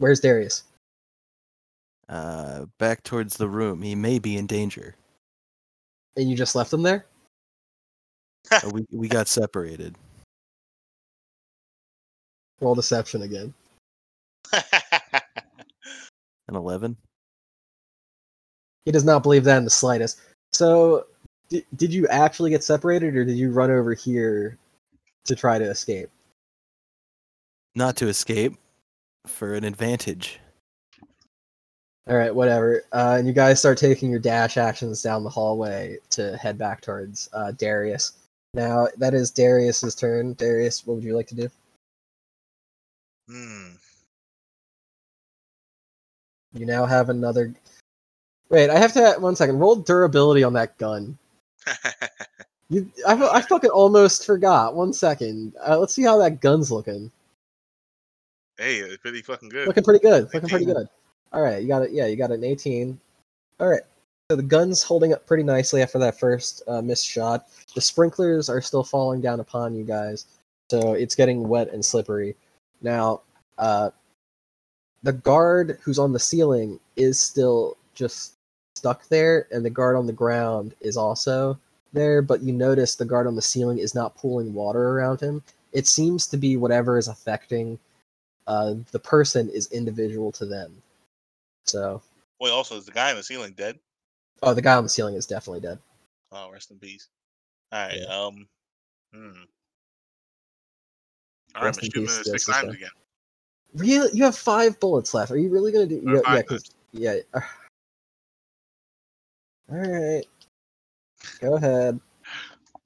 where's 0.00 0.18
Darius? 0.18 0.64
Uh, 2.08 2.64
back 2.78 3.04
towards 3.04 3.36
the 3.36 3.48
room. 3.48 3.82
He 3.82 3.94
may 3.94 4.18
be 4.18 4.36
in 4.36 4.48
danger. 4.48 4.96
And 6.16 6.28
you 6.28 6.36
just 6.36 6.56
left 6.56 6.72
him 6.72 6.82
there? 6.82 7.06
Uh, 8.50 8.68
we 8.72 8.84
we 8.90 9.06
got 9.06 9.28
separated. 9.28 9.94
Roll 12.60 12.74
deception 12.74 13.22
again. 13.22 13.54
An 14.52 14.62
eleven. 16.48 16.96
He 18.84 18.90
does 18.90 19.04
not 19.04 19.22
believe 19.22 19.44
that 19.44 19.58
in 19.58 19.64
the 19.64 19.70
slightest. 19.70 20.20
So, 20.52 21.06
did, 21.48 21.64
did 21.76 21.94
you 21.94 22.08
actually 22.08 22.50
get 22.50 22.64
separated, 22.64 23.14
or 23.14 23.24
did 23.24 23.36
you 23.36 23.52
run 23.52 23.70
over 23.70 23.94
here 23.94 24.58
to 25.26 25.36
try 25.36 25.58
to 25.58 25.70
escape? 25.70 26.10
Not 27.76 27.96
to 27.98 28.08
escape, 28.08 28.56
for 29.26 29.54
an 29.54 29.64
advantage. 29.64 30.40
All 32.08 32.16
right, 32.16 32.34
whatever. 32.34 32.82
Uh, 32.92 33.16
and 33.18 33.26
you 33.26 33.32
guys 33.32 33.58
start 33.58 33.78
taking 33.78 34.10
your 34.10 34.20
dash 34.20 34.56
actions 34.56 35.02
down 35.02 35.22
the 35.22 35.30
hallway 35.30 35.98
to 36.10 36.36
head 36.36 36.58
back 36.58 36.80
towards 36.80 37.28
uh, 37.32 37.52
Darius. 37.52 38.12
Now 38.54 38.88
that 38.96 39.14
is 39.14 39.30
Darius's 39.30 39.94
turn. 39.94 40.34
Darius, 40.34 40.86
what 40.86 40.94
would 40.94 41.04
you 41.04 41.16
like 41.16 41.28
to 41.28 41.34
do? 41.34 41.48
hmm. 43.28 43.68
You 46.52 46.66
now 46.66 46.84
have 46.84 47.10
another. 47.10 47.54
Wait, 48.48 48.70
I 48.70 48.78
have 48.78 48.92
to 48.94 49.14
one 49.20 49.36
second. 49.36 49.60
Roll 49.60 49.76
durability 49.76 50.42
on 50.42 50.52
that 50.54 50.76
gun. 50.78 51.16
You, 52.72 52.88
I, 53.04 53.14
I 53.14 53.40
fucking 53.42 53.70
almost 53.70 54.24
forgot. 54.24 54.76
One 54.76 54.92
second. 54.92 55.54
Uh, 55.66 55.76
let's 55.76 55.92
see 55.92 56.04
how 56.04 56.16
that 56.18 56.40
gun's 56.40 56.70
looking. 56.70 57.10
Hey, 58.60 58.76
it's 58.76 58.98
pretty 58.98 59.22
fucking 59.22 59.48
good. 59.48 59.66
Looking 59.66 59.84
pretty 59.84 60.00
good. 60.00 60.24
Looking 60.34 60.48
pretty 60.48 60.66
good. 60.66 60.86
All 61.32 61.42
right, 61.42 61.62
you 61.62 61.68
got 61.68 61.82
it. 61.82 61.92
Yeah, 61.92 62.06
you 62.06 62.16
got 62.16 62.30
an 62.30 62.44
18. 62.44 63.00
All 63.58 63.68
right. 63.68 63.82
So 64.30 64.36
the 64.36 64.42
gun's 64.42 64.82
holding 64.82 65.12
up 65.12 65.26
pretty 65.26 65.42
nicely 65.42 65.82
after 65.82 65.98
that 65.98 66.20
first 66.20 66.62
uh, 66.68 66.82
missed 66.82 67.06
shot. 67.06 67.46
The 67.74 67.80
sprinklers 67.80 68.48
are 68.48 68.60
still 68.60 68.84
falling 68.84 69.20
down 69.20 69.40
upon 69.40 69.74
you 69.74 69.82
guys, 69.82 70.26
so 70.70 70.92
it's 70.92 71.16
getting 71.16 71.48
wet 71.48 71.72
and 71.72 71.84
slippery. 71.84 72.36
Now, 72.80 73.22
uh, 73.58 73.90
the 75.02 75.14
guard 75.14 75.78
who's 75.82 75.98
on 75.98 76.12
the 76.12 76.20
ceiling 76.20 76.78
is 76.96 77.18
still 77.18 77.76
just 77.94 78.34
stuck 78.76 79.08
there, 79.08 79.48
and 79.50 79.64
the 79.64 79.70
guard 79.70 79.96
on 79.96 80.06
the 80.06 80.12
ground 80.12 80.74
is 80.80 80.96
also 80.96 81.58
there. 81.92 82.22
But 82.22 82.42
you 82.42 82.52
notice 82.52 82.94
the 82.94 83.04
guard 83.04 83.26
on 83.26 83.34
the 83.34 83.42
ceiling 83.42 83.78
is 83.78 83.94
not 83.94 84.16
pooling 84.16 84.54
water 84.54 84.90
around 84.90 85.20
him. 85.20 85.42
It 85.72 85.86
seems 85.86 86.26
to 86.28 86.36
be 86.36 86.56
whatever 86.56 86.98
is 86.98 87.08
affecting 87.08 87.78
uh, 88.46 88.74
the 88.92 88.98
person 88.98 89.48
is 89.50 89.70
individual 89.72 90.32
to 90.32 90.46
them. 90.46 90.82
So, 91.66 92.02
Wait, 92.40 92.50
also, 92.50 92.76
is 92.76 92.86
the 92.86 92.92
guy 92.92 93.10
on 93.10 93.16
the 93.16 93.22
ceiling 93.22 93.52
dead? 93.56 93.78
oh, 94.42 94.54
the 94.54 94.62
guy 94.62 94.74
on 94.74 94.82
the 94.82 94.88
ceiling 94.88 95.14
is 95.14 95.26
definitely 95.26 95.60
dead. 95.60 95.78
Oh, 96.32 96.50
rest 96.50 96.70
in 96.70 96.78
peace. 96.78 97.08
All 97.72 97.86
right. 97.86 97.98
Yeah. 98.00 98.06
Um. 98.06 98.48
Hmm. 99.14 99.30
All 101.54 101.64
right, 101.64 101.76
I'm 101.76 101.82
shooting 101.82 102.08
six 102.08 102.46
times 102.46 102.74
again. 102.74 102.90
Really, 103.74 104.10
you 104.12 104.24
have 104.24 104.36
five 104.36 104.78
bullets 104.80 105.14
left. 105.14 105.30
Are 105.30 105.36
you 105.36 105.48
really 105.50 105.72
gonna 105.72 105.86
do? 105.86 106.00
Yeah, 106.04 106.14
yeah, 106.14 106.20
five 106.22 106.46
'cause- 106.46 106.62
times. 106.62 106.74
yeah. 106.92 107.16
All 109.70 109.78
right, 109.78 110.24
go 111.40 111.54
ahead. 111.54 112.00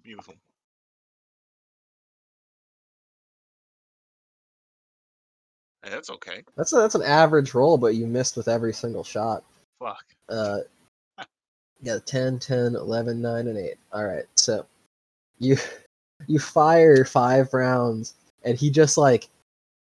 Beautiful. 0.03 0.35
That's 5.91 6.11
okay. 6.11 6.43
That's 6.57 6.73
a, 6.73 6.77
that's 6.77 6.95
an 6.95 7.03
average 7.03 7.55
roll, 7.55 7.77
but 7.77 7.95
you 7.95 8.07
missed 8.07 8.37
with 8.37 8.49
every 8.49 8.73
single 8.73 9.05
shot. 9.05 9.45
Fuck. 9.79 10.05
Uh, 10.29 10.61
yeah, 11.83 11.99
10, 12.05 12.39
10, 12.39 12.77
11, 12.77 13.21
9, 13.21 13.49
and 13.49 13.59
8. 13.59 13.75
All 13.93 14.05
right, 14.05 14.25
so 14.37 14.67
you 15.39 15.57
you 16.27 16.39
fire 16.39 17.05
five 17.05 17.53
rounds, 17.53 18.15
and 18.45 18.57
he 18.59 18.71
just 18.71 18.97
like 18.97 19.29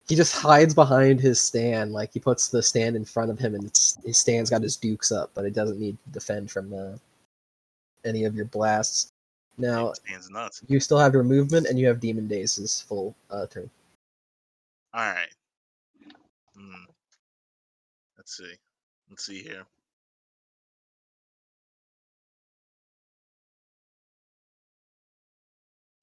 he 0.07 0.15
just 0.15 0.35
hides 0.35 0.73
behind 0.73 1.19
his 1.21 1.39
stand. 1.39 1.93
Like 1.93 2.13
he 2.13 2.19
puts 2.19 2.49
the 2.49 2.61
stand 2.61 2.95
in 2.95 3.05
front 3.05 3.31
of 3.31 3.39
him, 3.39 3.55
and 3.55 3.63
it's, 3.65 3.97
his 4.03 4.17
stand's 4.17 4.49
got 4.49 4.61
his 4.61 4.77
dukes 4.77 5.11
up, 5.11 5.31
but 5.33 5.45
it 5.45 5.53
doesn't 5.53 5.79
need 5.79 5.97
to 6.05 6.11
defend 6.11 6.51
from 6.51 6.73
uh, 6.73 6.97
any 8.05 8.25
of 8.25 8.35
your 8.35 8.45
blasts. 8.45 9.09
Now 9.57 9.93
Stands 9.93 10.31
nuts. 10.31 10.61
you 10.67 10.79
still 10.79 10.97
have 10.97 11.13
your 11.13 11.23
movement, 11.23 11.67
and 11.67 11.77
you 11.77 11.87
have 11.87 11.99
Demon 11.99 12.27
Days's 12.27 12.81
full 12.81 13.15
uh, 13.29 13.45
turn. 13.47 13.69
All 14.93 15.01
right. 15.01 15.29
Let's 18.23 18.37
see. 18.37 18.53
Let's 19.09 19.25
see 19.25 19.43
here. 19.43 19.63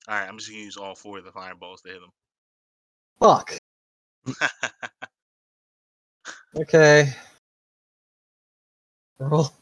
All 0.09 0.15
right, 0.19 0.29
I'm 0.29 0.37
just 0.39 0.51
gonna 0.51 0.63
use 0.63 0.77
all 0.77 0.95
four 0.95 1.19
of 1.19 1.25
the 1.25 1.33
fireballs 1.33 1.83
to 1.83 1.89
hit 1.89 1.99
him. 1.99 2.11
Fuck. 3.21 3.59
Okay. 6.57 7.09
Roll. 9.21 9.53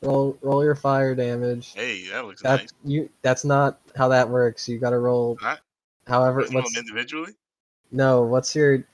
Roll, 0.00 0.38
roll 0.40 0.64
your 0.64 0.74
fire 0.74 1.14
damage. 1.14 1.72
hey, 1.74 2.08
that 2.08 2.24
looks 2.24 2.40
That 2.42 2.60
nice. 2.60 2.70
you. 2.84 3.10
That's 3.20 3.44
not 3.44 3.80
how 3.94 4.08
that 4.08 4.30
works. 4.30 4.66
You 4.66 4.78
got 4.78 4.90
to 4.90 4.98
roll. 4.98 5.38
Not? 5.42 5.60
However, 6.06 6.46
what's 6.50 6.76
individually. 6.76 7.34
no? 7.90 8.22
What's 8.22 8.56
your? 8.56 8.84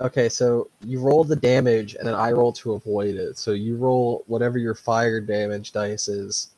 Okay, 0.00 0.28
so 0.28 0.70
you 0.84 1.00
roll 1.00 1.24
the 1.24 1.34
damage, 1.34 1.96
and 1.96 2.06
then 2.06 2.14
I 2.14 2.30
roll 2.30 2.52
to 2.52 2.74
avoid 2.74 3.16
it. 3.16 3.36
So 3.36 3.50
you 3.50 3.76
roll 3.76 4.22
whatever 4.28 4.56
your 4.56 4.74
fire 4.76 5.20
damage 5.20 5.72
dice 5.72 6.06
is. 6.06 6.50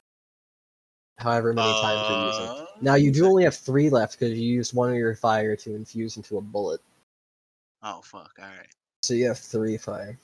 However 1.16 1.52
many 1.52 1.72
times 1.80 2.08
you're 2.08 2.26
using. 2.26 2.64
Uh, 2.64 2.66
Now 2.82 2.94
you 2.94 3.10
do 3.10 3.26
only 3.26 3.44
have 3.44 3.54
three 3.54 3.88
left 3.90 4.18
because 4.18 4.38
you 4.38 4.46
used 4.46 4.74
one 4.74 4.90
of 4.90 4.96
your 4.96 5.14
fire 5.14 5.56
to 5.56 5.74
infuse 5.74 6.16
into 6.16 6.38
a 6.38 6.40
bullet. 6.40 6.80
Oh 7.82 8.00
fuck! 8.02 8.32
All 8.38 8.46
right. 8.46 8.66
So 9.02 9.14
you 9.14 9.26
have 9.26 9.38
three 9.38 9.78
fire. 9.78 10.18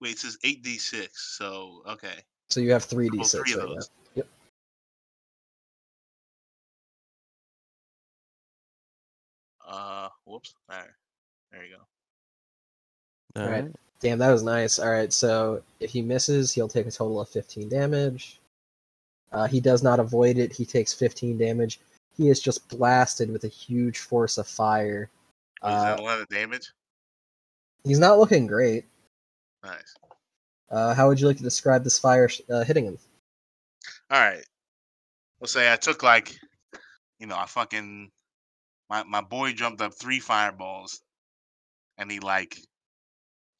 Wait, 0.00 0.12
it 0.12 0.18
says 0.18 0.38
eight 0.44 0.62
d 0.62 0.78
six. 0.78 1.36
So 1.36 1.82
okay. 1.86 2.22
So 2.48 2.60
you 2.60 2.72
have 2.72 2.84
three 2.84 3.10
d 3.10 3.18
roll 3.18 3.24
six 3.24 3.50
three 3.50 3.60
of 3.60 3.68
right 3.68 3.68
now. 3.68 3.74
those. 3.74 3.90
Yep. 4.14 4.26
Uh, 9.66 10.08
whoops. 10.24 10.54
All 10.70 10.78
right. 10.78 10.88
There 11.52 11.64
you 11.64 11.76
go. 11.76 11.82
Alright. 13.38 13.54
Alright. 13.64 13.76
Damn, 14.00 14.18
that 14.18 14.30
was 14.30 14.42
nice. 14.42 14.78
All 14.78 14.90
right, 14.90 15.12
so 15.12 15.62
if 15.80 15.90
he 15.90 16.02
misses, 16.02 16.52
he'll 16.52 16.68
take 16.68 16.86
a 16.86 16.90
total 16.90 17.20
of 17.20 17.28
15 17.28 17.68
damage. 17.68 18.38
Uh, 19.32 19.46
he 19.46 19.60
does 19.60 19.82
not 19.82 19.98
avoid 20.00 20.38
it. 20.38 20.52
He 20.52 20.64
takes 20.64 20.92
15 20.94 21.36
damage. 21.36 21.80
He 22.16 22.28
is 22.28 22.40
just 22.40 22.68
blasted 22.68 23.30
with 23.30 23.44
a 23.44 23.48
huge 23.48 23.98
force 23.98 24.38
of 24.38 24.46
fire. 24.46 25.10
Wait, 25.62 25.70
is 25.70 25.74
Uh, 25.76 25.82
that 25.84 26.00
a 26.00 26.02
lot 26.02 26.20
of 26.20 26.28
damage? 26.28 26.72
he's 27.84 27.98
not 27.98 28.18
looking 28.18 28.46
great. 28.46 28.84
Nice. 29.64 29.94
Uh, 30.70 30.94
how 30.94 31.08
would 31.08 31.20
you 31.20 31.26
like 31.26 31.36
to 31.38 31.42
describe 31.42 31.82
this 31.82 31.98
fire 31.98 32.28
sh- 32.28 32.40
uh, 32.50 32.62
hitting 32.62 32.84
him? 32.84 32.98
All 34.10 34.20
right. 34.20 34.44
Let's 35.40 35.52
say 35.52 35.72
I 35.72 35.76
took 35.76 36.02
like, 36.02 36.38
you 37.18 37.26
know, 37.26 37.36
I 37.36 37.46
fucking 37.46 38.10
my 38.90 39.02
my 39.04 39.20
boy 39.20 39.52
jumped 39.52 39.80
up 39.80 39.94
three 39.94 40.20
fireballs, 40.20 41.00
and 41.96 42.10
he 42.10 42.20
like, 42.20 42.60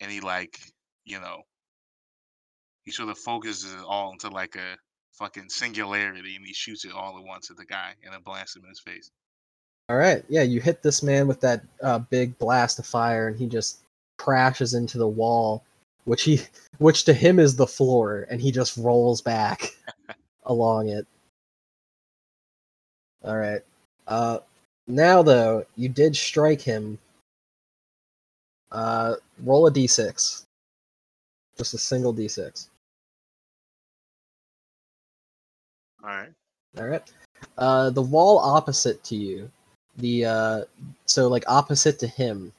and 0.00 0.10
he 0.10 0.20
like, 0.20 0.58
you 1.04 1.20
know, 1.20 1.42
he 2.84 2.90
sort 2.90 3.08
of 3.08 3.18
focuses 3.18 3.72
it 3.74 3.84
all 3.86 4.12
into 4.12 4.28
like 4.28 4.56
a 4.56 4.76
fucking 5.12 5.48
singularity, 5.48 6.36
and 6.36 6.46
he 6.46 6.54
shoots 6.54 6.84
it 6.84 6.92
all 6.92 7.18
at 7.18 7.24
once 7.24 7.50
at 7.50 7.56
the 7.56 7.64
guy, 7.64 7.94
and 8.04 8.14
it 8.14 8.24
blasts 8.24 8.56
him 8.56 8.62
in 8.62 8.70
his 8.70 8.80
face. 8.80 9.10
All 9.88 9.96
right, 9.96 10.24
yeah, 10.28 10.42
you 10.42 10.60
hit 10.60 10.82
this 10.82 11.02
man 11.02 11.26
with 11.26 11.40
that 11.40 11.62
uh, 11.82 11.98
big 11.98 12.38
blast 12.38 12.78
of 12.78 12.86
fire, 12.86 13.28
and 13.28 13.38
he 13.38 13.46
just 13.46 13.80
crashes 14.18 14.74
into 14.74 14.98
the 14.98 15.08
wall, 15.08 15.64
which 16.04 16.22
he, 16.22 16.40
which 16.78 17.04
to 17.04 17.12
him 17.12 17.38
is 17.38 17.56
the 17.56 17.66
floor, 17.66 18.26
and 18.30 18.40
he 18.40 18.52
just 18.52 18.76
rolls 18.76 19.20
back 19.20 19.74
along 20.44 20.88
it. 20.88 21.06
All 23.24 23.36
right. 23.36 23.62
Uh, 24.06 24.38
now 24.86 25.22
though, 25.22 25.64
you 25.76 25.88
did 25.88 26.16
strike 26.16 26.60
him. 26.60 26.98
Uh, 28.70 29.14
roll 29.44 29.66
a 29.66 29.72
d6. 29.72 30.44
Just 31.56 31.74
a 31.74 31.78
single 31.78 32.14
d6. 32.14 32.68
All 36.02 36.10
right. 36.10 36.28
All 36.78 36.86
right. 36.86 37.12
Uh, 37.56 37.90
the 37.90 38.02
wall 38.02 38.38
opposite 38.38 39.02
to 39.04 39.16
you, 39.16 39.50
the 39.96 40.24
uh, 40.24 40.60
so 41.06 41.28
like 41.28 41.44
opposite 41.48 41.98
to 41.98 42.06
him, 42.06 42.52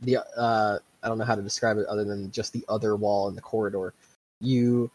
the 0.00 0.18
uh, 0.36 0.78
I 1.02 1.08
don't 1.08 1.18
know 1.18 1.24
how 1.24 1.34
to 1.34 1.42
describe 1.42 1.78
it 1.78 1.86
other 1.86 2.04
than 2.04 2.30
just 2.30 2.52
the 2.52 2.64
other 2.68 2.96
wall 2.96 3.28
in 3.28 3.34
the 3.34 3.40
corridor. 3.40 3.94
You, 4.40 4.90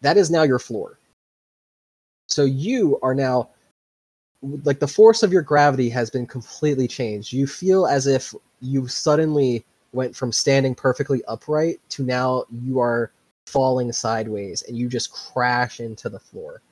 that 0.00 0.16
is 0.16 0.30
now 0.30 0.42
your 0.42 0.58
floor. 0.58 0.98
So 2.28 2.44
you 2.44 2.98
are 3.02 3.14
now, 3.14 3.50
like 4.64 4.80
the 4.80 4.88
force 4.88 5.22
of 5.22 5.32
your 5.32 5.42
gravity 5.42 5.88
has 5.90 6.10
been 6.10 6.26
completely 6.26 6.88
changed. 6.88 7.32
You 7.32 7.46
feel 7.46 7.86
as 7.86 8.06
if 8.06 8.34
you 8.60 8.88
suddenly 8.88 9.64
went 9.92 10.16
from 10.16 10.32
standing 10.32 10.74
perfectly 10.74 11.22
upright 11.26 11.80
to 11.90 12.02
now 12.02 12.44
you 12.50 12.80
are 12.80 13.12
falling 13.46 13.92
sideways, 13.92 14.62
and 14.62 14.76
you 14.76 14.88
just 14.88 15.12
crash 15.12 15.80
into 15.80 16.08
the 16.08 16.20
floor 16.20 16.62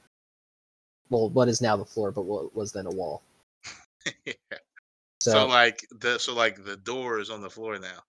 well, 1.11 1.29
what 1.31 1.49
is 1.49 1.61
now 1.61 1.77
the 1.77 1.85
floor, 1.85 2.13
but 2.13 2.23
what 2.23 2.55
was 2.55 2.73
then 2.73 2.87
a 2.87 2.91
wall. 2.91 3.23
Yeah. 4.25 4.33
So, 5.21 5.33
So, 5.33 5.47
like 5.47 5.87
the 6.01 6.19
so 6.19 6.35
like 6.35 6.65
the 6.65 6.79
door 6.79 7.21
is 7.21 7.29
on 7.29 7.43
the 7.43 7.51
floor 7.51 7.79
now. 7.79 8.03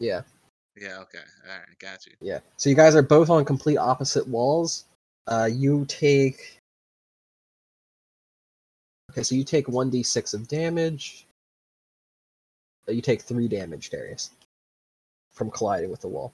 yeah, 0.00 0.22
Yeah. 0.74 0.98
Okay. 0.98 1.20
All 1.48 1.56
right. 1.56 1.78
Got 1.78 2.04
you. 2.06 2.14
yeah. 2.20 2.40
So 2.56 2.68
you 2.68 2.74
guys 2.74 2.96
are 2.96 3.02
both 3.02 3.30
on 3.30 3.44
complete 3.44 3.76
opposite 3.76 4.26
walls. 4.26 4.86
Uh, 5.28 5.48
you 5.52 5.84
take. 5.86 6.58
Okay, 9.12 9.22
so 9.22 9.36
you 9.36 9.44
take 9.44 9.68
one 9.68 9.90
d 9.90 10.02
six 10.02 10.34
of 10.34 10.48
damage. 10.48 11.26
You 12.88 13.00
take 13.00 13.22
three 13.22 13.48
damage, 13.48 13.90
Darius, 13.90 14.30
from 15.32 15.50
colliding 15.50 15.90
with 15.90 16.00
the 16.00 16.08
wall. 16.08 16.32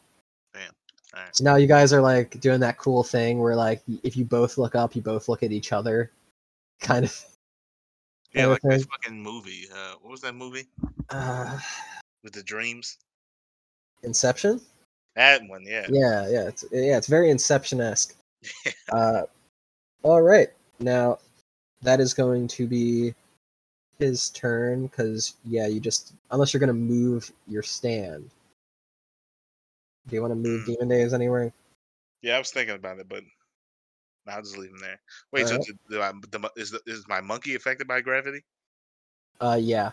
All 1.15 1.21
right. 1.23 1.35
So 1.35 1.45
now 1.45 1.57
you 1.57 1.67
guys 1.67 1.93
are 1.93 2.03
like 2.03 2.39
doing 2.41 2.61
that 2.61 2.77
cool 2.77 3.03
thing 3.03 3.39
where 3.39 3.57
like 3.57 3.83
if 4.03 4.17
you 4.17 4.25
both 4.25 4.59
look 4.59 4.75
up, 4.75 4.95
you 4.95 5.03
both 5.03 5.29
look 5.29 5.43
at 5.43 5.53
each 5.53 5.73
other, 5.73 6.11
kind 6.81 7.05
of. 7.05 7.25
Yeah, 8.35 8.47
like 8.47 8.61
that 8.63 8.87
fucking 8.91 9.21
movie. 9.23 9.67
Uh, 9.73 9.95
what 10.03 10.11
was 10.11 10.21
that 10.21 10.35
movie 10.35 10.67
Uh, 11.09 11.59
with 12.23 12.35
the 12.35 12.43
dreams? 12.43 12.99
Inception. 14.03 14.61
That 15.17 15.43
one. 15.49 15.65
Yeah. 15.65 15.87
Yeah, 15.89 16.29
yeah, 16.29 16.49
it's 16.49 16.65
yeah, 16.71 16.99
it's 16.99 17.07
very 17.07 17.31
Inception 17.31 17.81
esque. 17.81 18.15
Uh, 18.93 19.23
all 20.03 20.23
right, 20.23 20.49
now 20.79 21.19
that 21.83 22.01
is 22.01 22.15
going 22.15 22.49
to 22.49 22.67
be 22.67 23.15
his 23.99 24.31
turn 24.31 24.87
because 24.87 25.35
yeah, 25.45 25.67
you 25.67 25.81
just 25.81 26.13
unless 26.31 26.53
you're 26.53 26.61
gonna 26.61 26.73
move 26.73 27.31
your 27.47 27.63
stand. 27.63 28.31
Do 30.09 30.17
you 30.17 30.23
want 30.23 30.33
to 30.33 30.37
move 30.37 30.63
Hmm. 30.63 30.73
Demon 30.73 30.89
Days 30.89 31.13
anywhere? 31.13 31.53
Yeah, 32.23 32.37
I 32.37 32.39
was 32.39 32.51
thinking 32.51 32.75
about 32.75 32.99
it, 32.99 33.09
but 33.09 33.23
I'll 34.27 34.43
just 34.43 34.57
leave 34.57 34.71
him 34.71 34.79
there. 34.79 35.01
Wait, 35.33 35.47
so 35.47 35.55
Alright. 35.55 35.67
do, 35.67 35.97
do 35.97 36.03
I, 36.03 36.13
the, 36.31 36.39
mo- 36.39 36.51
is 36.57 36.71
the, 36.71 36.81
is 36.87 37.07
my 37.09 37.21
monkey 37.21 37.55
affected 37.55 37.87
by 37.87 38.01
gravity? 38.01 38.43
Uh, 39.41 39.59
yeah, 39.61 39.91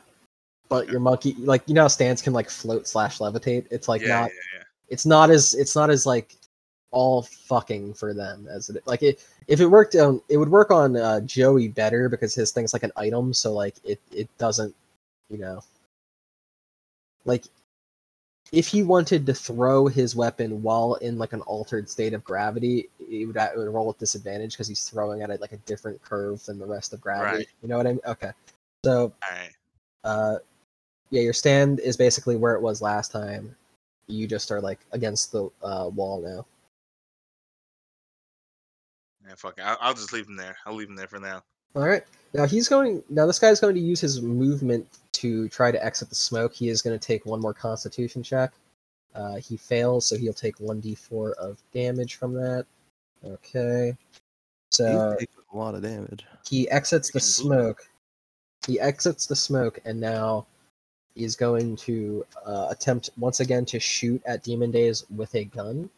but 0.70 0.90
your 0.90 1.00
monkey, 1.00 1.36
like 1.40 1.64
you 1.68 1.74
know, 1.74 1.82
how 1.82 1.88
stands 1.88 2.22
can 2.22 2.34
like 2.34 2.50
float 2.50 2.88
slash 2.88 3.20
levitate. 3.20 3.66
It's 3.72 3.88
like 3.88 4.02
yeah, 4.02 4.22
not. 4.22 4.32
yeah. 4.32 4.64
It's 4.88 5.06
not 5.06 5.30
as. 5.30 5.54
It's 5.56 5.76
not 5.76 5.90
as 5.90 6.06
like 6.06 6.36
all 6.96 7.24
fucking 7.24 7.94
for 7.94 8.14
them 8.14 8.48
as 8.50 8.70
it 8.70 8.82
like 8.88 9.04
it. 9.04 9.24
If 9.48 9.60
it 9.60 9.68
worked 9.68 9.96
on, 9.96 10.22
it 10.30 10.38
would 10.38 10.50
work 10.50 10.72
on 10.72 10.96
uh, 10.96 11.20
Joey 11.22 11.68
better 11.68 12.08
because 12.08 12.34
his 12.34 12.52
thing's 12.52 12.74
like 12.74 12.84
an 12.84 12.94
item, 12.96 13.34
so 13.34 13.54
like 13.54 13.76
it 13.84 14.00
it 14.12 14.30
doesn't, 14.38 14.74
you 15.30 15.38
know, 15.38 15.62
like 17.26 17.44
if 18.54 18.68
he 18.68 18.82
wanted 18.82 19.26
to 19.26 19.34
throw 19.34 19.88
his 19.88 20.16
weapon 20.16 20.64
while 20.64 20.96
in 20.96 21.18
like 21.18 21.34
an 21.34 21.42
altered 21.42 21.90
state 21.90 22.14
of 22.14 22.24
gravity, 22.24 22.88
it 23.00 23.26
would, 23.26 23.36
it 23.36 23.58
would 23.58 23.68
roll 23.68 23.90
at 23.90 24.00
disadvantage 24.00 24.54
because 24.54 24.68
he's 24.68 24.88
throwing 24.88 25.22
at 25.22 25.30
it 25.30 25.42
like 25.42 25.52
a 25.52 25.58
different 25.58 26.02
curve 26.02 26.44
than 26.46 26.58
the 26.58 26.66
rest 26.66 26.94
of 26.94 27.02
gravity. 27.02 27.40
Right. 27.40 27.48
You 27.62 27.68
know 27.68 27.78
what 27.78 27.88
I 27.88 27.92
mean? 27.92 28.02
Okay, 28.08 28.32
so 28.86 29.12
right. 29.30 29.50
uh, 30.06 30.38
yeah, 31.10 31.22
your 31.22 31.34
stand 31.34 31.82
is 31.82 31.98
basically 31.98 32.38
where 32.38 32.54
it 32.54 32.62
was 32.62 32.82
last 32.82 33.12
time. 33.12 33.54
You 34.08 34.28
just 34.28 34.50
are 34.50 34.62
like 34.62 34.80
against 34.94 35.34
the 35.34 35.50
uh, 35.62 35.90
wall 35.94 36.22
now. 36.22 36.46
Yeah, 39.28 39.34
fuck 39.36 39.58
it. 39.58 39.62
I'll, 39.64 39.78
I'll 39.82 39.94
just 39.94 40.14
leave 40.14 40.28
him 40.28 40.36
there. 40.36 40.56
I'll 40.66 40.76
leave 40.76 40.90
him 40.90 40.96
there 40.96 41.08
for 41.08 41.20
now. 41.20 41.44
All 41.76 41.84
right. 41.86 42.04
Now 42.34 42.46
he's 42.46 42.68
going. 42.70 43.04
Now 43.10 43.26
this 43.26 43.40
guy's 43.40 43.60
going 43.60 43.76
to 43.76 43.82
use 43.82 44.00
his 44.02 44.22
movement 44.22 44.88
to 45.14 45.48
try 45.50 45.72
to 45.72 45.84
exit 45.84 46.10
the 46.10 46.16
smoke. 46.16 46.54
He 46.54 46.70
is 46.70 46.82
going 46.82 46.98
to 46.98 47.06
take 47.08 47.26
one 47.26 47.42
more 47.42 47.54
Constitution 47.54 48.22
check. 48.24 48.52
Uh, 49.14 49.36
he 49.38 49.56
fails, 49.58 50.06
so 50.06 50.18
he'll 50.18 50.34
take 50.34 50.60
one 50.60 50.82
d4 50.82 51.34
of 51.36 51.58
damage 51.74 52.16
from 52.16 52.34
that. 52.34 52.66
Okay. 53.26 53.96
He 53.96 53.98
So 54.72 55.16
takes 55.18 55.34
a 55.54 55.58
lot 55.58 55.74
of 55.76 55.82
damage. 55.82 56.26
he 56.48 56.70
exits 56.70 57.12
the 57.12 57.20
smoke. 57.22 57.88
he 58.68 58.78
exits 58.80 59.26
the 59.26 59.36
smoke 59.36 59.80
and 59.86 60.00
now 60.00 60.46
is 61.16 61.38
going 61.38 61.78
to 61.78 62.26
uh, 62.46 62.68
attempt 62.70 63.10
once 63.18 63.40
again 63.40 63.64
to 63.66 63.80
shoot 63.80 64.22
at 64.26 64.44
Demon 64.44 64.70
Days 64.70 65.06
with 65.16 65.34
a 65.36 65.46
gun. 65.46 65.90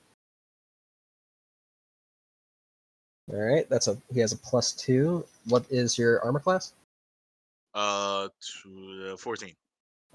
All 3.32 3.40
right, 3.40 3.70
that's 3.70 3.88
a 3.88 3.98
he 4.14 4.20
has 4.22 4.32
a 4.32 4.38
plus 4.38 4.72
two. 4.72 5.26
What 5.46 5.66
is 5.70 5.98
your 5.98 6.24
armor 6.24 6.40
class? 6.40 6.74
Uh, 7.74 8.30
to, 8.64 9.12
uh, 9.14 9.18
14. 9.18 9.54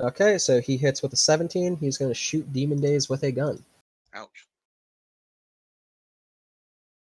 Okay, 0.00 0.38
so 0.38 0.60
he 0.60 0.76
hits 0.76 1.02
with 1.02 1.12
a 1.12 1.16
17. 1.16 1.76
He's 1.76 1.98
going 1.98 2.10
to 2.10 2.14
shoot 2.14 2.50
Demon 2.52 2.80
Days 2.80 3.08
with 3.08 3.22
a 3.22 3.30
gun. 3.30 3.62
Ouch. 4.14 4.46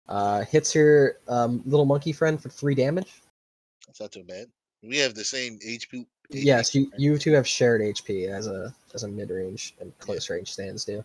Uh, 0.07 0.45
hits 0.45 0.73
your 0.73 1.17
um, 1.27 1.61
little 1.65 1.85
monkey 1.85 2.13
friend 2.13 2.41
for 2.41 2.49
three 2.49 2.73
damage. 2.73 3.21
That's 3.85 3.99
not 3.99 4.11
too 4.11 4.23
bad. 4.23 4.47
We 4.81 4.97
have 4.97 5.13
the 5.13 5.23
same 5.23 5.59
HP. 5.59 6.05
Yes, 6.29 6.73
you 6.73 6.91
you 6.97 7.17
two 7.17 7.33
have 7.33 7.47
shared 7.47 7.81
HP 7.81 8.29
as 8.29 8.47
a 8.47 8.73
as 8.93 9.03
a 9.03 9.07
mid 9.07 9.29
range 9.29 9.75
and 9.79 9.97
close 9.99 10.29
range 10.29 10.51
stands 10.51 10.85
do. 10.85 11.03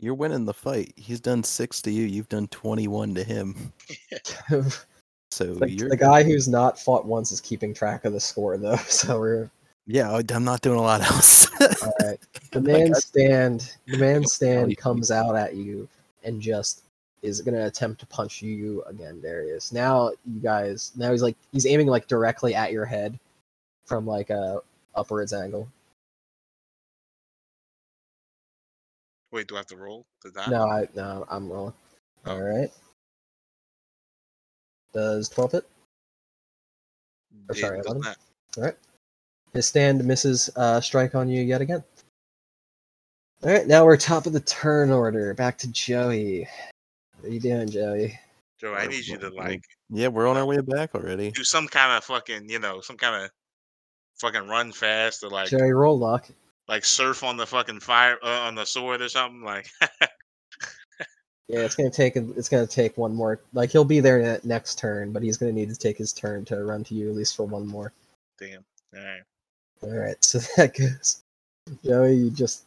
You're 0.00 0.14
winning 0.14 0.46
the 0.46 0.54
fight. 0.54 0.92
He's 0.96 1.20
done 1.20 1.44
six 1.44 1.82
to 1.82 1.90
you. 1.90 2.04
You've 2.04 2.28
done 2.28 2.48
21 2.48 3.14
to 3.14 3.24
him. 3.24 3.72
So 5.32 5.54
the, 5.54 5.70
you're 5.70 5.88
the 5.88 5.96
guy 5.96 6.24
who's 6.24 6.48
not 6.48 6.78
fought 6.78 7.06
once 7.06 7.30
is 7.30 7.40
keeping 7.40 7.72
track 7.72 8.04
of 8.04 8.12
the 8.12 8.20
score 8.20 8.56
though. 8.56 8.76
So 8.88 9.18
we're 9.20 9.50
Yeah, 9.86 10.20
I'm 10.32 10.44
not 10.44 10.60
doing 10.60 10.78
a 10.78 10.82
lot 10.82 11.02
else. 11.02 11.46
all 11.82 11.92
right. 12.00 12.18
The 12.50 12.60
man 12.60 12.92
stand 12.94 13.76
the 13.86 13.98
man 13.98 14.26
stand 14.26 14.76
comes 14.76 15.12
out 15.12 15.36
at 15.36 15.54
you 15.54 15.88
and 16.24 16.40
just 16.40 16.82
is 17.22 17.40
gonna 17.42 17.66
attempt 17.66 18.00
to 18.00 18.06
punch 18.06 18.42
you 18.42 18.82
again, 18.88 19.20
Darius. 19.20 19.70
Now 19.70 20.10
you 20.26 20.40
guys 20.42 20.90
now 20.96 21.12
he's 21.12 21.22
like 21.22 21.36
he's 21.52 21.64
aiming 21.64 21.86
like 21.86 22.08
directly 22.08 22.56
at 22.56 22.72
your 22.72 22.84
head 22.84 23.16
from 23.84 24.04
like 24.04 24.30
a 24.30 24.62
upwards 24.96 25.32
angle. 25.32 25.68
Wait, 29.32 29.46
do 29.46 29.54
I 29.54 29.58
have 29.58 29.66
to 29.66 29.76
roll 29.76 30.06
to 30.22 30.30
die? 30.30 30.50
No, 30.50 30.64
I 30.68 30.88
no, 30.94 31.24
I'm 31.30 31.48
rolling. 31.50 31.74
Oh. 32.26 32.32
All 32.32 32.42
right. 32.42 32.70
Does 34.92 35.28
twelve 35.28 35.52
hit? 35.52 35.64
or 37.48 37.54
It 37.54 37.58
sorry, 37.60 37.76
does 37.78 37.86
11? 37.86 38.02
not. 38.02 38.16
All 38.58 38.64
right. 38.64 38.76
His 39.52 39.66
stand 39.66 40.04
misses 40.04 40.50
uh, 40.56 40.80
strike 40.80 41.14
on 41.14 41.28
you 41.28 41.42
yet 41.42 41.60
again. 41.60 41.82
All 43.42 43.50
right, 43.50 43.66
now 43.66 43.84
we're 43.84 43.96
top 43.96 44.26
of 44.26 44.32
the 44.32 44.40
turn 44.40 44.90
order. 44.90 45.32
Back 45.34 45.58
to 45.58 45.68
Joey. 45.72 46.46
What 47.20 47.28
are 47.30 47.32
you 47.32 47.40
doing, 47.40 47.68
Joey? 47.70 48.18
Joe, 48.60 48.74
I 48.74 48.86
need 48.86 49.06
you 49.06 49.16
to 49.18 49.26
what- 49.26 49.34
what- 49.36 49.44
like 49.46 49.62
yeah, 49.88 50.08
we're 50.08 50.28
on 50.28 50.36
our 50.36 50.44
way 50.46 50.58
back 50.60 50.94
already. 50.94 51.30
do 51.30 51.42
some 51.44 51.66
kind 51.66 51.96
of 51.96 52.04
fucking, 52.04 52.48
you 52.50 52.58
know, 52.58 52.80
some 52.80 52.96
kind 52.96 53.24
of 53.24 53.30
fucking 54.20 54.46
run 54.48 54.70
fast 54.72 55.24
or 55.24 55.30
like 55.30 55.48
Joey, 55.48 55.72
roll 55.72 55.98
luck. 55.98 56.28
Like 56.70 56.84
surf 56.84 57.24
on 57.24 57.36
the 57.36 57.46
fucking 57.46 57.80
fire 57.80 58.16
uh, 58.22 58.42
on 58.42 58.54
the 58.54 58.64
sword 58.64 59.02
or 59.02 59.08
something. 59.10 59.42
Like, 59.42 59.66
Yeah, 61.48 61.64
it's 61.64 61.74
gonna 61.74 61.90
take 61.90 62.14
it's 62.14 62.48
gonna 62.48 62.66
take 62.66 62.96
one 62.96 63.12
more. 63.12 63.40
Like 63.52 63.72
he'll 63.72 63.84
be 63.84 63.98
there 63.98 64.20
ne- 64.22 64.38
next 64.44 64.78
turn, 64.78 65.12
but 65.12 65.20
he's 65.22 65.36
gonna 65.36 65.52
need 65.52 65.68
to 65.68 65.76
take 65.76 65.98
his 65.98 66.12
turn 66.12 66.44
to 66.44 66.62
run 66.64 66.84
to 66.84 66.94
you 66.94 67.10
at 67.10 67.16
least 67.16 67.36
for 67.36 67.44
one 67.44 67.66
more. 67.66 67.92
damn. 68.38 68.64
All 68.94 69.02
right. 69.02 69.22
All 69.82 69.98
right, 69.98 70.24
so 70.24 70.38
that 70.56 70.76
goes. 70.78 71.22
Joey, 71.84 72.14
you 72.14 72.30
just 72.30 72.66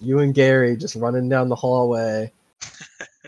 you 0.00 0.20
and 0.20 0.32
Gary 0.32 0.76
just 0.76 0.94
running 0.94 1.28
down 1.28 1.48
the 1.48 1.56
hallway. 1.56 2.32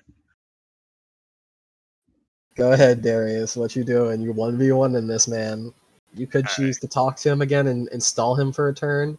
Go 2.57 2.73
ahead, 2.73 3.03
Darius. 3.03 3.57
What 3.57 3.74
you 3.74 3.82
doing? 3.82 4.20
You 4.20 4.32
one 4.32 4.57
v 4.57 4.70
one 4.70 4.94
in 4.94 5.09
this 5.09 5.27
man. 5.27 5.74
You 6.15 6.28
could 6.28 6.47
All 6.47 6.55
choose 6.55 6.78
to 6.78 6.86
talk 6.86 7.16
to 7.16 7.31
him 7.31 7.43
again 7.43 7.66
and 7.66 7.89
install 7.89 8.36
him 8.36 8.53
for 8.53 8.69
a 8.69 8.74
turn. 8.74 9.19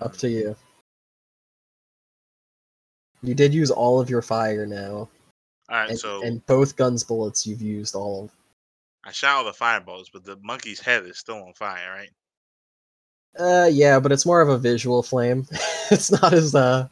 Up 0.00 0.16
to 0.18 0.28
you. 0.28 0.56
You 3.22 3.34
did 3.34 3.54
use 3.54 3.70
all 3.70 4.00
of 4.00 4.10
your 4.10 4.22
fire 4.22 4.66
now, 4.66 4.92
All 4.94 5.08
right. 5.70 5.90
and, 5.90 5.98
so 5.98 6.22
and 6.22 6.44
both 6.46 6.76
guns 6.76 7.02
bullets 7.02 7.46
you've 7.46 7.62
used 7.62 7.94
all 7.94 8.24
of. 8.24 8.30
I 9.04 9.12
shot 9.12 9.36
all 9.36 9.44
the 9.44 9.52
fireballs, 9.52 10.10
but 10.12 10.24
the 10.24 10.36
monkey's 10.42 10.80
head 10.80 11.04
is 11.06 11.18
still 11.18 11.42
on 11.42 11.54
fire, 11.54 11.90
right? 11.90 12.10
Uh, 13.38 13.68
yeah, 13.70 13.98
but 13.98 14.12
it's 14.12 14.26
more 14.26 14.40
of 14.40 14.48
a 14.48 14.58
visual 14.58 15.02
flame. 15.02 15.46
it's 15.90 16.10
not 16.10 16.32
as 16.32 16.54
uh, 16.54 16.88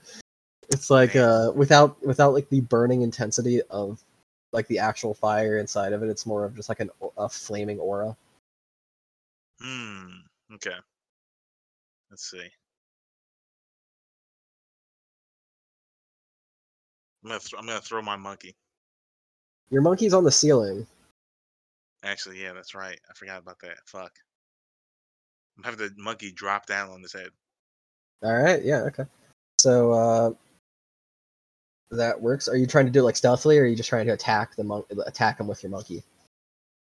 it's 0.71 0.91
like 0.91 1.15
uh, 1.17 1.53
without 1.55 2.05
without 2.05 2.33
like 2.33 2.49
the 2.49 2.61
burning 2.61 3.03
intensity 3.03 3.61
of 3.71 4.03
like 4.53 4.67
the 4.69 4.79
actual 4.79 5.15
fire 5.15 5.59
inside 5.59 5.93
of 5.93 6.03
it. 6.03 6.09
It's 6.09 6.27
more 6.27 6.45
of 6.45 6.57
just 6.57 6.69
like 6.69 6.81
an 6.81 6.91
a 7.19 7.29
flaming 7.29 7.79
aura. 7.79 8.17
Hmm. 9.61 10.07
Okay. 10.55 10.77
Let's 12.11 12.31
see. 12.31 12.49
I'm 17.23 17.29
gonna 17.29 17.41
th- 17.41 17.55
I'm 17.59 17.67
gonna 17.67 17.81
throw 17.81 18.03
my 18.03 18.17
monkey. 18.17 18.55
Your 19.71 19.83
monkey's 19.83 20.15
on 20.15 20.25
the 20.25 20.33
ceiling. 20.33 20.87
Actually, 22.05 22.43
yeah, 22.43 22.53
that's 22.53 22.75
right. 22.75 22.99
I 23.09 23.15
forgot 23.15 23.41
about 23.41 23.59
that. 23.61 23.79
Fuck. 23.87 24.13
I'm 25.57 25.65
having 25.65 25.79
the 25.79 25.95
monkey 25.97 26.33
drop 26.33 26.67
down 26.67 26.91
on 26.91 27.01
his 27.03 27.13
head. 27.13 27.29
All 28.23 28.35
right, 28.35 28.63
yeah, 28.63 28.83
okay. 28.83 29.05
So 29.59 29.93
uh, 29.93 30.31
that 31.93 32.21
works. 32.21 32.49
Are 32.49 32.57
you 32.57 32.67
trying 32.67 32.87
to 32.87 32.93
do 32.93 33.01
it 33.01 33.05
like 33.05 33.17
stealthily, 33.17 33.59
or 33.59 33.63
are 33.63 33.67
you 33.67 33.77
just 33.77 33.89
trying 33.89 34.07
to 34.07 34.13
attack 34.13 34.57
the 34.57 34.65
monk, 34.65 34.87
attack 35.07 35.39
him 35.39 35.47
with 35.47 35.63
your 35.63 35.71
monkey? 35.71 36.03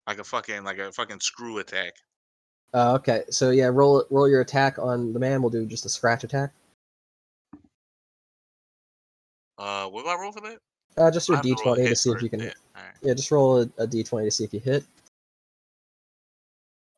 Like 0.07 0.19
a 0.19 0.23
fucking 0.23 0.63
like 0.63 0.77
a 0.77 0.91
fucking 0.91 1.19
screw 1.19 1.57
attack. 1.57 1.93
Uh, 2.73 2.93
okay, 2.93 3.23
so 3.29 3.49
yeah, 3.49 3.67
roll 3.67 4.05
roll 4.09 4.29
your 4.29 4.41
attack 4.41 4.79
on 4.79 5.11
the 5.11 5.19
man. 5.19 5.41
We'll 5.41 5.51
do 5.51 5.65
just 5.65 5.85
a 5.85 5.89
scratch 5.89 6.23
attack. 6.23 6.51
Uh, 9.61 9.85
what 9.87 10.03
do 10.03 10.09
I 10.09 10.15
roll 10.19 10.31
for 10.31 10.41
that? 10.41 10.57
Uh, 10.97 11.11
just 11.11 11.29
your 11.29 11.37
have 11.37 11.45
to 11.45 11.55
roll 11.63 11.75
a 11.75 11.77
d20 11.77 11.89
to 11.89 11.95
see 11.95 12.09
if 12.09 12.21
you 12.23 12.29
can. 12.29 12.39
yeah, 12.39 12.53
alright. 12.75 12.95
Yeah, 13.03 13.13
just 13.13 13.29
roll 13.29 13.59
a, 13.59 13.61
a 13.77 13.87
d20 13.87 14.25
to 14.25 14.31
see 14.31 14.43
if 14.43 14.53
you 14.53 14.59
hit. 14.59 14.83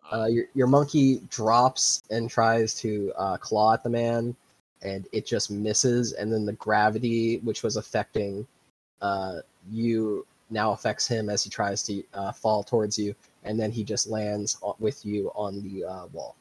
Uh, 0.09 0.27
your 0.27 0.45
your 0.53 0.67
monkey 0.67 1.21
drops 1.29 2.03
and 2.09 2.29
tries 2.29 2.73
to 2.75 3.11
uh, 3.17 3.35
claw 3.35 3.73
at 3.73 3.83
the 3.83 3.89
man, 3.89 4.33
and 4.81 5.07
it 5.11 5.25
just 5.25 5.51
misses. 5.51 6.13
And 6.13 6.31
then 6.31 6.45
the 6.45 6.53
gravity, 6.53 7.39
which 7.39 7.63
was 7.63 7.75
affecting 7.75 8.47
uh, 9.01 9.39
you, 9.69 10.25
now 10.49 10.71
affects 10.71 11.05
him 11.05 11.29
as 11.29 11.43
he 11.43 11.49
tries 11.49 11.83
to 11.83 12.01
uh, 12.13 12.31
fall 12.31 12.63
towards 12.63 12.97
you, 12.97 13.13
and 13.43 13.59
then 13.59 13.71
he 13.71 13.83
just 13.83 14.07
lands 14.07 14.57
with 14.79 15.05
you 15.05 15.31
on 15.35 15.61
the 15.63 15.83
uh, 15.83 16.05
wall. 16.13 16.35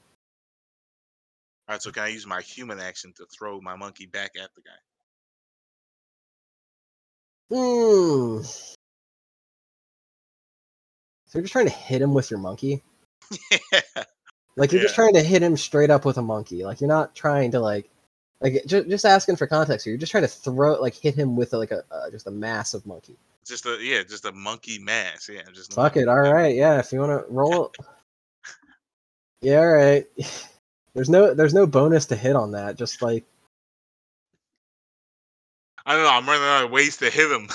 All 1.68 1.74
right, 1.74 1.82
so 1.82 1.90
can 1.90 2.04
I 2.04 2.08
use 2.08 2.26
my 2.26 2.42
human 2.42 2.78
action 2.78 3.12
to 3.16 3.26
throw 3.26 3.60
my 3.60 3.74
monkey 3.74 4.06
back 4.06 4.32
at 4.40 4.54
the 4.54 4.60
Hmm. 7.52 8.42
So 11.26 11.38
you're 11.38 11.42
just 11.42 11.52
trying 11.52 11.66
to 11.66 11.72
hit 11.72 12.00
him 12.00 12.14
with 12.14 12.30
your 12.30 12.40
monkey? 12.40 12.82
guy? 13.50 13.82
Like 14.54 14.70
you're 14.70 14.82
just 14.82 14.94
trying 14.94 15.14
to 15.14 15.22
hit 15.22 15.42
him 15.42 15.56
straight 15.56 15.88
up 15.88 16.04
with 16.04 16.18
a 16.18 16.22
monkey. 16.22 16.62
Like 16.62 16.82
you're 16.82 16.88
not 16.88 17.14
trying 17.14 17.52
to 17.52 17.60
like, 17.60 17.88
like 18.42 18.62
just, 18.66 18.86
just 18.86 19.06
asking 19.06 19.36
for 19.36 19.46
context. 19.46 19.84
here. 19.84 19.92
You're 19.92 19.98
just 19.98 20.12
trying 20.12 20.24
to 20.24 20.28
throw 20.28 20.74
like 20.74 20.94
hit 20.94 21.14
him 21.14 21.36
with 21.36 21.54
like 21.54 21.70
a 21.70 21.84
uh, 21.90 22.10
just 22.10 22.26
a 22.26 22.30
massive 22.30 22.84
monkey. 22.84 23.16
just 23.46 23.64
a 23.64 23.78
yeah, 23.80 24.02
just 24.02 24.26
a 24.26 24.32
monkey 24.32 24.78
mass. 24.78 25.30
Yeah, 25.32 25.40
just 25.54 25.72
Fuck 25.72 25.96
it. 25.96 26.06
All 26.06 26.20
right. 26.20 26.54
Yeah. 26.54 26.78
If 26.80 26.92
you 26.92 27.00
want 27.00 27.26
to 27.26 27.32
roll. 27.32 27.72
yeah. 29.40 29.56
All 29.56 29.72
right. 29.72 30.06
There's 30.94 31.08
no 31.08 31.32
there's 31.32 31.54
no 31.54 31.66
bonus 31.66 32.04
to 32.06 32.16
hit 32.16 32.36
on 32.36 32.50
that. 32.50 32.76
Just 32.76 33.00
like 33.00 33.24
I 35.84 35.94
don't 35.94 36.04
know. 36.04 36.10
I'm 36.10 36.26
running 36.26 36.44
out 36.46 36.64
of 36.64 36.70
ways 36.70 36.96
to 36.98 37.10
hit 37.10 37.30
him. 37.30 37.48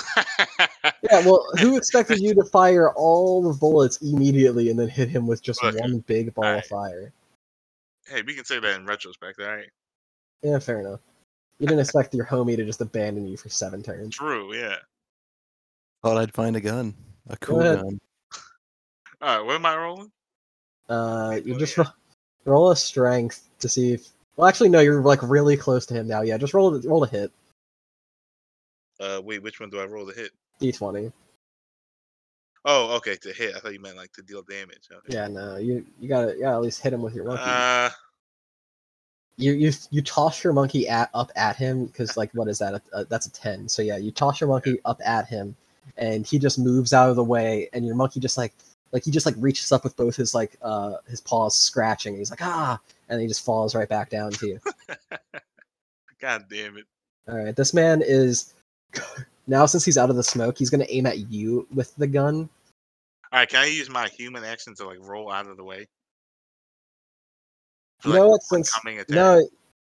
yeah. 1.02 1.24
Well, 1.26 1.46
who 1.58 1.76
expected 1.76 2.20
you 2.20 2.34
to 2.34 2.44
fire 2.44 2.90
all 2.92 3.42
the 3.42 3.58
bullets 3.58 3.96
immediately 4.02 4.68
and 4.70 4.78
then 4.78 4.88
hit 4.88 5.08
him 5.08 5.26
with 5.26 5.42
just 5.42 5.62
Okay. 5.64 5.78
one 5.80 5.98
big 6.00 6.34
ball 6.34 6.44
of 6.44 6.64
fire? 6.66 7.12
hey, 8.06 8.22
we 8.22 8.34
can 8.34 8.44
say 8.44 8.58
that 8.58 8.76
in 8.80 8.86
retrospect. 8.86 9.38
All 9.40 9.46
right. 9.48 9.68
Yeah. 10.42 10.58
Fair 10.58 10.80
enough. 10.80 11.00
You 11.58 11.66
didn't 11.66 11.80
expect 11.80 12.14
your 12.14 12.24
homie 12.26 12.56
to 12.56 12.64
just 12.64 12.80
abandon 12.80 13.26
you 13.26 13.36
for 13.36 13.48
seven 13.48 13.82
turns. 13.82 14.14
True. 14.16 14.54
Yeah. 14.54 14.76
Thought 16.02 16.18
I'd 16.18 16.32
find 16.34 16.54
a 16.56 16.60
gun, 16.60 16.94
a 17.28 17.36
cool 17.38 17.60
gun. 17.60 17.98
All 19.20 19.38
right. 19.38 19.44
What 19.44 19.56
am 19.56 19.66
I 19.66 19.76
rolling? 19.76 20.12
Uh, 20.88 21.38
you 21.44 21.54
Oh, 21.54 21.58
just 21.58 21.76
yeah. 21.76 21.84
ro- 21.84 22.52
roll 22.54 22.70
a 22.70 22.76
strength 22.76 23.48
to 23.58 23.68
see 23.68 23.92
if. 23.94 24.08
Well, 24.36 24.46
actually, 24.48 24.68
no. 24.68 24.80
You're 24.80 25.02
like 25.02 25.20
really 25.22 25.56
close 25.56 25.84
to 25.86 25.94
him 25.94 26.06
now. 26.06 26.22
Yeah, 26.22 26.38
just 26.38 26.54
roll. 26.54 26.78
Roll 26.82 27.04
a 27.04 27.08
hit. 27.08 27.32
Uh, 29.00 29.20
wait, 29.22 29.42
which 29.42 29.60
one 29.60 29.70
do 29.70 29.80
I 29.80 29.86
roll 29.86 30.06
to 30.06 30.14
hit? 30.14 30.32
D20. 30.60 31.12
Oh, 32.64 32.96
okay, 32.96 33.16
to 33.16 33.32
hit. 33.32 33.54
I 33.54 33.60
thought 33.60 33.72
you 33.72 33.80
meant 33.80 33.96
like 33.96 34.12
to 34.12 34.22
deal 34.22 34.42
damage. 34.42 34.88
Okay. 34.92 35.14
Yeah, 35.14 35.28
no. 35.28 35.56
You 35.56 35.86
you 36.00 36.08
gotta 36.08 36.34
yeah 36.38 36.52
at 36.52 36.60
least 36.60 36.82
hit 36.82 36.92
him 36.92 37.02
with 37.02 37.14
your 37.14 37.24
monkey. 37.24 37.42
Uh, 37.44 37.90
you 39.36 39.52
you 39.52 39.72
you 39.90 40.02
toss 40.02 40.42
your 40.42 40.52
monkey 40.52 40.88
at 40.88 41.08
up 41.14 41.30
at 41.36 41.56
him 41.56 41.86
because 41.86 42.16
like 42.16 42.30
what 42.32 42.48
is 42.48 42.58
that? 42.58 42.74
A, 42.74 42.82
a, 42.92 43.04
that's 43.04 43.26
a 43.26 43.32
ten. 43.32 43.68
So 43.68 43.80
yeah, 43.80 43.96
you 43.96 44.10
toss 44.10 44.40
your 44.40 44.48
monkey 44.48 44.80
up 44.84 45.00
at 45.04 45.28
him, 45.28 45.56
and 45.96 46.26
he 46.26 46.38
just 46.38 46.58
moves 46.58 46.92
out 46.92 47.08
of 47.08 47.16
the 47.16 47.24
way, 47.24 47.68
and 47.72 47.86
your 47.86 47.94
monkey 47.94 48.18
just 48.20 48.36
like 48.36 48.52
like 48.92 49.04
he 49.04 49.10
just 49.10 49.26
like 49.26 49.36
reaches 49.38 49.70
up 49.70 49.84
with 49.84 49.96
both 49.96 50.16
his 50.16 50.34
like 50.34 50.56
uh 50.60 50.96
his 51.08 51.20
paws 51.20 51.56
scratching. 51.56 52.16
He's 52.16 52.30
like 52.30 52.42
ah, 52.42 52.80
and 53.08 53.20
he 53.20 53.28
just 53.28 53.44
falls 53.44 53.74
right 53.74 53.88
back 53.88 54.10
down 54.10 54.32
to 54.32 54.46
you. 54.46 54.60
God 56.20 56.46
damn 56.50 56.76
it. 56.76 56.84
All 57.28 57.36
right, 57.36 57.54
this 57.54 57.72
man 57.72 58.02
is 58.04 58.54
now 59.46 59.66
since 59.66 59.84
he's 59.84 59.98
out 59.98 60.10
of 60.10 60.16
the 60.16 60.22
smoke, 60.22 60.58
he's 60.58 60.70
gonna 60.70 60.86
aim 60.88 61.06
at 61.06 61.30
you 61.30 61.66
with 61.72 61.94
the 61.96 62.06
gun. 62.06 62.48
All 63.32 63.40
right, 63.40 63.48
can 63.48 63.60
I 63.60 63.66
use 63.66 63.90
my 63.90 64.08
human 64.08 64.44
action 64.44 64.74
to 64.76 64.86
like 64.86 64.98
roll 65.00 65.30
out 65.30 65.46
of 65.46 65.56
the 65.56 65.64
way? 65.64 65.86
For, 68.00 68.10
You 68.10 68.30
like? 68.30 68.40
Since 68.42 68.72
no, 69.08 69.46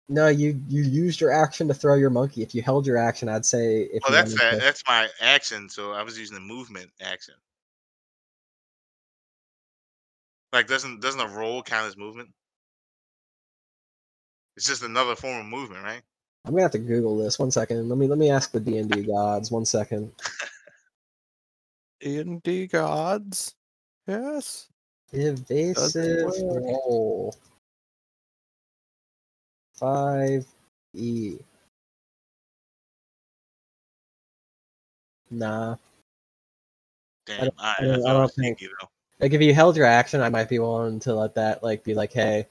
no, 0.10 0.28
you 0.28 0.60
you 0.68 0.84
used 0.84 1.20
your 1.20 1.32
action 1.32 1.68
to 1.68 1.74
throw 1.74 1.96
your 1.96 2.10
monkey. 2.10 2.42
If 2.42 2.56
you 2.56 2.62
held 2.62 2.88
your 2.88 2.98
action, 2.98 3.28
I'd 3.28 3.46
say 3.46 3.90
if 3.92 4.04
Oh, 4.08 4.12
that's 4.12 4.34
that. 4.40 4.60
That's 4.60 4.82
my 4.88 5.10
action. 5.22 5.70
So 5.70 5.92
I 5.92 6.02
was 6.02 6.18
using 6.18 6.36
the 6.36 6.42
movement 6.42 6.90
action. 7.02 7.36
Like, 10.54 10.68
doesn't 10.68 11.02
doesn't 11.02 11.20
a 11.20 11.28
roll 11.28 11.62
count 11.62 11.88
as 11.88 11.98
movement? 11.98 12.30
It's 14.56 14.66
just 14.66 14.82
another 14.82 15.16
form 15.16 15.40
of 15.40 15.46
movement, 15.46 15.84
right? 15.84 16.02
I'm 16.48 16.54
gonna 16.54 16.62
have 16.64 16.72
to 16.72 16.80
Google 16.80 17.18
this. 17.18 17.38
One 17.40 17.52
second. 17.52 17.90
Let 17.90 17.98
me 17.98 18.08
let 18.08 18.18
me 18.18 18.32
ask 18.32 18.52
the 18.52 18.60
D 18.62 18.78
and 18.78 18.90
D 18.90 19.04
gods. 19.04 19.52
One 19.52 19.66
second. 19.66 20.12
D&D 22.00 22.68
gods. 22.68 23.56
Yes. 24.08 24.70
Evasive 25.12 26.26
roll. 26.28 27.36
Five 29.74 30.46
E. 30.94 31.38
Nah. 35.32 35.76
Damn. 37.26 37.40
don't- 37.40 37.54
All 37.60 37.66
right, 37.66 37.76
I 37.80 37.82
don't- 37.84 37.92
that's 37.92 38.06
I 38.06 38.08
what 38.08 38.16
I 38.16 38.20
don't 38.20 38.28
think- 38.34 38.58
thinking, 38.60 38.76
though. 38.80 38.90
Like 39.20 39.34
if 39.34 39.42
you 39.42 39.54
held 39.54 39.76
your 39.76 39.88
action, 39.88 40.22
I 40.22 40.30
might 40.30 40.48
be 40.48 40.60
willing 40.60 41.00
to 41.02 41.16
let 41.16 41.34
that 41.36 41.64
like 41.64 41.84
be 41.84 41.96
like, 41.96 42.14
hey, 42.14 42.48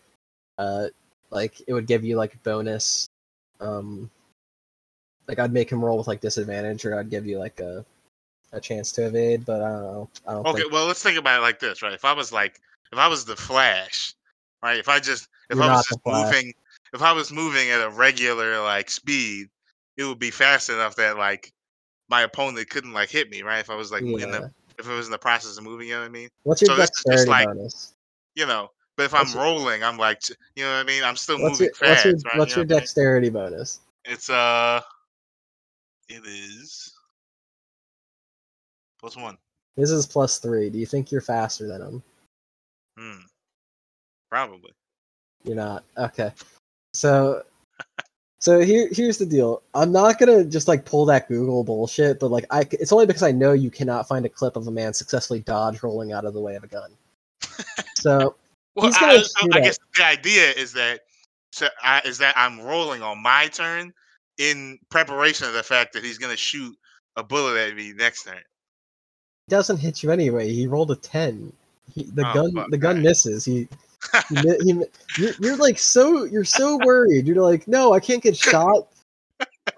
uh, 0.59 0.89
like 1.31 1.63
it 1.69 1.73
would 1.73 1.87
give 1.87 2.05
you 2.05 2.17
like 2.17 2.43
bonus. 2.43 3.09
Um, 3.61 4.11
like 5.29 5.39
I'd 5.39 5.53
make 5.53 5.71
him 5.71 5.85
roll 5.85 5.99
with 5.99 6.07
like 6.07 6.21
disadvantage, 6.21 6.85
or 6.85 6.99
I'd 6.99 7.11
give 7.11 7.27
you 7.27 7.39
like 7.39 7.61
a 7.61 7.85
a 8.53 8.61
chance 8.61 8.93
to 8.93 9.07
evade. 9.07 9.45
But 9.45 9.63
I 9.63 9.69
don't 9.71 9.83
know. 9.83 10.11
I 10.27 10.33
don't 10.33 10.47
Okay, 10.47 10.61
think 10.63 10.73
well, 10.73 10.87
let's 10.87 11.03
think 11.03 11.19
about 11.19 11.39
it 11.41 11.43
like 11.43 11.59
this, 11.59 11.83
right? 11.83 11.93
If 11.93 12.05
I 12.05 12.13
was 12.13 12.33
like, 12.33 12.61
if 12.93 12.99
I 12.99 13.09
was 13.09 13.25
the 13.25 13.37
Flash, 13.37 14.15
right? 14.63 14.79
If 14.79 14.89
I 14.89 15.01
just, 15.01 15.29
if 15.51 15.57
You're 15.57 15.65
I 15.65 15.73
was 15.73 15.87
just 15.87 16.01
moving, 16.07 16.53
if 16.95 17.03
I 17.03 17.13
was 17.13 17.33
moving 17.33 17.71
at 17.71 17.83
a 17.83 17.91
regular 17.91 18.61
like 18.63 18.91
speed, 18.91 19.49
it 19.97 20.05
would 20.05 20.19
be 20.19 20.31
fast 20.31 20.69
enough 20.71 20.97
that 20.97 21.17
like 21.19 21.53
my 22.09 22.23
opponent 22.23 22.71
couldn't 22.71 22.93
like 22.93 23.11
hit 23.11 23.31
me, 23.31 23.43
right? 23.43 23.59
If 23.59 23.71
I 23.71 23.75
was 23.75 23.91
like 23.91 24.03
in 24.03 24.31
the, 24.31 24.51
if 24.79 24.89
it 24.89 24.93
was 24.93 25.07
in 25.07 25.13
the 25.13 25.19
process 25.19 25.59
of 25.59 25.65
moving, 25.65 25.89
you 25.89 25.95
know 25.95 26.01
what 26.01 26.07
I 26.07 26.11
mean? 26.11 26.29
What's 26.45 26.63
your 26.63 26.77
so 26.77 26.83
is 26.83 26.91
just 27.11 27.29
like- 27.29 27.47
bonus? 27.47 27.95
You 28.35 28.47
know. 28.47 28.71
But 28.97 29.05
if 29.05 29.15
I'm 29.15 29.29
your- 29.29 29.43
rolling, 29.43 29.83
I'm 29.85 29.99
like, 29.99 30.21
you 30.57 30.65
know 30.65 30.71
what 30.73 30.79
I 30.79 30.83
mean? 30.85 31.05
I'm 31.05 31.17
still 31.17 31.41
What's 31.41 31.61
moving 31.61 31.73
your 31.81 31.89
what's 31.91 32.03
fast, 32.03 32.05
your 32.07 32.15
right? 32.25 32.39
what's 32.39 32.51
You 32.53 32.57
your 32.57 32.65
I 32.65 32.69
mean? 32.69 32.79
dexterity 32.79 33.29
bonus? 33.31 33.81
It's 34.05 34.31
uh, 34.31 34.81
it 36.09 36.23
is 36.27 36.95
plus 39.01 39.17
one. 39.17 39.37
This 39.77 39.91
is 39.91 40.07
plus 40.07 40.39
three. 40.39 40.71
Do 40.71 40.79
you 40.79 40.87
think 40.87 41.11
you're 41.13 41.21
faster 41.21 41.67
than 41.69 41.83
him? 41.83 42.03
Hmm. 42.99 43.19
Probably. 44.31 44.73
You're 45.45 45.57
not. 45.57 45.85
Okay. 45.99 46.33
So 46.95 47.43
so 48.41 48.61
here 48.61 48.89
here's 48.93 49.19
the 49.19 49.27
deal. 49.27 49.63
I'm 49.75 49.93
not 49.93 50.19
gonna 50.19 50.45
just 50.45 50.69
like 50.69 50.85
pull 50.87 51.05
that 51.07 51.29
Google 51.29 51.63
bullshit, 51.65 52.19
but 52.19 52.31
like 52.31 52.47
I, 52.51 52.67
it's 52.73 52.93
only 52.93 53.07
because 53.07 53.23
I 53.23 53.33
know 53.33 53.53
you 53.53 53.71
cannot 53.71 54.09
find 54.09 54.25
a 54.25 54.29
clip 54.31 54.57
of 54.57 54.67
a 54.67 54.71
man 54.71 54.95
successfully 54.95 55.41
dodge 55.41 55.83
rolling 55.83 56.13
out 56.13 56.25
of 56.25 56.33
the 56.33 56.41
way 56.41 56.55
of 56.57 56.65
a 56.65 56.69
gun. 56.69 56.93
So 57.97 58.37
Well, 58.77 58.87
He's 58.87 58.97
I, 58.97 59.01
gonna 59.01 59.25
so 59.25 59.41
shoot 59.41 59.55
I 59.55 59.59
at- 59.59 59.65
guess 59.65 59.79
the 59.97 60.05
idea 60.05 60.51
is 60.53 60.73
that 60.75 61.01
so 61.53 61.69
I, 61.83 62.01
is 62.05 62.19
that 62.19 62.35
I'm 62.37 62.61
rolling 62.61 63.03
on 63.03 63.23
my 63.23 63.49
turn 63.49 63.93
in 64.39 64.79
preparation 64.91 65.47
of 65.49 65.55
the 65.55 65.63
fact 65.63 65.93
that 65.95 66.05
he's 66.05 66.19
gonna 66.19 66.37
shoot 66.37 66.77
a 67.17 67.23
bullet 67.23 67.57
at 67.59 67.75
me 67.75 67.93
next 67.95 68.25
turn. 68.25 68.37
he 68.37 69.51
doesn't 69.51 69.79
hit 69.79 70.03
you 70.03 70.11
anyway. 70.11 70.53
He 70.53 70.67
rolled 70.67 70.91
a 70.91 70.97
ten. 70.97 71.53
He, 71.95 72.03
the 72.05 72.29
Oh, 72.29 72.35
gun 72.35 72.53
fuck, 72.53 72.71
the 72.71 72.77
gun 72.79 72.97
alright. 72.97 73.05
misses. 73.05 73.45
He, 73.47 73.67
he, 74.29 74.37
he 74.63 74.83
you're, 75.17 75.33
you're 75.41 75.57
like 75.57 75.79
so 75.79 76.25
you're 76.25 76.45
so 76.45 76.79
worried. 76.85 77.27
You're 77.27 77.43
like, 77.43 77.67
no, 77.67 77.95
I 77.95 78.01
can't 78.01 78.23
get 78.23 78.37
shot. 78.37 78.89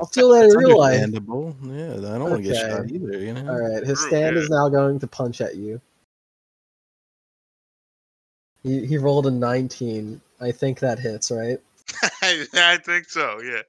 I'll 0.00 0.06
feel 0.06 0.30
that 0.30 0.44
in 0.46 0.56
real 0.56 0.76
life. 0.78 1.00
understandable. 1.02 1.56
Yeah, 1.62 1.94
I 1.94 2.18
don't 2.18 2.30
want 2.30 2.42
to 2.44 2.50
get 2.50 2.56
shot 2.56 2.90
either, 2.90 3.18
you 3.18 3.32
know? 3.34 3.48
All 3.50 3.58
right, 3.58 3.84
his 3.84 4.00
stand 4.06 4.36
yeah. 4.36 4.42
is 4.42 4.50
now 4.50 4.68
going 4.68 4.98
to 5.00 5.06
punch 5.06 5.40
at 5.40 5.56
you. 5.56 5.80
He 8.62 8.86
he 8.86 8.98
rolled 8.98 9.26
a 9.26 9.30
19. 9.30 10.20
I 10.40 10.52
think 10.52 10.80
that 10.80 10.98
hits, 10.98 11.30
right? 11.30 11.58
I 12.22 12.78
think 12.84 13.08
so. 13.08 13.40
Yeah. 13.40 13.62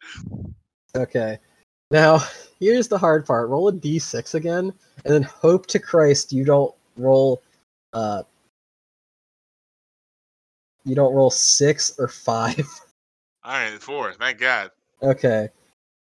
Okay. 0.96 1.40
Now, 1.92 2.22
here's 2.60 2.88
the 2.88 2.98
hard 2.98 3.26
part. 3.26 3.50
Roll 3.50 3.68
a 3.70 3.74
d6 3.74 4.36
again, 4.36 4.74
and 5.06 5.14
then 5.14 5.24
hope 5.24 5.66
to 5.68 5.80
Christ 5.80 6.32
you 6.32 6.46
don't 6.46 6.74
roll 6.98 7.42
uh 7.94 8.24
you 10.86 10.96
don't 10.96 11.14
roll 11.14 11.30
6 11.30 12.00
or 12.00 12.08
5. 12.08 12.60
All 13.44 13.54
right, 13.54 13.82
four. 13.82 14.14
Thank 14.14 14.40
God. 14.40 14.72
Okay. 15.02 15.50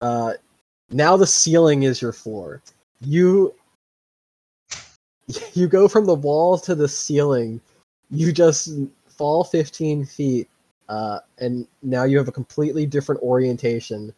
Uh 0.01 0.33
now 0.91 1.17
the 1.17 1.27
ceiling 1.27 1.83
is 1.83 2.01
your 2.01 2.13
floor. 2.13 2.61
You 3.01 3.53
you 5.53 5.67
go 5.67 5.87
from 5.87 6.05
the 6.05 6.15
wall 6.15 6.57
to 6.59 6.75
the 6.75 6.87
ceiling. 6.87 7.61
You 8.09 8.31
just 8.31 8.69
fall 9.07 9.43
15 9.43 10.05
feet 10.05 10.47
uh 10.87 11.19
and 11.39 11.67
now 11.83 12.03
you 12.05 12.17
have 12.17 12.27
a 12.27 12.31
completely 12.31 12.85
different 12.85 13.21
orientation. 13.21 14.13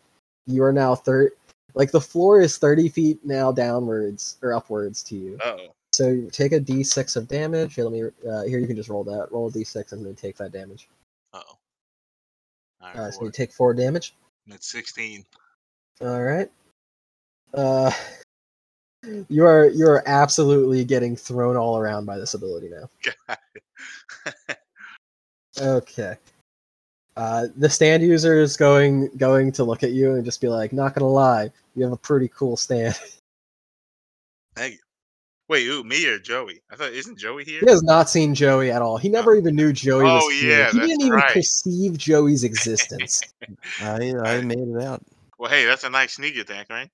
You 0.48 0.64
are 0.64 0.72
now 0.74 0.96
third 0.96 1.32
like 1.74 1.92
the 1.92 2.02
floor 2.02 2.42
is 2.42 2.58
30 2.58 2.90
feet 2.90 3.20
now 3.26 3.52
downwards 3.52 4.38
or 4.42 4.54
upwards 4.54 5.04
to 5.04 5.16
you. 5.16 5.38
Oh. 5.44 5.68
So 5.94 6.08
you 6.10 6.30
take 6.32 6.54
a 6.54 6.60
d6 6.60 7.18
of 7.18 7.28
damage. 7.28 7.76
Here, 7.76 7.84
let 7.84 7.94
me 7.94 8.04
uh, 8.30 8.44
here 8.44 8.60
you 8.60 8.68
can 8.68 8.76
just 8.78 8.90
roll 8.90 9.04
that. 9.06 9.28
Roll 9.32 9.48
a 9.48 9.52
d6 9.52 9.92
and 9.92 10.06
then 10.06 10.16
take 10.16 10.38
that 10.38 10.52
damage. 10.54 10.88
Oh. 11.34 11.42
All 12.82 12.88
right, 12.88 12.96
Uh, 12.96 13.12
so 13.12 13.26
you 13.26 13.32
take 13.32 13.52
4 13.52 13.74
damage. 13.74 14.16
I'm 14.48 14.54
at 14.54 14.64
sixteen. 14.64 15.26
All 16.02 16.22
right. 16.22 16.50
Uh, 17.54 17.92
you 19.30 19.46
are 19.46 19.68
you 19.70 19.88
are 19.88 20.04
absolutely 20.06 20.84
getting 20.86 21.16
thrown 21.16 21.56
all 21.58 21.78
around 21.78 22.06
by 22.06 22.18
this 22.18 22.34
ability 22.34 22.70
now. 22.70 22.90
Okay. 25.60 26.16
Uh, 27.18 27.48
the 27.58 27.70
stand 27.70 28.02
user 28.02 28.40
is 28.40 28.56
going 28.56 29.10
going 29.18 29.52
to 29.52 29.66
look 29.66 29.84
at 29.84 29.92
you 29.92 30.16
and 30.16 30.24
just 30.24 30.40
be 30.40 30.48
like, 30.48 30.72
"Not 30.72 30.96
gonna 30.96 31.10
lie, 31.12 31.52
you 31.76 31.84
have 31.84 31.92
a 31.92 31.98
pretty 31.98 32.30
cool 32.30 32.56
stand." 32.56 32.98
Thank 34.56 34.74
you. 34.76 34.80
Wait, 35.50 35.66
who? 35.66 35.84
Me 35.84 36.06
or 36.08 36.18
Joey? 36.20 36.62
I 36.72 36.78
thought 36.78 36.94
isn't 36.94 37.20
Joey 37.20 37.44
here? 37.44 37.60
he 37.60 37.70
has 37.70 37.84
not 37.84 38.10
seen 38.10 38.34
Joey 38.34 38.72
at 38.72 38.82
all. 38.82 38.98
He 38.98 39.10
never 39.10 39.36
even 39.36 39.56
knew 39.58 39.74
Joey 39.74 40.06
Oh, 40.06 40.26
was 40.26 40.34
here. 40.42 40.60
yeah, 40.60 40.72
he 40.72 40.80
didn't 40.80 41.02
even 41.02 41.12
right. 41.12 41.34
perceive 41.34 41.98
Joey's 41.98 42.44
existence. 42.46 43.22
I 43.82 44.14
I 44.24 44.40
made 44.42 44.60
it 44.60 44.82
out. 44.82 45.04
Well, 45.38 45.50
hey, 45.52 45.66
that's 45.66 45.84
a 45.84 45.90
nice 45.90 46.14
sneak 46.14 46.38
attack, 46.38 46.70
right? 46.70 46.90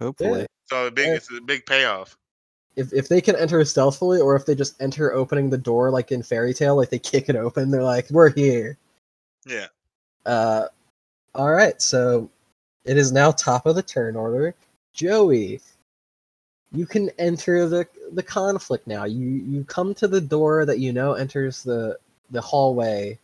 Hopefully. 0.00 0.46
So 0.66 0.86
a 0.86 0.90
big, 0.90 1.08
it's 1.08 1.32
a 1.32 1.40
big 1.40 1.66
payoff. 1.66 2.16
if 2.76 2.92
if 2.92 3.08
they 3.08 3.20
can 3.20 3.36
enter 3.36 3.64
stealthily, 3.64 4.20
or 4.20 4.36
if 4.36 4.46
they 4.46 4.54
just 4.54 4.80
enter 4.80 5.12
opening 5.12 5.50
the 5.50 5.58
door 5.58 5.90
like 5.90 6.12
in 6.12 6.22
Fairy 6.22 6.54
Tale, 6.54 6.76
like 6.76 6.90
they 6.90 6.98
kick 6.98 7.28
it 7.28 7.36
open, 7.36 7.70
they're 7.70 7.82
like, 7.82 8.08
"We're 8.10 8.30
here." 8.30 8.78
Yeah. 9.46 9.66
Uh, 10.26 10.66
all 11.34 11.50
right. 11.50 11.80
So 11.82 12.30
it 12.84 12.96
is 12.96 13.12
now 13.12 13.32
top 13.32 13.66
of 13.66 13.74
the 13.74 13.82
turn 13.82 14.16
order. 14.16 14.54
Joey, 14.92 15.60
you 16.72 16.86
can 16.86 17.10
enter 17.18 17.68
the 17.68 17.86
the 18.12 18.22
conflict 18.22 18.86
now. 18.86 19.04
You 19.04 19.26
you 19.26 19.64
come 19.64 19.94
to 19.94 20.08
the 20.08 20.20
door 20.20 20.64
that 20.64 20.78
you 20.78 20.92
know 20.92 21.14
enters 21.14 21.62
the 21.62 21.98
the 22.30 22.40
hallway, 22.40 23.18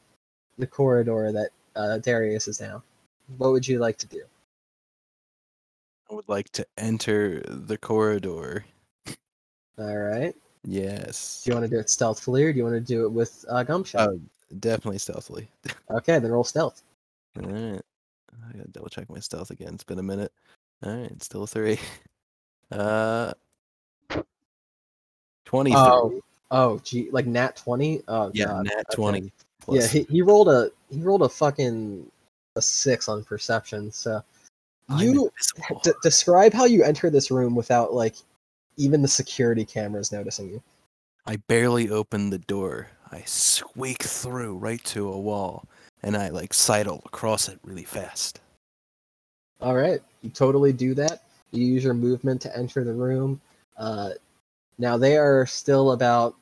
the 0.58 0.66
corridor 0.66 1.30
that 1.32 1.50
uh, 1.76 1.98
Darius 1.98 2.48
is 2.48 2.60
now. 2.60 2.82
What 3.38 3.52
would 3.52 3.66
you 3.68 3.78
like 3.78 3.98
to 3.98 4.06
do? 4.06 4.22
I 6.10 6.14
would 6.14 6.28
like 6.28 6.50
to 6.50 6.66
enter 6.76 7.40
the 7.48 7.78
corridor. 7.78 8.64
All 9.78 9.96
right. 9.96 10.34
Yes. 10.64 11.42
Do 11.44 11.50
you 11.50 11.56
want 11.56 11.68
to 11.68 11.76
do 11.76 11.80
it 11.80 11.90
stealthily, 11.90 12.44
or 12.44 12.52
do 12.52 12.58
you 12.58 12.64
want 12.64 12.74
to 12.76 12.80
do 12.80 13.04
it 13.04 13.12
with 13.12 13.44
uh, 13.48 13.64
gumshot? 13.64 14.06
Oh, 14.08 14.20
definitely 14.60 14.98
stealthily. 14.98 15.48
okay, 15.90 16.18
then 16.18 16.30
roll 16.30 16.44
stealth. 16.44 16.82
All 17.42 17.50
right. 17.50 17.82
I 18.48 18.56
gotta 18.56 18.68
double 18.68 18.88
check 18.88 19.08
my 19.08 19.20
stealth 19.20 19.50
again. 19.50 19.74
It's 19.74 19.84
been 19.84 19.98
a 19.98 20.02
minute. 20.02 20.32
All 20.84 20.94
right, 20.94 21.22
still 21.22 21.46
three. 21.46 21.78
Uh, 22.72 23.32
twenty-three. 25.44 25.78
Oh, 25.78 26.20
oh, 26.50 26.80
gee, 26.82 27.08
like 27.12 27.26
nat 27.26 27.54
twenty. 27.56 28.02
Oh, 28.08 28.30
yeah, 28.34 28.46
God. 28.46 28.64
nat 28.64 28.72
okay. 28.72 28.94
twenty. 28.94 29.32
Yeah, 29.68 29.86
he, 29.86 30.02
he 30.04 30.22
rolled 30.22 30.48
a 30.48 30.70
he 30.90 31.00
rolled 31.00 31.22
a 31.22 31.28
fucking 31.28 32.10
a 32.56 32.62
six 32.62 33.08
on 33.08 33.22
perception. 33.22 33.92
So 33.92 34.24
you 34.98 35.30
d- 35.82 35.92
describe 36.02 36.52
how 36.52 36.64
you 36.64 36.84
enter 36.84 37.10
this 37.10 37.30
room 37.30 37.54
without 37.54 37.94
like 37.94 38.16
even 38.76 39.02
the 39.02 39.08
security 39.08 39.64
cameras 39.64 40.12
noticing 40.12 40.48
you. 40.48 40.62
I 41.26 41.36
barely 41.36 41.88
open 41.88 42.30
the 42.30 42.38
door. 42.38 42.88
I 43.10 43.22
squeak 43.24 44.02
through 44.02 44.56
right 44.56 44.82
to 44.86 45.10
a 45.10 45.18
wall, 45.18 45.66
and 46.02 46.16
I 46.16 46.28
like 46.28 46.52
sidle 46.52 47.02
across 47.06 47.48
it 47.48 47.58
really 47.62 47.84
fast. 47.84 48.40
All 49.60 49.74
right, 49.74 50.02
you 50.22 50.30
totally 50.30 50.72
do 50.72 50.94
that. 50.94 51.22
You 51.50 51.64
use 51.64 51.84
your 51.84 51.94
movement 51.94 52.42
to 52.42 52.56
enter 52.56 52.84
the 52.84 52.92
room. 52.92 53.40
Uh, 53.78 54.10
now 54.78 54.96
they 54.96 55.16
are 55.16 55.46
still 55.46 55.92
about. 55.92 56.34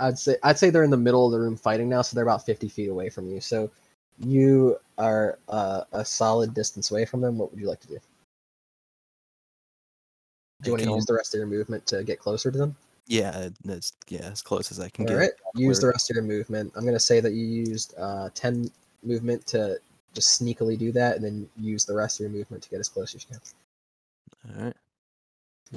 I'd 0.00 0.18
say 0.18 0.36
I'd 0.42 0.58
say 0.58 0.70
they're 0.70 0.82
in 0.82 0.90
the 0.90 0.96
middle 0.96 1.24
of 1.24 1.32
the 1.32 1.40
room 1.40 1.56
fighting 1.56 1.88
now, 1.88 2.02
so 2.02 2.14
they're 2.14 2.24
about 2.24 2.44
fifty 2.44 2.68
feet 2.68 2.88
away 2.88 3.08
from 3.08 3.30
you. 3.30 3.40
So 3.40 3.70
you 4.18 4.76
are 4.98 5.38
uh, 5.48 5.82
a 5.92 6.04
solid 6.04 6.54
distance 6.54 6.90
away 6.90 7.04
from 7.04 7.20
them. 7.20 7.38
What 7.38 7.50
would 7.50 7.60
you 7.60 7.68
like 7.68 7.80
to 7.80 7.88
do? 7.88 7.98
Do 10.62 10.70
you 10.70 10.76
I 10.76 10.78
want 10.78 10.82
to 10.84 10.94
use 10.94 11.06
the 11.06 11.14
rest 11.14 11.34
of 11.34 11.38
your 11.38 11.46
movement 11.46 11.86
to 11.86 12.04
get 12.04 12.18
closer 12.18 12.50
to 12.50 12.56
them? 12.56 12.76
Yeah, 13.06 13.48
that's 13.64 13.92
yeah, 14.08 14.30
as 14.30 14.40
close 14.40 14.70
as 14.70 14.80
I 14.80 14.88
can 14.88 15.04
All 15.04 15.10
get. 15.10 15.18
right. 15.18 15.30
Use 15.54 15.80
the 15.80 15.88
rest 15.88 16.10
of 16.10 16.14
your 16.14 16.24
movement. 16.24 16.72
I'm 16.74 16.82
going 16.82 16.94
to 16.94 17.00
say 17.00 17.20
that 17.20 17.32
you 17.32 17.44
used 17.44 17.94
uh, 17.98 18.30
10 18.34 18.70
movement 19.02 19.46
to 19.48 19.78
just 20.14 20.40
sneakily 20.40 20.78
do 20.78 20.90
that, 20.92 21.16
and 21.16 21.24
then 21.24 21.48
use 21.58 21.84
the 21.84 21.94
rest 21.94 22.20
of 22.20 22.24
your 22.24 22.30
movement 22.30 22.62
to 22.62 22.70
get 22.70 22.80
as 22.80 22.88
close 22.88 23.14
as 23.14 23.26
you 23.28 23.36
can. 23.36 24.56
All 24.58 24.64
right. 24.64 24.76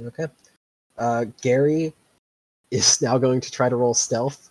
Okay. 0.06 0.26
Uh, 0.96 1.24
Gary 1.42 1.92
is 2.70 3.02
now 3.02 3.18
going 3.18 3.40
to 3.40 3.50
try 3.50 3.68
to 3.68 3.76
roll 3.76 3.94
stealth. 3.94 4.50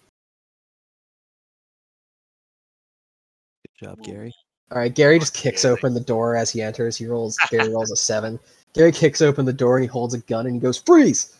Good 3.79 3.87
job, 3.87 4.03
Gary. 4.03 4.33
All 4.71 4.77
right. 4.77 4.93
Gary 4.93 5.19
just 5.19 5.33
kicks 5.33 5.63
open 5.65 5.93
the 5.93 5.99
door 5.99 6.35
as 6.35 6.51
he 6.51 6.61
enters. 6.61 6.97
He 6.97 7.05
rolls. 7.05 7.37
Gary 7.49 7.69
rolls 7.69 7.91
a 7.91 7.95
seven. 7.95 8.39
Gary 8.73 8.91
kicks 8.91 9.21
open 9.21 9.45
the 9.45 9.53
door 9.53 9.77
and 9.77 9.83
he 9.83 9.87
holds 9.87 10.13
a 10.13 10.19
gun 10.19 10.45
and 10.45 10.55
he 10.55 10.61
goes 10.61 10.77
freeze. 10.77 11.39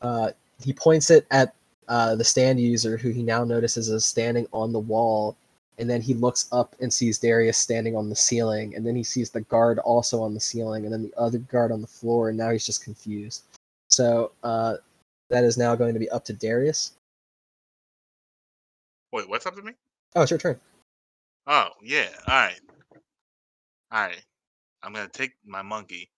Uh, 0.00 0.30
he 0.62 0.72
points 0.72 1.10
it 1.10 1.26
at 1.30 1.54
uh, 1.88 2.14
the 2.14 2.24
stand 2.24 2.60
user, 2.60 2.96
who 2.96 3.10
he 3.10 3.22
now 3.22 3.44
notices 3.44 3.88
is 3.88 4.04
standing 4.04 4.46
on 4.52 4.72
the 4.72 4.78
wall. 4.78 5.36
And 5.78 5.90
then 5.90 6.00
he 6.00 6.14
looks 6.14 6.48
up 6.52 6.76
and 6.80 6.92
sees 6.92 7.18
Darius 7.18 7.58
standing 7.58 7.96
on 7.96 8.08
the 8.08 8.16
ceiling. 8.16 8.74
And 8.76 8.86
then 8.86 8.94
he 8.94 9.02
sees 9.02 9.30
the 9.30 9.40
guard 9.42 9.78
also 9.80 10.22
on 10.22 10.34
the 10.34 10.40
ceiling, 10.40 10.84
and 10.84 10.92
then 10.92 11.02
the 11.02 11.14
other 11.18 11.38
guard 11.38 11.72
on 11.72 11.80
the 11.80 11.86
floor. 11.86 12.28
And 12.28 12.38
now 12.38 12.50
he's 12.50 12.66
just 12.66 12.84
confused. 12.84 13.42
So 13.88 14.32
uh, 14.42 14.76
that 15.30 15.44
is 15.44 15.58
now 15.58 15.74
going 15.74 15.94
to 15.94 16.00
be 16.00 16.10
up 16.10 16.24
to 16.26 16.32
Darius. 16.32 16.92
Wait, 19.12 19.28
what's 19.28 19.46
up 19.46 19.56
to 19.56 19.62
me? 19.62 19.72
Oh, 20.14 20.22
it's 20.22 20.30
your 20.30 20.38
turn. 20.38 20.58
Oh, 21.46 21.68
yeah. 21.82 22.08
All 22.26 22.34
right. 22.34 22.60
All 23.90 24.02
right. 24.02 24.22
I'm 24.82 24.92
going 24.92 25.06
to 25.06 25.12
take 25.12 25.32
my 25.44 25.62
monkey. 25.62 26.10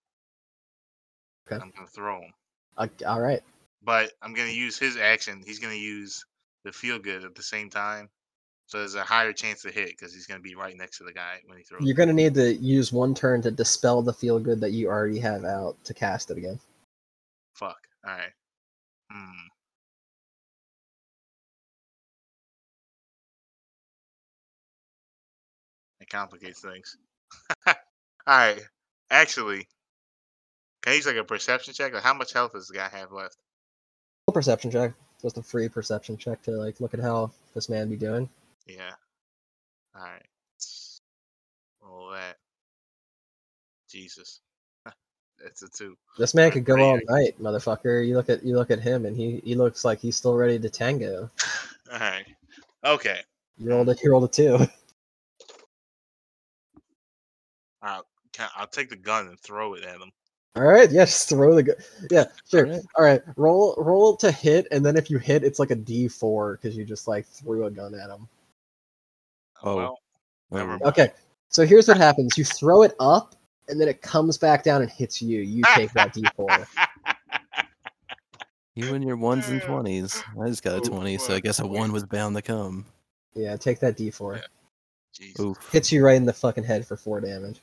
Okay. 1.46 1.56
I'm 1.62 1.70
going 1.70 1.86
to 1.86 1.92
throw 1.92 2.20
him. 2.20 2.32
Uh, 2.76 2.88
all 3.06 3.20
right. 3.20 3.42
But 3.82 4.12
I'm 4.22 4.32
going 4.32 4.48
to 4.48 4.54
use 4.54 4.78
his 4.78 4.96
action. 4.96 5.42
He's 5.44 5.58
going 5.58 5.74
to 5.74 5.80
use 5.80 6.24
the 6.64 6.72
feel 6.72 6.98
good 6.98 7.24
at 7.24 7.34
the 7.34 7.42
same 7.42 7.68
time. 7.68 8.08
So 8.66 8.78
there's 8.78 8.94
a 8.94 9.02
higher 9.02 9.32
chance 9.32 9.60
to 9.62 9.70
hit 9.70 9.88
because 9.90 10.14
he's 10.14 10.26
going 10.26 10.40
to 10.40 10.42
be 10.42 10.54
right 10.54 10.76
next 10.76 10.98
to 10.98 11.04
the 11.04 11.12
guy 11.12 11.40
when 11.46 11.58
he 11.58 11.64
throws. 11.64 11.82
You're 11.84 11.94
going 11.94 12.08
to 12.08 12.14
need 12.14 12.34
to 12.34 12.54
use 12.54 12.92
one 12.92 13.14
turn 13.14 13.42
to 13.42 13.50
dispel 13.50 14.00
the 14.00 14.12
feel 14.12 14.38
good 14.38 14.60
that 14.60 14.72
you 14.72 14.88
already 14.88 15.18
have 15.18 15.44
out 15.44 15.76
to 15.84 15.92
cast 15.92 16.30
it 16.30 16.38
again. 16.38 16.58
Fuck. 17.54 17.76
All 18.06 18.14
right. 18.14 18.32
Hmm. 19.12 19.48
It 26.04 26.10
complicates 26.10 26.60
things. 26.60 26.98
All 27.66 27.74
right. 28.26 28.60
Actually, 29.10 29.66
can 30.82 30.92
I 30.92 30.96
use 30.96 31.06
like 31.06 31.16
a 31.16 31.24
perception 31.24 31.72
check? 31.72 31.94
Like, 31.94 32.02
how 32.02 32.12
much 32.12 32.34
health 32.34 32.52
does 32.52 32.68
the 32.68 32.74
guy 32.74 32.90
have 32.90 33.10
left? 33.10 33.38
Full 34.26 34.34
perception 34.34 34.70
check. 34.70 34.92
Just 35.22 35.38
a 35.38 35.42
free 35.42 35.70
perception 35.70 36.18
check 36.18 36.42
to 36.42 36.50
like 36.50 36.78
look 36.78 36.92
at 36.92 37.00
how 37.00 37.30
this 37.54 37.70
man 37.70 37.88
be 37.88 37.96
doing. 37.96 38.28
Yeah. 38.66 38.92
All 39.96 40.02
right. 40.02 40.22
Roll 41.82 42.10
that. 42.10 42.36
Jesus. 43.90 44.40
It's 45.44 45.62
a 45.62 45.68
two. 45.68 45.96
This 46.16 46.34
man 46.34 46.52
could 46.52 46.64
go 46.64 46.78
all 46.78 46.98
night, 47.08 47.34
motherfucker. 47.42 48.06
You 48.06 48.14
look 48.14 48.30
at 48.30 48.44
you 48.44 48.54
look 48.54 48.70
at 48.70 48.78
him, 48.78 49.04
and 49.04 49.16
he 49.16 49.42
he 49.44 49.54
looks 49.56 49.84
like 49.84 49.98
he's 49.98 50.16
still 50.16 50.36
ready 50.36 50.58
to 50.58 50.70
tango. 50.70 51.28
All 51.92 51.98
right. 51.98 52.24
Okay. 52.84 53.18
You 53.58 53.70
rolled 53.70 53.88
a 53.88 53.96
you 54.02 54.10
rolled 54.12 54.24
a 54.24 54.28
two. 54.28 54.66
I'll, 58.56 58.66
take 58.66 58.88
the 58.88 58.96
gun 58.96 59.28
and 59.28 59.38
throw 59.38 59.74
it 59.74 59.84
at 59.84 60.00
him. 60.00 60.10
All 60.56 60.62
right, 60.62 60.90
yeah, 60.90 61.04
throw 61.04 61.54
the 61.54 61.62
gun. 61.62 61.76
yeah, 62.10 62.24
sure. 62.48 62.66
Alright. 62.66 62.82
All 62.96 63.04
right, 63.04 63.22
roll 63.36 63.74
roll 63.76 64.16
to 64.18 64.30
hit, 64.30 64.68
and 64.70 64.86
then 64.86 64.96
if 64.96 65.10
you 65.10 65.18
hit, 65.18 65.42
it's 65.42 65.58
like 65.58 65.70
a 65.70 65.76
D 65.76 66.06
four 66.06 66.56
because 66.56 66.76
you 66.76 66.84
just 66.84 67.08
like 67.08 67.26
threw 67.26 67.66
a 67.66 67.70
gun 67.70 67.94
at 67.94 68.10
him. 68.10 68.28
Oh, 69.62 69.78
oh. 69.78 69.96
Well, 70.50 70.60
never 70.60 70.64
Oh, 70.64 70.78
mind. 70.78 70.82
Okay, 70.82 71.12
so 71.48 71.66
here's 71.66 71.88
what 71.88 71.96
happens: 72.08 72.38
you 72.38 72.44
throw 72.44 72.82
it 72.82 72.94
up, 73.00 73.34
and 73.68 73.80
then 73.80 73.88
it 73.88 74.00
comes 74.00 74.38
back 74.38 74.62
down 74.62 74.82
and 74.82 74.90
hits 74.90 75.20
you. 75.20 75.40
You 75.40 75.64
take 75.74 75.92
that 75.92 76.12
D 76.12 76.24
four. 76.36 76.48
You 78.76 78.94
and 78.94 79.04
your 79.04 79.16
ones 79.16 79.48
and 79.48 79.60
twenties. 79.66 80.22
I 80.40 80.48
just 80.48 80.62
got 80.62 80.74
a 80.74 80.76
oh, 80.76 80.80
twenty, 80.80 81.18
so 81.18 81.34
I 81.34 81.40
guess 81.40 81.58
a 81.58 81.66
one 81.66 81.92
was 81.92 82.04
bound 82.04 82.36
to 82.36 82.42
come. 82.42 82.86
Yeah, 83.34 83.56
take 83.56 83.80
that 83.80 83.96
D 83.96 84.10
four. 84.10 84.36
Yeah. 84.36 84.42
Jesus. 85.12 85.40
Oof. 85.40 85.70
Hits 85.70 85.92
you 85.92 86.04
right 86.04 86.16
in 86.16 86.24
the 86.24 86.32
fucking 86.32 86.64
head 86.64 86.86
for 86.86 86.96
four 86.96 87.20
damage. 87.20 87.60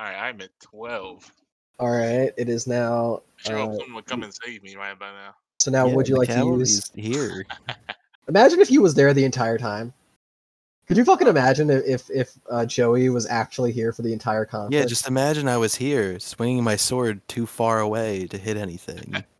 God. 0.00 0.06
All 0.06 0.12
right, 0.12 0.28
I'm 0.28 0.40
at 0.40 0.50
12. 0.60 1.32
All 1.78 1.90
right, 1.90 2.32
it 2.36 2.48
is 2.48 2.66
now. 2.66 3.22
Sure, 3.36 3.56
Uh, 3.58 3.64
someone 3.76 3.94
would 3.94 4.06
come 4.06 4.22
and 4.22 4.32
save 4.44 4.62
me 4.62 4.76
right 4.76 4.98
by 4.98 5.10
now. 5.10 5.34
so 5.60 5.70
now, 5.70 5.86
Yeah, 5.86 5.94
would 5.94 6.08
you 6.08 6.16
like 6.16 6.28
to 6.28 6.44
use? 6.44 6.90
here? 6.94 7.44
Imagine 8.28 8.60
if 8.60 8.68
he 8.68 8.78
was 8.78 8.94
there 8.94 9.12
the 9.14 9.24
entire 9.24 9.58
time. 9.58 9.92
Could 10.86 10.96
you 10.96 11.04
fucking 11.04 11.28
imagine 11.28 11.70
if 11.70 11.84
if, 11.86 12.10
if 12.10 12.32
uh, 12.50 12.66
Joey 12.66 13.08
was 13.10 13.24
actually 13.26 13.70
here 13.70 13.92
for 13.92 14.02
the 14.02 14.12
entire 14.12 14.44
conflict? 14.44 14.74
Yeah, 14.74 14.86
just 14.86 15.06
imagine 15.06 15.46
I 15.48 15.56
was 15.56 15.76
here, 15.76 16.18
swinging 16.18 16.64
my 16.64 16.74
sword 16.76 17.26
too 17.28 17.46
far 17.46 17.78
away 17.78 18.26
to 18.26 18.36
hit 18.38 18.56
anything. 18.56 19.24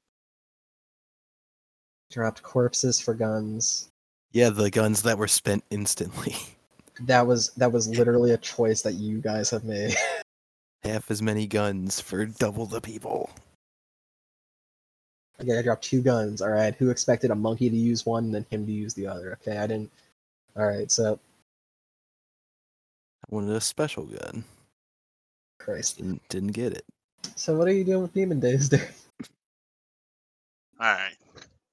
dropped 2.10 2.42
corpses 2.42 3.00
for 3.00 3.14
guns. 3.14 3.88
yeah, 4.32 4.50
the 4.50 4.70
guns 4.70 5.02
that 5.02 5.18
were 5.18 5.28
spent 5.28 5.64
instantly. 5.70 6.36
That 7.04 7.26
was 7.26 7.48
that 7.54 7.72
was 7.72 7.88
literally 7.88 8.32
a 8.32 8.36
choice 8.36 8.82
that 8.82 8.92
you 8.92 9.22
guys 9.22 9.48
have 9.50 9.64
made. 9.64 9.96
Half 10.82 11.10
as 11.10 11.20
many 11.20 11.46
guns 11.46 12.00
for 12.00 12.24
double 12.24 12.66
the 12.66 12.80
people. 12.80 13.30
okay, 15.40 15.58
I 15.58 15.62
dropped 15.62 15.84
two 15.84 16.02
guns. 16.02 16.40
All 16.40 16.50
right, 16.50 16.74
who 16.74 16.90
expected 16.90 17.30
a 17.30 17.34
monkey 17.34 17.68
to 17.68 17.76
use 17.76 18.06
one 18.06 18.24
and 18.24 18.34
then 18.34 18.46
him 18.50 18.66
to 18.66 18.72
use 18.72 18.94
the 18.94 19.06
other? 19.06 19.38
Okay, 19.40 19.58
I 19.58 19.66
didn't. 19.66 19.90
All 20.56 20.66
right, 20.66 20.90
so 20.90 21.18
I 23.24 23.34
wanted 23.34 23.54
a 23.54 23.60
special 23.60 24.06
gun. 24.06 24.44
Christ. 25.58 25.98
Didn't, 25.98 26.26
didn't 26.28 26.52
get 26.52 26.72
it. 26.72 26.84
So 27.36 27.54
what 27.54 27.68
are 27.68 27.72
you 27.72 27.84
doing 27.84 28.02
with 28.02 28.14
Demon 28.14 28.40
Days 28.40 28.68
there? 28.68 28.88
All 30.80 30.92
right. 30.92 31.16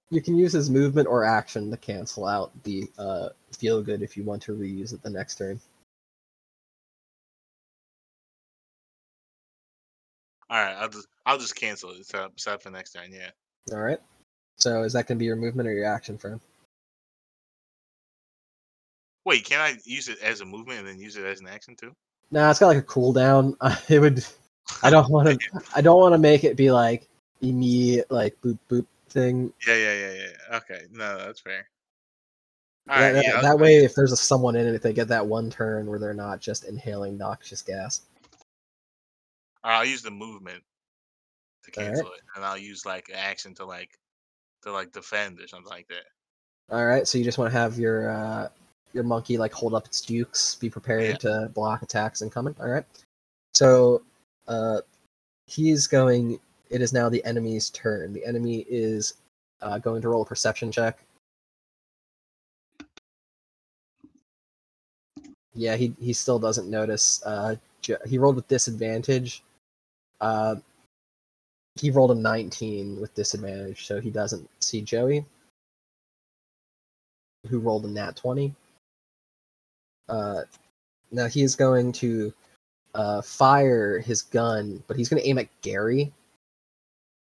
You 0.09 0.21
can 0.21 0.37
use 0.37 0.53
his 0.53 0.69
movement 0.69 1.07
or 1.07 1.25
action 1.25 1.71
to 1.71 1.77
cancel 1.77 2.25
out 2.25 2.51
the 2.63 2.89
uh, 2.97 3.29
feel 3.51 3.81
good 3.81 4.01
if 4.01 4.15
you 4.15 4.23
want 4.23 4.41
to 4.43 4.55
reuse 4.55 4.93
it 4.93 5.01
the 5.01 5.09
next 5.09 5.37
turn. 5.37 5.59
All 10.49 10.63
right. 10.63 10.75
I'll 10.75 10.89
just 10.89 11.07
I'll 11.25 11.37
just 11.37 11.55
cancel 11.55 11.91
it. 11.91 12.05
Set 12.05 12.21
up, 12.21 12.39
set 12.39 12.55
up 12.55 12.63
for 12.63 12.69
next 12.69 12.91
turn. 12.93 13.11
Yeah. 13.11 13.29
All 13.71 13.81
right. 13.81 13.99
So 14.57 14.83
is 14.83 14.93
that 14.93 15.07
going 15.07 15.17
to 15.17 15.19
be 15.19 15.25
your 15.25 15.35
movement 15.35 15.67
or 15.67 15.73
your 15.73 15.85
action 15.85 16.17
for 16.17 16.29
him? 16.31 16.41
Wait, 19.25 19.43
can 19.43 19.59
I 19.59 19.77
use 19.83 20.07
it 20.07 20.19
as 20.21 20.41
a 20.41 20.45
movement 20.45 20.79
and 20.79 20.87
then 20.87 20.99
use 20.99 21.17
it 21.17 21.25
as 21.25 21.41
an 21.41 21.47
action 21.47 21.75
too? 21.75 21.93
Nah, 22.31 22.49
it's 22.49 22.59
got 22.59 22.67
like 22.67 22.77
a 22.77 22.81
cooldown. 22.81 23.55
it 23.89 23.99
would. 23.99 24.25
I 24.83 24.89
don't 24.89 25.09
want 25.09 25.27
to. 25.27 25.61
I 25.75 25.81
don't 25.81 25.99
want 25.99 26.13
to 26.13 26.17
make 26.17 26.43
it 26.43 26.55
be 26.55 26.71
like 26.71 27.07
immediate 27.41 28.09
like 28.09 28.39
boop 28.41 28.57
boop 28.69 28.85
thing. 29.09 29.53
Yeah, 29.67 29.75
yeah, 29.75 29.93
yeah, 29.93 30.13
yeah. 30.13 30.57
Okay. 30.57 30.81
No, 30.91 31.17
that's 31.17 31.41
fair. 31.41 31.67
All 32.89 32.95
that 32.97 33.05
right. 33.07 33.13
that, 33.13 33.25
yeah, 33.25 33.41
that 33.41 33.59
way, 33.59 33.77
if 33.77 33.95
there's 33.95 34.13
a 34.13 34.17
someone 34.17 34.55
in 34.55 34.65
it, 34.65 34.75
if 34.75 34.81
they 34.81 34.93
get 34.93 35.09
that 35.09 35.25
one 35.25 35.49
turn 35.49 35.87
where 35.87 35.99
they're 35.99 36.13
not 36.13 36.39
just 36.39 36.63
inhaling 36.63 37.17
noxious 37.17 37.61
gas. 37.61 38.01
I'll 39.63 39.85
use 39.85 40.01
the 40.01 40.11
movement 40.11 40.63
to 41.63 41.71
All 41.77 41.83
right. 41.83 41.93
cancel 41.93 42.13
it, 42.13 42.21
and 42.35 42.45
I'll 42.45 42.57
use 42.57 42.85
like 42.85 43.09
action 43.13 43.53
to 43.55 43.65
like 43.65 43.91
to 44.63 44.71
like 44.71 44.91
defend 44.91 45.39
or 45.39 45.47
something 45.47 45.69
like 45.69 45.87
that. 45.87 46.05
All 46.69 46.85
right, 46.85 47.07
so 47.07 47.17
you 47.17 47.23
just 47.23 47.37
want 47.37 47.51
to 47.51 47.57
have 47.57 47.79
your 47.79 48.09
uh, 48.09 48.49
your 48.93 49.03
monkey 49.03 49.37
like 49.37 49.53
hold 49.53 49.73
up 49.73 49.85
its 49.85 50.01
dukes, 50.01 50.55
be 50.55 50.69
prepared 50.69 51.09
Yeah. 51.09 51.17
to 51.17 51.51
block 51.53 51.81
attacks 51.81 52.21
incoming. 52.21 52.55
All 52.59 52.67
right, 52.67 52.85
so 53.53 54.01
uh, 54.47 54.81
he's 55.47 55.87
going. 55.87 56.39
It 56.69 56.81
is 56.81 56.91
now 56.91 57.07
the 57.07 57.23
enemy's 57.23 57.69
turn. 57.69 58.11
The 58.11 58.25
enemy 58.25 58.65
is 58.69 59.13
uh, 59.61 59.77
going 59.79 60.01
to 60.01 60.09
roll 60.09 60.23
a 60.23 60.25
perception 60.25 60.71
check. 60.71 60.99
Yeah, 65.53 65.75
he 65.75 65.95
he 65.99 66.13
still 66.13 66.39
doesn't 66.39 66.69
notice. 66.69 67.21
Uh, 67.25 67.55
he 68.05 68.17
rolled 68.17 68.35
with 68.35 68.47
disadvantage. 68.49 69.43
Uh, 70.21 70.55
he 71.79 71.91
rolled 71.91 72.11
a 72.11 72.15
19 72.15 72.99
with 72.99 73.13
disadvantage, 73.13 73.85
so 73.85 74.01
he 74.01 74.09
doesn't 74.09 74.49
see 74.61 74.81
Joey, 74.81 75.25
who 77.47 77.59
rolled 77.59 77.85
a 77.85 77.87
nat 77.87 78.15
20. 78.15 78.53
Uh, 80.09 80.41
now 81.11 81.27
he 81.27 81.43
is 81.43 81.55
going 81.55 81.91
to 81.93 82.33
uh, 82.95 83.21
fire 83.21 83.99
his 83.99 84.21
gun, 84.21 84.83
but 84.87 84.97
he's 84.97 85.09
going 85.09 85.21
to 85.21 85.27
aim 85.27 85.37
at 85.37 85.49
Gary 85.61 86.11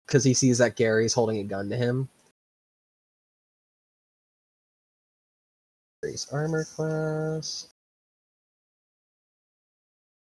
because 0.06 0.24
he 0.24 0.32
sees 0.32 0.58
that 0.58 0.76
Gary's 0.76 1.12
holding 1.12 1.38
a 1.38 1.44
gun 1.44 1.68
to 1.68 1.76
him. 1.76 2.08
Gary's 6.02 6.26
armor 6.32 6.64
class. 6.64 7.68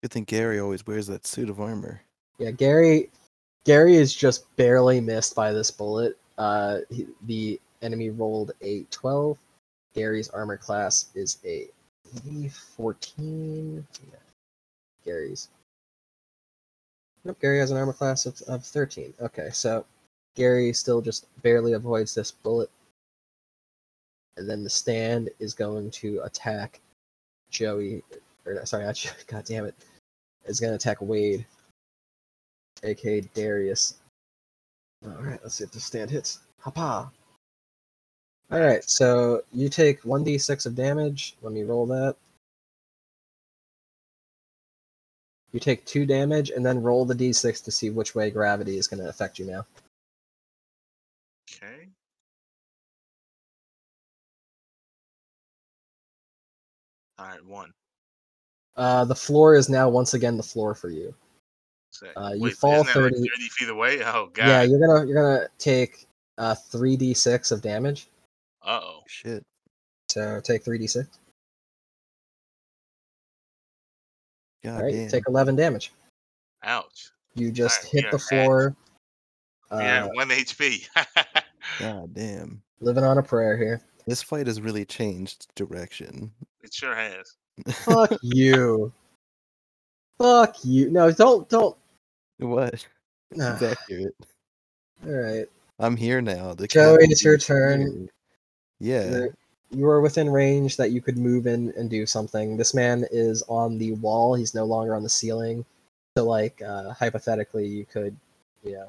Good 0.03 0.13
thing 0.13 0.25
Gary 0.25 0.61
always 0.61 0.87
wears 0.87 1.07
that 1.07 1.27
suit 1.27 1.49
of 1.49 1.61
armor. 1.61 2.03
Yeah, 2.39 2.51
Gary. 2.51 3.11
Gary 3.65 3.97
is 3.97 4.15
just 4.15 4.55
barely 4.57 5.01
missed 5.01 5.35
by 5.35 5.53
this 5.53 5.71
bullet. 5.71 6.19
Uh, 6.37 6.79
he, 6.91 7.07
the 7.23 7.61
enemy 7.83 8.11
rolled 8.11 8.53
a 8.61 8.83
12. 8.91 9.39
Gary's 9.95 10.29
armor 10.31 10.57
class 10.57 11.07
is 11.15 11.39
a 11.45 11.69
14. 12.77 13.87
Yeah. 14.11 14.19
Gary's. 15.05 15.49
Nope, 17.25 17.39
Gary 17.41 17.59
has 17.59 17.71
an 17.71 17.77
armor 17.77 17.93
class 17.93 18.27
of, 18.27 18.41
of 18.43 18.65
13. 18.65 19.15
Okay, 19.21 19.49
so 19.53 19.87
Gary 20.35 20.73
still 20.73 21.01
just 21.01 21.27
barely 21.43 21.73
avoids 21.73 22.15
this 22.15 22.31
bullet. 22.31 22.71
And 24.37 24.51
then 24.51 24.65
the 24.65 24.71
stand 24.71 25.31
is 25.39 25.55
going 25.55 25.91
to 25.93 26.21
attack 26.25 26.81
Joey. 27.51 28.03
Or, 28.45 28.67
sorry, 28.67 28.85
not 28.85 28.95
Joey. 28.97 29.13
God 29.27 29.45
damn 29.45 29.65
it. 29.65 29.75
Is 30.45 30.61
going 30.61 30.73
to 30.73 30.77
attack 30.77 30.99
Wade, 31.01 31.47
aka 32.85 33.21
Darius. 33.35 33.95
Alright, 35.05 35.41
let's 35.43 35.57
see 35.57 35.65
if 35.65 35.71
the 35.71 35.81
stand 35.81 36.11
hits. 36.11 36.41
Hapa! 36.63 37.11
Alright, 38.53 38.89
so 38.89 39.43
you 39.53 39.69
take 39.69 40.03
1d6 40.03 40.67
of 40.67 40.75
damage. 40.75 41.37
Let 41.43 41.53
me 41.53 41.63
roll 41.63 41.87
that. 41.87 42.17
You 45.53 45.61
take 45.61 45.85
2 45.85 46.05
damage, 46.05 46.51
and 46.51 46.67
then 46.67 46.83
roll 46.83 47.05
the 47.05 47.15
d6 47.15 47.63
to 47.65 47.71
see 47.71 47.91
which 47.91 48.15
way 48.15 48.31
gravity 48.31 48.77
is 48.77 48.89
going 48.89 49.03
to 49.03 49.09
affect 49.09 49.39
you 49.39 49.47
now. 49.47 49.67
Okay. 51.49 51.89
All 57.19 57.27
right, 57.27 57.45
one. 57.47 57.73
Uh, 58.77 59.05
the 59.05 59.15
floor 59.15 59.55
is 59.55 59.69
now 59.69 59.89
once 59.89 60.15
again 60.15 60.37
the 60.37 60.43
floor 60.43 60.75
for 60.75 60.89
you. 60.89 61.15
Sick. 61.95 62.11
Uh, 62.17 62.33
you 62.35 62.43
Wait, 62.43 62.55
fall 62.55 62.81
isn't 62.81 62.87
that 62.87 63.01
like 63.01 63.13
30 63.13 63.29
30 63.29 63.49
feet 63.51 63.69
away? 63.69 63.99
Oh 64.05 64.29
god. 64.33 64.47
Yeah, 64.49 64.63
you're 64.63 64.81
gonna 64.81 65.07
you're 65.07 65.15
gonna 65.15 65.49
take 65.59 66.07
uh 66.39 66.55
3d6 66.55 67.53
of 67.53 67.63
damage. 67.63 68.09
Uh 68.63 68.81
oh. 68.83 69.01
Shit. 69.07 69.45
So 70.11 70.41
take 70.43 70.65
3d6. 70.65 71.07
God 74.65 74.77
All 74.77 74.83
right, 74.83 74.93
damn. 74.93 75.09
take 75.09 75.25
11 75.29 75.57
damage. 75.57 75.93
Ouch. 76.65 77.11
You 77.35 77.53
just 77.53 77.87
Alright, 77.87 78.05
hit 78.05 78.11
the 78.11 78.19
floor. 78.19 78.75
Uh, 79.71 79.79
yeah, 79.79 80.07
one 80.07 80.29
HP. 80.31 80.89
God 81.79 82.15
damn. 82.15 82.63
living 82.81 83.05
on 83.05 83.19
a 83.19 83.23
prayer 83.23 83.57
here. 83.57 83.81
This 84.07 84.23
fight 84.23 84.47
has 84.47 84.61
really 84.61 84.85
changed 84.85 85.47
direction. 85.55 86.33
it 86.63 86.73
sure 86.73 86.95
has. 86.95 87.35
Fuck 87.85 88.19
you. 88.23 88.93
Fuck 90.19 90.57
you. 90.65 90.91
No, 90.91 91.11
don't 91.11 91.49
don't. 91.49 91.77
What? 92.39 92.87
Nah. 93.33 93.55
It's 93.55 93.63
accurate. 93.63 94.15
All 95.07 95.13
right, 95.13 95.47
I'm 95.79 95.97
here 95.97 96.21
now. 96.21 96.55
The 96.55 96.67
Joey, 96.67 96.99
it's 97.03 97.25
your 97.25 97.35
here. 97.35 97.39
turn. 97.39 98.09
Yeah. 98.81 99.11
You're- 99.11 99.31
you 99.71 99.89
are 99.89 100.01
within 100.01 100.31
range 100.31 100.77
that 100.77 100.93
you 100.93 101.01
could 101.01 101.19
move 101.19 101.49
in 101.49 101.73
and 101.77 101.91
do 101.91 102.07
something. 102.07 102.57
This 102.57 102.75
man 102.75 103.05
is 103.11 103.43
on 103.49 103.77
the 103.77 103.93
wall. 103.95 104.35
He's 104.35 104.55
no 104.55 104.65
longer 104.65 104.95
on 104.95 105.03
the 105.03 105.09
ceiling. 105.09 105.65
So, 106.17 106.25
like, 106.25 106.63
uh, 106.63 106.93
hypothetically, 106.93 107.67
you 107.67 107.85
could, 107.85 108.17
yeah. 108.63 108.85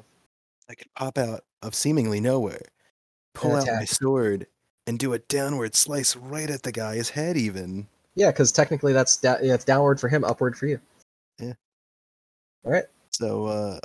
I 0.70 0.74
could 0.74 0.86
pop 0.94 1.18
out 1.18 1.42
of 1.62 1.74
seemingly 1.74 2.20
nowhere, 2.20 2.62
pull 3.34 3.56
out 3.56 3.66
my 3.66 3.84
sword, 3.84 4.46
and 4.86 4.96
do 4.96 5.12
a 5.12 5.18
downward 5.18 5.74
slice 5.74 6.14
right 6.14 6.48
at 6.48 6.62
the 6.62 6.70
guy's 6.70 7.10
head. 7.10 7.36
Even 7.36 7.88
yeah, 8.14 8.30
because 8.30 8.52
technically 8.52 8.92
that's 8.92 9.16
da- 9.16 9.38
yeah, 9.42 9.54
it's 9.54 9.64
downward 9.64 9.98
for 9.98 10.08
him, 10.08 10.22
upward 10.22 10.56
for 10.56 10.66
you. 10.66 10.78
Yeah. 11.40 11.54
All 12.64 12.70
right. 12.72 12.84
So. 13.16 13.46
uh 13.46 13.78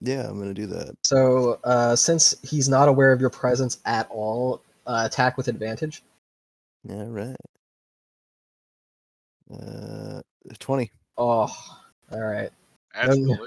Yeah, 0.00 0.28
I'm 0.28 0.38
gonna 0.38 0.54
do 0.54 0.66
that. 0.66 0.94
So, 1.04 1.58
uh, 1.64 1.96
since 1.96 2.34
he's 2.42 2.68
not 2.68 2.88
aware 2.88 3.12
of 3.12 3.20
your 3.20 3.30
presence 3.30 3.78
at 3.86 4.08
all, 4.10 4.60
uh, 4.86 5.08
attack 5.10 5.36
with 5.36 5.48
advantage. 5.48 6.02
Yeah, 6.86 7.06
right. 7.08 7.36
Uh, 9.50 10.20
twenty. 10.58 10.90
Oh, 11.16 11.50
all 12.12 12.20
right. 12.20 12.50
That's 12.94 13.16
no. 13.16 13.46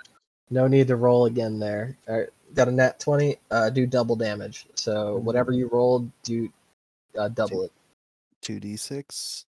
No 0.50 0.68
need 0.68 0.88
to 0.88 0.96
roll 0.96 1.26
again 1.26 1.60
there. 1.60 1.98
All 2.08 2.18
right, 2.18 2.30
got 2.54 2.70
a 2.70 2.72
nat 2.72 3.00
twenty. 3.00 3.38
Uh, 3.52 3.70
do 3.70 3.86
double 3.86 4.16
damage. 4.16 4.66
So 4.76 5.18
whatever 5.18 5.52
you 5.52 5.68
rolled, 5.68 6.10
do 6.24 6.50
uh, 7.18 7.28
double 7.28 7.64
it. 7.64 7.72
Two 8.42 8.60
d 8.60 8.78
six. 8.78 9.46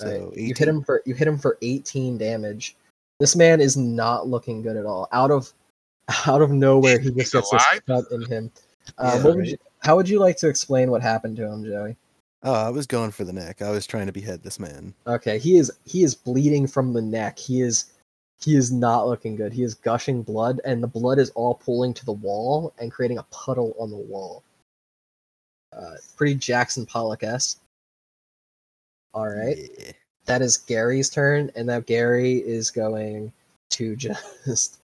All 0.00 0.06
right, 0.06 0.20
So 0.20 0.32
You 0.34 0.54
hit 0.56 0.68
him 0.68 0.82
for 0.82 1.02
you 1.04 1.14
hit 1.14 1.28
him 1.28 1.38
for 1.38 1.58
eighteen 1.60 2.16
damage. 2.16 2.76
This 3.18 3.34
man 3.36 3.60
is 3.60 3.76
not 3.76 4.28
looking 4.28 4.62
good 4.62 4.76
at 4.76 4.84
all. 4.84 5.08
Out 5.12 5.30
of 5.30 5.52
out 6.26 6.42
of 6.42 6.50
nowhere, 6.50 6.98
he 6.98 7.06
just 7.10 7.32
He's 7.32 7.32
gets 7.32 7.50
this 7.50 7.80
cut 7.86 8.04
in 8.10 8.24
him. 8.26 8.50
Uh, 8.98 9.12
Yeah, 9.16 9.24
what 9.24 9.24
would 9.34 9.38
right. 9.40 9.48
you, 9.48 9.56
how 9.80 9.96
would 9.96 10.08
you 10.08 10.20
like 10.20 10.36
to 10.38 10.48
explain 10.48 10.90
what 10.90 11.02
happened 11.02 11.36
to 11.36 11.46
him, 11.46 11.64
Joey? 11.64 11.96
Oh, 12.42 12.52
I 12.52 12.68
was 12.68 12.86
going 12.86 13.10
for 13.10 13.24
the 13.24 13.32
neck. 13.32 13.62
I 13.62 13.70
was 13.70 13.86
trying 13.86 14.06
to 14.06 14.12
behead 14.12 14.42
this 14.42 14.60
man. 14.60 14.94
Okay, 15.06 15.38
he 15.38 15.56
is 15.56 15.72
he 15.84 16.02
is 16.04 16.14
bleeding 16.14 16.66
from 16.66 16.92
the 16.92 17.02
neck. 17.02 17.38
He 17.38 17.60
is 17.60 17.92
he 18.38 18.54
is 18.54 18.70
not 18.70 19.06
looking 19.08 19.34
good. 19.34 19.52
He 19.52 19.62
is 19.62 19.74
gushing 19.74 20.22
blood, 20.22 20.60
and 20.64 20.82
the 20.82 20.86
blood 20.86 21.18
is 21.18 21.30
all 21.30 21.54
pooling 21.54 21.94
to 21.94 22.04
the 22.04 22.12
wall 22.12 22.72
and 22.78 22.92
creating 22.92 23.18
a 23.18 23.24
puddle 23.24 23.74
on 23.78 23.90
the 23.90 23.96
wall. 23.96 24.44
Uh, 25.76 25.94
pretty 26.16 26.34
Jackson 26.34 26.86
Pollock 26.86 27.22
esque. 27.22 27.58
All 29.14 29.28
right, 29.28 29.56
Yeah. 29.78 29.92
That 30.26 30.42
is 30.42 30.56
Gary's 30.56 31.08
turn, 31.08 31.50
and 31.54 31.66
now 31.66 31.80
Gary 31.80 32.34
is 32.34 32.70
going 32.70 33.32
to 33.70 33.96
just 34.44 34.78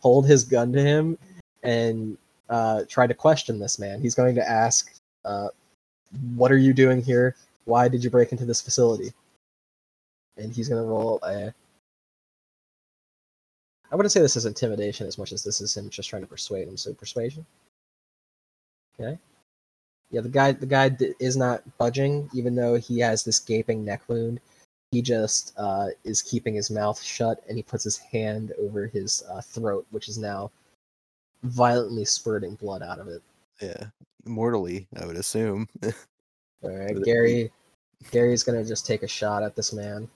hold 0.00 0.26
his 0.26 0.44
gun 0.44 0.72
to 0.72 0.80
him 0.80 1.18
and 1.62 2.16
uh, 2.48 2.82
try 2.88 3.06
to 3.06 3.14
question 3.14 3.58
this 3.58 3.78
man. 3.78 4.00
He's 4.00 4.14
going 4.14 4.34
to 4.36 4.48
ask, 4.48 4.94
uh, 5.24 5.48
"What 6.34 6.52
are 6.52 6.56
you 6.58 6.72
doing 6.72 7.02
here? 7.02 7.36
Why 7.64 7.88
did 7.88 8.04
you 8.04 8.10
break 8.10 8.32
into 8.32 8.44
this 8.44 8.60
facility?" 8.60 9.12
And 10.36 10.52
he's 10.52 10.68
going 10.68 10.82
to 10.82 10.88
roll 10.88 11.18
a. 11.22 11.52
I 13.90 13.96
wouldn't 13.96 14.12
say 14.12 14.20
this 14.20 14.36
is 14.36 14.46
intimidation 14.46 15.06
as 15.06 15.18
much 15.18 15.32
as 15.32 15.44
this 15.44 15.60
is 15.60 15.76
him 15.76 15.88
just 15.88 16.08
trying 16.08 16.22
to 16.22 16.28
persuade 16.28 16.66
him. 16.66 16.76
So 16.76 16.92
persuasion. 16.94 17.46
Okay. 18.98 19.18
Yeah, 20.10 20.20
the 20.20 20.28
guy 20.28 20.52
the 20.52 20.66
guy 20.66 20.96
is 21.18 21.36
not 21.36 21.62
budging, 21.78 22.28
even 22.34 22.54
though 22.54 22.76
he 22.76 23.00
has 23.00 23.24
this 23.24 23.38
gaping 23.38 23.84
neck 23.84 24.02
wound. 24.08 24.40
He 24.94 25.02
just 25.02 25.54
uh, 25.56 25.88
is 26.04 26.22
keeping 26.22 26.54
his 26.54 26.70
mouth 26.70 27.02
shut, 27.02 27.42
and 27.48 27.56
he 27.56 27.64
puts 27.64 27.82
his 27.82 27.96
hand 27.96 28.52
over 28.60 28.86
his 28.86 29.24
uh, 29.28 29.40
throat, 29.40 29.84
which 29.90 30.08
is 30.08 30.18
now 30.18 30.52
violently 31.42 32.04
spurting 32.04 32.54
blood 32.54 32.80
out 32.80 33.00
of 33.00 33.08
it. 33.08 33.20
Yeah. 33.60 33.86
Mortally, 34.24 34.86
I 34.96 35.04
would 35.04 35.16
assume. 35.16 35.68
All 36.62 36.70
right, 36.70 36.94
Gary. 37.02 37.50
Gary's 38.12 38.44
gonna 38.44 38.64
just 38.64 38.86
take 38.86 39.02
a 39.02 39.08
shot 39.08 39.42
at 39.42 39.56
this 39.56 39.72
man. 39.72 40.08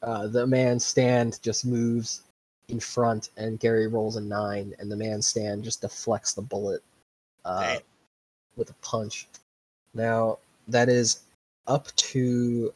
Uh, 0.00 0.28
the 0.28 0.46
man's 0.46 0.86
stand 0.86 1.42
just 1.42 1.66
moves 1.66 2.22
in 2.68 2.78
front, 2.78 3.30
and 3.36 3.58
Gary 3.58 3.88
rolls 3.88 4.14
a 4.14 4.20
nine, 4.20 4.76
and 4.78 4.88
the 4.88 4.96
man's 4.96 5.26
stand 5.26 5.64
just 5.64 5.80
deflects 5.80 6.34
the 6.34 6.42
bullet 6.42 6.84
uh, 7.44 7.78
with 8.54 8.70
a 8.70 8.74
punch. 8.74 9.26
Now 9.92 10.38
that 10.68 10.88
is 10.88 11.22
up 11.66 11.88
to 11.96 12.72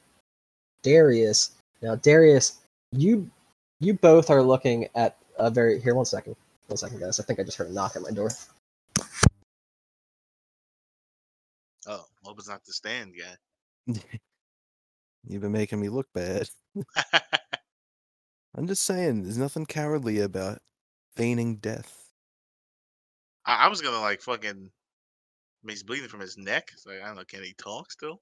Darius. 0.85 1.51
Now 1.83 1.97
Darius, 1.97 2.61
you 2.93 3.29
you 3.81 3.95
both 3.95 4.31
are 4.31 4.43
looking 4.43 4.89
at 4.95 5.17
a 5.39 5.51
very 5.51 5.81
here. 5.81 5.97
One 5.97 6.05
second, 6.05 6.37
one 6.69 6.77
second, 6.77 7.01
guys. 7.01 7.19
I 7.19 7.25
think 7.25 7.41
I 7.41 7.43
just 7.43 7.57
heard 7.57 7.71
a 7.71 7.73
knock 7.73 7.97
at 7.97 8.03
my 8.03 8.13
door. 8.13 8.31
Oh, 11.87 12.05
hope 12.23 12.39
it's 12.39 12.49
not 12.49 12.65
the 12.65 12.73
stand 12.73 13.15
guy. 13.19 13.95
You've 15.27 15.43
been 15.43 15.53
making 15.53 15.81
me 15.81 15.89
look 15.89 16.07
bad. 16.15 16.49
I'm 18.57 18.67
just 18.67 18.85
saying, 18.85 19.23
there's 19.23 19.39
nothing 19.39 19.67
cowardly 19.67 20.21
about 20.21 20.61
feigning 21.17 21.57
death. 21.57 22.13
I, 23.45 23.67
I 23.67 23.69
was 23.69 23.81
gonna 23.81 24.01
like 24.01 24.23
fucking. 24.23 24.51
I 24.51 25.67
mean, 25.67 25.73
he's 25.73 25.83
bleeding 25.83 26.09
from 26.09 26.21
his 26.21 26.37
neck. 26.37 26.71
So 26.77 26.91
like, 26.91 27.03
I 27.03 27.07
don't 27.07 27.17
know. 27.17 27.25
Can 27.25 27.43
he 27.43 27.55
talk 27.55 27.91
still? 27.91 28.21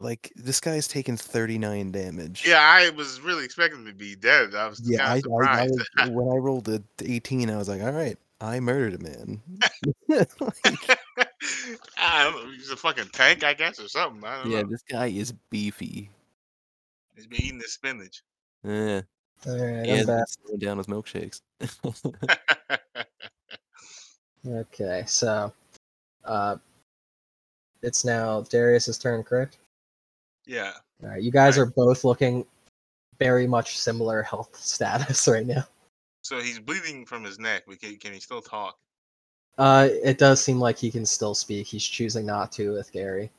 Like 0.00 0.32
this 0.36 0.60
guy's 0.60 0.88
taken 0.88 1.16
39 1.16 1.92
damage. 1.92 2.44
Yeah, 2.46 2.58
I 2.60 2.90
was 2.90 3.20
really 3.20 3.44
expecting 3.44 3.80
him 3.80 3.86
to 3.86 3.94
be 3.94 4.16
dead. 4.16 4.54
I 4.54 4.66
was 4.68 4.80
Yeah, 4.84 4.98
kind 5.06 5.10
I, 5.10 5.16
of 5.16 5.24
I, 5.42 5.62
I 5.62 5.66
was, 5.68 6.10
when 6.10 6.28
I 6.28 6.36
rolled 6.36 6.68
a 6.68 6.82
18, 7.02 7.48
I 7.48 7.56
was 7.56 7.68
like, 7.68 7.80
all 7.82 7.92
right, 7.92 8.18
I 8.40 8.60
murdered 8.60 8.94
a 8.94 8.98
man. 9.02 9.40
Like, 10.08 10.28
I 11.98 12.52
he's 12.56 12.70
a 12.70 12.76
fucking 12.76 13.08
tank, 13.12 13.44
I 13.44 13.54
guess, 13.54 13.78
or 13.78 13.88
something. 13.88 14.24
I 14.24 14.42
don't 14.42 14.50
yeah, 14.50 14.62
know. 14.62 14.68
this 14.68 14.82
guy 14.82 15.06
is 15.06 15.32
beefy. 15.50 16.10
He's 17.14 17.26
been 17.26 17.42
eating 17.42 17.60
his 17.60 17.72
spinach. 17.72 18.22
Eh, 18.64 19.02
All 19.46 19.58
right, 19.58 19.84
he 19.84 19.92
I'm 19.92 19.96
has 19.98 20.06
been 20.06 20.16
back. 20.18 20.26
slowing 20.28 20.58
down 20.58 20.78
with 20.78 20.86
milkshakes. 20.86 21.40
Okay, 24.46 25.04
so 25.06 25.52
uh, 26.24 26.56
it's 27.82 28.04
now 28.04 28.42
Darius's 28.42 28.98
turn, 28.98 29.22
correct? 29.22 29.58
Yeah. 30.46 30.72
All 31.02 31.10
right, 31.10 31.22
you 31.22 31.30
guys 31.30 31.58
Right. 31.58 31.64
are 31.64 31.70
both 31.70 32.04
looking 32.04 32.46
very 33.18 33.46
much 33.46 33.78
similar 33.78 34.22
health 34.22 34.56
status 34.60 35.28
right 35.28 35.46
now. 35.46 35.66
So 36.22 36.40
he's 36.40 36.58
bleeding 36.58 37.04
from 37.04 37.24
his 37.24 37.38
neck, 37.38 37.64
can, 37.80 37.96
can 37.96 38.12
he 38.12 38.20
still 38.20 38.40
talk? 38.40 38.78
Uh, 39.58 39.88
it 40.02 40.18
does 40.18 40.42
seem 40.42 40.58
like 40.58 40.78
he 40.78 40.90
can 40.90 41.06
still 41.06 41.34
speak. 41.34 41.66
He's 41.66 41.84
choosing 41.84 42.26
not 42.26 42.50
to 42.52 42.72
with 42.72 42.90
Gary. 42.90 43.30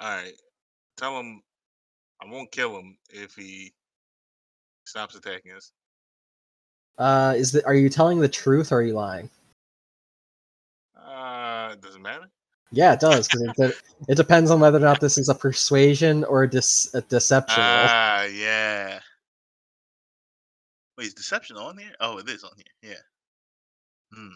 All 0.00 0.16
right. 0.16 0.34
Tell 0.96 1.18
him 1.18 1.42
I 2.20 2.26
won't 2.30 2.52
kill 2.52 2.78
him 2.78 2.98
if 3.08 3.34
he 3.34 3.72
stops 4.84 5.14
attacking 5.14 5.52
us. 5.52 5.72
Uh, 6.98 7.34
is 7.36 7.52
the, 7.52 7.64
are 7.66 7.74
you 7.74 7.88
telling 7.88 8.20
the 8.20 8.28
truth 8.28 8.72
or 8.72 8.76
are 8.76 8.82
you 8.82 8.92
lying? 8.92 9.30
Uh, 10.96 11.70
it 11.72 11.80
doesn't 11.80 12.02
matter. 12.02 12.28
Yeah, 12.72 12.94
it 12.94 13.00
does 13.00 13.28
because 13.28 13.42
it, 13.42 13.54
de- 13.56 14.12
it 14.12 14.14
depends 14.16 14.50
on 14.50 14.58
whether 14.60 14.78
or 14.78 14.80
not 14.80 15.00
this 15.00 15.18
is 15.18 15.28
a 15.28 15.34
persuasion 15.34 16.24
or 16.24 16.44
a, 16.44 16.50
dis- 16.50 16.92
a 16.94 17.02
deception 17.02 17.62
roll. 17.62 17.68
Ah, 17.68 18.24
yeah. 18.24 18.98
Wait, 20.96 21.08
is 21.08 21.14
deception 21.14 21.56
on 21.56 21.76
here? 21.76 21.92
Oh, 22.00 22.18
it 22.18 22.28
is 22.28 22.44
on 22.44 22.52
here. 22.56 22.92
Yeah. 22.92 24.16
Hmm. 24.16 24.34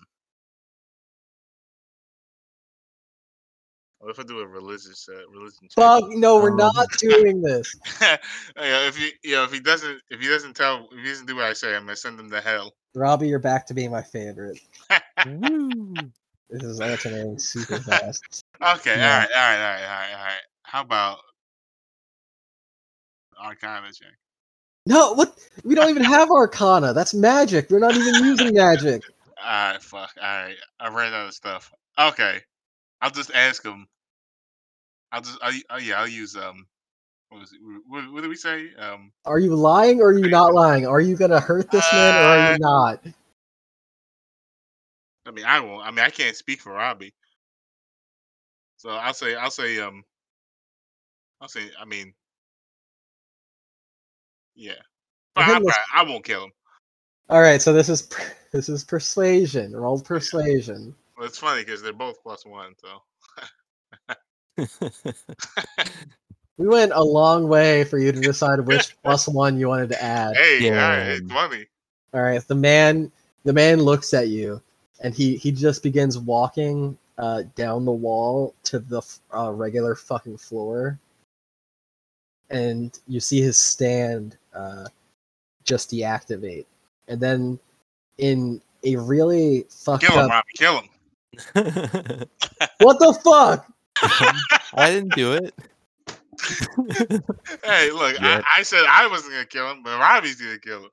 What 3.99 4.11
if 4.11 4.21
I 4.21 4.25
do 4.25 4.41
a 4.41 4.47
religious 4.47 5.09
uh, 5.09 5.27
religion 5.31 5.63
check? 5.63 5.75
Fuck 5.77 6.11
no, 6.11 6.37
we're 6.37 6.51
Um, 6.51 6.57
not 6.59 6.87
doing 6.99 7.41
this. 7.41 7.75
yeah, 8.01 8.19
if 8.57 8.97
he, 8.97 9.13
you 9.25 9.37
know, 9.37 9.45
if 9.45 9.53
he 9.53 9.61
doesn't, 9.61 10.01
if 10.11 10.21
he 10.21 10.29
doesn't 10.29 10.55
tell, 10.55 10.89
if 10.93 10.99
he 11.03 11.09
doesn't 11.09 11.27
do 11.27 11.37
what 11.37 11.47
I 11.47 11.55
say, 11.55 11.75
I'm 11.75 11.85
gonna 11.85 11.97
send 11.97 12.21
him 12.21 12.31
to 12.31 12.41
hell. 12.41 12.75
Robbie, 12.95 13.29
you're 13.29 13.39
back 13.39 13.67
to 13.67 13.75
being 13.75 13.91
my 13.91 14.03
favorite. 14.03 14.59
This 16.51 16.63
is 16.63 16.81
alternating 16.81 17.39
super 17.39 17.79
fast. 17.79 18.45
Okay, 18.61 18.99
Yeah. 18.99 19.13
all 19.13 19.19
right, 19.19 19.29
all 19.35 19.41
right, 19.41 19.57
all 19.57 19.73
right, 19.73 19.83
all 19.83 19.95
right, 19.95 20.13
all 20.19 20.25
right. 20.25 20.43
How 20.63 20.81
about 20.83 21.19
Arcana 23.43 23.93
check? 23.93 24.15
No, 24.87 25.15
what? 25.15 25.37
We 25.65 25.75
don't 25.75 25.91
even 25.91 26.05
have 26.05 26.31
Arcana. 26.31 26.93
That's 26.93 27.13
magic. 27.13 27.71
We're 27.71 27.81
not 27.81 27.97
even 27.97 28.25
using 28.25 28.55
magic. 28.55 29.03
All 29.39 29.73
right, 29.73 29.83
fuck. 29.83 30.11
All 30.17 30.23
right, 30.23 30.57
I 30.81 30.89
ran 30.89 31.13
out 31.13 31.27
of 31.29 31.35
stuff. 31.35 31.71
Okay, 31.99 32.41
I'll 33.03 33.11
just 33.11 33.31
ask 33.35 33.63
him. 33.65 33.87
I'll 35.13 35.21
just, 35.21 35.39
I, 35.43 35.61
oh 35.71 35.79
yeah, 35.79 36.01
I'll 36.01 36.09
use 36.09 36.37
um. 36.37 36.67
What 37.29 37.41
was 37.41 37.53
it? 37.53 37.59
What, 37.87 38.11
what 38.13 38.23
did 38.23 38.29
we 38.31 38.37
say? 38.37 38.69
Um. 38.79 39.13
Are 39.25 39.39
you 39.39 39.55
lying 39.55 40.01
or 40.01 40.09
are 40.09 40.19
you 40.19 40.29
not 40.29 40.55
lying? 40.55 40.87
Are 40.87 41.01
you 41.01 41.17
gonna 41.17 41.41
hurt 41.41 41.71
this 41.71 41.93
man 41.93 42.15
or 42.15 42.29
are 42.29 42.53
you 42.53 42.59
not? 42.59 43.05
I 45.27 45.31
mean, 45.33 45.45
I 45.45 45.61
won't. 45.61 45.85
I 45.87 45.91
mean, 45.91 46.01
I 46.05 46.11
can't 46.11 46.37
speak 46.37 46.61
for 46.61 46.73
Robbie. 46.73 47.13
So 48.77 48.91
I'll 48.91 49.15
say, 49.15 49.35
I'll 49.35 49.51
say, 49.51 49.79
um, 49.81 50.05
I'll 51.41 51.49
say, 51.49 51.71
I 51.81 51.85
mean, 51.85 52.13
yeah. 54.55 54.73
But 55.35 55.43
I 55.43 55.47
think 55.47 55.57
I'm 55.57 55.63
this- 55.65 55.77
not- 55.95 56.07
I 56.07 56.09
won't 56.11 56.25
kill 56.25 56.45
him. 56.45 56.53
All 57.29 57.41
right, 57.41 57.61
so 57.61 57.73
this 57.73 57.89
is 57.89 58.09
this 58.53 58.69
is 58.69 58.85
persuasion. 58.85 59.75
Roll 59.75 60.01
persuasion. 60.01 60.95
Well, 61.17 61.27
it's 61.27 61.39
funny 61.39 61.63
because 61.65 61.83
they're 61.83 61.93
both 61.93 62.23
plus 62.23 62.45
one. 62.47 62.75
So 62.79 63.03
We 66.59 66.69
went 66.69 66.93
a 66.95 67.03
long 67.03 67.49
way 67.49 67.85
for 67.85 67.99
you 67.99 68.13
to 68.13 68.21
decide 68.21 68.61
which 68.61 68.97
plus 69.05 69.29
one 69.29 69.59
you 69.59 69.69
wanted 69.69 69.91
to 69.91 70.03
add. 70.03 70.37
hey, 70.37 70.71
all 70.71 70.77
right, 70.77 70.97
Yeah. 70.99 71.05
it's 71.15 71.33
funny. 71.33 71.67
All 72.15 72.23
right, 72.23 72.47
the 72.47 72.55
man 72.55 73.11
the 73.45 73.53
man 73.53 73.83
looks 73.83 74.15
at 74.15 74.29
you, 74.29 74.63
and 75.01 75.15
he 75.15 75.37
he 75.37 75.53
just 75.53 75.83
begins 75.83 76.19
walking 76.19 76.97
uh, 77.19 77.43
down 77.55 77.85
the 77.85 77.93
wall 77.93 78.55
to 78.65 78.79
the 78.79 79.03
uh, 79.35 79.51
regular 79.53 79.95
fucking 79.95 80.39
floor, 80.39 80.99
and 82.51 82.99
you 83.09 83.21
see 83.21 83.41
his 83.41 83.59
stand 83.59 84.37
uh, 84.55 84.87
just 85.65 85.91
deactivate, 85.91 86.67
and 87.09 87.21
then 87.21 87.59
in 88.19 88.61
a 88.85 88.97
really 88.97 89.67
fucked 89.69 90.05
Kill 90.05 90.15
him, 90.15 90.25
up. 90.27 90.31
Robbie. 90.31 90.53
Kill 90.57 90.81
him. 90.81 90.89
What 92.81 92.99
the 92.99 93.13
fuck? 93.25 93.67
I 94.75 94.91
didn't 94.91 95.15
do 95.15 95.33
it. 95.33 95.55
Hey, 97.65 97.91
look, 97.91 98.15
Yeah. 98.21 98.43
I, 98.57 98.61
I 98.61 98.63
said 98.63 98.85
I 98.89 99.07
wasn't 99.09 99.33
gonna 99.33 99.47
kill 99.47 99.71
him, 99.71 99.83
but 99.83 99.99
Robbie's 99.99 100.41
gonna 100.41 100.59
kill 100.59 100.85
him. 100.85 100.91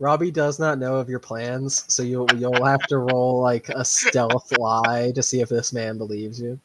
Robbie 0.00 0.30
does 0.30 0.58
not 0.58 0.78
know 0.78 0.96
of 0.96 1.08
your 1.08 1.18
plans, 1.18 1.84
so 1.92 2.02
you'll 2.02 2.32
you'll 2.36 2.64
have 2.64 2.82
to 2.86 2.98
roll 2.98 3.40
like 3.40 3.68
a 3.68 3.84
stealth 3.84 4.56
lie 4.58 5.12
to 5.14 5.22
see 5.22 5.40
if 5.40 5.48
this 5.48 5.72
man 5.72 5.98
believes 5.98 6.40
you. 6.40 6.58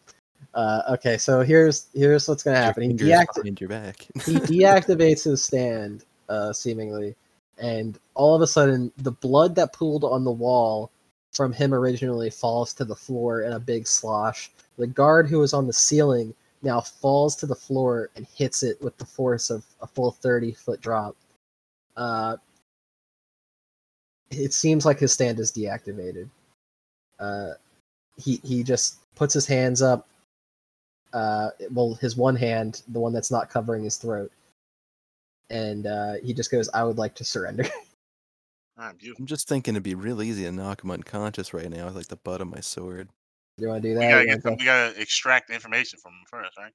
Uh, 0.54 0.84
okay, 0.92 1.18
so 1.18 1.42
here's 1.42 1.88
here's 1.96 2.28
what's 2.28 2.44
gonna 2.44 2.58
happen. 2.58 2.84
He, 2.84 2.96
deacti- 2.96 3.36
behind 3.36 3.62
your 3.62 3.70
back. 3.70 4.08
he 4.26 4.36
deactivates 4.36 5.24
his 5.24 5.44
stand, 5.44 6.06
uh, 6.30 6.54
seemingly, 6.54 7.16
and 7.58 8.00
all 8.14 8.36
of 8.36 8.42
a 8.42 8.48
sudden, 8.48 8.92
the 8.98 9.12
blood 9.12 9.56
that 9.56 9.74
pooled 9.74 10.04
on 10.04 10.24
the 10.24 10.32
wall 10.32 10.92
from 11.32 11.52
him 11.52 11.74
originally 11.74 12.30
falls 12.30 12.74
to 12.74 12.86
the 12.86 12.96
floor 12.96 13.42
in 13.42 13.54
a 13.54 13.60
big 13.60 13.88
slosh. 13.88 14.52
The 14.78 14.86
guard 14.88 15.28
who 15.28 15.40
was 15.40 15.54
on 15.54 15.66
the 15.66 15.74
ceiling 15.74 16.36
now 16.62 16.82
falls 16.82 17.36
to 17.38 17.48
the 17.48 17.56
floor 17.56 18.10
and 18.16 18.28
hits 18.36 18.62
it 18.62 18.82
with 18.82 18.96
the 18.98 19.06
force 19.06 19.50
of 19.50 19.66
a 19.82 19.88
full 19.88 20.12
30 20.12 20.54
foot 20.54 20.82
drop. 20.82 21.16
Uh, 21.98 22.38
it 24.38 24.54
seems 24.54 24.86
like 24.86 25.00
his 25.00 25.12
stand 25.14 25.40
is 25.40 25.52
deactivated. 25.52 26.30
Uh, 27.20 27.52
he 28.18 28.40
he 28.44 28.64
just 28.64 28.98
puts 29.16 29.34
his 29.34 29.46
hands 29.46 29.82
up. 29.82 30.08
Uh, 31.14 31.50
well, 31.72 31.94
his 31.96 32.18
one 32.18 32.36
hand, 32.36 32.82
the 32.88 33.00
one 33.00 33.14
that's 33.14 33.32
not 33.32 33.50
covering 33.50 33.84
his 33.84 33.98
throat, 33.98 34.32
and 35.50 35.86
uh, 35.86 36.14
he 36.24 36.34
just 36.34 36.52
goes, 36.52 36.70
"I 36.74 36.84
would 36.84 36.98
like 36.98 37.14
to 37.16 37.24
surrender." 37.24 37.66
All 38.78 38.86
right, 38.86 38.98
beautiful. 38.98 39.24
I'm 39.24 39.28
just 39.28 39.48
thinking 39.48 39.76
it'd 39.76 39.84
be 39.84 39.96
real 39.96 40.22
easy 40.22 40.44
to 40.44 40.52
knock 40.52 40.84
him 40.84 40.92
unconscious 40.92 41.54
right 41.54 41.70
now 41.70 41.86
with 41.86 41.96
like 41.96 42.08
the 42.08 42.16
butt 42.16 42.42
of 42.42 42.48
my 42.48 42.60
sword. 42.60 43.10
you 43.58 43.68
want 43.68 43.84
to 43.84 43.90
do 43.90 43.96
We 43.96 44.02
that? 44.02 44.26
gotta 44.26 44.40
get, 44.40 44.60
we 44.60 44.66
gotta 44.66 45.00
extract 45.00 45.50
information 45.52 46.00
from 46.00 46.14
him 46.14 46.26
first, 46.28 46.58
right? 46.58 46.74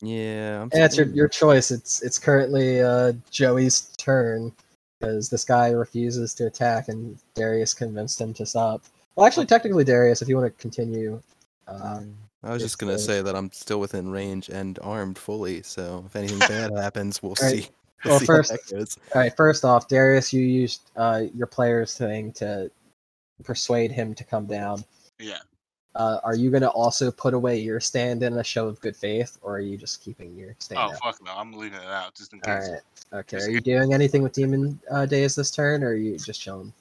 Yeah, 0.00 0.62
I'm 0.62 0.70
Yeah, 0.74 0.84
it's 0.84 0.96
your, 0.96 1.06
your 1.06 1.28
choice. 1.28 1.70
It's 1.70 2.02
it's 2.02 2.18
currently 2.18 2.82
uh, 2.82 3.12
Joey's 3.30 3.92
turn 3.96 4.52
because 4.98 5.28
this 5.28 5.44
guy 5.44 5.70
refuses 5.70 6.34
to 6.34 6.46
attack, 6.46 6.88
and 6.88 7.18
Darius 7.34 7.74
convinced 7.74 8.20
him 8.20 8.32
to 8.34 8.46
stop. 8.46 8.82
Well, 9.14 9.26
actually, 9.26 9.46
technically, 9.46 9.84
Darius, 9.84 10.22
if 10.22 10.28
you 10.28 10.36
want 10.36 10.54
to 10.54 10.60
continue, 10.60 11.20
uh, 11.68 12.00
I 12.42 12.52
was 12.52 12.62
just 12.62 12.78
gonna 12.78 12.98
say 12.98 13.22
that 13.22 13.34
I'm 13.34 13.50
still 13.52 13.80
within 13.80 14.10
range 14.10 14.48
and 14.48 14.78
armed 14.82 15.18
fully, 15.18 15.62
so 15.62 16.04
if 16.06 16.16
anything 16.16 16.38
bad 16.40 16.72
happens, 16.76 17.22
we'll 17.22 17.34
Alright, 17.40 17.64
see. 17.64 17.68
well, 18.04 18.20
see 18.20 18.26
first- 18.26 18.52
all 19.14 19.20
right. 19.20 19.34
First 19.36 19.64
off, 19.64 19.88
Darius, 19.88 20.32
you 20.32 20.42
used 20.42 20.90
uh, 20.96 21.24
your 21.34 21.46
player's 21.46 21.96
thing 21.96 22.32
to 22.34 22.70
persuade 23.42 23.90
him 23.90 24.14
to 24.14 24.24
come 24.24 24.46
down. 24.46 24.84
Yeah. 25.18 25.38
Uh, 25.96 26.20
are 26.24 26.36
you 26.36 26.50
going 26.50 26.62
to 26.62 26.68
also 26.68 27.10
put 27.10 27.32
away 27.32 27.58
your 27.58 27.80
stand 27.80 28.22
in 28.22 28.34
a 28.34 28.44
show 28.44 28.68
of 28.68 28.78
good 28.80 28.94
faith, 28.94 29.38
or 29.40 29.56
are 29.56 29.60
you 29.60 29.78
just 29.78 30.02
keeping 30.02 30.36
your 30.36 30.54
stand? 30.58 30.78
Oh 30.78 30.92
out? 30.92 30.98
fuck 30.98 31.24
no, 31.24 31.32
I'm 31.34 31.52
leaving 31.52 31.80
it 31.80 31.86
out 31.86 32.14
just 32.14 32.34
in 32.34 32.40
All 32.46 32.54
case. 32.54 32.68
right. 32.68 33.20
Okay. 33.20 33.38
Just 33.38 33.48
Are 33.48 33.50
you 33.50 33.60
doing 33.60 33.94
anything 33.94 34.22
with 34.22 34.32
demon 34.32 34.78
uh, 34.90 35.06
days 35.06 35.34
this 35.34 35.50
turn, 35.50 35.82
or 35.82 35.88
are 35.88 35.94
you 35.94 36.18
just 36.18 36.40
chilling? 36.40 36.72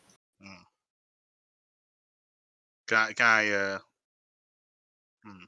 I, 2.92 3.14
can 3.14 3.26
I 3.26 3.50
uh 3.50 3.80
hmm. 5.24 5.44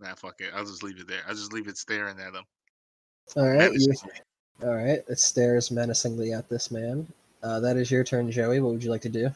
Nah, 0.00 0.14
fuck 0.14 0.40
it. 0.40 0.50
I'll 0.54 0.64
just 0.64 0.82
leave 0.82 0.98
it 0.98 1.08
there. 1.08 1.22
I'll 1.26 1.34
just 1.34 1.52
leave 1.52 1.68
it 1.68 1.78
staring 1.78 2.18
at 2.18 2.34
him. 2.34 2.44
All 3.36 3.48
right. 3.48 3.72
You... 3.72 3.92
All 4.62 4.74
right. 4.74 5.02
It 5.08 5.18
stares 5.18 5.70
menacingly 5.70 6.32
at 6.32 6.48
this 6.48 6.70
man. 6.70 7.06
Uh, 7.42 7.60
that 7.60 7.76
is 7.76 7.90
your 7.90 8.04
turn, 8.04 8.30
Joey. 8.30 8.60
What 8.60 8.72
would 8.72 8.84
you 8.84 8.90
like 8.90 9.02
to 9.02 9.08
do? 9.08 9.30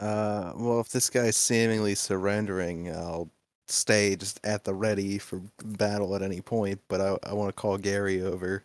Uh, 0.00 0.52
well, 0.56 0.80
if 0.80 0.88
this 0.88 1.10
guy's 1.10 1.36
seemingly 1.36 1.94
surrendering, 1.94 2.94
I'll 2.94 3.30
stay 3.66 4.16
just 4.16 4.40
at 4.44 4.64
the 4.64 4.74
ready 4.74 5.18
for 5.18 5.42
battle 5.64 6.14
at 6.14 6.22
any 6.22 6.40
point. 6.40 6.80
But 6.88 7.00
I, 7.00 7.16
I 7.24 7.32
want 7.34 7.48
to 7.48 7.52
call 7.52 7.76
Gary 7.78 8.22
over. 8.22 8.64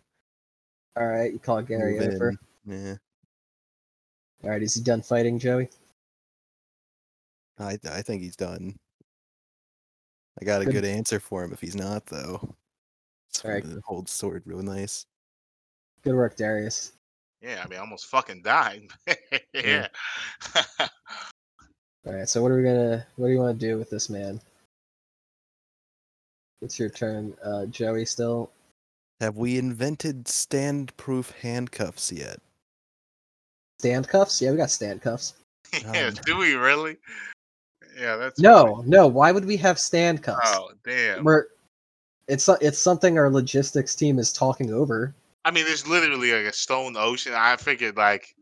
All 0.95 1.07
right. 1.07 1.33
You 1.33 1.39
call 1.39 1.61
Gary 1.61 1.97
move 1.97 2.13
over. 2.15 2.29
in. 2.29 2.37
Yeah, 2.65 2.95
All 4.43 4.49
right. 4.51 4.61
Is 4.61 4.75
he 4.75 4.81
done 4.81 5.01
fighting, 5.01 5.39
Joey? 5.39 5.69
I 7.59 7.77
I 7.89 8.01
think 8.01 8.21
he's 8.21 8.35
done. 8.35 8.75
I 10.41 10.45
got 10.45 10.61
a 10.61 10.65
Good. 10.65 10.73
good 10.73 10.85
answer 10.85 11.19
for 11.19 11.43
him 11.43 11.53
if 11.53 11.61
he's 11.61 11.75
not 11.75 12.05
though. 12.05 12.55
So 13.29 13.47
Alright. 13.49 13.63
the 13.63 13.81
hold 13.85 14.07
sword 14.07 14.43
real 14.45 14.61
nice. 14.61 15.05
Good 16.03 16.15
work, 16.15 16.35
Darius. 16.35 16.93
Yeah, 17.43 17.61
I 17.63 17.67
mean, 17.67 17.77
I 17.77 17.81
almost 17.81 18.05
fucking 18.05 18.41
died. 18.41 18.87
yeah. 19.53 19.87
All 22.05 22.13
right. 22.13 22.27
So 22.29 22.41
what 22.41 22.51
are 22.51 22.57
we 22.57 22.63
gonna? 22.63 23.05
What 23.17 23.27
do 23.27 23.33
you 23.33 23.39
want 23.39 23.59
to 23.59 23.65
do 23.65 23.77
with 23.77 23.89
this 23.89 24.09
man? 24.09 24.39
It's 26.61 26.79
your 26.79 26.89
turn, 26.89 27.35
uh, 27.43 27.65
Joey. 27.65 28.05
Still, 28.05 28.49
Have 29.19 29.35
we 29.35 29.57
invented 29.57 30.29
stand-proof 30.29 31.31
handcuffs 31.41 32.11
yet? 32.13 32.39
stand 33.79 34.07
cuffs? 34.07 34.41
Yeah, 34.41 34.51
we 34.51 34.57
got 34.57 34.71
stand 34.71 35.01
cuffs. 35.01 35.33
yeah, 35.73 36.07
Um, 36.07 36.13
do 36.25 36.37
we 36.37 36.53
really? 36.53 36.95
Yeah, 37.99 38.15
that's 38.15 38.39
No, 38.39 38.81
no. 38.87 39.07
Why 39.07 39.33
would 39.33 39.43
we 39.43 39.57
have 39.57 39.77
stand 39.77 40.23
cuffs? 40.23 40.39
Oh 40.45 40.71
damn! 40.85 41.25
We're 41.25 41.47
it's 42.29 42.45
so- 42.45 42.57
it's 42.61 42.79
something 42.79 43.17
our 43.17 43.29
logistics 43.29 43.95
team 43.95 44.17
is 44.17 44.31
talking 44.31 44.71
over. 44.73 45.13
I 45.45 45.51
mean, 45.51 45.65
there's 45.65 45.87
literally 45.87 46.31
like 46.31 46.45
a 46.45 46.53
stone 46.53 46.95
ocean. 46.97 47.33
I 47.35 47.55
figured 47.57 47.97
like 47.97 48.35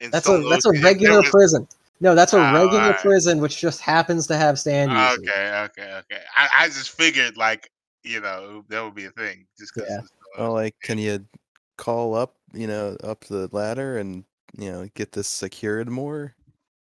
in 0.00 0.10
That's 0.10 0.28
a 0.28 0.38
that's 0.48 0.64
a 0.66 0.70
Ocean, 0.70 0.76
if 0.76 0.82
there 0.82 0.92
regular 0.92 1.20
was- 1.22 1.30
prison. 1.30 1.68
No, 2.00 2.14
that's 2.14 2.32
a 2.32 2.36
Oh, 2.36 2.52
regular 2.54 2.80
alright. 2.80 3.00
prison 3.00 3.40
which 3.40 3.58
just 3.60 3.80
happens 3.80 4.28
to 4.28 4.36
have 4.36 4.56
stand 4.58 4.92
ah, 4.92 5.10
users. 5.10 5.28
Okay, 5.28 5.62
okay, 5.64 5.92
okay. 5.94 6.22
I, 6.36 6.48
I 6.56 6.66
just 6.68 6.90
figured 6.90 7.36
like 7.36 7.70
you 8.04 8.20
know 8.20 8.64
that 8.68 8.82
would 8.84 8.94
be 8.94 9.06
a 9.06 9.10
thing 9.10 9.46
just 9.58 9.74
because. 9.74 9.90
Yeah. 9.90 10.00
Well, 10.38 10.52
like, 10.52 10.76
can 10.80 10.98
you 10.98 11.24
call 11.76 12.14
up, 12.14 12.36
you 12.52 12.66
know, 12.68 12.96
up 13.02 13.24
the 13.24 13.48
ladder 13.50 13.98
and 13.98 14.24
you 14.56 14.70
know 14.70 14.88
get 14.94 15.10
this 15.12 15.26
secured 15.26 15.88
more? 15.88 16.34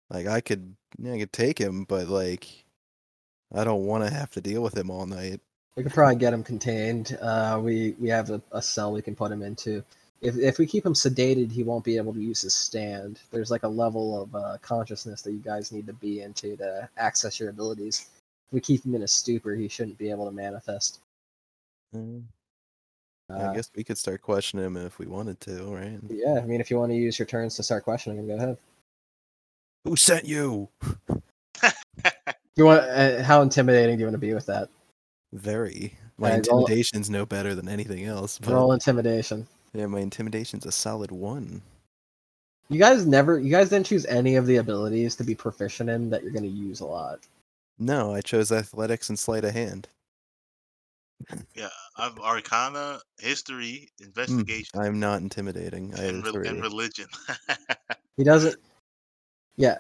Like, 0.09 0.27
I 0.27 0.39
could, 0.39 0.75
you 0.97 1.05
know, 1.09 1.13
I 1.15 1.19
could 1.19 1.33
take 1.33 1.57
him, 1.59 1.83
but 1.85 2.07
like, 2.07 2.47
I 3.53 3.63
don't 3.65 3.85
want 3.85 4.05
to 4.05 4.13
have 4.13 4.29
to 4.31 4.41
deal 4.41 4.61
with 4.63 4.77
him 4.77 4.89
all 4.89 5.05
night. 5.05 5.41
We 5.77 5.83
could 5.83 5.93
probably 5.93 6.17
get 6.17 6.33
him 6.33 6.43
contained. 6.43 7.17
Uh, 7.21 7.59
we 7.63 7.95
we 7.99 8.09
have 8.09 8.29
a, 8.29 8.41
a 8.51 8.61
cell 8.61 8.91
we 8.91 9.01
can 9.01 9.15
put 9.15 9.31
him 9.31 9.41
into. 9.41 9.83
If 10.21 10.37
if 10.37 10.57
we 10.59 10.67
keep 10.67 10.85
him 10.85 10.93
sedated, 10.93 11.51
he 11.51 11.63
won't 11.63 11.85
be 11.85 11.97
able 11.97 12.13
to 12.13 12.21
use 12.21 12.41
his 12.41 12.53
stand. 12.53 13.19
There's 13.31 13.51
like 13.51 13.63
a 13.63 13.67
level 13.67 14.21
of 14.21 14.35
uh, 14.35 14.57
consciousness 14.61 15.21
that 15.21 15.31
you 15.31 15.39
guys 15.39 15.71
need 15.71 15.87
to 15.87 15.93
be 15.93 16.21
into 16.21 16.57
to 16.57 16.89
access 16.97 17.39
your 17.39 17.49
abilities. 17.49 18.09
If 18.49 18.53
we 18.53 18.59
keep 18.59 18.85
him 18.85 18.95
in 18.95 19.03
a 19.03 19.07
stupor, 19.07 19.55
he 19.55 19.67
shouldn't 19.69 19.97
be 19.97 20.11
able 20.11 20.25
to 20.25 20.31
manifest. 20.31 20.99
Mm, 21.95 22.23
Uh, 23.29 23.49
I 23.49 23.55
guess 23.55 23.71
we 23.75 23.83
could 23.83 23.97
start 23.97 24.21
questioning 24.21 24.65
him 24.65 24.77
if 24.77 24.99
we 24.99 25.05
wanted 25.05 25.39
to, 25.41 25.63
right? 25.73 25.99
yeah, 26.09 26.39
I 26.41 26.45
mean, 26.45 26.59
if 26.59 26.69
you 26.69 26.77
want 26.77 26.91
to 26.91 26.97
use 26.97 27.17
your 27.17 27.25
turns 27.25 27.55
to 27.55 27.63
start 27.63 27.85
questioning 27.85 28.19
him, 28.19 28.27
go 28.27 28.35
ahead. 28.35 28.57
Who 29.85 29.95
sent 29.95 30.25
you? 30.25 30.67
You 32.57 32.65
want? 32.65 32.81
Uh, 32.81 33.23
how 33.23 33.41
intimidating 33.41 33.95
do 33.95 34.01
you 34.01 34.05
want 34.05 34.15
to 34.15 34.19
be 34.19 34.33
with 34.33 34.45
that? 34.47 34.67
Very. 35.33 35.95
My 36.17 36.31
Alright, 36.31 36.47
roll- 36.47 36.59
intimidation's 36.61 37.09
no 37.09 37.25
better 37.25 37.55
than 37.55 37.67
anything 37.67 38.05
else. 38.05 38.37
But 38.37 38.53
Roll 38.53 38.73
intimidation. 38.73 39.47
yeah, 39.73 39.87
my 39.87 39.99
intimidation's 39.99 40.65
a 40.65 40.71
solid 40.71 41.11
one. 41.11 41.61
You 42.69 42.79
guys 42.79 43.05
never. 43.05 43.39
You 43.39 43.51
guys 43.51 43.69
didn't 43.69 43.87
choose 43.87 44.05
any 44.05 44.35
of 44.35 44.45
the 44.45 44.57
abilities 44.57 45.15
to 45.15 45.23
be 45.23 45.35
proficient 45.35 45.89
in 45.89 46.09
that 46.09 46.23
you're 46.23 46.31
going 46.31 46.43
to 46.43 46.49
use 46.49 46.79
a 46.79 46.85
lot. 46.85 47.19
No, 47.79 48.13
I 48.13 48.21
chose 48.21 48.51
athletics 48.51 49.09
and 49.09 49.17
sleight 49.17 49.43
of 49.43 49.53
hand. 49.53 49.87
Yeah, 51.55 51.69
I've 51.97 52.17
Arcana, 52.19 52.99
History, 53.19 53.89
hmm, 53.99 54.05
Investigation, 54.05 54.79
I'm 54.79 54.99
not 54.99 55.21
intimidating. 55.21 55.93
I 55.95 56.03
and, 56.05 56.25
re- 56.25 56.47
and. 56.47 56.61
Religion. 56.61 57.07
He 58.17 58.23
doesn't. 58.25 58.57
Yeah, 59.55 59.77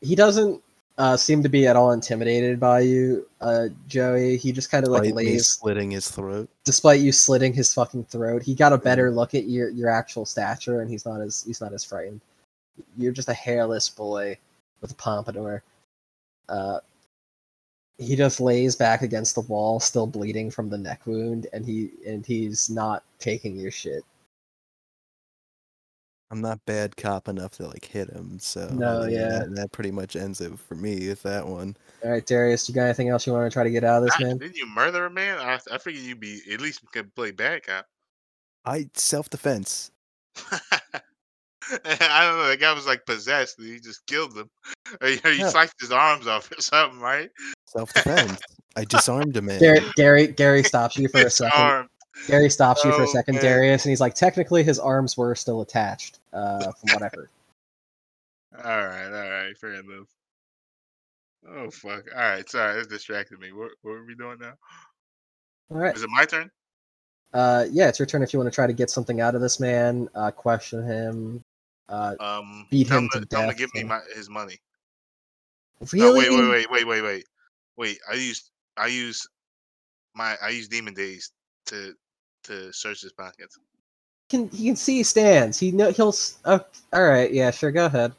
he 0.00 0.14
doesn't 0.14 0.62
uh, 0.98 1.16
seem 1.16 1.42
to 1.42 1.48
be 1.48 1.66
at 1.66 1.76
all 1.76 1.92
intimidated 1.92 2.60
by 2.60 2.80
you, 2.80 3.26
uh, 3.40 3.68
Joey. 3.88 4.36
He 4.36 4.52
just 4.52 4.70
kind 4.70 4.86
of 4.86 4.92
like 4.92 5.14
lays, 5.14 5.48
slitting 5.48 5.90
his 5.90 6.10
throat. 6.10 6.48
despite 6.64 7.00
you 7.00 7.12
slitting 7.12 7.52
his 7.52 7.72
fucking 7.72 8.04
throat. 8.04 8.42
He 8.42 8.54
got 8.54 8.72
a 8.72 8.78
better 8.78 9.10
look 9.10 9.34
at 9.34 9.44
your 9.44 9.70
your 9.70 9.88
actual 9.88 10.26
stature, 10.26 10.80
and 10.80 10.90
he's 10.90 11.06
not 11.06 11.20
as 11.20 11.44
he's 11.46 11.60
not 11.60 11.72
as 11.72 11.84
frightened. 11.84 12.20
You're 12.96 13.12
just 13.12 13.28
a 13.28 13.34
hairless 13.34 13.88
boy 13.88 14.36
with 14.80 14.92
a 14.92 14.94
pompadour. 14.94 15.62
Uh, 16.48 16.80
he 17.98 18.16
just 18.16 18.40
lays 18.40 18.76
back 18.76 19.02
against 19.02 19.34
the 19.34 19.42
wall, 19.42 19.80
still 19.80 20.06
bleeding 20.06 20.50
from 20.50 20.68
the 20.68 20.78
neck 20.78 21.06
wound, 21.06 21.46
and 21.52 21.64
he 21.64 21.90
and 22.06 22.26
he's 22.26 22.68
not 22.68 23.02
taking 23.18 23.56
your 23.56 23.70
shit. 23.70 24.04
I'm 26.32 26.40
not 26.40 26.64
bad 26.64 26.96
cop 26.96 27.28
enough 27.28 27.52
to 27.58 27.66
like 27.66 27.84
hit 27.84 28.08
him, 28.08 28.38
so 28.38 28.66
No, 28.72 29.04
yeah. 29.04 29.40
that, 29.40 29.54
that 29.54 29.72
pretty 29.72 29.90
much 29.90 30.16
ends 30.16 30.40
it 30.40 30.58
for 30.58 30.74
me 30.74 31.08
with 31.08 31.22
that 31.24 31.46
one. 31.46 31.76
All 32.02 32.10
right, 32.10 32.24
Darius, 32.24 32.66
you 32.70 32.74
got 32.74 32.84
anything 32.84 33.10
else 33.10 33.26
you 33.26 33.34
want 33.34 33.44
to 33.50 33.54
try 33.54 33.64
to 33.64 33.70
get 33.70 33.84
out 33.84 33.98
of 33.98 34.04
this 34.04 34.14
Ah, 34.18 34.22
man? 34.24 34.38
Didn't 34.38 34.56
you 34.56 34.66
murder 34.66 35.04
a 35.04 35.10
man? 35.10 35.38
I, 35.38 35.58
I 35.70 35.76
figured 35.76 36.02
you'd 36.02 36.20
be 36.20 36.40
at 36.50 36.62
least 36.62 36.80
could 36.90 37.14
play 37.14 37.32
bad 37.32 37.66
cop. 37.66 37.84
I 38.64 38.88
self 38.94 39.28
defense. 39.28 39.90
I 41.70 42.22
don't 42.24 42.38
know. 42.38 42.48
The 42.48 42.56
guy 42.56 42.72
was 42.72 42.86
like 42.86 43.04
possessed. 43.04 43.58
And 43.58 43.68
he 43.68 43.78
just 43.78 44.06
killed 44.06 44.34
him. 44.36 44.48
Or 45.02 45.08
you, 45.08 45.18
you 45.24 45.30
Yeah. 45.32 45.48
sliced 45.50 45.74
his 45.80 45.92
arms 45.92 46.26
off 46.26 46.50
or 46.50 46.54
something, 46.62 46.98
right? 46.98 47.28
Self 47.66 47.92
defense. 47.92 48.40
I 48.74 48.84
disarmed 48.88 49.36
a 49.36 49.42
man. 49.42 49.60
Gary, 49.60 49.80
Gary, 49.96 50.26
Gary 50.28 50.62
stops 50.64 50.96
you 50.96 51.08
for 51.08 51.20
a 51.26 51.30
second. 51.30 51.60
arm. 51.60 51.88
Gary 52.26 52.50
stops 52.50 52.84
you 52.84 52.92
for 52.92 53.02
a 53.02 53.08
Oh, 53.08 53.12
second, 53.12 53.34
man. 53.36 53.44
Darius, 53.44 53.84
and 53.84 53.90
he's 53.90 54.00
like, 54.00 54.14
technically, 54.14 54.62
his 54.62 54.78
arms 54.78 55.16
were 55.16 55.34
still 55.34 55.60
attached, 55.62 56.20
uh, 56.32 56.70
from 56.72 56.90
what 56.92 57.02
I 57.02 57.10
heard. 57.14 57.28
All 58.64 58.86
right, 58.86 59.06
all 59.06 59.30
right, 59.30 59.56
fair 59.58 59.74
enough. 59.74 60.08
Oh 61.48 61.70
fuck! 61.70 62.04
All 62.14 62.20
right, 62.20 62.48
sorry, 62.48 62.80
it 62.82 62.88
distracted 62.88 63.40
me. 63.40 63.50
What, 63.52 63.72
what 63.82 63.92
are 63.92 64.04
we 64.04 64.14
doing 64.14 64.38
now? 64.40 64.52
All 65.70 65.78
right, 65.78 65.96
Is 65.96 66.02
it 66.02 66.10
my 66.10 66.24
turn? 66.24 66.50
uh, 67.32 67.64
yeah, 67.70 67.88
it's 67.88 67.98
your 67.98 68.06
turn 68.06 68.22
if 68.22 68.32
you 68.32 68.38
want 68.38 68.52
to 68.52 68.54
try 68.54 68.66
to 68.66 68.72
get 68.74 68.90
something 68.90 69.20
out 69.20 69.34
of 69.34 69.40
this 69.40 69.58
man, 69.58 70.08
uh, 70.14 70.30
question 70.30 70.84
him. 70.84 71.42
Uh, 71.88 72.14
Um, 72.20 72.66
Beat 72.70 72.88
him 72.88 73.04
him 73.04 73.08
to 73.14 73.20
to, 73.20 73.26
tell 73.26 73.40
him 73.42 73.48
to 73.48 73.54
death, 73.54 73.58
give 73.58 73.74
me 73.74 73.82
my 73.84 74.00
his 74.14 74.28
money. 74.28 74.58
really? 75.92 76.04
No, 76.04 76.12
wait, 76.14 76.30
wait, 76.30 76.70
wait, 76.70 76.70
wait, 76.70 76.86
wait, 76.86 77.02
wait, 77.02 77.24
wait. 77.76 77.98
I 78.08 78.14
used 78.14 78.50
I 78.76 78.86
use 78.86 79.26
my 80.14 80.36
I 80.42 80.50
use 80.50 80.68
demon 80.68 80.94
days 80.94 81.32
to 81.66 81.94
to 82.44 82.72
search 82.72 83.02
his 83.02 83.12
pockets. 83.12 83.58
Can 84.28 84.48
he 84.48 84.66
can 84.66 84.76
see 84.76 84.96
he 84.98 85.02
stands? 85.02 85.58
He 85.58 85.72
know 85.72 85.90
he'll. 85.90 86.08
s- 86.08 86.38
Oh, 86.44 86.60
all 86.92 87.04
right, 87.04 87.32
yeah, 87.32 87.50
sure, 87.50 87.70
go 87.70 87.86
ahead. 87.86 88.12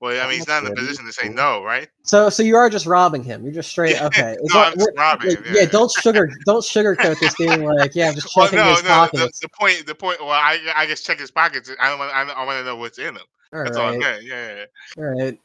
Well, 0.00 0.12
I 0.18 0.22
I'm 0.22 0.28
mean, 0.28 0.38
he's 0.38 0.48
not 0.48 0.62
not 0.62 0.72
in 0.72 0.78
a 0.78 0.80
position 0.80 1.04
to 1.04 1.12
say 1.12 1.28
no, 1.28 1.62
right? 1.62 1.88
So, 2.04 2.30
so 2.30 2.42
you 2.42 2.56
are 2.56 2.70
just 2.70 2.86
robbing 2.86 3.22
him. 3.22 3.44
You're 3.44 3.52
just 3.52 3.68
straight. 3.68 3.96
Yeah, 4.00 4.06
Okay. 4.06 4.36
No, 4.42 4.54
that- 4.54 4.68
I'm 4.72 4.78
just 4.78 4.90
robbing 4.96 5.30
yeah, 5.30 5.36
him, 5.36 5.44
Yeah, 5.44 5.60
yeah. 5.60 5.66
don't 5.66 5.90
sugar, 6.02 6.30
don't 6.46 6.62
sugarcoat 6.64 7.18
this 7.20 7.34
being 7.36 7.62
like, 7.64 7.94
yeah, 7.94 8.08
I'm 8.08 8.14
just 8.14 8.32
Well, 8.36 8.46
checking 8.46 8.58
no, 8.60 8.70
his 8.70 8.82
no. 8.82 8.88
The, 8.88 8.94
pockets. 8.94 9.40
the 9.40 9.48
point, 9.50 9.86
the 9.86 9.94
point. 9.94 10.20
Well, 10.20 10.30
I 10.30 10.58
I 10.74 10.86
just 10.86 11.04
check 11.04 11.18
his 11.20 11.30
pockets. 11.30 11.70
I 11.78 11.90
don't 11.90 11.98
want 11.98 12.14
I, 12.14 12.22
I 12.22 12.44
want 12.44 12.58
to 12.58 12.64
know 12.64 12.76
what's 12.76 12.98
in 12.98 13.14
them. 13.14 13.24
All 13.52 13.62
That's 13.64 13.76
all 13.76 13.88
I'm 13.88 14.00
saying. 14.00 14.26
Yeah, 14.26 14.46
yeah, 14.48 14.56
yeah. 14.56 14.64
All 15.02 15.10
right. 15.10 15.40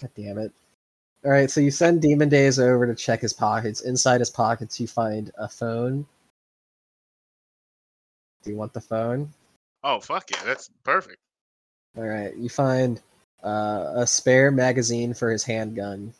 God 0.00 0.10
damn 0.16 0.38
it. 0.38 0.52
All 1.24 1.30
right, 1.30 1.50
so 1.50 1.60
you 1.60 1.70
send 1.70 2.00
Demon 2.00 2.28
Days 2.30 2.58
over 2.58 2.86
to 2.86 2.94
check 2.94 3.20
his 3.20 3.32
pockets. 3.34 3.82
Inside 3.82 4.20
his 4.20 4.30
pockets, 4.30 4.80
you 4.80 4.86
find 4.86 5.30
a 5.38 5.48
phone. 5.48 6.06
Do 8.42 8.50
you 8.50 8.56
want 8.56 8.72
the 8.72 8.80
phone? 8.80 9.30
Oh 9.82 10.00
fuck 10.00 10.30
yeah, 10.30 10.42
that's 10.44 10.70
perfect. 10.84 11.18
All 11.96 12.04
right, 12.04 12.34
you 12.36 12.48
find 12.48 13.00
uh, 13.42 13.92
a 13.96 14.06
spare 14.06 14.50
magazine 14.50 15.14
for 15.14 15.30
his 15.30 15.44
handgun. 15.44 16.12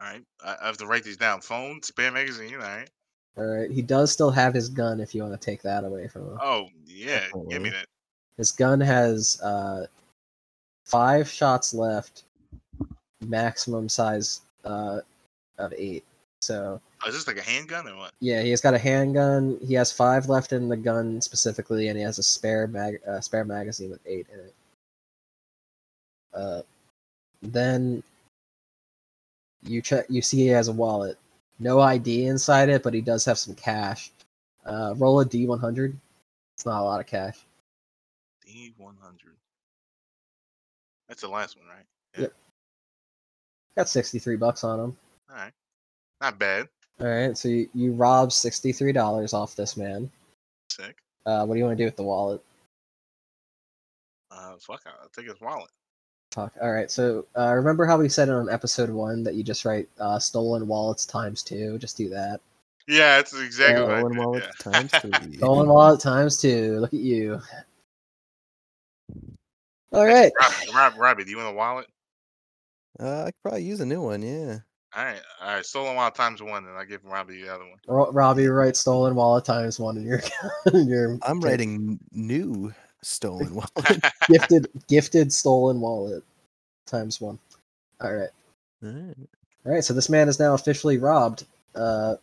All 0.00 0.08
right, 0.08 0.22
I, 0.44 0.56
I 0.60 0.66
have 0.66 0.76
to 0.78 0.86
write 0.86 1.04
these 1.04 1.16
down. 1.16 1.40
Phone, 1.40 1.82
spare 1.82 2.12
magazine. 2.12 2.54
All 2.54 2.60
right. 2.60 2.90
All 3.36 3.44
right, 3.44 3.70
he 3.70 3.82
does 3.82 4.12
still 4.12 4.30
have 4.30 4.54
his 4.54 4.68
gun 4.68 5.00
if 5.00 5.14
you 5.14 5.22
want 5.22 5.40
to 5.40 5.44
take 5.44 5.62
that 5.62 5.84
away 5.84 6.06
from 6.08 6.22
him. 6.22 6.38
Oh 6.40 6.68
yeah, 6.86 7.26
give 7.50 7.62
me 7.62 7.70
that. 7.70 7.86
His 8.36 8.52
gun 8.52 8.80
has 8.80 9.40
uh, 9.42 9.86
five 10.84 11.28
shots 11.28 11.74
left, 11.74 12.24
maximum 13.26 13.88
size 13.88 14.42
uh, 14.64 15.00
of 15.58 15.72
eight. 15.76 16.04
So 16.40 16.80
Oh, 17.04 17.08
is 17.08 17.14
this 17.14 17.26
like 17.26 17.36
a 17.36 17.42
handgun 17.42 17.86
or 17.86 17.96
what? 17.96 18.12
yeah, 18.20 18.40
he 18.40 18.50
has 18.50 18.60
got 18.62 18.72
a 18.72 18.78
handgun. 18.78 19.58
He 19.66 19.74
has 19.74 19.92
five 19.92 20.28
left 20.28 20.52
in 20.52 20.68
the 20.68 20.76
gun 20.76 21.20
specifically, 21.20 21.88
and 21.88 21.98
he 21.98 22.04
has 22.04 22.18
a 22.18 22.22
spare 22.22 22.66
mag 22.66 23.00
uh, 23.06 23.20
spare 23.20 23.44
magazine 23.44 23.90
with 23.90 24.00
eight 24.06 24.26
in 24.32 24.38
it. 24.38 24.54
Uh, 26.32 26.62
then 27.42 28.02
you 29.62 29.82
check. 29.82 30.06
You 30.08 30.22
see 30.22 30.38
he 30.38 30.46
has 30.48 30.68
a 30.68 30.72
wallet. 30.72 31.18
No 31.58 31.80
ID 31.80 32.26
inside 32.26 32.68
it, 32.70 32.82
but 32.82 32.94
he 32.94 33.00
does 33.00 33.24
have 33.26 33.38
some 33.38 33.54
cash. 33.54 34.10
Uh, 34.64 34.94
roll 34.96 35.20
a 35.20 35.24
D 35.24 35.46
one 35.46 35.60
hundred. 35.60 35.96
It's 36.56 36.64
not 36.64 36.80
a 36.80 36.84
lot 36.84 37.00
of 37.00 37.06
cash. 37.06 37.38
D 38.46 38.72
one 38.78 38.96
hundred. 39.00 39.34
That's 41.08 41.20
the 41.20 41.28
last 41.28 41.58
one, 41.58 41.66
right? 41.66 41.84
Yep. 42.18 42.32
Got 43.76 43.88
sixty 43.90 44.18
three 44.18 44.36
bucks 44.36 44.64
on 44.64 44.80
him. 44.80 44.96
All 45.28 45.36
right, 45.36 45.52
not 46.22 46.38
bad. 46.38 46.68
All 47.00 47.06
right, 47.08 47.36
so 47.36 47.48
you, 47.48 47.68
you 47.74 47.92
rob 47.92 48.32
sixty 48.32 48.72
three 48.72 48.92
dollars 48.92 49.32
off 49.34 49.56
this 49.56 49.76
man. 49.76 50.10
Sick. 50.70 50.96
Uh, 51.26 51.44
what 51.44 51.54
do 51.54 51.58
you 51.58 51.64
want 51.64 51.76
to 51.76 51.82
do 51.82 51.86
with 51.86 51.96
the 51.96 52.02
wallet? 52.02 52.40
Uh, 54.30 54.54
fuck, 54.60 54.82
I'll 54.86 55.08
take 55.08 55.26
his 55.26 55.40
wallet. 55.40 55.70
Fuck. 56.32 56.52
All 56.60 56.72
right. 56.72 56.90
So 56.90 57.26
uh, 57.38 57.52
remember 57.54 57.86
how 57.86 57.96
we 57.96 58.08
said 58.08 58.28
on 58.28 58.48
episode 58.50 58.90
one 58.90 59.22
that 59.24 59.34
you 59.34 59.42
just 59.44 59.64
write 59.64 59.88
uh, 60.00 60.18
stolen 60.18 60.66
wallets 60.66 61.06
times 61.06 61.42
two? 61.42 61.78
Just 61.78 61.96
do 61.96 62.08
that. 62.10 62.40
Yeah, 62.88 63.16
that's 63.16 63.38
exactly 63.40 63.82
Yeah, 63.82 63.86
what 63.86 63.94
I 63.94 63.98
Stolen 64.00 64.12
did, 64.12 64.18
wallet 64.24 64.44
yeah. 64.44 64.72
times 64.72 64.92
two. 65.00 65.36
Stolen 65.36 65.68
wallet 65.68 66.00
times 66.00 66.40
two. 66.40 66.78
Look 66.80 66.92
at 66.92 67.00
you. 67.00 67.40
All 69.92 70.04
right. 70.04 70.32
Rob, 70.40 70.52
Rob, 70.74 70.94
Robbie, 70.98 71.24
do 71.24 71.30
you 71.30 71.36
want 71.36 71.50
a 71.50 71.52
wallet? 71.52 71.86
Uh, 72.98 73.22
I 73.22 73.24
could 73.26 73.42
probably 73.42 73.62
use 73.62 73.80
a 73.80 73.86
new 73.86 74.02
one. 74.02 74.22
Yeah. 74.22 74.58
All 74.96 75.04
right, 75.04 75.20
all 75.42 75.54
right. 75.54 75.66
Stolen 75.66 75.96
wallet 75.96 76.14
times 76.14 76.40
one, 76.40 76.66
and 76.66 76.76
I 76.76 76.84
give 76.84 77.04
Robbie 77.04 77.42
the 77.42 77.52
other 77.52 77.64
one. 77.64 77.78
Ro- 77.88 78.12
Robbie 78.12 78.46
writes 78.46 78.78
stolen 78.78 79.16
wallet 79.16 79.44
times 79.44 79.80
one 79.80 79.96
in 79.96 80.04
your 80.04 80.20
in 80.72 80.86
your 80.86 81.18
I'm 81.22 81.38
okay, 81.38 81.48
writing 81.48 81.98
new 82.12 82.72
stolen 83.02 83.54
wallet. 83.76 84.04
gifted 84.28 84.68
gifted 84.88 85.32
stolen 85.32 85.80
wallet 85.80 86.22
times 86.86 87.20
one. 87.20 87.38
All 88.00 88.14
right. 88.14 88.30
Alright. 88.84 89.16
All 89.66 89.72
right, 89.72 89.84
so 89.84 89.94
this 89.94 90.10
man 90.10 90.28
is 90.28 90.38
now 90.38 90.54
officially 90.54 90.98
robbed. 90.98 91.46
Uh, 91.74 92.16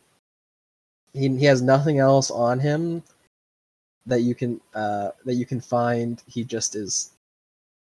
he 1.13 1.27
he 1.27 1.45
has 1.45 1.61
nothing 1.61 1.99
else 1.99 2.31
on 2.31 2.59
him 2.59 3.03
that 4.05 4.21
you 4.21 4.33
can 4.33 4.61
uh 4.75 5.09
that 5.25 5.33
you 5.33 5.45
can 5.45 5.59
find. 5.59 6.21
He 6.27 6.43
just 6.43 6.75
is. 6.75 7.11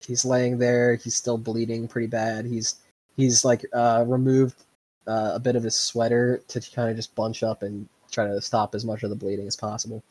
He's 0.05 0.25
laying 0.25 0.59
there. 0.59 0.95
He's 0.95 1.15
still 1.15 1.37
bleeding 1.37 1.87
pretty 1.87 2.07
bad. 2.07 2.45
He's 2.45 2.75
he's 3.17 3.43
like 3.43 3.65
uh 3.73 4.03
removed 4.07 4.64
uh, 5.07 5.32
a 5.36 5.40
bit 5.40 5.56
of 5.56 5.64
his 5.64 5.76
sweater 5.76 6.41
to 6.48 6.61
kind 6.73 6.90
of 6.90 6.95
just 6.95 7.15
bunch 7.15 7.44
up 7.44 7.64
and 7.64 7.88
try 8.11 8.27
to 8.27 8.41
stop 8.41 8.76
as 8.76 8.86
much 8.86 9.03
of 9.03 9.10
the 9.10 9.15
bleeding 9.15 9.48
as 9.48 9.56
possible. 9.56 10.03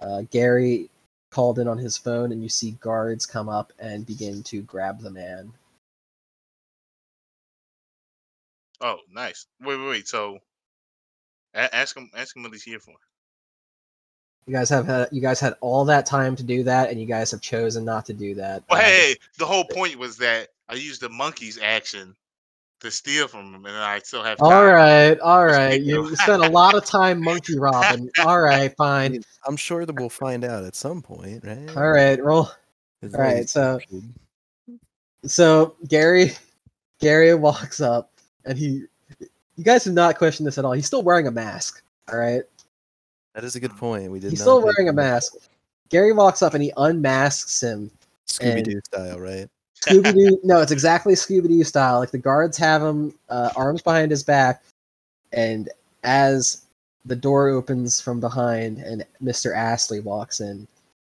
Uh, 0.00 0.22
Gary 0.30 0.90
called 1.30 1.58
in 1.58 1.68
on 1.68 1.78
his 1.78 1.96
phone, 1.96 2.32
and 2.32 2.42
you 2.42 2.48
see 2.48 2.72
guards 2.80 3.26
come 3.26 3.48
up 3.48 3.72
and 3.78 4.06
begin 4.06 4.42
to 4.44 4.62
grab 4.62 5.00
the 5.00 5.10
man. 5.10 5.52
Oh, 8.80 8.98
nice. 9.12 9.46
Wait, 9.60 9.76
wait, 9.76 9.88
wait. 9.88 10.08
So, 10.08 10.38
a- 11.54 11.74
ask 11.74 11.96
him, 11.96 12.10
ask 12.14 12.36
him 12.36 12.42
what 12.42 12.52
he's 12.52 12.64
here 12.64 12.80
for. 12.80 12.94
You 14.46 14.52
guys 14.52 14.68
have 14.70 14.86
had 14.86 15.08
you 15.12 15.20
guys 15.20 15.38
had 15.38 15.54
all 15.60 15.84
that 15.84 16.04
time 16.04 16.34
to 16.34 16.42
do 16.42 16.64
that, 16.64 16.90
and 16.90 17.00
you 17.00 17.06
guys 17.06 17.30
have 17.30 17.40
chosen 17.40 17.84
not 17.84 18.04
to 18.06 18.12
do 18.12 18.34
that. 18.34 18.64
Well, 18.68 18.80
Uh, 18.80 18.82
hey, 18.82 19.16
the 19.38 19.46
whole 19.46 19.64
point 19.70 19.96
was 19.96 20.16
that 20.16 20.48
I 20.68 20.74
used 20.74 21.00
the 21.00 21.08
monkey's 21.08 21.58
action 21.58 22.16
to 22.82 22.90
steal 22.90 23.26
from 23.28 23.54
him, 23.54 23.64
and 23.66 23.76
I 23.76 23.98
still 24.00 24.22
have 24.22 24.38
time. 24.38 24.46
all 24.52 24.66
right, 24.66 25.18
all 25.20 25.44
Let's 25.46 25.56
right. 25.58 25.78
keep 25.78 25.86
You 25.88 26.02
going. 26.02 26.16
spent 26.16 26.44
a 26.44 26.48
lot 26.50 26.74
of 26.74 26.84
time 26.84 27.22
monkey 27.22 27.58
robbing. 27.58 28.10
All 28.24 28.40
right, 28.40 28.72
fine. 28.76 29.22
I'm 29.46 29.56
sure 29.56 29.86
that 29.86 29.94
we'll 29.98 30.08
find 30.08 30.44
out 30.44 30.64
at 30.64 30.74
some 30.76 31.00
point, 31.02 31.44
right? 31.44 31.76
All 31.76 31.90
right, 31.90 32.22
roll. 32.22 32.50
It's 33.02 33.14
all 33.14 33.20
right, 33.20 33.30
always 33.32 33.50
so- 33.50 33.80
good. 33.90 34.14
So 35.24 35.76
Gary, 35.88 36.32
Gary 37.00 37.34
walks 37.34 37.80
up, 37.80 38.12
and 38.44 38.58
he. 38.58 38.84
You 39.56 39.64
guys 39.64 39.84
have 39.84 39.94
not 39.94 40.16
questioned 40.18 40.46
this 40.46 40.56
at 40.58 40.64
all. 40.64 40.72
He's 40.72 40.86
still 40.86 41.02
wearing 41.02 41.26
a 41.26 41.30
mask. 41.30 41.82
All 42.10 42.18
right, 42.18 42.42
that 43.34 43.44
is 43.44 43.54
a 43.54 43.60
good 43.60 43.76
point. 43.76 44.10
We 44.10 44.18
did. 44.18 44.30
he's 44.30 44.40
not 44.40 44.44
still 44.44 44.62
take 44.62 44.66
wearing 44.76 44.88
a 44.88 44.92
mask. 44.92 45.34
Gary 45.90 46.12
walks 46.12 46.42
up 46.42 46.54
and 46.54 46.62
he 46.62 46.72
unmasks 46.76 47.62
him. 47.62 47.90
Scooby 48.26 48.64
Doo 48.64 48.80
style, 48.86 49.20
right? 49.20 49.46
Scooby 49.82 50.12
Doo. 50.12 50.40
no, 50.44 50.60
it's 50.60 50.70
exactly 50.70 51.14
Scooby 51.14 51.48
Doo 51.48 51.64
style. 51.64 51.98
Like 51.98 52.12
the 52.12 52.18
guards 52.18 52.56
have 52.58 52.82
him 52.82 53.14
uh, 53.28 53.50
arms 53.56 53.82
behind 53.82 54.10
his 54.10 54.22
back, 54.22 54.62
and 55.32 55.68
as 56.04 56.64
the 57.04 57.16
door 57.16 57.48
opens 57.48 58.00
from 58.00 58.20
behind 58.20 58.78
and 58.78 59.04
Mr. 59.22 59.56
Astley 59.56 59.98
walks 59.98 60.40
in, 60.40 60.68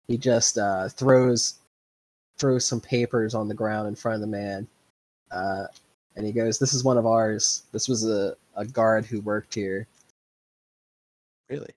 he 0.08 0.16
just 0.16 0.58
uh, 0.58 0.88
throws 0.88 1.54
throws 2.38 2.66
some 2.66 2.80
papers 2.80 3.34
on 3.34 3.48
the 3.48 3.54
ground 3.54 3.88
in 3.88 3.94
front 3.94 4.16
of 4.16 4.20
the 4.20 4.26
man, 4.26 4.66
uh, 5.30 5.66
and 6.16 6.26
he 6.26 6.32
goes, 6.32 6.58
"This 6.58 6.74
is 6.74 6.82
one 6.82 6.98
of 6.98 7.06
ours. 7.06 7.62
This 7.70 7.88
was 7.88 8.08
a, 8.08 8.34
a 8.56 8.64
guard 8.64 9.06
who 9.06 9.20
worked 9.20 9.54
here. 9.54 9.86
Really? 11.48 11.70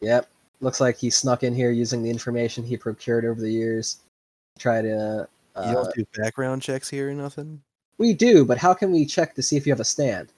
Yep, 0.00 0.28
looks 0.60 0.80
like 0.80 0.96
he 0.96 1.10
snuck 1.10 1.44
in 1.44 1.54
here 1.54 1.70
using 1.70 2.02
the 2.02 2.10
information 2.10 2.64
he 2.64 2.76
procured 2.76 3.24
over 3.24 3.40
the 3.40 3.52
years. 3.52 4.00
Try 4.58 4.82
to." 4.82 5.28
You 5.56 5.62
Uh, 5.62 5.72
don't 5.72 5.94
do 5.94 6.04
background 6.16 6.62
checks 6.62 6.88
here 6.88 7.10
or 7.10 7.14
nothing? 7.14 7.62
we 7.98 8.14
do, 8.14 8.44
but 8.46 8.56
how 8.58 8.72
can 8.72 8.92
we 8.92 9.04
check 9.04 9.34
to 9.34 9.42
see 9.42 9.56
if 9.56 9.66
you 9.66 9.72
have 9.72 9.80
a 9.80 9.84
stand? 9.84 10.32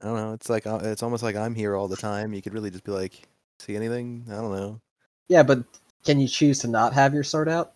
I 0.00 0.06
don't 0.06 0.16
know. 0.16 0.32
It's 0.32 0.48
like 0.48 0.66
uh, 0.66 0.80
it's 0.82 1.02
almost 1.02 1.22
like 1.22 1.36
I'm 1.36 1.54
here 1.54 1.74
all 1.76 1.88
the 1.88 1.96
time. 1.96 2.32
You 2.32 2.42
could 2.42 2.54
really 2.54 2.70
just 2.70 2.84
be 2.84 2.92
like, 2.92 3.28
see 3.58 3.76
anything? 3.76 4.24
I 4.28 4.34
don't 4.36 4.54
know. 4.54 4.80
Yeah, 5.28 5.42
but 5.42 5.64
can 6.04 6.20
you 6.20 6.28
choose 6.28 6.58
to 6.60 6.68
not 6.68 6.92
have 6.94 7.12
your 7.14 7.24
sword 7.24 7.48
out? 7.48 7.72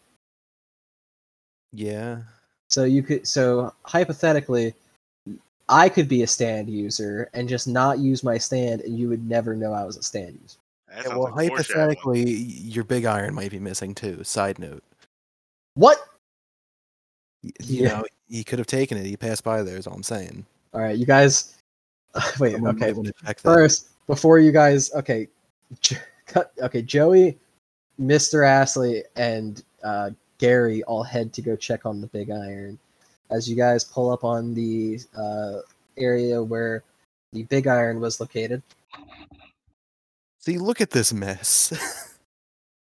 Yeah. 1.73 2.23
So 2.69 2.85
you 2.85 3.03
could 3.03 3.27
so 3.27 3.75
hypothetically 3.83 4.75
I 5.69 5.89
could 5.89 6.09
be 6.09 6.23
a 6.23 6.27
stand 6.27 6.69
user 6.69 7.29
and 7.33 7.49
just 7.49 7.69
not 7.69 7.99
use 7.99 8.23
my 8.25 8.39
stand 8.39 8.81
and 8.83 8.99
you 8.99 9.09
would 9.09 9.29
never 9.29 9.55
know 9.55 9.73
I 9.73 9.85
was 9.85 9.97
a 9.97 10.03
stand 10.03 10.39
user. 10.43 10.59
Yeah, 11.05 11.17
well, 11.17 11.33
like 11.35 11.51
hypothetically, 11.51 12.29
your 12.29 12.85
big 12.85 13.05
iron 13.05 13.35
might 13.35 13.51
be 13.51 13.61
missing 13.61 13.95
too. 13.95 14.25
Side 14.25 14.59
note. 14.59 14.83
What? 15.75 15.99
You 17.43 17.53
Yeah. 17.61 17.89
know, 17.89 18.05
he 18.29 18.45
could 18.45 18.59
have 18.59 18.67
taken 18.67 18.99
it. 18.99 19.07
He 19.07 19.17
passed 19.17 19.45
by 19.45 19.63
there. 19.63 19.77
Is 19.77 19.87
all 19.87 19.95
I'm 19.95 20.03
saying. 20.03 20.45
All 20.75 20.81
right, 20.81 20.97
you 20.97 21.07
guys 21.07 21.55
Wait, 22.41 22.53
Someone 22.53 22.83
okay. 22.83 22.95
First, 23.37 23.89
before 24.07 24.39
you 24.39 24.51
guys 24.53 24.93
okay, 24.95 25.29
cut 26.27 26.53
okay, 26.61 26.83
Joey, 26.83 27.39
Mr. 28.01 28.47
Astley 28.47 29.05
and 29.17 29.63
uh 29.85 30.11
Gary 30.39 30.83
all 30.85 31.03
head 31.03 31.33
to 31.35 31.43
go 31.43 31.55
check 31.57 31.87
on 31.87 32.01
the 32.01 32.07
big 32.09 32.31
iron. 32.31 32.79
As 33.31 33.49
you 33.49 33.55
guys 33.57 33.85
pull 33.85 34.11
up 34.11 34.25
on 34.25 34.55
the 34.55 34.99
uh 35.17 35.61
area 35.97 36.43
where 36.43 36.83
the 37.33 37.45
big 37.45 37.67
iron 37.69 38.01
was 38.01 38.21
located, 38.21 38.63
See, 40.41 40.59
look 40.59 40.81
at 40.81 40.91
this 40.91 41.13
mess. 41.13 41.73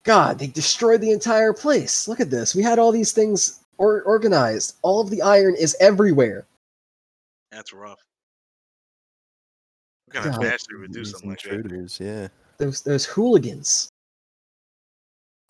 God, 0.05 0.39
they 0.39 0.47
destroyed 0.47 1.01
the 1.01 1.13
entire 1.13 1.53
place. 1.53 2.09
Look 2.09 2.21
at 2.21 2.31
this. 2.31 2.55
We 2.55 2.63
had 2.63 2.79
all 2.79 2.91
these 2.93 3.13
things 3.13 3.61
or- 3.79 4.03
organized. 4.03 4.77
All 4.83 5.01
of 5.01 5.11
the 5.11 5.21
iron 5.23 5.55
is 5.57 5.77
everywhere. 5.81 6.47
That's 7.51 7.73
rough. 7.73 7.99
What 10.07 10.15
kind 10.15 10.27
of 10.35 10.41
God. 10.41 10.43
bastard 10.51 10.81
would 10.81 10.93
do 10.93 11.01
These 11.01 11.11
something 11.13 11.31
like 11.31 11.43
that? 11.43 11.53
intruders, 11.53 11.99
yeah. 12.01 12.29
Those 12.59 12.83
those 12.83 13.05
hooligans. 13.07 13.89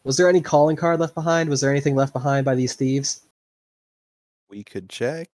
Was 0.05 0.17
there 0.17 0.29
any 0.29 0.41
calling 0.41 0.77
card 0.77 1.01
left 1.01 1.15
behind? 1.15 1.49
Was 1.49 1.61
there 1.61 1.71
anything 1.71 1.95
left 1.95 2.13
behind 2.13 2.45
by 2.45 2.55
these 2.55 2.75
thieves? 2.75 3.23
We 4.49 4.65
could 4.65 4.89
check. 4.89 5.29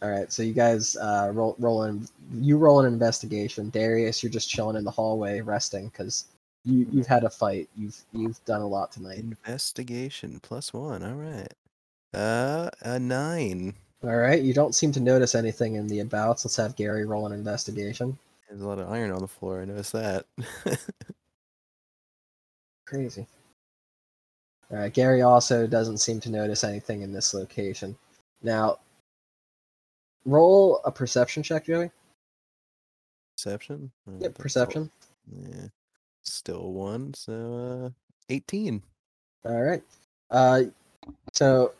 All 0.00 0.10
right, 0.10 0.32
so 0.32 0.42
you 0.44 0.52
guys 0.54 0.96
uh, 0.96 1.30
roll 1.34 1.56
roll 1.58 1.84
in. 1.84 2.06
You 2.40 2.56
roll 2.58 2.80
an 2.80 2.86
investigation. 2.92 3.70
Darius, 3.70 4.22
you're 4.22 4.30
just 4.30 4.48
chilling 4.48 4.76
in 4.76 4.84
the 4.84 4.90
hallway 4.90 5.40
resting 5.40 5.88
because 5.88 6.26
you 6.68 6.86
you've 6.92 7.06
had 7.06 7.24
a 7.24 7.30
fight. 7.30 7.68
You've 7.76 7.96
you've 8.12 8.44
done 8.44 8.60
a 8.60 8.66
lot 8.66 8.92
tonight. 8.92 9.18
Investigation 9.18 10.40
plus 10.42 10.72
one. 10.72 11.02
All 11.02 11.14
right. 11.14 11.52
Uh, 12.14 12.70
a 12.82 12.98
nine. 12.98 13.74
All 14.04 14.16
right, 14.16 14.40
you 14.40 14.54
don't 14.54 14.74
seem 14.76 14.92
to 14.92 15.00
notice 15.00 15.34
anything 15.34 15.74
in 15.74 15.88
the 15.88 16.00
abouts. 16.00 16.44
Let's 16.44 16.56
have 16.56 16.76
Gary 16.76 17.04
roll 17.04 17.26
an 17.26 17.32
investigation. 17.32 18.16
There's 18.48 18.62
a 18.62 18.66
lot 18.66 18.78
of 18.78 18.88
iron 18.88 19.10
on 19.10 19.20
the 19.20 19.26
floor. 19.26 19.60
I 19.60 19.64
noticed 19.64 19.92
that. 19.92 20.24
Crazy. 22.86 23.26
All 24.70 24.78
right, 24.78 24.92
Gary 24.92 25.22
also 25.22 25.66
doesn't 25.66 25.98
seem 25.98 26.20
to 26.20 26.30
notice 26.30 26.62
anything 26.62 27.02
in 27.02 27.12
this 27.12 27.34
location. 27.34 27.96
Now, 28.42 28.78
roll 30.24 30.80
a 30.84 30.92
perception 30.92 31.42
check, 31.42 31.66
Joey. 31.66 31.90
perception. 33.36 33.90
Yep, 34.20 34.34
perception. 34.34 34.90
Yeah. 35.32 35.66
Still 36.28 36.72
one. 36.72 37.14
So, 37.14 37.86
uh, 37.86 37.90
eighteen. 38.28 38.82
All 39.44 39.62
right. 39.62 39.82
Uh, 40.30 40.62
so, 41.32 41.72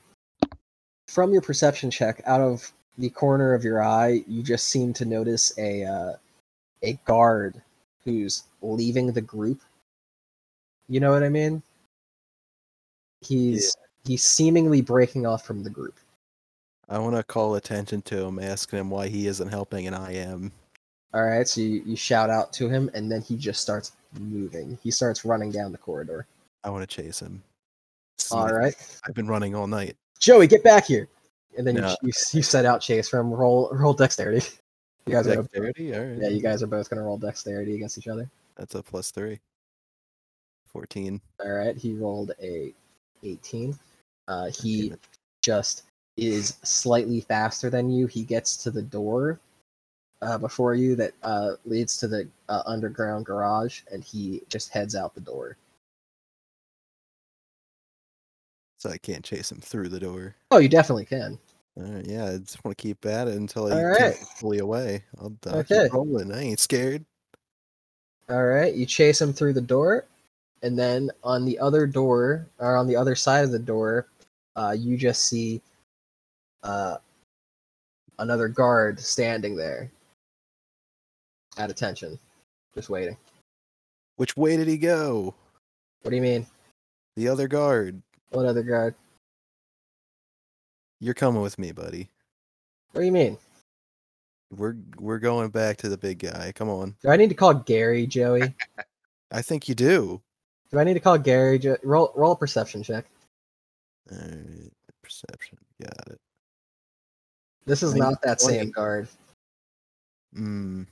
from 1.07 1.33
your 1.33 1.43
perception 1.43 1.91
check, 1.91 2.23
out 2.25 2.41
of 2.41 2.73
the 2.97 3.11
corner 3.11 3.55
of 3.55 3.65
your 3.65 3.83
eye, 3.83 4.25
you 4.27 4.43
just 4.43 4.69
seem 4.69 4.93
to 4.95 5.05
notice 5.05 5.57
a 5.59 5.85
uh, 5.85 6.13
a 6.83 6.95
guard 7.05 7.61
who's 8.05 8.45
leaving 8.63 9.13
the 9.13 9.21
group. 9.21 9.61
You 10.89 11.01
know 11.01 11.11
what 11.11 11.23
I 11.23 11.29
mean? 11.29 11.63
He's 13.21 13.77
he's 14.05 14.25
seemingly 14.25 14.81
breaking 14.81 15.27
off 15.27 15.45
from 15.45 15.63
the 15.63 15.71
group. 15.71 15.95
I 16.89 16.99
want 16.99 17.17
to 17.17 17.23
call 17.23 17.57
attention 17.57 18.01
to 18.03 18.25
him, 18.25 18.39
asking 18.39 18.79
him 18.79 18.91
why 18.91 19.09
he 19.09 19.27
isn't 19.27 19.49
helping, 19.49 19.87
and 19.87 19.95
I 19.95 20.13
am. 20.13 20.53
All 21.13 21.25
right, 21.25 21.47
so 21.47 21.61
you, 21.61 21.83
you 21.85 21.97
shout 21.97 22.31
out 22.31 22.53
to 22.55 22.69
him, 22.69 22.91
and 22.95 23.11
then 23.11 23.21
he 23.21 23.37
just 23.37 23.61
starts 23.61 23.93
moving. 24.19 24.79
He 24.83 24.91
starts 24.91 25.25
running 25.25 25.51
down 25.51 25.73
the 25.73 25.79
corridor. 25.79 26.27
I 26.65 26.71
want 26.71 26.89
to 26.89 27.03
chase 27.03 27.21
him. 27.21 27.43
All 28.31 28.49
right, 28.49 28.75
I've 29.07 29.15
been 29.15 29.29
running 29.29 29.55
all 29.55 29.67
night. 29.67 29.97
Joey, 30.19 30.47
get 30.47 30.63
back 30.65 30.87
here! 30.87 31.09
And 31.57 31.67
then 31.67 31.77
No. 31.77 31.89
you, 32.03 32.09
you 32.09 32.13
you 32.33 32.43
set 32.43 32.65
out 32.67 32.81
chase 32.81 33.09
from 33.09 33.31
roll 33.33 33.69
roll 33.73 33.95
dexterity. 33.95 34.47
You 35.07 35.15
guys 35.15 35.27
are 35.27 35.37
both, 35.37 35.51
Dexterity. 35.53 35.95
All 35.97 36.05
right. 36.05 36.19
yeah, 36.21 36.29
you 36.29 36.43
guys 36.43 36.63
are 36.63 36.67
both 36.67 36.91
gonna 36.91 37.03
roll 37.03 37.17
dexterity 37.17 37.75
against 37.75 37.97
each 37.97 38.09
other. 38.09 38.29
That's 38.57 38.75
a 38.75 38.83
plus 38.83 39.11
three. 39.11 39.41
Fourteen. 40.67 41.23
All 41.43 41.51
right, 41.51 41.75
he 41.77 41.95
rolled 41.95 42.33
a 42.43 42.75
eighteen. 43.23 43.79
Uh, 44.27 44.51
he 44.51 44.93
just 45.43 45.85
is 46.19 46.59
slightly 46.63 47.23
faster 47.23 47.71
than 47.71 47.89
you. 47.89 48.07
He 48.07 48.23
gets 48.23 48.57
to 48.59 48.71
the 48.71 48.83
door 48.83 49.41
uh, 50.23 50.39
before 50.39 50.75
you 50.75 50.97
that 50.97 51.13
uh, 51.23 51.53
leads 51.65 51.97
to 51.99 52.09
the 52.09 52.29
uh, 52.49 52.63
underground 52.67 53.27
garage, 53.27 53.83
and 53.93 54.03
he 54.03 54.43
just 54.49 54.71
heads 54.71 54.95
out 54.97 55.15
the 55.15 55.21
door. 55.21 55.57
So 58.79 58.91
I 58.91 58.99
can't 58.99 59.25
chase 59.25 59.51
him 59.51 59.59
through 59.61 59.89
the 59.89 60.01
door. 60.01 60.37
Oh, 60.51 60.59
you 60.59 60.69
definitely 60.69 61.05
can. 61.05 61.39
Yeah, 61.77 62.27
I 62.27 62.39
just 62.39 62.65
want 62.65 62.77
to 62.77 62.83
keep 62.83 63.07
at 63.07 63.29
it 63.29 63.37
until 63.37 63.73
I 63.73 63.83
right. 63.83 64.17
fully 64.37 64.59
away. 64.59 65.05
I'll, 65.21 65.33
Okay. 65.47 65.89
rolling. 65.93 66.33
I 66.33 66.43
ain't 66.43 66.59
scared. 66.59 67.05
All 68.29 68.45
right, 68.45 68.75
you 68.75 68.85
chase 68.85 69.21
him 69.21 69.33
through 69.33 69.55
the 69.55 69.61
door, 69.61 70.05
and 70.63 70.79
then 70.79 71.11
on 71.25 71.45
the 71.45 71.59
other 71.59 71.87
door, 71.87 72.47
or 72.59 72.77
on 72.77 72.87
the 72.87 72.97
other 72.97 73.15
side 73.15 73.45
of 73.45 73.53
the 73.53 73.59
door, 73.59 74.09
uh, 74.57 74.75
you 74.77 74.97
just 74.97 75.27
see 75.27 75.63
uh, 76.63 76.97
another 78.19 78.49
guard 78.49 78.99
standing 79.01 79.57
there 79.57 79.91
at 81.59 81.71
attention, 81.71 82.19
just 82.75 82.89
waiting. 82.89 83.17
Which 84.17 84.37
way 84.37 84.57
did 84.57 84.69
he 84.69 84.79
go? 84.79 85.35
What 86.03 86.11
do 86.11 86.17
you 86.17 86.23
mean? 86.23 86.47
The 87.17 87.29
other 87.29 87.49
guard. 87.49 88.01
What 88.31 88.47
other 88.47 88.63
guard? 88.63 88.95
You're 91.01 91.15
coming 91.15 91.43
with 91.43 91.59
me, 91.59 91.73
buddy. 91.73 92.11
What 92.93 93.03
do 93.03 93.07
you 93.07 93.13
mean? 93.13 93.37
We're 94.51 94.77
we're 94.99 95.19
going 95.19 95.51
back 95.51 95.77
to 95.79 95.89
the 95.89 95.99
big 95.99 96.21
guy. 96.21 96.53
Come 96.55 96.71
on. 96.71 96.97
Do 97.03 97.11
I 97.11 97.17
need 97.17 97.29
to 97.29 97.35
call 97.35 97.53
Gary, 97.55 98.07
Joey? 98.07 98.55
I 99.31 99.43
think 99.43 99.69
you 99.69 99.75
do. 99.75 100.23
Do 100.71 100.79
I 100.79 100.85
need 100.85 100.95
to 100.95 101.01
call 101.01 101.19
Gary? 101.19 101.59
Jo- 101.59 101.77
roll 101.83 102.13
roll 102.15 102.33
a 102.33 102.37
perception 102.37 102.83
check. 102.83 103.05
Alright, 104.11 104.73
perception. 105.03 105.59
Got 105.83 106.13
it. 106.13 106.19
This 107.67 107.83
is 107.83 107.93
Maybe 107.93 108.01
not 108.07 108.23
that 108.23 108.39
20. 108.39 108.57
same 108.57 108.71
guard. 108.71 109.09
Mm. 110.35 110.87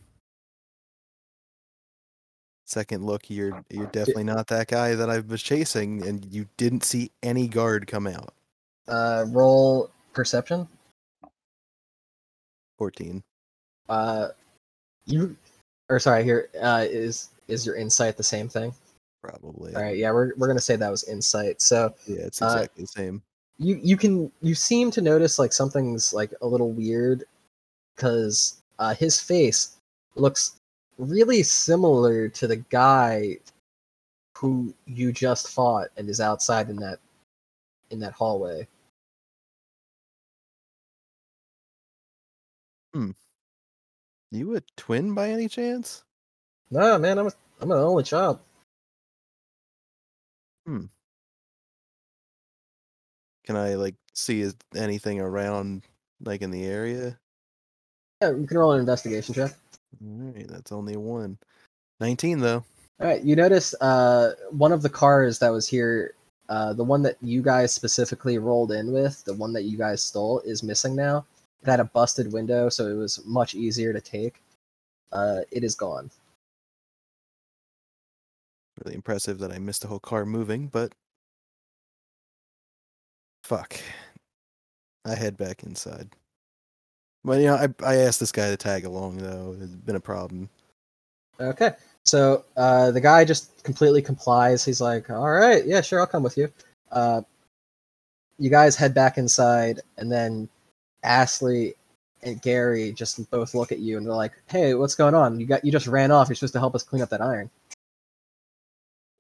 Second 2.67 3.05
look, 3.05 3.31
you're 3.31 3.65
you're 3.71 3.87
definitely 3.87 4.25
not 4.25 4.49
that 4.49 4.67
guy 4.67 4.97
that 4.97 5.09
I 5.09 5.21
was 5.21 5.41
chasing, 5.41 6.05
and 6.05 6.25
you 6.25 6.47
didn't 6.57 6.83
see 6.85 7.13
any 7.23 7.47
guard 7.47 7.87
come 7.87 8.09
out. 8.09 8.35
Uh, 8.89 9.25
roll 9.29 9.91
perception. 10.13 10.67
Fourteen. 12.77 13.23
Uh, 13.89 14.29
you, 15.07 15.37
or 15.89 16.01
sorry, 16.01 16.25
here 16.25 16.49
uh, 16.61 16.85
is 16.89 17.31
is 17.47 17.65
your 17.65 17.77
insight 17.77 18.17
the 18.17 18.23
same 18.25 18.49
thing? 18.49 18.75
Probably. 19.23 19.75
All 19.75 19.83
right, 19.83 19.97
yeah, 19.97 20.11
we're 20.11 20.33
we're 20.37 20.49
gonna 20.49 20.61
say 20.61 20.75
that 20.75 20.91
was 20.91 21.05
insight. 21.05 21.63
So 21.63 21.95
Yeah, 22.07 22.23
it's 22.23 22.43
Uh, 22.43 22.47
exactly 22.47 22.83
the 22.83 22.89
same. 22.89 23.23
you 23.59 23.81
you 23.83 23.97
can 23.97 24.31
you 24.43 24.57
seem 24.57 24.91
to 24.91 25.01
notice 25.01 25.39
like 25.39 25.53
something's 25.53 26.13
like 26.13 26.35
a 26.43 26.47
little 26.47 26.73
weird 26.73 27.23
because 27.95 28.61
uh, 28.81 28.93
his 28.95 29.21
face 29.21 29.77
looks 30.17 30.57
really 30.99 31.43
similar 31.43 32.29
to 32.29 32.47
the 32.47 32.57
guy 32.57 33.39
who 34.37 34.75
you 34.87 35.13
just 35.13 35.49
fought 35.49 35.89
and 35.97 36.09
is 36.09 36.21
outside 36.21 36.69
in 36.69 36.77
that 36.77 36.99
in 37.91 38.01
that 38.01 38.13
hallway. 38.13 38.67
Hmm. 42.93 43.11
You 44.31 44.57
a 44.57 44.63
twin 44.77 45.15
by 45.15 45.29
any 45.31 45.49
chance? 45.49 46.05
No, 46.71 46.99
man, 46.99 47.19
I'm 47.19 47.27
a, 47.29 47.33
I'm 47.61 47.71
an 47.71 47.79
only 47.79 48.03
child. 48.03 48.41
Hmm. 50.67 50.87
Can 53.45 53.57
I 53.57 53.75
like 53.75 53.95
see 54.15 54.51
anything 54.75 55.21
around 55.21 55.83
like 56.25 56.43
in 56.43 56.51
the 56.51 56.65
area? 56.65 57.19
Yeah, 58.21 58.31
you 58.31 58.47
can 58.47 58.59
roll 58.59 58.73
an 58.73 58.81
investigation 58.81 59.35
check. 59.35 59.53
Alright, 60.05 60.49
that's 60.49 60.73
only 60.73 60.97
one. 60.97 61.39
Nineteen 62.01 62.41
though. 62.41 62.65
All 63.01 63.07
right, 63.07 63.23
you 63.23 63.37
notice 63.37 63.75
uh, 63.81 64.33
one 64.51 64.73
of 64.73 64.83
the 64.83 64.89
cars 64.89 65.39
that 65.41 65.51
was 65.51 65.69
here, 65.69 66.15
uh, 66.49 66.73
the 66.73 66.85
one 66.85 67.03
that 67.03 67.17
you 67.21 67.43
guys 67.43 67.75
specifically 67.75 68.39
rolled 68.39 68.73
in 68.73 68.91
with, 68.91 69.23
the 69.25 69.35
one 69.35 69.53
that 69.53 69.65
you 69.65 69.77
guys 69.77 70.03
stole, 70.03 70.41
is 70.41 70.63
missing 70.63 70.97
now. 70.97 71.27
It 71.63 71.69
had 71.69 71.81
a 71.81 71.85
busted 71.85 72.33
window, 72.33 72.69
so 72.69 72.87
it 72.87 72.95
was 72.95 73.25
much 73.27 73.55
easier 73.55 73.93
to 73.93 74.01
take. 74.01 74.41
Uh, 75.13 75.41
it 75.51 75.63
is 75.63 75.75
gone. 75.75 76.11
Really 78.85 78.95
impressive 78.95 79.39
that 79.39 79.53
I 79.53 79.59
missed 79.59 79.83
the 79.83 79.89
whole 79.89 79.99
car 79.99 80.25
moving, 80.27 80.69
but 80.69 80.95
fuck. 83.45 83.79
I 85.05 85.15
head 85.15 85.37
back 85.37 85.63
inside. 85.63 86.11
Well, 87.27 87.41
you 87.41 87.47
know, 87.47 87.57
I 87.57 87.69
I 87.85 87.97
asked 87.97 88.21
this 88.21 88.31
guy 88.31 88.51
to 88.51 88.57
tag 88.57 88.85
along 88.85 89.17
though. 89.19 89.57
It's 89.61 89.75
been 89.75 89.97
a 89.97 90.01
problem. 90.01 90.49
Okay, 91.41 91.73
so 92.05 92.45
uh, 92.57 92.93
the 92.93 93.01
guy 93.01 93.25
just 93.25 93.65
completely 93.65 94.01
complies. 94.01 94.65
He's 94.65 94.81
like, 94.81 95.11
"All 95.11 95.33
right, 95.33 95.67
yeah, 95.67 95.81
sure, 95.81 95.99
I'll 95.99 96.07
come 96.07 96.23
with 96.23 96.39
you." 96.39 96.49
Uh, 96.93 97.23
you 98.39 98.49
guys 98.49 98.77
head 98.77 98.95
back 98.95 99.19
inside, 99.19 99.81
and 99.99 100.11
then 100.11 100.49
Ashley 101.03 101.75
and 102.23 102.41
Gary 102.43 102.93
just 102.93 103.29
both 103.29 103.55
look 103.55 103.73
at 103.73 103.81
you 103.81 103.97
and 103.97 104.07
they're 104.07 104.15
like, 104.15 104.33
"Hey, 104.47 104.75
what's 104.75 104.95
going 104.95 105.15
on? 105.15 105.41
You 105.41 105.47
got 105.47 105.65
you 105.65 105.73
just 105.73 105.89
ran 105.89 106.13
off. 106.13 106.29
You're 106.29 106.37
supposed 106.37 106.53
to 106.53 106.61
help 106.61 106.77
us 106.77 106.85
clean 106.85 107.03
up 107.03 107.09
that 107.11 107.21
iron." 107.21 107.51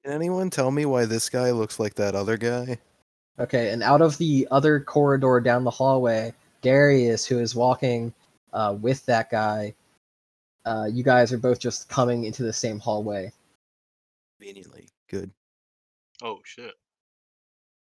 Can 0.04 0.12
anyone 0.12 0.50
tell 0.50 0.70
me 0.70 0.86
why 0.86 1.06
this 1.06 1.28
guy 1.28 1.50
looks 1.50 1.80
like 1.80 1.94
that 1.94 2.14
other 2.14 2.36
guy? 2.36 2.78
Okay, 3.40 3.70
and 3.70 3.82
out 3.82 4.00
of 4.00 4.16
the 4.18 4.46
other 4.52 4.78
corridor 4.78 5.40
down 5.40 5.64
the 5.64 5.70
hallway, 5.70 6.32
Darius, 6.62 7.26
who 7.26 7.38
is 7.38 7.54
walking 7.54 8.12
uh, 8.52 8.76
with 8.80 9.04
that 9.06 9.30
guy, 9.30 9.74
uh, 10.64 10.88
you 10.90 11.02
guys 11.02 11.32
are 11.32 11.38
both 11.38 11.58
just 11.58 11.88
coming 11.88 12.24
into 12.24 12.42
the 12.42 12.52
same 12.52 12.78
hallway. 12.78 13.32
Conveniently. 14.38 14.88
Good. 15.08 15.30
Oh 16.22 16.40
shit. 16.44 16.74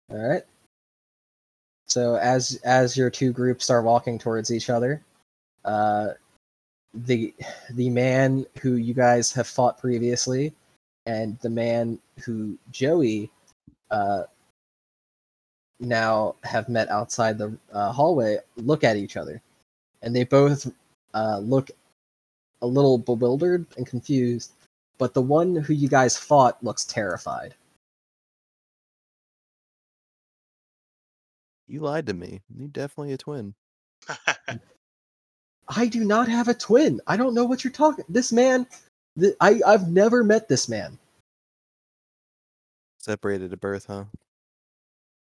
All 0.09 0.17
right. 0.17 0.43
So 1.87 2.15
as 2.15 2.59
as 2.63 2.97
your 2.97 3.09
two 3.09 3.31
groups 3.31 3.69
are 3.69 3.81
walking 3.81 4.17
towards 4.17 4.51
each 4.51 4.69
other, 4.69 5.03
uh, 5.63 6.09
the 6.93 7.33
the 7.71 7.89
man 7.89 8.45
who 8.61 8.75
you 8.75 8.93
guys 8.93 9.31
have 9.33 9.47
fought 9.47 9.79
previously, 9.79 10.53
and 11.05 11.37
the 11.39 11.49
man 11.49 11.99
who 12.25 12.57
Joey 12.71 13.31
uh, 13.91 14.23
now 15.83 16.35
have 16.43 16.69
met 16.69 16.89
outside 16.89 17.37
the 17.39 17.57
uh, 17.73 17.91
hallway 17.93 18.39
look 18.57 18.83
at 18.83 18.97
each 18.97 19.17
other, 19.17 19.41
and 20.03 20.15
they 20.15 20.25
both 20.25 20.71
uh, 21.13 21.39
look 21.39 21.71
a 22.61 22.67
little 22.67 22.97
bewildered 22.99 23.65
and 23.77 23.87
confused. 23.87 24.53
But 24.99 25.13
the 25.13 25.21
one 25.21 25.55
who 25.55 25.73
you 25.73 25.89
guys 25.89 26.17
fought 26.17 26.63
looks 26.63 26.85
terrified. 26.85 27.55
You 31.67 31.81
lied 31.81 32.07
to 32.07 32.13
me. 32.13 32.41
You're 32.55 32.69
definitely 32.69 33.13
a 33.13 33.17
twin. 33.17 33.55
I 35.69 35.87
do 35.87 36.03
not 36.05 36.29
have 36.29 36.47
a 36.49 36.53
twin. 36.53 37.01
I 37.07 37.17
don't 37.17 37.35
know 37.35 37.45
what 37.45 37.63
you're 37.63 37.73
talking. 37.73 38.05
This 38.09 38.31
man, 38.31 38.67
th- 39.19 39.35
I 39.41 39.61
I've 39.65 39.89
never 39.89 40.23
met 40.23 40.47
this 40.49 40.69
man. 40.69 40.99
Separated 42.99 43.53
at 43.53 43.61
birth, 43.61 43.85
huh? 43.87 44.05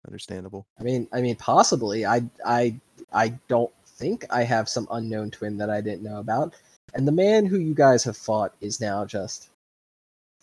Understandable. 0.07 0.65
I 0.79 0.83
mean, 0.83 1.07
I 1.13 1.21
mean, 1.21 1.35
possibly. 1.35 2.05
I 2.05 2.23
I 2.45 2.79
I 3.11 3.29
don't 3.47 3.71
think 3.85 4.25
I 4.29 4.43
have 4.43 4.67
some 4.67 4.87
unknown 4.91 5.31
twin 5.31 5.57
that 5.57 5.69
I 5.69 5.81
didn't 5.81 6.03
know 6.03 6.19
about. 6.19 6.53
And 6.93 7.07
the 7.07 7.11
man 7.11 7.45
who 7.45 7.57
you 7.57 7.73
guys 7.73 8.03
have 8.03 8.17
fought 8.17 8.53
is 8.61 8.81
now 8.81 9.05
just 9.05 9.49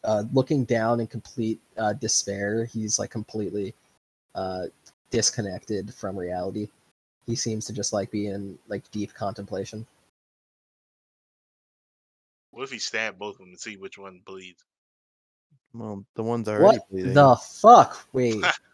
uh, 0.05 0.24
looking 0.32 0.65
down 0.65 1.01
in 1.01 1.07
complete 1.07 1.61
uh, 1.77 1.93
despair. 1.93 2.65
He's 2.65 2.99
like 2.99 3.11
completely 3.11 3.74
uh, 4.35 4.66
disconnected 5.11 5.95
from 5.95 6.19
reality. 6.19 6.69
He 7.27 7.37
seems 7.37 7.66
to 7.66 7.73
just 7.73 7.93
like 7.93 8.11
be 8.11 8.28
in 8.28 8.59
like 8.69 8.91
deep 8.91 9.15
contemplation. 9.15 9.87
What 12.51 12.65
if 12.65 12.73
he 12.73 12.78
stabbed 12.78 13.19
both 13.19 13.35
of 13.35 13.39
them 13.39 13.51
and 13.51 13.61
see 13.61 13.77
which 13.77 13.99
one 13.99 14.23
bleeds? 14.24 14.65
Well, 15.73 16.05
the 16.16 16.23
one's 16.23 16.49
already 16.49 16.65
bleeding. 16.65 16.81
What 16.81 16.91
bleeding. 16.91 17.15
the 17.15 17.37
fuck? 17.37 18.07
Wait. 18.12 18.45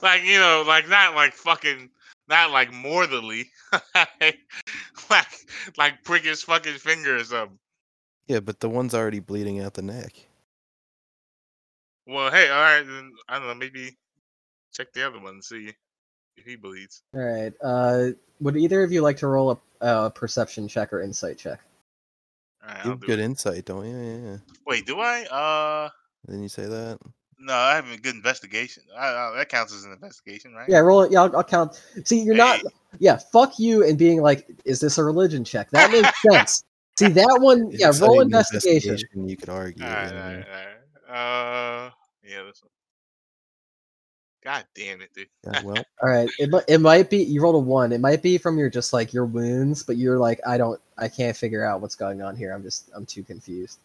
Like 0.00 0.22
you 0.24 0.38
know, 0.38 0.64
like 0.66 0.88
not 0.88 1.14
like 1.14 1.34
fucking, 1.34 1.90
not 2.28 2.50
like 2.50 2.72
mortally, 2.72 3.50
like 5.10 5.28
like 5.76 6.02
prick 6.04 6.24
his 6.24 6.42
fucking 6.42 6.74
finger 6.78 7.16
or 7.16 7.24
something. 7.24 7.58
Yeah, 8.28 8.40
but 8.40 8.60
the 8.60 8.68
one's 8.68 8.94
already 8.94 9.20
bleeding 9.20 9.60
out 9.60 9.74
the 9.74 9.82
neck. 9.82 10.12
Well, 12.06 12.30
hey, 12.30 12.48
all 12.48 12.60
right, 12.60 12.82
then 12.82 13.12
I 13.28 13.38
don't 13.38 13.48
know, 13.48 13.54
maybe 13.54 13.96
check 14.72 14.92
the 14.92 15.06
other 15.06 15.20
one 15.20 15.34
and 15.34 15.44
see 15.44 15.72
if 16.36 16.44
he 16.44 16.56
bleeds. 16.56 17.02
All 17.14 17.20
right. 17.22 17.52
Uh, 17.62 18.08
would 18.40 18.56
either 18.56 18.82
of 18.82 18.90
you 18.90 19.02
like 19.02 19.18
to 19.18 19.26
roll 19.28 19.52
a, 19.80 19.86
a 19.86 20.10
perception 20.10 20.66
check 20.66 20.92
or 20.92 21.00
insight 21.00 21.38
check? 21.38 21.60
All 22.62 22.74
right, 22.74 22.84
You 22.84 22.90
have 22.92 23.00
do 23.00 23.06
good 23.06 23.18
it. 23.20 23.24
insight, 23.24 23.64
don't 23.66 23.86
you? 23.86 23.96
Yeah, 23.96 24.30
yeah. 24.30 24.36
Wait, 24.66 24.86
do 24.86 24.98
I? 25.00 25.22
Uh, 25.24 25.90
Didn't 26.26 26.42
you 26.42 26.48
say 26.48 26.66
that? 26.66 26.98
No, 27.42 27.54
I 27.54 27.74
have 27.74 27.90
a 27.90 27.96
good 27.96 28.14
investigation. 28.14 28.84
I, 28.96 29.08
I, 29.08 29.34
that 29.36 29.48
counts 29.48 29.74
as 29.74 29.84
an 29.84 29.90
investigation, 29.92 30.54
right? 30.54 30.68
Yeah, 30.68 30.78
roll 30.78 31.02
it. 31.02 31.10
Yeah, 31.10 31.22
I'll, 31.22 31.36
I'll 31.38 31.44
count. 31.44 31.82
See, 32.04 32.20
you're 32.20 32.36
not. 32.36 32.62
Yeah, 33.00 33.16
fuck 33.16 33.58
you 33.58 33.84
and 33.84 33.98
being 33.98 34.22
like, 34.22 34.46
is 34.64 34.78
this 34.78 34.96
a 34.96 35.02
religion 35.02 35.42
check? 35.42 35.68
That 35.70 35.90
makes 35.90 36.08
sense. 36.30 36.64
See 36.96 37.08
that 37.08 37.38
one? 37.40 37.70
Yeah, 37.72 37.88
it's 37.88 38.00
roll 38.00 38.20
an 38.20 38.26
investigation. 38.26 38.98
You 39.14 39.36
could 39.36 39.48
argue. 39.48 39.84
All 39.84 39.90
right, 39.90 40.06
all 40.06 40.12
yeah. 40.12 40.36
right, 40.36 40.46
all 41.08 41.14
right. 41.14 41.86
Uh, 41.86 41.90
yeah, 42.22 42.42
this 42.44 42.62
one. 42.62 42.70
God 44.44 44.64
damn 44.74 45.00
it, 45.00 45.12
dude. 45.12 45.26
Yeah, 45.44 45.62
well, 45.62 45.84
All 46.02 46.08
right, 46.08 46.28
it 46.38 46.64
it 46.68 46.80
might 46.80 47.10
be 47.10 47.18
you 47.18 47.40
rolled 47.42 47.56
a 47.56 47.58
one. 47.58 47.92
It 47.92 48.00
might 48.00 48.22
be 48.22 48.38
from 48.38 48.58
your 48.58 48.70
just 48.70 48.92
like 48.92 49.12
your 49.12 49.24
wounds, 49.24 49.82
but 49.82 49.96
you're 49.96 50.18
like, 50.18 50.40
I 50.46 50.58
don't, 50.58 50.80
I 50.98 51.08
can't 51.08 51.36
figure 51.36 51.64
out 51.64 51.80
what's 51.80 51.94
going 51.94 52.22
on 52.22 52.36
here. 52.36 52.52
I'm 52.52 52.62
just, 52.62 52.90
I'm 52.94 53.06
too 53.06 53.22
confused. 53.22 53.78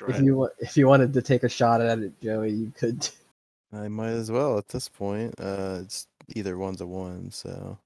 That's 0.00 0.18
If 0.18 0.24
you 0.24 0.48
if 0.58 0.76
you 0.76 0.88
wanted 0.88 1.12
to 1.14 1.22
take 1.22 1.42
a 1.42 1.48
shot 1.48 1.80
at 1.80 1.98
it, 1.98 2.20
Joey, 2.20 2.50
you 2.50 2.72
could. 2.76 3.08
I 3.72 3.88
might 3.88 4.10
as 4.10 4.30
well 4.30 4.58
at 4.58 4.68
this 4.68 4.88
point. 4.88 5.34
Uh, 5.38 5.78
it's 5.82 6.06
either 6.36 6.58
one's 6.58 6.80
a 6.80 6.86
one, 6.86 7.30
so 7.30 7.78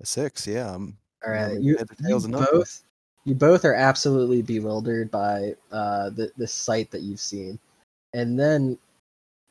a 0.00 0.06
six. 0.06 0.46
Yeah, 0.46 0.74
I'm. 0.74 0.98
All 1.26 1.32
Yeah, 1.32 1.42
right, 1.42 1.52
maybe 1.54 1.64
you, 1.64 1.76
heads 1.78 2.26
you 2.26 2.28
both 2.28 2.82
you 3.24 3.34
both 3.34 3.64
are 3.64 3.74
absolutely 3.74 4.42
bewildered 4.42 5.10
by 5.10 5.54
uh 5.72 6.10
the 6.10 6.30
the 6.36 6.46
sight 6.46 6.90
that 6.90 7.02
you've 7.02 7.20
seen, 7.20 7.58
and 8.14 8.38
then 8.38 8.78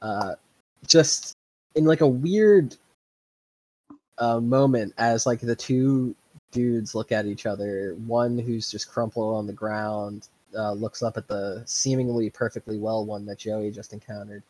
uh 0.02 0.36
just 0.86 1.34
in 1.76 1.86
like 1.86 2.02
a 2.02 2.08
weird 2.08 2.76
uh 4.18 4.40
moment 4.40 4.94
as 4.98 5.26
like 5.26 5.42
the 5.42 5.56
two 5.56 6.16
dudes 6.52 6.96
look 6.96 7.12
at 7.12 7.26
each 7.26 7.46
other, 7.46 7.96
one 8.08 8.38
who's 8.38 8.72
just 8.72 8.90
crumpled 8.90 9.36
on 9.36 9.48
the 9.48 9.54
ground 9.54 10.30
uh, 10.56 10.74
looks 10.74 11.04
up 11.04 11.18
at 11.18 11.28
the 11.28 11.64
seemingly 11.66 12.30
perfectly 12.30 12.78
well 12.78 13.06
one 13.06 13.26
that 13.26 13.40
Joey 13.40 13.72
just 13.72 13.94
encountered, 13.94 14.44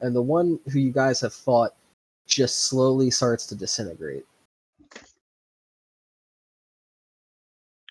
and 0.00 0.14
the 0.14 0.22
one 0.22 0.58
who 0.70 0.78
you 0.78 0.92
guys 0.92 1.20
have 1.20 1.34
fought 1.34 1.74
just 2.26 2.66
slowly 2.66 3.10
starts 3.10 3.46
to 3.46 3.54
disintegrate. 3.54 4.24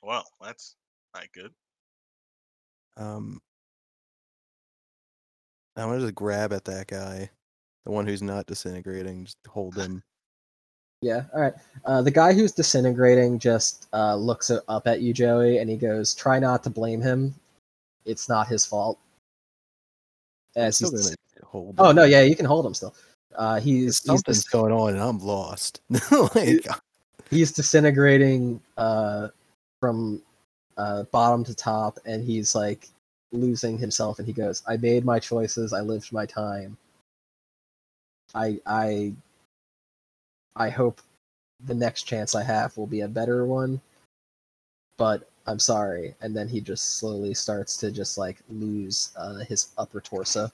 Well, 0.02 0.26
that's 0.42 0.76
not 1.14 1.32
good. 1.34 1.52
Um, 2.98 3.42
I'm 5.76 5.90
gonna 5.90 6.02
just 6.02 6.16
grab 6.16 6.54
at 6.54 6.66
that 6.66 6.88
guy, 6.88 7.30
the 7.86 7.92
one 7.92 8.06
who's 8.06 8.22
not 8.22 8.46
disintegrating. 8.46 9.26
Just 9.26 9.38
hold 9.48 9.76
him. 9.76 10.04
Yeah, 11.04 11.24
all 11.34 11.42
right. 11.42 11.54
Uh, 11.84 12.02
the 12.02 12.12
guy 12.12 12.32
who's 12.32 12.54
disintegrating 12.54 13.38
just 13.38 13.90
uh, 13.92 14.16
looks 14.16 14.50
up 14.70 14.88
at 14.88 15.02
you, 15.02 15.14
Joey, 15.14 15.58
and 15.58 15.70
he 15.70 15.76
goes, 15.76 16.16
"Try 16.16 16.40
not 16.40 16.64
to 16.64 16.70
blame 16.70 17.02
him. 17.02 17.36
It's 18.06 18.30
not 18.30 18.48
his 18.48 18.66
fault." 18.66 19.00
As 20.56 20.78
he's 20.78 20.92
gonna 20.92 21.16
hold. 21.44 21.76
oh 21.80 21.90
him. 21.90 21.96
no, 21.96 22.04
yeah, 22.04 22.22
you 22.22 22.36
can 22.36 22.46
hold 22.46 22.66
him 22.66 22.74
still. 22.74 22.94
Uh, 23.36 23.60
he's 23.60 23.84
he's, 23.84 23.98
something's 24.04 24.44
dis- 24.44 24.50
going 24.50 24.72
on, 24.72 24.94
and 24.94 25.02
I'm 25.02 25.20
lost. 25.20 25.82
like, 26.36 26.66
he's 27.30 27.52
disintegrating 27.52 28.62
uh, 28.78 29.30
from 29.80 30.22
uh, 30.78 31.04
bottom 31.04 31.44
to 31.46 31.56
top, 31.56 31.98
and 32.06 32.24
he's 32.24 32.54
like 32.54 32.90
losing 33.32 33.78
himself. 33.78 34.20
And 34.20 34.28
he 34.28 34.34
goes, 34.34 34.62
"I 34.68 34.78
made 34.78 35.06
my 35.06 35.20
choices. 35.20 35.74
I 35.74 35.82
lived 35.82 36.12
my 36.14 36.26
time. 36.26 36.78
I 38.36 38.60
I 38.66 39.14
I 40.56 40.70
hope 40.70 41.02
the 41.66 41.74
next 41.74 42.04
chance 42.04 42.36
I 42.36 42.44
have 42.44 42.76
will 42.78 42.88
be 42.88 43.02
a 43.02 43.08
better 43.08 43.46
one. 43.46 43.82
But 44.98 45.28
I'm 45.46 45.60
sorry." 45.60 46.16
And 46.22 46.36
then 46.36 46.48
he 46.48 46.62
just 46.62 46.98
slowly 46.98 47.34
starts 47.34 47.78
to 47.78 47.92
just 47.92 48.18
like 48.18 48.38
lose 48.50 49.12
uh, 49.18 49.40
his 49.40 49.70
upper 49.78 50.02
torso. 50.02 50.52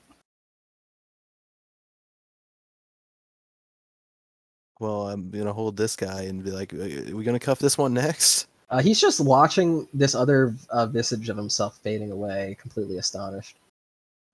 well, 4.80 5.10
I'm 5.10 5.30
gonna 5.30 5.54
hold 5.54 5.78
this 5.78 5.96
guy 5.96 6.24
and 6.24 6.44
be 6.44 6.52
like, 6.52 6.74
"Are 6.74 7.16
we 7.16 7.24
gonna 7.24 7.40
cuff 7.40 7.60
this 7.60 7.78
one 7.78 7.94
next?" 7.94 8.48
Uh, 8.70 8.82
he's 8.82 9.02
just 9.02 9.20
watching 9.20 9.88
this 9.94 10.14
other 10.16 10.56
uh, 10.70 10.86
visage 10.86 11.28
of 11.30 11.38
himself 11.38 11.80
fading 11.82 12.12
away, 12.12 12.56
completely 12.62 12.98
astonished. 12.98 13.58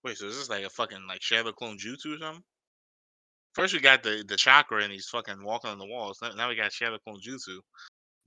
Wait, 0.03 0.18
so 0.18 0.27
is 0.27 0.38
this 0.38 0.49
like 0.49 0.65
a 0.65 0.69
fucking 0.69 1.07
like 1.07 1.22
Shadow 1.22 1.52
Clone 1.52 1.77
Jutsu 1.77 2.15
or 2.15 2.19
something? 2.19 2.44
First 3.53 3.73
we 3.73 3.80
got 3.80 4.03
the 4.03 4.23
the 4.27 4.36
chakra 4.36 4.84
and 4.84 4.91
he's 4.91 5.07
fucking 5.07 5.44
walking 5.44 5.72
on 5.72 5.80
the 5.80 5.86
walls. 5.86 6.19
Now, 6.22 6.32
now 6.32 6.49
we 6.49 6.56
got 6.56 6.73
Shadow 6.73 6.99
Clone 6.99 7.22
Jutsu. 7.22 7.60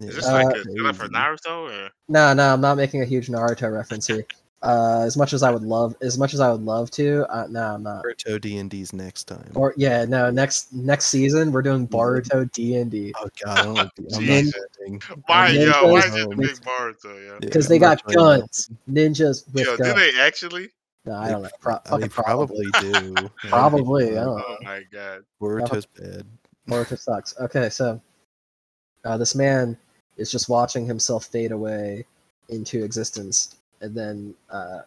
Yeah, 0.00 0.08
Is 0.08 0.16
this 0.16 0.26
Uh, 0.26 0.32
like 0.34 0.56
a 0.56 0.62
setup 0.64 0.96
for. 0.96 1.08
Naruto 1.08 1.86
or? 1.86 1.90
No, 2.08 2.32
no, 2.32 2.52
I'm 2.52 2.60
not 2.60 2.76
making 2.76 3.02
a 3.02 3.04
huge 3.04 3.28
Naruto 3.28 3.72
reference 3.72 4.06
here. 4.06 4.24
Uh, 4.60 5.02
as 5.04 5.16
much 5.16 5.32
as 5.32 5.44
I 5.44 5.52
would 5.52 5.62
love, 5.62 5.94
as 6.02 6.18
much 6.18 6.34
as 6.34 6.40
I 6.40 6.50
would 6.50 6.62
love 6.62 6.90
to, 6.92 7.24
uh, 7.32 7.46
no, 7.48 7.62
I'm 7.74 7.82
not. 7.84 8.04
Naruto 8.04 8.40
D 8.40 8.58
and 8.58 8.68
D's 8.68 8.92
next 8.92 9.24
time. 9.24 9.52
Or 9.54 9.72
yeah, 9.76 10.04
no, 10.04 10.30
next 10.30 10.72
next 10.72 11.06
season 11.06 11.52
we're 11.52 11.62
doing 11.62 11.86
Boruto 11.86 12.50
D 12.50 12.74
and 12.76 12.90
D 12.90 13.12
oh 13.20 13.28
God, 13.44 13.58
I 13.58 13.62
don't 13.62 13.74
like 13.74 13.94
the, 13.94 14.02
I'm 14.16 14.20
Jesus. 14.20 14.54
not. 14.88 15.18
Why, 15.26 15.52
then 15.52 15.68
yo? 15.68 15.86
Why 15.88 16.00
goes- 16.00 16.04
is 16.06 16.14
it 16.24 16.30
the 16.30 16.36
big 16.36 16.56
Boruto, 16.56 17.04
yo? 17.04 17.32
Yeah, 17.34 17.38
because 17.40 17.66
I'm 17.66 17.68
they 17.70 17.78
got 17.78 18.02
playing 18.02 18.18
that 18.18 18.40
guns, 18.40 18.70
ninjas 18.90 19.54
with 19.54 19.64
Yo, 19.64 19.76
do 19.76 19.92
they 19.94 20.10
actually? 20.20 20.70
No, 21.04 21.14
I 21.14 21.30
don't 21.30 21.42
know. 21.42 21.48
Pro- 21.60 21.74
one. 21.74 21.82
Uh, 21.86 21.98
They 21.98 22.08
probably. 22.08 22.66
probably 22.80 23.00
do. 23.00 23.30
Probably, 23.48 24.04
I 24.10 24.14
fun. 24.14 24.24
don't 24.24 24.36
know. 24.38 24.44
Oh 24.48 24.56
my 24.64 24.82
god. 24.92 25.24
Boruto's 25.40 25.86
bad. 25.86 26.26
Boruto 26.68 26.98
sucks. 26.98 27.38
Okay, 27.40 27.68
so 27.70 28.00
uh, 29.04 29.16
this 29.16 29.36
man 29.36 29.78
is 30.18 30.30
just 30.30 30.48
watching 30.48 30.86
himself 30.86 31.26
fade 31.26 31.52
away 31.52 32.04
into 32.48 32.84
existence, 32.84 33.56
and 33.80 33.94
then 33.94 34.34
uh, 34.50 34.80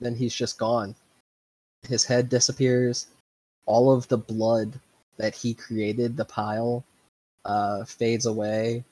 then 0.00 0.14
he's 0.14 0.34
just 0.34 0.58
gone. 0.58 0.94
His 1.82 2.04
head 2.04 2.28
disappears. 2.28 3.06
All 3.66 3.92
of 3.92 4.08
the 4.08 4.18
blood 4.18 4.80
that 5.18 5.34
he 5.34 5.54
created, 5.54 6.16
the 6.16 6.24
pile, 6.24 6.84
uh, 7.44 7.84
fades 7.84 8.26
away 8.26 8.84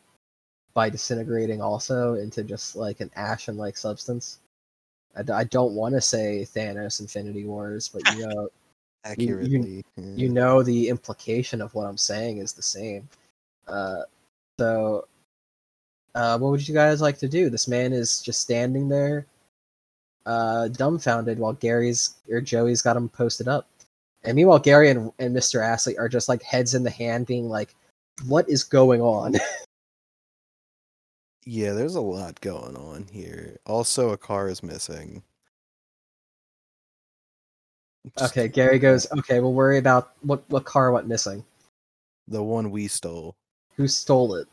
by 0.75 0.89
disintegrating 0.89 1.61
also 1.61 2.15
into 2.15 2.45
just 2.45 2.77
like 2.77 3.01
an 3.01 3.11
ashen-like 3.17 3.77
substance. 3.77 4.39
I, 5.17 5.23
d- 5.23 5.33
I 5.33 5.45
don't 5.45 5.75
want 5.75 5.95
to 5.95 6.01
say 6.01 6.47
Thanos 6.55 7.01
Infinity 7.01 7.45
Wars, 7.45 7.89
but 7.89 8.03
you 8.15 8.27
know, 8.29 8.49
Accurately. 9.05 9.85
you 9.97 10.29
yeah. 10.29 10.29
know 10.29 10.63
the 10.63 10.89
implication 10.89 11.61
of 11.61 11.75
what 11.75 11.87
I'm 11.87 11.97
saying 11.97 12.39
is 12.39 12.53
the 12.53 12.63
same. 12.63 13.09
Uh, 13.69 14.03
so, 14.59 15.07
uh, 16.15 16.39
what 16.39 16.51
would 16.51 16.67
you 16.67 16.75
guys 16.75 17.01
like 17.01 17.19
to 17.19 17.29
do? 17.29 17.51
This 17.51 17.69
man 17.69 17.93
is 17.93 18.21
just 18.21 18.41
standing 18.41 18.89
there, 18.89 19.27
uh, 20.27 20.69
dumbfounded, 20.69 21.39
while 21.39 21.53
Gary's 21.53 22.15
or 22.31 22.41
Joey's 22.41 22.83
got 22.83 22.97
him 22.97 23.09
posted 23.09 23.49
up. 23.49 23.69
And 24.25 24.35
meanwhile, 24.35 24.59
Gary 24.59 24.91
and, 24.91 25.13
and 25.19 25.37
Mr. 25.37 25.63
Astley 25.63 25.97
are 25.99 26.09
just 26.09 26.29
like 26.29 26.43
heads 26.43 26.75
in 26.75 26.83
the 26.83 26.91
hand, 26.91 27.27
being 27.27 27.49
like, 27.49 27.75
"What 28.27 28.49
is 28.49 28.65
going 28.65 29.01
on?" 29.01 29.37
Yeah, 31.51 31.73
there's 31.73 31.95
a 31.95 32.01
lot 32.03 32.39
going 32.43 32.77
on 32.77 33.07
here. 33.11 33.57
Also, 33.65 34.11
a 34.11 34.19
car 34.19 34.51
is 34.51 34.63
missing. 34.63 35.23
Just 38.19 38.33
okay, 38.37 38.49
Gary 38.49 38.79
goes, 38.79 39.11
"Okay, 39.11 39.41
we'll 39.41 39.55
worry 39.55 39.79
about 39.79 40.13
what 40.21 40.45
what 40.51 40.67
car 40.67 40.93
went 40.93 41.09
missing. 41.09 41.43
The 42.27 42.43
one 42.43 42.71
we 42.71 42.87
stole. 42.87 43.35
Who 43.79 43.87
stole 43.87 44.35
it? 44.35 44.49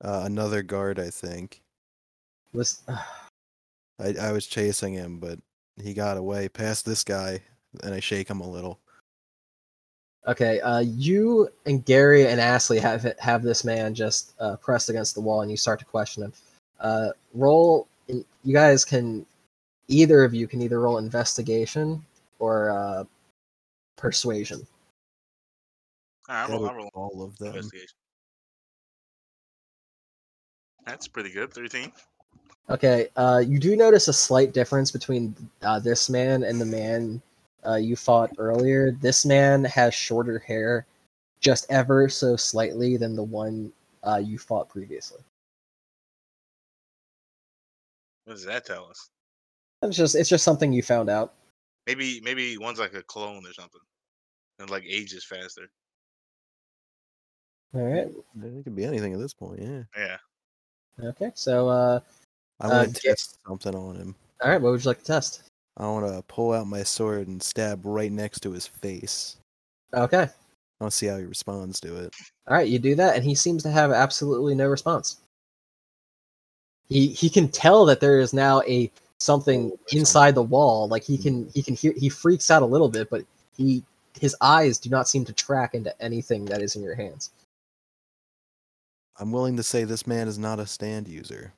Uh, 0.00 0.22
another 0.24 0.62
guard, 0.62 1.00
I 1.00 1.10
think. 1.10 1.60
Was 2.54 2.82
I, 2.88 4.14
I 4.20 4.32
was 4.32 4.46
chasing 4.46 4.94
him, 4.94 5.18
but 5.18 5.40
he 5.82 5.92
got 5.92 6.16
away 6.16 6.48
past 6.48 6.86
this 6.86 7.02
guy, 7.02 7.42
and 7.82 7.92
I 7.92 8.00
shake 8.00 8.30
him 8.30 8.40
a 8.40 8.48
little. 8.48 8.78
Okay, 10.28 10.60
uh, 10.60 10.78
you 10.78 11.48
and 11.66 11.84
Gary 11.84 12.28
and 12.28 12.40
Astley 12.40 12.78
have 12.78 13.12
have 13.18 13.42
this 13.42 13.64
man 13.64 13.92
just 13.92 14.34
uh, 14.38 14.54
pressed 14.56 14.88
against 14.88 15.16
the 15.16 15.20
wall, 15.20 15.42
and 15.42 15.50
you 15.50 15.56
start 15.56 15.80
to 15.80 15.84
question 15.84 16.22
him. 16.22 16.32
Uh, 16.78 17.08
roll. 17.34 17.88
In, 18.06 18.24
you 18.44 18.54
guys 18.54 18.84
can, 18.84 19.26
either 19.88 20.22
of 20.22 20.32
you 20.32 20.46
can 20.46 20.62
either 20.62 20.80
roll 20.80 20.98
investigation 20.98 22.04
or 22.38 22.70
uh, 22.70 23.04
persuasion. 23.96 24.64
All 26.28 26.36
right, 26.36 26.48
I 26.48 26.52
roll, 26.52 26.66
I 26.66 26.70
Edit 26.70 26.76
roll 26.76 26.90
all 26.94 27.22
of 27.24 27.36
them. 27.38 27.48
investigation. 27.48 27.96
That's 30.86 31.08
pretty 31.08 31.30
good. 31.30 31.52
Thirteen. 31.52 31.92
Okay, 32.70 33.08
uh, 33.16 33.42
you 33.44 33.58
do 33.58 33.76
notice 33.76 34.08
a 34.08 34.12
slight 34.12 34.52
difference 34.54 34.90
between 34.90 35.34
uh, 35.62 35.78
this 35.78 36.08
man 36.08 36.44
and 36.44 36.60
the 36.60 36.64
man 36.64 37.20
uh, 37.66 37.74
you 37.74 37.96
fought 37.96 38.30
earlier. 38.38 38.92
This 38.92 39.26
man 39.26 39.64
has 39.64 39.94
shorter 39.94 40.38
hair, 40.38 40.86
just 41.40 41.66
ever 41.70 42.08
so 42.08 42.36
slightly 42.36 42.96
than 42.96 43.16
the 43.16 43.22
one 43.22 43.72
uh, 44.04 44.20
you 44.24 44.38
fought 44.38 44.68
previously. 44.68 45.20
What 48.24 48.34
does 48.34 48.44
that 48.44 48.64
tell 48.64 48.86
us? 48.86 49.10
It's 49.82 49.96
just 49.96 50.14
it's 50.14 50.28
just 50.28 50.44
something 50.44 50.72
you 50.72 50.82
found 50.82 51.10
out. 51.10 51.34
Maybe 51.86 52.20
maybe 52.22 52.56
one's 52.58 52.78
like 52.78 52.94
a 52.94 53.02
clone 53.02 53.44
or 53.44 53.52
something, 53.52 53.80
and 54.60 54.70
like 54.70 54.84
ages 54.86 55.24
faster. 55.24 55.68
All 57.74 57.82
right. 57.82 58.06
It 58.44 58.64
could 58.64 58.76
be 58.76 58.84
anything 58.84 59.14
at 59.14 59.18
this 59.18 59.34
point. 59.34 59.60
Yeah, 59.62 59.82
Yeah. 59.96 60.16
Okay. 61.00 61.30
So 61.34 61.68
uh, 61.68 62.00
I 62.60 62.68
want 62.68 62.74
Uh, 62.74 62.84
gonna 62.84 62.92
Ga- 62.92 63.00
test 63.10 63.38
something 63.46 63.74
on 63.74 63.96
him. 63.96 64.14
All 64.42 64.50
right, 64.50 64.60
what 64.60 64.72
would 64.72 64.84
you 64.84 64.90
like 64.90 64.98
to 64.98 65.04
test? 65.04 65.42
I 65.76 65.86
want 65.86 66.06
to 66.06 66.22
pull 66.28 66.52
out 66.52 66.66
my 66.66 66.82
sword 66.82 67.28
and 67.28 67.42
stab 67.42 67.80
right 67.84 68.12
next 68.12 68.40
to 68.40 68.50
his 68.52 68.66
face. 68.66 69.36
Okay. 69.94 70.22
I 70.22 70.84
want 70.84 70.90
to 70.92 70.96
see 70.96 71.06
how 71.06 71.16
he 71.16 71.24
responds 71.24 71.80
to 71.80 71.96
it. 72.04 72.12
All 72.48 72.56
right, 72.56 72.68
you 72.68 72.78
do 72.78 72.94
that, 72.96 73.14
and 73.16 73.24
he 73.24 73.34
seems 73.34 73.62
to 73.62 73.70
have 73.70 73.92
absolutely 73.92 74.54
no 74.54 74.68
response. 74.68 75.18
He 76.88 77.08
he 77.08 77.30
can 77.30 77.48
tell 77.48 77.86
that 77.86 78.00
there 78.00 78.18
is 78.20 78.34
now 78.34 78.60
a 78.62 78.90
something 79.18 79.72
inside 79.92 80.34
the 80.34 80.42
wall. 80.42 80.88
Like 80.88 81.04
he 81.04 81.16
can 81.16 81.48
he 81.54 81.62
can 81.62 81.74
hear 81.74 81.94
he 81.96 82.08
freaks 82.08 82.50
out 82.50 82.62
a 82.62 82.66
little 82.66 82.88
bit, 82.88 83.08
but 83.08 83.24
he 83.56 83.82
his 84.20 84.36
eyes 84.40 84.76
do 84.78 84.90
not 84.90 85.08
seem 85.08 85.24
to 85.24 85.32
track 85.32 85.74
into 85.74 85.94
anything 86.02 86.44
that 86.46 86.60
is 86.60 86.76
in 86.76 86.82
your 86.82 86.94
hands. 86.94 87.30
I'm 89.18 89.32
willing 89.32 89.56
to 89.56 89.62
say 89.62 89.84
this 89.84 90.06
man 90.06 90.28
is 90.28 90.38
not 90.38 90.58
a 90.58 90.66
stand 90.66 91.08
user. 91.08 91.52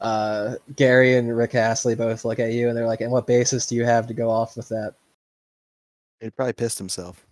Uh, 0.00 0.56
Gary 0.76 1.16
and 1.16 1.34
Rick 1.36 1.54
Astley 1.54 1.94
both 1.94 2.24
look 2.24 2.38
at 2.38 2.52
you, 2.52 2.68
and 2.68 2.76
they're 2.76 2.86
like, 2.86 3.00
"And 3.00 3.10
what 3.10 3.26
basis 3.26 3.66
do 3.66 3.74
you 3.74 3.84
have 3.84 4.06
to 4.08 4.14
go 4.14 4.30
off 4.30 4.56
with 4.56 4.68
that?" 4.68 4.94
He 6.20 6.30
probably 6.30 6.52
pissed 6.52 6.78
himself. 6.78 7.26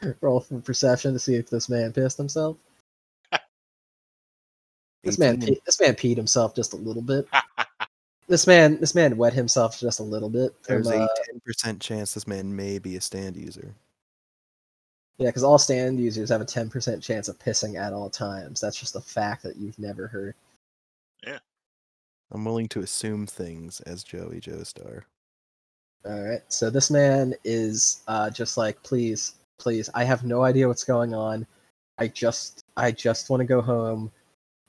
Roll 0.20 0.40
for 0.40 0.60
perception 0.60 1.12
to 1.12 1.18
see 1.18 1.34
if 1.34 1.50
this 1.50 1.68
man 1.68 1.92
pissed 1.92 2.18
himself. 2.18 2.56
This 5.04 5.16
man, 5.16 5.36
18. 5.36 5.54
pe- 5.54 5.60
this 5.64 5.80
man 5.80 5.94
peed 5.94 6.16
himself 6.16 6.56
just 6.56 6.72
a 6.72 6.76
little 6.76 7.02
bit. 7.02 7.26
This 8.28 8.46
man, 8.46 8.78
this 8.78 8.94
man 8.94 9.16
wet 9.16 9.32
himself 9.32 9.80
just 9.80 10.00
a 10.00 10.02
little 10.02 10.28
bit. 10.28 10.54
There's 10.64 10.86
uh, 10.86 11.06
a 11.06 11.64
10% 11.64 11.80
chance 11.80 12.12
this 12.12 12.26
man 12.26 12.54
may 12.54 12.78
be 12.78 12.94
a 12.96 13.00
stand 13.00 13.38
user. 13.38 13.74
Yeah, 15.18 15.28
because 15.28 15.44
all 15.44 15.58
stand 15.58 16.00
users 16.00 16.30
have 16.30 16.40
a 16.40 16.44
ten 16.44 16.70
percent 16.70 17.02
chance 17.02 17.28
of 17.28 17.38
pissing 17.38 17.76
at 17.76 17.92
all 17.92 18.10
times. 18.10 18.60
That's 18.60 18.78
just 18.78 18.96
a 18.96 19.00
fact 19.00 19.42
that 19.42 19.56
you've 19.56 19.78
never 19.78 20.06
heard. 20.06 20.34
Yeah. 21.26 21.38
I'm 22.30 22.44
willing 22.44 22.68
to 22.68 22.80
assume 22.80 23.26
things 23.26 23.80
as 23.80 24.04
Joey 24.04 24.40
Joestar. 24.40 25.02
All 26.04 26.20
right, 26.22 26.42
so 26.48 26.70
this 26.70 26.90
man 26.90 27.34
is 27.42 28.02
uh, 28.06 28.30
just 28.30 28.56
like, 28.56 28.82
please, 28.82 29.34
please. 29.58 29.90
I 29.94 30.04
have 30.04 30.24
no 30.24 30.44
idea 30.44 30.68
what's 30.68 30.84
going 30.84 31.14
on. 31.14 31.46
I 31.98 32.06
just, 32.08 32.64
I 32.76 32.92
just 32.92 33.30
want 33.30 33.40
to 33.40 33.46
go 33.46 33.60
home. 33.60 34.12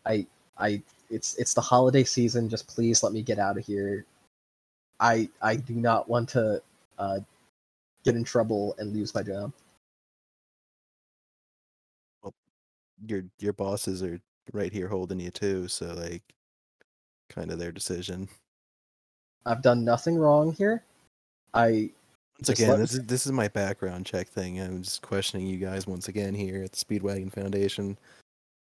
I, 0.06 0.26
I, 0.58 0.82
it's, 1.12 1.36
it's 1.36 1.54
the 1.54 1.62
holiday 1.62 2.04
season. 2.04 2.50
Just 2.50 2.68
please 2.68 3.04
let 3.04 3.14
me 3.14 3.22
get 3.22 3.38
out 3.40 3.58
of 3.58 3.66
here. 3.66 4.06
I, 5.00 5.30
I 5.42 5.58
do 5.58 5.76
not 5.76 6.10
want 6.10 6.30
to 6.30 6.62
uh, 6.98 7.20
get 8.04 8.16
in 8.16 8.24
trouble 8.24 8.76
and 8.80 8.94
lose 8.94 9.14
my 9.14 9.22
job. 9.22 9.54
Your 13.08 13.24
your 13.40 13.54
bosses 13.54 14.04
are 14.04 14.20
right 14.54 14.74
here 14.74 14.88
holding 14.88 15.20
you 15.20 15.32
too, 15.32 15.68
so 15.68 15.94
like 15.94 16.24
kind 17.30 17.52
of 17.52 17.60
their 17.60 17.72
decision. 17.72 18.28
I've 19.46 19.62
done 19.62 19.86
nothing 19.86 20.16
wrong 20.18 20.54
here. 20.54 20.84
I 21.54 21.92
Once 22.40 22.50
again, 22.50 22.80
this 22.80 22.94
is 22.94 23.06
this 23.06 23.26
is 23.26 23.32
my 23.32 23.48
background 23.48 24.06
check 24.06 24.28
thing. 24.28 24.60
I'm 24.60 24.84
just 24.84 25.02
questioning 25.02 25.48
you 25.48 25.58
guys 25.58 25.88
once 25.88 26.08
again 26.08 26.34
here 26.34 26.64
at 26.64 26.72
the 26.72 26.78
Speedwagon 26.78 27.32
Foundation. 27.32 27.98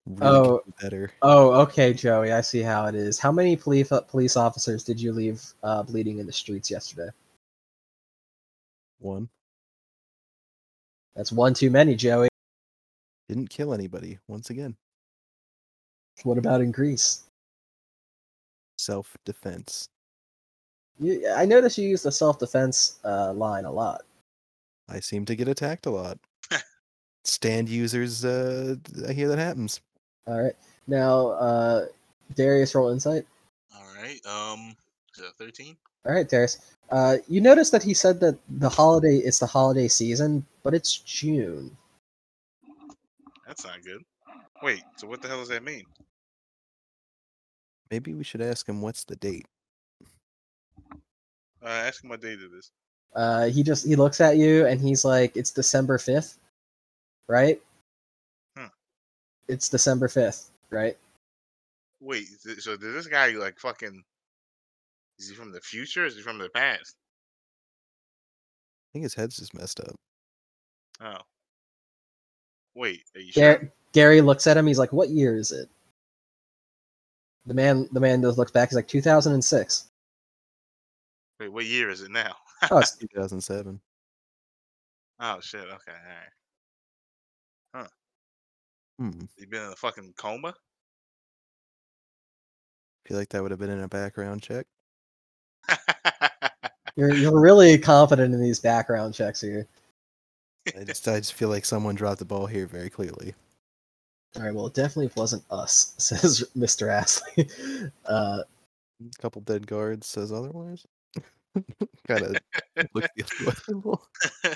Really 0.07 0.27
Oh. 0.27 0.63
better. 0.81 1.13
Oh, 1.23 1.53
okay, 1.63 1.93
Joey. 1.93 2.33
I 2.33 2.41
see 2.41 2.63
how 2.63 2.87
it 2.87 2.95
is. 2.95 3.19
How 3.19 3.31
many 3.31 3.55
police 3.55 3.93
police 4.09 4.37
officers 4.37 4.83
did 4.83 5.01
you 5.01 5.13
leave 5.13 5.43
uh, 5.63 5.83
bleeding 5.83 6.19
in 6.19 6.27
the 6.27 6.33
streets 6.33 6.71
yesterday? 6.71 7.11
One 8.99 9.29
That's 11.15 11.33
one 11.33 11.55
too 11.55 11.71
many, 11.71 11.95
Joey. 11.95 12.30
Didn't 13.31 13.48
kill 13.48 13.73
anybody. 13.73 14.19
Once 14.27 14.51
again, 14.51 14.77
What 16.24 16.36
about 16.36 16.61
in 16.61 16.73
Greece? 16.73 17.23
self 18.77 19.16
defense. 19.24 19.89
You, 20.98 21.31
I 21.31 21.44
noticed 21.47 21.78
you 21.78 21.89
use 21.89 22.02
the 22.02 22.11
self 22.12 22.39
defense 22.40 22.98
uh, 23.05 23.32
line 23.32 23.65
a 23.66 23.73
lot. 23.73 24.02
I 24.89 24.98
seem 25.01 25.24
to 25.27 25.36
get 25.36 25.47
attacked 25.48 25.86
a 25.86 25.90
lot. 25.90 26.19
Stand 27.24 27.69
users, 27.69 28.24
uh, 28.24 28.74
I 29.09 29.12
hear 29.12 29.28
that 29.28 29.39
happens. 29.39 29.81
All 30.27 30.43
right. 30.43 30.55
Now, 30.89 31.28
uh, 31.28 31.86
Darius, 32.35 32.74
roll 32.74 32.90
insight. 32.90 33.24
All 33.77 33.86
right. 33.97 34.19
Um, 34.27 34.74
is 35.16 35.23
that 35.23 35.36
thirteen? 35.39 35.77
All 36.05 36.12
right, 36.12 36.28
Darius. 36.28 36.59
Uh, 36.90 37.19
you 37.28 37.40
notice 37.40 37.70
that 37.70 37.85
he 37.85 37.94
said 37.94 38.19
that 38.20 38.36
the 38.48 38.69
holiday 38.69 39.19
it's 39.19 39.39
the 39.39 39.47
holiday 39.47 39.86
season, 39.86 40.44
but 40.65 40.74
it's 40.74 40.98
June. 40.98 41.77
That's 43.51 43.65
not 43.65 43.83
good. 43.83 44.05
Wait. 44.63 44.85
So 44.97 45.09
what 45.09 45.21
the 45.21 45.27
hell 45.27 45.39
does 45.39 45.49
that 45.49 45.65
mean? 45.65 45.83
Maybe 47.91 48.15
we 48.15 48.23
should 48.23 48.41
ask 48.41 48.69
him 48.69 48.81
what's 48.81 49.03
the 49.03 49.17
date. 49.17 49.47
Uh, 51.61 51.67
ask 51.67 52.05
him 52.05 52.11
what 52.11 52.21
date 52.21 52.39
it 52.39 52.53
is. 52.57 52.71
Uh, 53.17 53.47
he 53.49 53.65
just 53.65 53.85
he 53.85 53.97
looks 53.97 54.21
at 54.21 54.37
you 54.37 54.67
and 54.67 54.81
he's 54.81 55.05
like, 55.05 55.37
"It's 55.37 55.51
December 55.51 55.99
fifth, 55.99 56.39
right? 57.29 57.61
Hmm. 58.57 58.67
It's 59.49 59.69
December 59.69 60.07
fifth, 60.07 60.53
right? 60.71 60.97
Wait. 62.01 62.29
th- 62.45 62.61
So 62.61 62.77
does 62.77 62.95
this 62.95 63.09
guy 63.09 63.31
like 63.31 63.59
fucking? 63.59 64.05
Is 65.19 65.29
he 65.29 65.35
from 65.35 65.51
the 65.51 65.61
future? 65.61 66.05
Or 66.05 66.07
is 66.07 66.15
he 66.15 66.23
from 66.23 66.39
the 66.39 66.51
past? 66.51 66.95
I 66.95 68.89
think 68.93 69.03
his 69.03 69.15
head's 69.15 69.39
just 69.39 69.55
messed 69.55 69.81
up. 69.81 69.97
Oh. 71.01 71.19
Wait. 72.81 73.05
Are 73.15 73.20
you 73.20 73.31
sure? 73.31 73.70
Gary 73.93 74.23
looks 74.23 74.47
at 74.47 74.57
him. 74.57 74.66
He's 74.66 74.78
like, 74.78 74.90
"What 74.90 75.11
year 75.11 75.36
is 75.36 75.52
it?" 75.52 75.69
The 77.44 77.52
man, 77.52 77.86
the 77.93 78.01
man 78.01 78.23
just 78.23 78.39
looks 78.39 78.52
back. 78.52 78.70
He's 78.70 78.77
like, 78.77 78.89
"2006." 78.89 79.90
Wait. 81.39 81.52
What 81.52 81.66
year 81.66 81.90
is 81.90 82.01
it 82.01 82.11
now? 82.11 82.35
Oh, 82.70 82.78
it's 82.78 82.97
2007. 82.97 83.78
oh 85.20 85.40
shit. 85.40 85.61
Okay. 85.61 85.93
All 87.74 87.81
right. 87.82 87.85
Huh? 87.85 87.89
Hmm. 88.98 89.20
You 89.36 89.47
been 89.47 89.62
in 89.62 89.73
a 89.73 89.77
fucking 89.77 90.15
coma? 90.16 90.55
feel 93.07 93.19
like 93.19 93.28
that 93.28 93.43
would 93.43 93.51
have 93.51 93.61
been 93.61 93.70
in 93.70 93.81
a 93.81 93.89
background 93.89 94.40
check. 94.40 94.66
You're 96.97 97.15
you're 97.15 97.40
really 97.40 97.77
confident 97.78 98.35
in 98.35 98.40
these 98.40 98.61
background 98.61 99.15
checks 99.15 99.40
here. 99.40 99.66
I 100.79 100.85
just 100.85 101.07
I 101.09 101.19
just 101.19 101.35
feel 101.35 101.49
like 101.49 101.65
someone 101.65 101.95
dropped 101.95 102.19
the 102.19 102.25
ball 102.25 102.47
here 102.47 102.67
very 102.67 102.91
clearly. 102.91 103.35
All 104.37 104.43
right, 104.43 104.55
well, 104.55 104.67
it 104.67 104.75
definitely 104.75 105.11
wasn't 105.17 105.43
us, 105.51 105.95
says 105.99 106.45
Mr. 106.57 106.89
Astley. 106.89 107.49
Uh, 108.07 108.43
A 109.01 109.23
couple 109.23 109.41
dead 109.43 109.67
guards 109.67 110.07
says 110.07 110.31
otherwise. 110.33 110.87
kind 112.07 112.23
of 112.23 112.37
looks 112.95 113.09
the 113.17 113.25
other 113.67 113.79
way. 113.79 114.55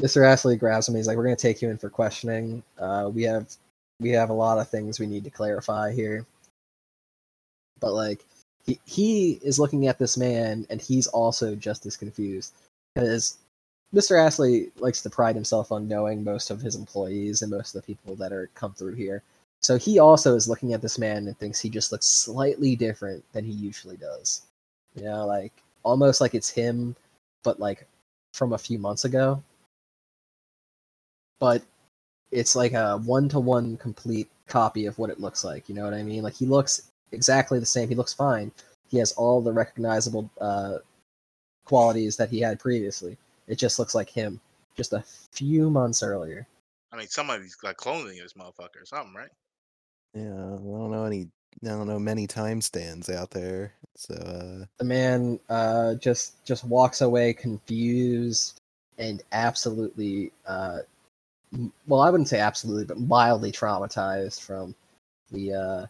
Mr. 0.00 0.24
Astley 0.24 0.56
grabs 0.56 0.88
him. 0.88 0.94
He's 0.94 1.06
like, 1.08 1.16
"We're 1.16 1.24
gonna 1.24 1.36
take 1.36 1.60
you 1.62 1.68
in 1.70 1.78
for 1.78 1.90
questioning. 1.90 2.62
Uh, 2.78 3.10
we 3.12 3.22
have 3.24 3.48
we 4.00 4.10
have 4.10 4.30
a 4.30 4.34
lot 4.34 4.58
of 4.58 4.68
things 4.68 5.00
we 5.00 5.06
need 5.06 5.24
to 5.24 5.30
clarify 5.30 5.92
here." 5.92 6.24
But 7.80 7.92
like, 7.92 8.24
he 8.64 8.78
he 8.84 9.40
is 9.42 9.58
looking 9.58 9.88
at 9.88 9.98
this 9.98 10.16
man, 10.16 10.64
and 10.70 10.80
he's 10.80 11.08
also 11.08 11.56
just 11.56 11.86
as 11.86 11.96
confused 11.96 12.52
because 12.94 13.38
Mr. 13.94 14.18
Astley 14.18 14.70
likes 14.78 15.02
to 15.02 15.10
pride 15.10 15.34
himself 15.34 15.70
on 15.70 15.88
knowing 15.88 16.24
most 16.24 16.50
of 16.50 16.60
his 16.62 16.76
employees 16.76 17.42
and 17.42 17.50
most 17.50 17.74
of 17.74 17.82
the 17.82 17.86
people 17.86 18.14
that 18.16 18.32
are 18.32 18.48
come 18.54 18.72
through 18.72 18.94
here. 18.94 19.22
So 19.60 19.76
he 19.76 19.98
also 19.98 20.34
is 20.34 20.48
looking 20.48 20.72
at 20.72 20.82
this 20.82 20.98
man 20.98 21.28
and 21.28 21.38
thinks 21.38 21.60
he 21.60 21.68
just 21.68 21.92
looks 21.92 22.06
slightly 22.06 22.74
different 22.74 23.24
than 23.32 23.44
he 23.44 23.52
usually 23.52 23.96
does. 23.96 24.42
You 24.94 25.04
know, 25.04 25.26
like 25.26 25.52
almost 25.82 26.20
like 26.20 26.34
it's 26.34 26.50
him, 26.50 26.96
but 27.44 27.60
like 27.60 27.86
from 28.32 28.54
a 28.54 28.58
few 28.58 28.78
months 28.78 29.04
ago 29.04 29.42
but 31.42 31.60
it's 32.30 32.54
like 32.54 32.72
a 32.72 32.98
one 32.98 33.28
to 33.28 33.40
one 33.40 33.76
complete 33.76 34.30
copy 34.46 34.86
of 34.86 34.96
what 34.96 35.10
it 35.10 35.18
looks 35.18 35.42
like. 35.42 35.68
You 35.68 35.74
know 35.74 35.82
what 35.82 35.92
I 35.92 36.04
mean? 36.04 36.22
Like 36.22 36.34
he 36.34 36.46
looks 36.46 36.92
exactly 37.10 37.58
the 37.58 37.66
same. 37.66 37.88
He 37.88 37.96
looks 37.96 38.14
fine. 38.14 38.52
He 38.88 38.98
has 38.98 39.10
all 39.14 39.40
the 39.40 39.52
recognizable 39.52 40.30
uh, 40.40 40.78
qualities 41.64 42.16
that 42.16 42.30
he 42.30 42.38
had 42.38 42.60
previously. 42.60 43.18
It 43.46 43.58
just 43.58 43.78
looks 43.78 43.94
like 43.94 44.10
him, 44.10 44.40
just 44.76 44.92
a 44.92 45.04
few 45.32 45.70
months 45.70 46.02
earlier. 46.02 46.46
I 46.92 46.96
mean, 46.96 47.08
somebody's 47.08 47.56
like 47.62 47.76
cloning 47.76 48.20
this 48.20 48.34
motherfucker 48.34 48.82
or 48.82 48.86
something, 48.86 49.14
right? 49.14 49.30
Yeah, 50.14 50.22
I 50.22 50.56
don't 50.56 50.90
know 50.90 51.04
any. 51.04 51.28
I 51.64 51.68
don't 51.68 51.86
know 51.86 51.98
many 51.98 52.26
time 52.26 52.60
stands 52.60 53.08
out 53.08 53.30
there. 53.30 53.74
So 53.96 54.14
uh, 54.14 54.66
The 54.78 54.84
man 54.84 55.38
uh, 55.48 55.94
just 55.94 56.44
just 56.44 56.64
walks 56.64 57.00
away 57.00 57.32
confused 57.34 58.60
and 58.98 59.22
absolutely, 59.32 60.32
uh, 60.46 60.78
well, 61.86 62.00
I 62.00 62.10
wouldn't 62.10 62.28
say 62.28 62.40
absolutely, 62.40 62.84
but 62.84 63.00
mildly 63.00 63.52
traumatized 63.52 64.40
from 64.40 64.74
the 65.30 65.54
uh, 65.54 65.86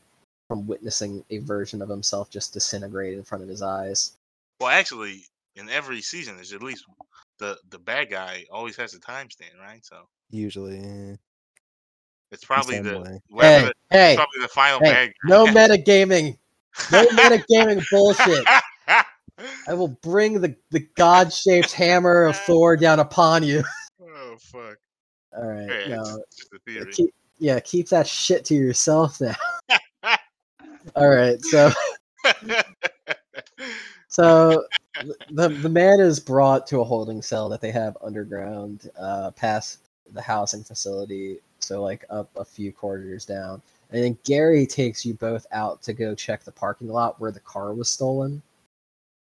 from 0.49 0.66
witnessing 0.66 1.24
a 1.31 1.39
version 1.39 1.83
of 1.83 1.89
himself 1.89 2.31
just 2.31 2.53
disintegrate 2.53 3.15
in 3.15 3.24
front 3.24 3.43
of 3.43 3.49
his 3.49 3.62
eyes. 3.62 4.16
Well, 4.61 4.70
actually, 4.70 5.24
in 5.57 5.69
every 5.69 6.01
season, 6.01 6.37
there's 6.37 6.53
at 6.53 6.62
least 6.62 6.85
the 7.43 7.59
the 7.70 7.78
bad 7.78 8.09
guy 8.09 8.44
always 8.51 8.77
has 8.77 8.94
a 8.94 9.01
time 9.01 9.28
stand, 9.28 9.55
right? 9.60 9.85
So 9.85 9.97
usually, 10.31 10.78
eh, 10.78 11.16
It's 12.31 12.44
probably 12.44 12.77
some 12.77 12.85
the 12.85 13.20
Hey, 13.40 13.64
the- 13.64 13.74
hey, 13.90 14.14
probably 14.14 14.40
the 14.40 14.48
final 14.48 14.78
hey, 14.81 14.93
bag. 14.93 15.12
no 15.24 15.47
metagaming. 15.47 16.39
No 16.93 17.05
metagaming 17.09 17.85
bullshit. 17.90 18.47
I 19.69 19.74
will 19.74 19.98
bring 20.02 20.40
the, 20.40 20.55
the 20.70 20.86
god 20.97 21.32
shaped 21.32 21.73
hammer 21.73 22.24
of 22.24 22.36
Thor 22.47 22.77
down 22.77 23.01
upon 23.01 23.43
you. 23.43 23.64
oh 24.02 24.36
fuck! 24.40 24.77
All 25.36 25.44
right. 25.44 25.69
Hey, 25.69 25.86
no, 25.89 26.23
just 26.36 26.52
a 26.52 26.59
theory. 26.64 26.93
keep, 26.93 27.14
yeah, 27.39 27.59
keep 27.59 27.89
that 27.89 28.06
shit 28.06 28.44
to 28.47 28.55
yourself 28.55 29.20
now. 29.20 29.35
All 30.97 31.09
right. 31.09 31.43
So 31.44 31.73
so 34.12 34.66
the 35.30 35.48
the 35.48 35.70
man 35.70 35.98
is 35.98 36.20
brought 36.20 36.66
to 36.66 36.80
a 36.80 36.84
holding 36.84 37.22
cell 37.22 37.48
that 37.48 37.62
they 37.62 37.70
have 37.70 37.97
underground, 38.02 38.90
uh, 38.98 39.30
past 39.30 39.78
the 40.12 40.20
housing 40.20 40.62
facility. 40.62 41.39
So 41.60 41.82
like 41.82 42.05
up 42.10 42.28
a 42.36 42.44
few 42.44 42.72
corridors 42.72 43.24
down, 43.24 43.62
and 43.90 44.05
then 44.05 44.18
Gary 44.24 44.66
takes 44.66 45.06
you 45.06 45.14
both 45.14 45.47
out 45.51 45.80
to 45.84 45.94
go 45.94 46.14
check 46.14 46.44
the 46.44 46.52
parking 46.52 46.89
lot 46.89 47.18
where 47.20 47.30
the 47.30 47.40
car 47.40 47.72
was 47.72 47.89
stolen. 47.89 48.43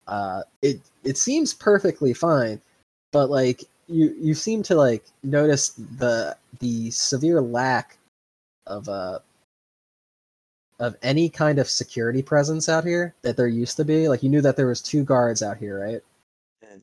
Uh, 0.07 0.41
it 0.63 0.81
it 1.03 1.17
seems 1.17 1.53
perfectly 1.53 2.11
fine, 2.11 2.59
but 3.11 3.29
like 3.29 3.65
you 3.87 4.15
you 4.19 4.33
seem 4.33 4.63
to 4.63 4.75
like 4.75 5.05
notice 5.21 5.69
the 5.99 6.35
the 6.61 6.89
severe 6.89 7.41
lack 7.41 7.99
of 8.65 8.89
uh 8.89 9.19
of 10.79 10.95
any 11.01 11.29
kind 11.29 11.59
of 11.59 11.69
security 11.69 12.21
presence 12.21 12.69
out 12.69 12.85
here 12.85 13.13
that 13.21 13.35
there 13.37 13.47
used 13.47 13.75
to 13.77 13.85
be. 13.85 14.07
Like 14.07 14.23
you 14.23 14.29
knew 14.29 14.41
that 14.41 14.55
there 14.55 14.67
was 14.67 14.81
two 14.81 15.03
guards 15.03 15.43
out 15.43 15.57
here, 15.57 15.79
right? 15.83 16.01
And 16.69 16.81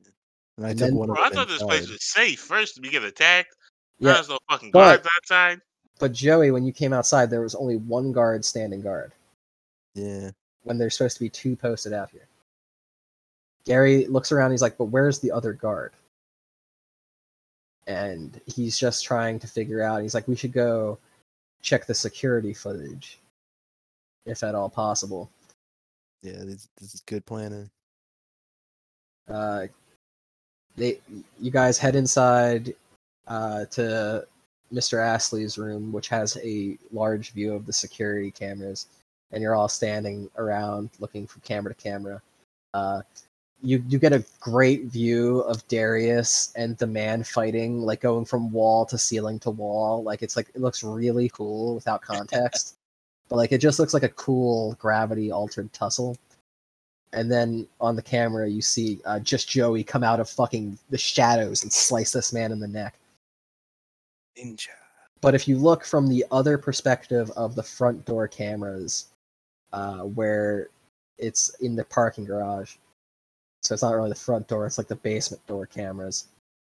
I 0.66 0.70
And 0.70 0.78
took 0.78 0.88
then- 0.88 0.96
one 0.96 1.10
of 1.10 1.16
Bro, 1.16 1.24
I 1.24 1.30
thought 1.30 1.48
this 1.48 1.62
place 1.62 1.88
was 1.88 2.04
safe. 2.04 2.40
First, 2.40 2.80
we 2.80 2.90
get 2.90 3.04
attacked. 3.04 3.54
Yeah. 3.98 4.12
there's 4.14 4.28
no 4.28 4.38
fucking 4.50 4.72
But- 4.72 5.02
guards 5.02 5.08
outside. 5.16 5.60
But 5.98 6.12
Joey, 6.12 6.50
when 6.50 6.66
you 6.66 6.72
came 6.74 6.92
outside, 6.92 7.30
there 7.30 7.40
was 7.40 7.54
only 7.54 7.76
one 7.76 8.12
guard 8.12 8.44
standing 8.44 8.82
guard 8.82 9.12
Yeah. 9.94 10.30
when 10.64 10.76
there's 10.76 10.94
supposed 10.94 11.16
to 11.16 11.22
be 11.22 11.30
two 11.30 11.56
posted 11.56 11.94
out 11.94 12.10
here. 12.10 12.28
Gary 13.64 14.06
looks 14.06 14.30
around. 14.30 14.50
He's 14.50 14.60
like, 14.60 14.76
"But 14.76 14.86
where's 14.86 15.18
the 15.20 15.32
other 15.32 15.54
guard?" 15.54 15.94
And 17.86 18.38
he's 18.46 18.78
just 18.78 19.04
trying 19.04 19.38
to 19.40 19.46
figure 19.46 19.80
out. 19.82 20.02
He's 20.02 20.14
like, 20.14 20.28
"We 20.28 20.36
should 20.36 20.52
go 20.52 20.98
check 21.62 21.86
the 21.86 21.94
security 21.94 22.52
footage, 22.52 23.18
if 24.26 24.42
at 24.44 24.54
all 24.54 24.68
possible." 24.68 25.30
Yeah, 26.22 26.44
this, 26.44 26.68
this 26.78 26.94
is 26.94 27.02
good 27.06 27.24
planning. 27.26 27.70
uh, 29.28 29.66
they 30.76 31.00
you 31.40 31.50
guys 31.50 31.78
head 31.78 31.96
inside 31.96 32.74
uh, 33.28 33.64
to 33.66 34.26
Mr. 34.72 34.98
Astley's 35.04 35.58
room, 35.58 35.92
which 35.92 36.08
has 36.08 36.36
a 36.42 36.78
large 36.92 37.32
view 37.32 37.54
of 37.54 37.66
the 37.66 37.72
security 37.72 38.30
cameras, 38.30 38.86
and 39.32 39.42
you're 39.42 39.54
all 39.54 39.68
standing 39.68 40.30
around 40.38 40.90
looking 41.00 41.26
from 41.26 41.42
camera 41.42 41.74
to 41.74 41.82
camera. 41.82 42.22
Uh, 42.74 43.02
you 43.62 43.82
you 43.88 43.98
get 43.98 44.12
a 44.12 44.24
great 44.40 44.84
view 44.84 45.40
of 45.40 45.66
Darius 45.68 46.52
and 46.56 46.76
the 46.78 46.86
man 46.86 47.24
fighting, 47.24 47.82
like 47.82 48.00
going 48.02 48.24
from 48.26 48.52
wall 48.52 48.86
to 48.86 48.98
ceiling 48.98 49.38
to 49.40 49.50
wall. 49.50 50.02
Like 50.02 50.22
it's 50.22 50.36
like 50.36 50.50
it 50.54 50.60
looks 50.60 50.84
really 50.84 51.30
cool 51.30 51.74
without 51.74 52.02
context, 52.02 52.75
but 53.28 53.36
like 53.36 53.52
it 53.52 53.58
just 53.58 53.78
looks 53.78 53.94
like 53.94 54.02
a 54.02 54.08
cool 54.10 54.74
gravity 54.80 55.30
altered 55.30 55.72
tussle 55.72 56.16
and 57.12 57.30
then 57.30 57.66
on 57.80 57.96
the 57.96 58.02
camera 58.02 58.48
you 58.48 58.60
see 58.60 59.00
uh, 59.06 59.18
just 59.18 59.48
Joey 59.48 59.82
come 59.82 60.04
out 60.04 60.20
of 60.20 60.28
fucking 60.28 60.78
the 60.90 60.98
shadows 60.98 61.62
and 61.62 61.72
slice 61.72 62.12
this 62.12 62.32
man 62.32 62.52
in 62.52 62.60
the 62.60 62.68
neck. 62.68 62.94
Ninja. 64.38 64.68
But 65.22 65.34
if 65.34 65.48
you 65.48 65.56
look 65.56 65.84
from 65.84 66.08
the 66.08 66.24
other 66.30 66.58
perspective 66.58 67.30
of 67.36 67.54
the 67.54 67.62
front 67.62 68.04
door 68.04 68.28
cameras, 68.28 69.06
uh, 69.72 70.00
where 70.00 70.68
it's 71.18 71.54
in 71.60 71.74
the 71.74 71.84
parking 71.84 72.26
garage, 72.26 72.74
so 73.62 73.72
it's 73.72 73.82
not 73.82 73.94
really 73.94 74.10
the 74.10 74.14
front 74.14 74.46
door; 74.46 74.66
it's 74.66 74.78
like 74.78 74.88
the 74.88 74.96
basement 74.96 75.44
door 75.46 75.66
cameras. 75.66 76.26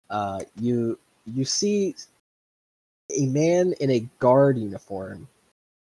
Uh, 0.10 0.42
you 0.60 0.98
you 1.26 1.46
see 1.46 1.96
a 3.16 3.28
man 3.28 3.74
in 3.80 3.92
a 3.92 4.08
guard 4.20 4.58
uniform 4.58 5.28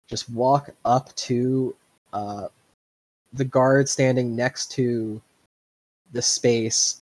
just 0.10 0.30
walk 0.32 0.72
up 0.86 1.16
to 1.16 1.76
uh, 2.14 2.48
the 3.34 3.46
guard 3.46 3.88
standing 3.88 4.36
next 4.36 4.72
to 4.72 5.22
the 6.12 6.22
space 6.22 7.02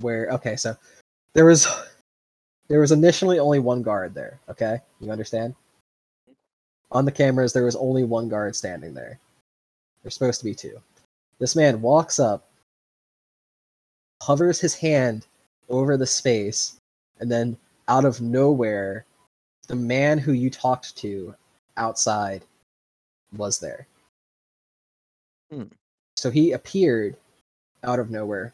where 0.00 0.28
okay 0.28 0.56
so 0.56 0.76
there 1.32 1.46
was 1.46 1.66
there 2.68 2.80
was 2.80 2.92
initially 2.92 3.38
only 3.38 3.58
one 3.58 3.82
guard 3.82 4.14
there 4.14 4.38
okay? 4.48 4.80
You 5.00 5.10
understand? 5.10 5.54
On 6.92 7.04
the 7.04 7.12
cameras 7.12 7.52
there 7.52 7.64
was 7.64 7.76
only 7.76 8.04
one 8.04 8.28
guard 8.28 8.54
standing 8.54 8.92
there. 8.92 9.18
There's 10.02 10.14
supposed 10.14 10.40
to 10.40 10.44
be 10.44 10.54
two. 10.54 10.78
This 11.38 11.56
man 11.56 11.80
walks 11.80 12.18
up 12.20 12.48
hovers 14.22 14.60
his 14.60 14.74
hand 14.74 15.26
over 15.68 15.96
the 15.96 16.06
space 16.06 16.76
and 17.20 17.30
then 17.30 17.56
out 17.88 18.04
of 18.04 18.20
nowhere 18.20 19.04
the 19.68 19.76
man 19.76 20.18
who 20.18 20.32
you 20.32 20.50
talked 20.50 20.96
to 20.96 21.34
outside 21.76 22.42
was 23.36 23.58
there 23.58 23.86
Hmm. 25.50 25.64
so 26.16 26.30
he 26.30 26.52
appeared 26.52 27.16
out 27.84 27.98
of 28.00 28.10
nowhere 28.10 28.52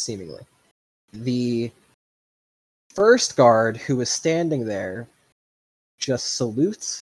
seemingly 0.00 0.42
the 1.12 1.70
first 2.94 3.36
guard 3.36 3.76
who 3.76 3.96
was 3.96 4.10
standing 4.10 4.64
there 4.64 5.06
just 5.98 6.34
salutes 6.34 7.00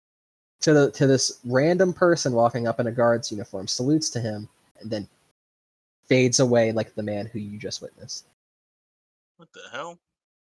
to 0.60 0.74
the 0.74 0.92
to 0.92 1.08
this 1.08 1.40
random 1.46 1.94
person 1.94 2.34
walking 2.34 2.68
up 2.68 2.80
in 2.80 2.88
a 2.88 2.92
guard's 2.92 3.32
uniform 3.32 3.68
salutes 3.68 4.10
to 4.12 4.20
him 4.20 4.48
and 4.80 4.92
then 4.92 5.08
fades 6.08 6.40
away 6.40 6.72
like 6.72 6.94
the 6.94 7.02
man 7.02 7.26
who 7.26 7.40
you 7.40 7.58
just 7.58 7.82
witnessed 7.82 8.26
What 9.38 9.50
the 9.54 9.62
hell? 9.72 9.98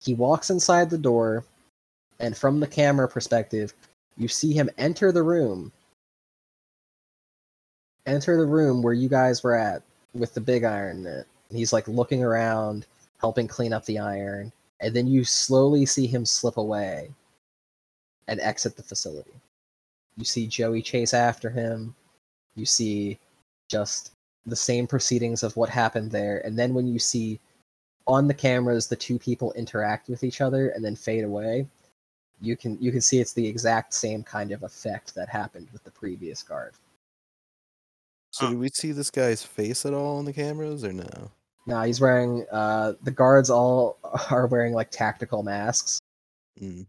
he 0.02 0.14
walks 0.14 0.50
inside 0.52 0.90
the 0.90 0.98
door 0.98 1.44
and 2.20 2.38
from 2.38 2.60
the 2.62 2.68
camera 2.68 3.08
perspective 3.10 3.74
you 4.18 4.28
see 4.28 4.54
him 4.54 4.70
enter 4.78 5.12
the 5.12 5.24
room. 5.24 5.72
Enter 8.06 8.38
the 8.38 8.46
room 8.46 8.82
where 8.82 8.94
you 8.94 9.10
guys 9.10 9.44
were 9.44 9.56
at 9.56 9.84
with 10.14 10.34
the 10.34 10.42
big 10.42 10.64
iron 10.64 11.04
he's 11.52 11.74
like 11.74 11.88
looking 11.88 12.24
around 12.24 12.86
helping 13.20 13.48
clean 13.48 13.74
up 13.74 13.86
the 13.86 14.00
iron 14.00 14.52
and 14.80 14.96
then 14.96 15.08
you 15.08 15.24
slowly 15.24 15.86
see 15.86 16.08
him 16.08 16.26
slip 16.26 16.58
away 16.58 17.10
and 18.28 18.40
exit 18.40 18.76
the 18.76 18.84
facility. 18.84 19.32
You 20.18 20.26
see 20.26 20.48
joey 20.48 20.82
chase 20.82 21.14
after 21.14 21.50
him. 21.50 21.96
You 22.56 22.66
see 22.66 23.18
just 23.70 24.12
the 24.46 24.56
same 24.56 24.88
proceedings 24.88 25.44
of 25.44 25.56
what 25.58 25.70
happened 25.70 26.12
there. 26.12 26.46
And 26.46 26.58
then 26.58 26.74
when 26.74 26.88
you 26.88 27.00
see 27.00 27.40
on 28.06 28.28
the 28.28 28.34
cameras 28.34 28.88
the 28.88 28.96
two 28.96 29.18
people 29.20 29.52
interact 29.54 30.10
with 30.10 30.24
each 30.24 30.42
other 30.42 30.70
and 30.70 30.84
then 30.84 30.96
fade 30.96 31.24
away 31.24 31.68
you 32.42 32.56
can 32.56 32.78
you 32.82 32.92
can 32.92 33.02
see 33.02 33.20
it's 33.20 33.34
the 33.34 33.46
exact 33.48 33.94
same 33.94 34.24
kind 34.24 34.52
of 34.52 34.64
effect 34.64 35.16
that 35.16 35.28
happened 35.30 35.68
with 35.74 35.84
the 35.84 35.92
previous 35.92 36.44
guard 36.44 36.74
So 38.32 38.50
do 38.52 38.58
we 38.60 38.70
see 38.70 38.92
this 38.92 39.10
guy's 39.12 39.44
face 39.44 39.86
at 39.86 39.94
all 39.94 40.18
on 40.18 40.26
the 40.26 40.34
cameras 40.34 40.84
or 40.84 40.94
no? 40.94 41.32
now 41.66 41.84
he's 41.84 42.00
wearing 42.00 42.46
uh 42.52 42.94
the 43.04 43.12
guards 43.12 43.50
all 43.50 43.98
are 44.32 44.48
wearing 44.48 44.74
like 44.74 44.92
tactical 44.92 45.44
masks 45.44 46.00
Mm. 46.62 46.88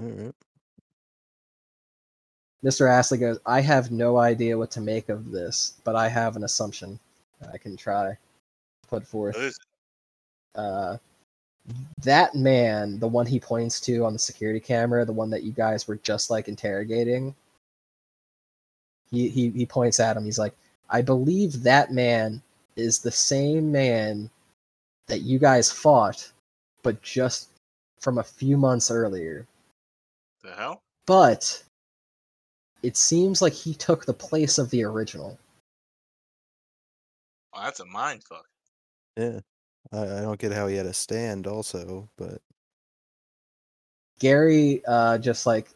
All 0.00 0.06
right. 0.06 0.34
mr 2.64 2.90
astley 2.90 3.18
goes 3.18 3.38
i 3.46 3.60
have 3.60 3.90
no 3.90 4.16
idea 4.16 4.56
what 4.56 4.70
to 4.70 4.80
make 4.80 5.08
of 5.10 5.30
this 5.30 5.74
but 5.84 5.94
i 5.96 6.08
have 6.08 6.36
an 6.36 6.44
assumption 6.44 6.98
that 7.40 7.50
i 7.52 7.58
can 7.58 7.76
try 7.76 8.04
to 8.10 8.18
put 8.88 9.06
forth 9.06 9.34
What 9.36 9.44
is 9.44 9.58
it? 10.54 10.58
uh, 10.60 10.96
that 12.02 12.34
man, 12.34 12.98
the 12.98 13.08
one 13.08 13.26
he 13.26 13.40
points 13.40 13.80
to 13.80 14.04
on 14.04 14.12
the 14.12 14.18
security 14.18 14.60
camera, 14.60 15.04
the 15.04 15.12
one 15.12 15.30
that 15.30 15.42
you 15.42 15.52
guys 15.52 15.88
were 15.88 15.96
just 15.96 16.30
like 16.30 16.48
interrogating, 16.48 17.34
he, 19.10 19.28
he, 19.28 19.50
he 19.50 19.66
points 19.66 20.00
at 20.00 20.16
him. 20.16 20.24
He's 20.24 20.38
like, 20.38 20.54
I 20.90 21.02
believe 21.02 21.62
that 21.62 21.92
man 21.92 22.42
is 22.76 23.00
the 23.00 23.10
same 23.10 23.72
man 23.72 24.30
that 25.08 25.20
you 25.20 25.38
guys 25.38 25.70
fought, 25.70 26.30
but 26.82 27.02
just 27.02 27.48
from 28.00 28.18
a 28.18 28.24
few 28.24 28.56
months 28.56 28.90
earlier. 28.90 29.46
The 30.42 30.52
hell? 30.52 30.82
But 31.06 31.62
it 32.82 32.96
seems 32.96 33.42
like 33.42 33.52
he 33.52 33.74
took 33.74 34.04
the 34.04 34.14
place 34.14 34.58
of 34.58 34.70
the 34.70 34.84
original. 34.84 35.38
Oh, 37.52 37.62
that's 37.62 37.80
a 37.80 37.86
mind 37.86 38.22
fuck. 38.22 38.46
Yeah. 39.16 39.40
I, 39.92 40.02
I 40.02 40.20
don't 40.22 40.38
get 40.38 40.52
how 40.52 40.66
he 40.66 40.76
had 40.76 40.86
a 40.86 40.92
stand 40.92 41.46
also, 41.46 42.08
but 42.16 42.40
Gary 44.18 44.82
uh, 44.86 45.18
just 45.18 45.46
like 45.46 45.68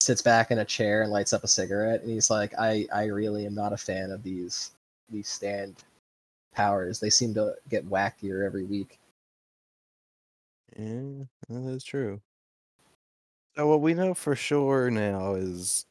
sits 0.00 0.22
back 0.22 0.50
in 0.50 0.58
a 0.58 0.64
chair 0.64 1.02
and 1.02 1.12
lights 1.12 1.32
up 1.32 1.44
a 1.44 1.48
cigarette, 1.48 2.02
and 2.02 2.10
he's 2.10 2.30
like, 2.30 2.54
"I 2.58 2.86
I 2.92 3.04
really 3.06 3.46
am 3.46 3.54
not 3.54 3.72
a 3.72 3.76
fan 3.78 4.10
of 4.10 4.22
these 4.22 4.72
these 5.10 5.28
stand 5.28 5.76
powers. 6.54 7.00
They 7.00 7.10
seem 7.10 7.34
to 7.34 7.54
get 7.68 7.88
wackier 7.88 8.44
every 8.44 8.64
week." 8.64 8.98
yeah, 10.78 11.24
that 11.48 11.68
is 11.68 11.84
true. 11.84 12.20
So 13.56 13.66
what 13.66 13.82
we 13.82 13.94
know 13.94 14.14
for 14.14 14.34
sure 14.34 14.90
now 14.90 15.34
is 15.34 15.84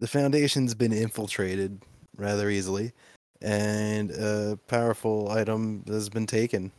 the 0.00 0.08
foundation's 0.08 0.74
been 0.74 0.92
infiltrated 0.92 1.80
rather 2.16 2.50
easily, 2.50 2.92
and 3.40 4.10
a 4.10 4.58
powerful 4.66 5.30
item 5.30 5.84
has 5.86 6.08
been 6.08 6.26
taken, 6.26 6.72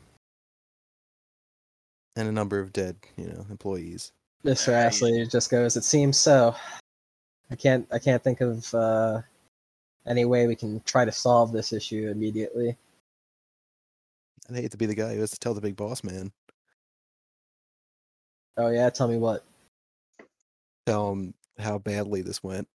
and 2.16 2.27
a 2.27 2.32
number 2.32 2.60
of 2.60 2.74
dead, 2.74 2.95
you 3.18 3.27
know, 3.27 3.45
employees. 3.50 4.11
Mr. 4.44 4.68
Nice. 4.68 4.69
Astley 4.69 5.26
just 5.27 5.50
goes, 5.50 5.76
"It 5.76 5.84
seems 5.84 6.18
so. 6.18 6.56
I 7.52 7.56
can't. 7.56 7.88
I 7.92 8.00
can't 8.00 8.24
think 8.24 8.42
of 8.42 8.74
uh, 8.74 9.22
any 10.06 10.26
way 10.26 10.48
we 10.48 10.56
can 10.56 10.82
try 10.82 11.06
to 11.06 11.11
solve 11.11 11.52
this 11.52 11.74
issue 11.74 12.10
immediately." 12.10 12.77
I'd 14.50 14.56
hate 14.56 14.72
to 14.72 14.77
be 14.77 14.85
the 14.85 14.95
guy 14.95 15.16
who 15.16 15.22
has 15.22 15.32
to 15.32 15.40
tell 15.40 15.56
the 15.56 15.61
big 15.61 15.76
boss 15.76 16.03
man, 16.03 16.32
Oh 18.58 18.69
yeah, 18.69 18.90
tell 18.90 19.08
me 19.08 19.18
what. 19.18 19.44
tell 20.85 21.11
him 21.11 21.34
how 21.58 21.77
badly 21.77 22.22
this 22.22 22.44
went. 22.44 22.68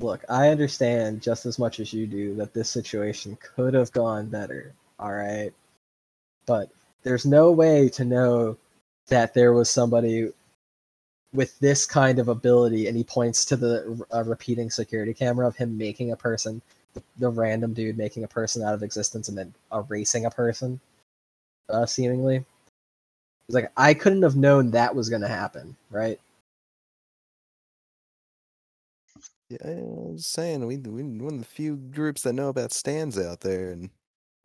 Look, 0.00 0.24
I 0.28 0.48
understand 0.48 1.22
just 1.22 1.46
as 1.46 1.58
much 1.58 1.80
as 1.80 1.92
you 1.92 2.06
do 2.06 2.34
that 2.36 2.52
this 2.54 2.70
situation 2.70 3.36
could 3.40 3.74
have 3.74 3.90
gone 3.92 4.26
better. 4.28 4.74
All 4.98 5.12
right, 5.12 5.52
but 6.46 6.70
there's 7.02 7.26
no 7.26 7.50
way 7.50 7.88
to 7.90 8.04
know 8.04 8.56
that 9.08 9.34
there 9.34 9.52
was 9.52 9.70
somebody 9.70 10.30
with 11.32 11.58
this 11.60 11.86
kind 11.86 12.18
of 12.18 12.28
ability, 12.28 12.86
and 12.86 12.96
he 12.96 13.04
points 13.04 13.44
to 13.46 13.56
the 13.56 14.04
uh, 14.14 14.24
repeating 14.24 14.70
security 14.70 15.12
camera 15.12 15.46
of 15.46 15.56
him 15.56 15.76
making 15.76 16.12
a 16.12 16.16
person, 16.16 16.62
the, 17.18 17.28
random 17.28 17.74
dude 17.74 17.98
making 17.98 18.24
a 18.24 18.28
person 18.28 18.62
out 18.62 18.74
of 18.74 18.82
existence 18.82 19.28
and 19.28 19.36
then 19.36 19.52
erasing 19.72 20.24
a 20.24 20.30
person, 20.30 20.80
uh, 21.68 21.86
seemingly. 21.86 22.44
He's 23.46 23.54
like, 23.54 23.70
I 23.76 23.94
couldn't 23.94 24.22
have 24.22 24.36
known 24.36 24.70
that 24.70 24.94
was 24.94 25.08
going 25.08 25.22
to 25.22 25.28
happen, 25.28 25.76
right? 25.90 26.18
Yeah, 29.50 29.58
I 29.64 29.74
was 29.80 30.26
saying 30.26 30.66
we 30.66 30.76
we 30.76 31.02
one 31.02 31.34
of 31.34 31.40
the 31.40 31.46
few 31.46 31.76
groups 31.76 32.22
that 32.22 32.34
know 32.34 32.48
about 32.48 32.72
stands 32.72 33.18
out 33.18 33.40
there, 33.40 33.70
and 33.70 33.88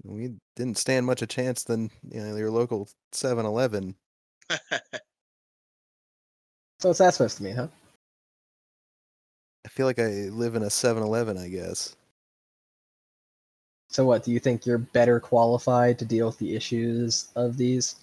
we 0.04 0.36
didn't 0.56 0.78
stand 0.78 1.06
much 1.06 1.22
a 1.22 1.28
chance 1.28 1.64
than 1.64 1.90
you 2.10 2.22
know 2.22 2.36
your 2.36 2.52
local 2.52 2.90
7-Eleven. 3.14 3.96
So 6.84 6.90
what's 6.90 7.00
that 7.00 7.14
supposed 7.14 7.38
to 7.38 7.44
mean, 7.44 7.56
huh? 7.56 7.70
I 9.66 9.70
feel 9.70 9.86
like 9.86 10.00
I 10.00 10.28
live 10.34 10.56
in 10.56 10.64
a 10.64 10.68
7-Eleven, 10.68 11.38
I 11.38 11.48
guess. 11.48 11.96
So 13.88 14.04
what? 14.04 14.26
Do 14.26 14.34
you 14.34 14.40
think 14.42 14.66
you're 14.66 14.80
better 14.80 15.22
qualified 15.22 15.98
to 16.00 16.06
deal 16.06 16.26
with 16.26 16.40
the 16.40 16.58
issues 16.58 17.30
of 17.38 17.56
these? 17.56 17.96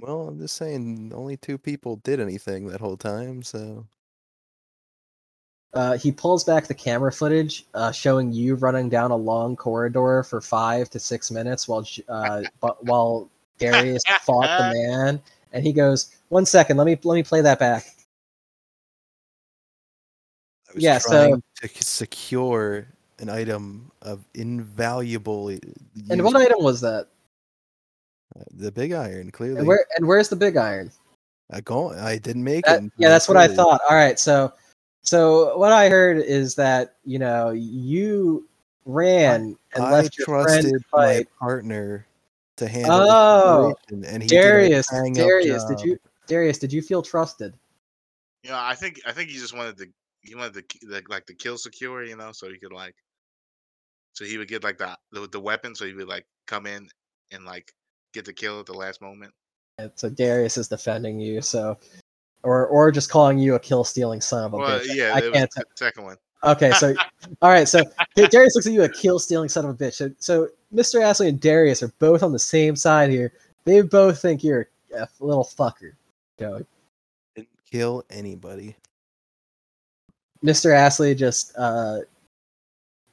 Well, 0.00 0.26
I'm 0.26 0.40
just 0.40 0.56
saying, 0.56 1.12
only 1.14 1.36
two 1.36 1.56
people 1.56 1.94
did 2.02 2.18
anything 2.18 2.66
that 2.66 2.80
whole 2.80 2.96
time, 2.96 3.44
so 3.44 3.86
Uh, 5.74 5.96
he 5.98 6.12
pulls 6.12 6.44
back 6.44 6.66
the 6.66 6.74
camera 6.74 7.10
footage, 7.12 7.66
uh, 7.74 7.90
showing 7.90 8.32
you 8.32 8.54
running 8.54 8.88
down 8.88 9.10
a 9.10 9.16
long 9.16 9.56
corridor 9.56 10.22
for 10.22 10.40
five 10.40 10.88
to 10.90 11.00
six 11.00 11.30
minutes 11.32 11.66
while 11.66 11.82
J- 11.82 12.04
uh, 12.08 12.42
but 12.60 12.82
while 12.84 13.28
Darius 13.58 14.02
fought 14.22 14.46
the 14.58 14.72
man, 14.78 15.20
and 15.52 15.64
he 15.64 15.72
goes, 15.72 16.14
"One 16.28 16.46
second, 16.46 16.76
let 16.76 16.86
me 16.86 16.96
let 17.02 17.14
me 17.16 17.22
play 17.24 17.40
that 17.40 17.58
back." 17.58 17.86
I 20.70 20.74
was 20.74 20.82
Yeah, 20.82 20.98
so- 20.98 21.40
to 21.62 21.68
secure 21.82 22.86
an 23.18 23.28
item 23.28 23.90
of 24.02 24.24
invaluable. 24.34 25.48
i- 25.50 25.58
And 26.10 26.22
what 26.24 26.36
item 26.36 26.62
was 26.62 26.80
that? 26.82 27.08
uh, 28.38 28.42
the 28.52 28.70
big 28.72 28.92
iron, 28.92 29.30
clearly. 29.30 29.58
And 29.58 29.66
where 29.68 29.84
and 29.96 30.06
where's 30.06 30.28
the 30.28 30.36
big 30.36 30.56
iron? 30.56 30.90
I 31.52 31.60
go. 31.60 31.90
I 31.92 32.16
didn't 32.18 32.42
make 32.44 32.64
That- 32.64 32.82
it. 32.82 32.92
yeah, 32.96 33.08
that's 33.08 33.28
what 33.28 33.36
I 33.36 33.46
thought. 33.48 33.80
All 33.88 33.96
right, 33.96 34.18
so 34.18 34.52
so 35.04 35.56
what 35.56 35.72
I 35.72 35.88
heard 35.88 36.18
is 36.18 36.54
that 36.56 36.96
you 37.04 37.18
know 37.18 37.50
you 37.50 38.48
ran 38.84 39.56
and 39.74 39.84
I 39.84 39.92
left 39.92 40.18
your 40.18 40.26
friend 40.26 40.46
trusted 40.46 40.72
to 40.72 40.84
my 40.92 41.26
partner 41.38 42.06
to 42.56 42.68
handle 42.68 43.06
Oh, 43.08 43.74
the 43.88 43.92
situation, 43.92 44.14
and 44.14 44.22
he 44.22 44.28
did 44.28 44.38
a 44.38 44.42
Darius, 44.42 44.86
bang-up 44.90 45.26
Darius, 45.26 45.64
did 45.64 45.80
you 45.82 45.98
Darius, 46.26 46.58
did 46.58 46.72
you 46.72 46.82
feel 46.82 47.02
trusted? 47.02 47.54
You 48.42 48.50
know, 48.50 48.58
I 48.58 48.74
think 48.74 49.00
I 49.06 49.12
think 49.12 49.30
he 49.30 49.38
just 49.38 49.56
wanted 49.56 49.76
to 49.78 49.86
he 50.22 50.34
wanted 50.34 50.68
to 50.68 50.86
the, 50.86 51.02
like 51.08 51.26
the 51.26 51.34
kill 51.34 51.58
secure, 51.58 52.04
you 52.04 52.16
know, 52.16 52.32
so 52.32 52.48
he 52.48 52.58
could 52.58 52.72
like 52.72 52.94
so 54.14 54.24
he 54.24 54.38
would 54.38 54.48
get 54.48 54.64
like 54.64 54.78
the, 54.78 54.96
the 55.12 55.28
the 55.28 55.40
weapon, 55.40 55.74
so 55.74 55.84
he 55.84 55.92
would 55.92 56.08
like 56.08 56.26
come 56.46 56.66
in 56.66 56.88
and 57.32 57.44
like 57.44 57.72
get 58.12 58.24
the 58.24 58.32
kill 58.32 58.60
at 58.60 58.66
the 58.66 58.72
last 58.72 59.00
moment. 59.00 59.32
And 59.78 59.90
so 59.96 60.08
Darius 60.08 60.56
is 60.56 60.68
defending 60.68 61.18
you, 61.18 61.42
so 61.42 61.76
or 62.44 62.66
or 62.66 62.92
just 62.92 63.10
calling 63.10 63.38
you 63.38 63.54
a 63.54 63.58
kill 63.60 63.82
stealing 63.84 64.20
son 64.20 64.44
of 64.44 64.54
a 64.54 64.58
Well, 64.58 64.80
bitch. 64.80 64.94
yeah, 64.94 65.12
I 65.14 65.18
it 65.18 65.32
can't. 65.32 65.50
the 65.54 65.64
second 65.76 66.04
one. 66.04 66.16
Okay, 66.44 66.72
so 66.72 66.94
all 67.42 67.50
right, 67.50 67.66
so 67.66 67.82
D- 68.14 68.26
Darius 68.28 68.54
looks 68.54 68.66
at 68.66 68.72
you 68.72 68.82
a 68.82 68.88
kill 68.88 69.18
stealing 69.18 69.48
son 69.48 69.64
of 69.64 69.70
a 69.70 69.74
bitch. 69.74 69.94
So, 69.94 70.10
so 70.18 70.48
Mr. 70.72 71.00
Astley 71.02 71.28
and 71.28 71.40
Darius 71.40 71.82
are 71.82 71.92
both 71.98 72.22
on 72.22 72.32
the 72.32 72.38
same 72.38 72.76
side 72.76 73.10
here. 73.10 73.32
They 73.64 73.80
both 73.80 74.20
think 74.20 74.44
you're 74.44 74.68
a 74.94 75.08
little 75.20 75.44
fucker. 75.44 75.92
Joey. 76.38 76.66
Didn't 77.34 77.48
kill 77.70 78.04
anybody. 78.10 78.76
Mr. 80.44 80.74
Astley 80.74 81.14
just 81.14 81.54
uh, 81.56 82.00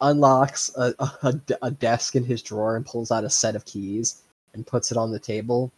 unlocks 0.01 0.75
a, 0.75 0.93
a, 0.99 1.33
a 1.61 1.71
desk 1.71 2.15
in 2.17 2.25
his 2.25 2.41
drawer 2.41 2.75
and 2.75 2.85
pulls 2.85 3.11
out 3.11 3.23
a 3.23 3.29
set 3.29 3.55
of 3.55 3.63
keys 3.63 4.23
and 4.53 4.67
puts 4.67 4.91
it 4.91 4.97
on 4.97 5.11
the 5.11 5.19
table. 5.19 5.71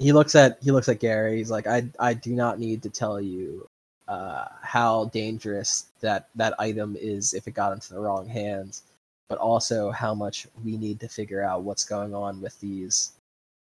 He 0.00 0.12
looks 0.12 0.34
at 0.34 0.58
he 0.62 0.70
looks 0.70 0.88
at 0.88 0.98
Gary. 0.98 1.36
He's 1.36 1.50
like, 1.50 1.66
I 1.66 1.84
I 1.98 2.14
do 2.14 2.34
not 2.34 2.58
need 2.58 2.82
to 2.84 2.90
tell 2.90 3.20
you 3.20 3.68
uh, 4.08 4.46
how 4.62 5.04
dangerous 5.06 5.86
that 6.00 6.30
that 6.34 6.58
item 6.58 6.96
is 6.98 7.34
if 7.34 7.46
it 7.46 7.52
got 7.52 7.74
into 7.74 7.92
the 7.92 8.00
wrong 8.00 8.26
hands, 8.26 8.82
but 9.28 9.38
also 9.38 9.90
how 9.90 10.14
much 10.14 10.46
we 10.64 10.78
need 10.78 11.00
to 11.00 11.08
figure 11.08 11.44
out 11.44 11.62
what's 11.64 11.84
going 11.84 12.14
on 12.14 12.40
with 12.40 12.58
these 12.60 13.12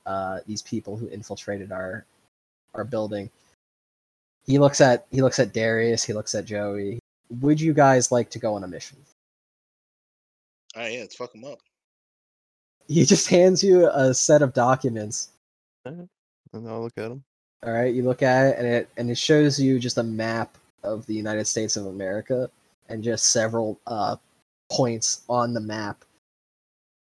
uh, 0.05 0.39
these 0.47 0.61
people 0.61 0.95
who 0.95 1.07
infiltrated 1.09 1.73
our 1.73 2.05
our 2.73 2.85
building. 2.85 3.29
He 4.47 4.57
looks 4.57 4.79
at 4.79 5.07
he 5.11 5.21
looks 5.21 5.37
at 5.37 5.51
Darius. 5.53 6.03
He 6.03 6.13
looks 6.13 6.33
at 6.33 6.45
Joey. 6.45 6.99
Would 7.41 7.59
you 7.59 7.73
guys 7.73 8.09
like 8.09 8.29
to 8.29 8.39
go 8.39 8.55
on 8.55 8.63
a 8.63 8.67
mission? 8.69 8.97
All 10.77 10.83
right, 10.83 10.93
yeah, 10.93 11.01
let's 11.01 11.15
fuck 11.15 11.35
him 11.35 11.43
up. 11.43 11.59
He 12.87 13.03
just 13.03 13.27
hands 13.27 13.61
you 13.61 13.89
a 13.89 14.13
set 14.13 14.41
of 14.41 14.53
documents. 14.53 15.29
And 16.53 16.67
I'll 16.67 16.81
look 16.81 16.97
at 16.97 17.11
him. 17.11 17.23
All 17.63 17.71
right, 17.71 17.93
you 17.93 18.03
look 18.03 18.23
at 18.23 18.47
it, 18.47 18.57
and 18.57 18.67
it 18.67 18.89
and 18.97 19.09
it 19.11 19.17
shows 19.17 19.59
you 19.59 19.79
just 19.79 19.97
a 19.97 20.03
map 20.03 20.57
of 20.83 21.05
the 21.05 21.13
United 21.13 21.45
States 21.45 21.77
of 21.77 21.85
America, 21.85 22.49
and 22.89 23.03
just 23.03 23.29
several 23.29 23.79
uh, 23.87 24.15
points 24.71 25.21
on 25.29 25.53
the 25.53 25.61
map 25.61 26.03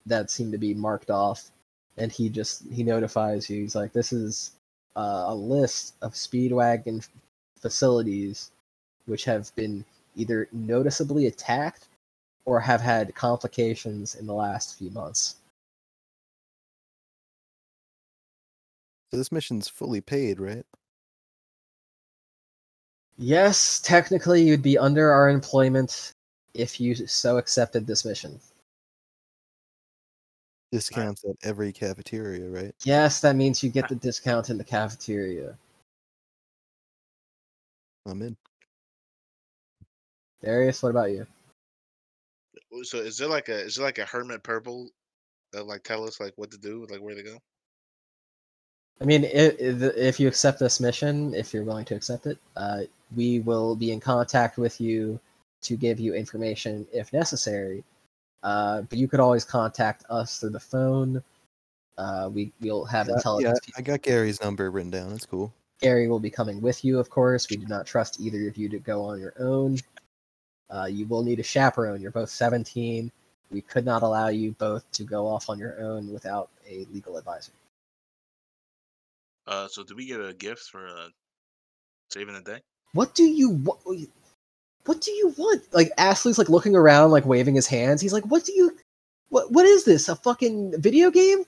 that 0.05 0.31
seem 0.31 0.51
to 0.51 0.57
be 0.57 0.73
marked 0.73 1.09
off. 1.09 1.51
And 1.97 2.11
he 2.11 2.29
just 2.29 2.63
he 2.71 2.83
notifies 2.83 3.49
you. 3.49 3.61
He's 3.61 3.75
like, 3.75 3.91
"This 3.93 4.13
is 4.13 4.51
uh, 4.95 5.25
a 5.27 5.35
list 5.35 5.95
of 6.01 6.13
Speedwagon 6.13 7.07
facilities 7.59 8.51
which 9.05 9.25
have 9.25 9.53
been 9.55 9.85
either 10.15 10.47
noticeably 10.51 11.27
attacked 11.27 11.87
or 12.45 12.59
have 12.59 12.81
had 12.81 13.13
complications 13.13 14.15
in 14.15 14.25
the 14.25 14.33
last 14.33 14.77
few 14.77 14.89
months." 14.91 15.35
So 19.11 19.17
this 19.17 19.31
mission's 19.31 19.67
fully 19.67 20.01
paid, 20.01 20.39
right? 20.39 20.65
Yes, 23.17 23.79
technically 23.79 24.43
you'd 24.43 24.61
be 24.61 24.77
under 24.77 25.09
our 25.11 25.29
employment 25.29 26.13
if 26.53 26.79
you 26.79 26.95
so 26.95 27.37
accepted 27.37 27.87
this 27.87 28.03
mission. 28.03 28.39
Discounts 30.71 31.23
at 31.23 31.35
every 31.43 31.71
cafeteria, 31.71 32.49
right? 32.49 32.75
Yes, 32.83 33.21
that 33.21 33.35
means 33.35 33.63
you 33.63 33.69
get 33.69 33.87
the 33.89 33.95
discount 33.95 34.49
in 34.49 34.57
the 34.57 34.63
cafeteria. 34.63 35.57
I'm 38.05 38.21
in. 38.21 38.35
Darius, 40.43 40.83
what 40.83 40.89
about 40.89 41.11
you? 41.11 41.25
So 42.83 42.97
is 42.99 43.17
there 43.17 43.29
like 43.29 43.47
a 43.49 43.57
is 43.61 43.75
there 43.75 43.85
like 43.85 43.99
a 43.99 44.05
hermit 44.05 44.43
purple 44.43 44.89
that 45.53 45.65
like 45.65 45.83
tell 45.83 46.03
us 46.03 46.19
like 46.19 46.33
what 46.35 46.51
to 46.51 46.57
do, 46.57 46.85
like 46.89 46.99
where 46.99 47.15
to 47.15 47.23
go? 47.23 47.39
I 49.01 49.05
mean, 49.05 49.25
if, 49.25 49.59
if 49.59 50.19
you 50.19 50.27
accept 50.27 50.59
this 50.59 50.79
mission, 50.79 51.33
if 51.33 51.53
you're 51.53 51.63
willing 51.63 51.85
to 51.85 51.95
accept 51.95 52.27
it, 52.27 52.37
uh, 52.55 52.81
we 53.15 53.41
will 53.41 53.75
be 53.75 53.91
in 53.91 53.99
contact 53.99 54.57
with 54.57 54.79
you 54.79 55.19
to 55.63 55.75
give 55.75 55.99
you 55.99 56.13
information 56.13 56.87
if 56.93 57.11
necessary. 57.11 57.83
Uh, 58.43 58.83
but 58.83 58.97
you 58.97 59.07
could 59.07 59.19
always 59.19 59.43
contact 59.43 60.05
us 60.09 60.39
through 60.39 60.51
the 60.51 60.59
phone. 60.59 61.21
Uh, 61.97 62.29
we 62.31 62.51
we'll 62.61 62.85
have 62.85 63.07
Yeah, 63.07 63.39
yeah. 63.39 63.53
I 63.77 63.81
got 63.81 64.01
Gary's 64.01 64.41
number 64.41 64.69
written 64.69 64.91
down. 64.91 65.09
That's 65.09 65.25
cool. 65.25 65.51
Gary 65.81 66.07
will 66.07 66.19
be 66.19 66.29
coming 66.29 66.61
with 66.61 66.85
you, 66.85 66.99
of 66.99 67.09
course. 67.09 67.49
We 67.49 67.57
do 67.57 67.67
not 67.67 67.85
trust 67.85 68.19
either 68.19 68.47
of 68.47 68.55
you 68.55 68.69
to 68.69 68.79
go 68.79 69.03
on 69.03 69.19
your 69.19 69.33
own. 69.39 69.77
Uh, 70.69 70.85
you 70.85 71.05
will 71.05 71.23
need 71.23 71.39
a 71.39 71.43
chaperone. 71.43 72.01
You're 72.01 72.11
both 72.11 72.29
17. 72.29 73.11
We 73.51 73.61
could 73.61 73.85
not 73.85 74.01
allow 74.01 74.29
you 74.29 74.51
both 74.53 74.89
to 74.93 75.03
go 75.03 75.27
off 75.27 75.49
on 75.49 75.59
your 75.59 75.79
own 75.81 76.11
without 76.11 76.49
a 76.67 76.85
legal 76.93 77.17
advisor. 77.17 77.51
Uh, 79.47 79.67
so 79.67 79.83
do 79.83 79.95
we 79.95 80.05
get 80.07 80.19
a 80.19 80.33
gift 80.33 80.63
for 80.71 80.87
uh 80.87 81.07
Saving 82.11 82.35
the 82.35 82.41
day. 82.41 82.61
What 82.93 83.15
do 83.15 83.23
you 83.23 83.49
what? 83.49 83.79
What 84.85 85.01
do 85.01 85.11
you 85.11 85.33
want? 85.37 85.63
Like 85.73 85.91
Astley's 85.97 86.37
like 86.37 86.49
looking 86.49 86.75
around, 86.75 87.09
like 87.11 87.25
waving 87.25 87.55
his 87.55 87.65
hands. 87.67 87.99
He's 87.99 88.13
like, 88.13 88.23
"What 88.27 88.45
do 88.45 88.53
you? 88.53 88.77
What? 89.29 89.51
What 89.51 89.65
is 89.65 89.83
this? 89.85 90.07
A 90.07 90.15
fucking 90.15 90.79
video 90.79 91.09
game? 91.09 91.43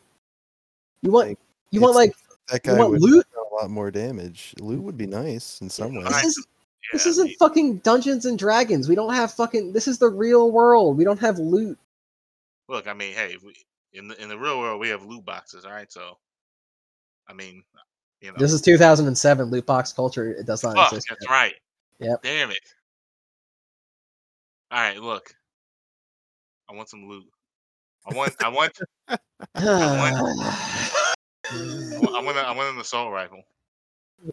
You 1.04 1.12
want? 1.12 1.30
Like, 1.30 1.40
You 1.72 1.80
want 1.82 1.96
like 1.96 2.14
That 2.50 2.66
you 2.66 2.72
guy 2.74 2.80
want 2.80 2.92
would 2.92 3.02
loot? 3.02 3.26
a 3.36 3.56
lot 3.56 3.70
more 3.70 3.92
damage. 3.92 4.56
Loot 4.60 4.82
would 4.82 4.98
be 4.98 5.06
nice 5.06 5.62
in 5.62 5.70
some 5.70 5.94
ways. 5.96 6.08
This 6.08 6.24
is 6.26 6.48
this 6.92 7.06
Yeah, 7.06 7.10
I 7.10 7.12
isn't 7.12 7.26
mean, 7.28 7.36
fucking 7.38 7.78
Dungeons 7.78 8.26
and 8.26 8.38
Dragons. 8.40 8.90
We 8.90 8.96
don't 8.96 9.14
have 9.14 9.32
fucking. 9.32 9.74
This 9.74 9.88
is 9.88 10.00
the 10.00 10.10
real 10.10 10.52
world. 10.52 10.98
We 10.98 11.04
don't 11.04 11.20
have 11.20 11.38
loot. 11.38 11.78
look. 12.68 12.88
I 12.88 12.94
mean, 12.94 13.14
hey, 13.14 13.38
we, 13.46 13.54
in 13.94 14.08
the 14.08 14.22
in 14.22 14.28
the 14.28 14.38
real 14.40 14.58
world, 14.60 14.80
we 14.82 14.90
have 14.90 15.06
loot 15.06 15.24
boxes. 15.24 15.66
All 15.66 15.72
right, 15.72 15.92
so 15.92 16.18
I 17.28 17.34
mean, 17.34 17.64
you 18.22 18.32
know, 18.32 18.38
This 18.38 18.52
is 18.54 18.62
2007. 18.62 19.46
Loot 19.50 19.66
box 19.66 19.94
culture. 19.94 20.32
It 20.32 20.46
does 20.46 20.64
not 20.64 20.76
fuck. 20.76 20.92
exist. 20.92 21.08
That's 21.10 21.24
yet. 21.24 21.32
right. 21.32 21.54
Yep. 22.00 22.22
Damn 22.24 22.52
it. 22.52 22.58
All 24.72 24.80
right, 24.80 25.02
look. 25.02 25.34
I 26.70 26.76
want 26.76 26.90
some 26.90 27.08
loot. 27.08 27.26
I 28.10 28.14
want. 28.14 28.36
I 28.44 28.50
want. 28.50 28.78
I 29.08 29.18
want. 29.56 30.40
I 31.50 32.22
want, 32.22 32.38
I 32.38 32.52
want 32.52 32.74
an 32.76 32.82
assault 32.82 33.12
rifle. 33.14 33.42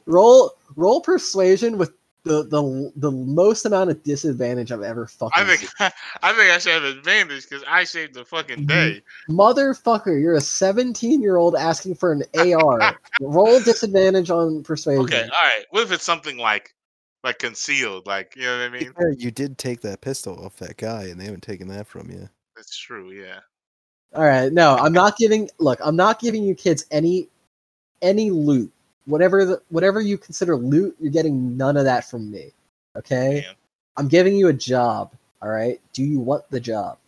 roll 0.07 0.53
roll 0.75 1.01
persuasion 1.01 1.79
with 1.79 1.93
the 2.25 2.43
the 2.44 2.93
the 2.97 3.11
most 3.11 3.67
amount 3.67 3.91
of 3.91 4.03
disadvantage 4.03 4.73
I've 4.73 4.83
ever 4.83 5.07
fucking 5.07 5.33
I 5.35 5.44
think. 5.44 5.61
seen. 5.61 5.69
I 6.23 6.33
think 6.33 6.51
I 6.51 6.59
should 6.59 6.73
have 6.73 6.85
advantage 6.85 7.49
because 7.49 7.62
I 7.69 7.85
saved 7.85 8.15
the 8.15 8.25
fucking 8.25 8.67
day. 8.67 9.03
Motherfucker, 9.28 10.20
you're 10.20 10.35
a 10.35 10.41
17 10.41 11.23
year 11.23 11.36
old 11.36 11.55
asking 11.55 11.94
for 11.97 12.12
an 12.12 12.23
AR. 12.35 12.99
roll 13.20 13.61
disadvantage 13.61 14.31
on 14.31 14.62
persuasion. 14.62 15.05
Okay, 15.05 15.23
all 15.23 15.28
right. 15.28 15.65
What 15.70 15.83
if 15.83 15.93
it's 15.93 16.05
something 16.05 16.39
like, 16.39 16.75
like 17.23 17.39
concealed? 17.39 18.07
Like, 18.07 18.35
you 18.36 18.43
know 18.43 18.59
what 18.59 18.65
I 18.65 18.69
mean? 18.70 18.93
fair, 18.94 19.12
you 19.12 19.31
did 19.31 19.59
take 19.59 19.83
that 19.83 20.01
pistol 20.01 20.43
off 20.44 20.57
that 20.57 20.78
guy, 20.78 21.05
and 21.05 21.20
they 21.20 21.25
haven't 21.27 21.43
taken 21.43 21.69
that 21.69 21.86
from 21.86 22.11
you. 22.11 22.28
That's 22.57 22.77
true. 22.77 23.11
Yeah. 23.11 23.41
All 24.15 24.25
right, 24.25 24.53
no, 24.53 24.77
I'm 24.77 24.93
not 24.93 25.19
giving. 25.19 25.51
Look, 25.59 25.78
I'm 25.83 25.97
not 25.97 26.20
giving 26.20 26.43
you 26.43 26.55
kids 26.55 26.86
any 26.91 27.28
any 28.01 28.31
loot. 28.31 28.73
Whatever 29.07 29.44
the, 29.44 29.62
whatever 29.68 30.00
you 30.00 30.16
consider 30.16 30.57
loot, 30.57 30.97
you're 30.99 31.12
getting 31.12 31.57
none 31.57 31.76
of 31.76 31.84
that 31.84 32.08
from 32.08 32.31
me. 32.31 32.52
Okay, 32.97 33.42
Damn. 33.42 33.55
I'm 33.97 34.08
giving 34.08 34.36
you 34.36 34.49
a 34.49 34.52
job. 34.52 35.12
All 35.42 35.49
right, 35.50 35.81
do 35.92 36.02
you 36.02 36.20
want 36.20 36.49
the 36.50 36.60
job? 36.60 36.99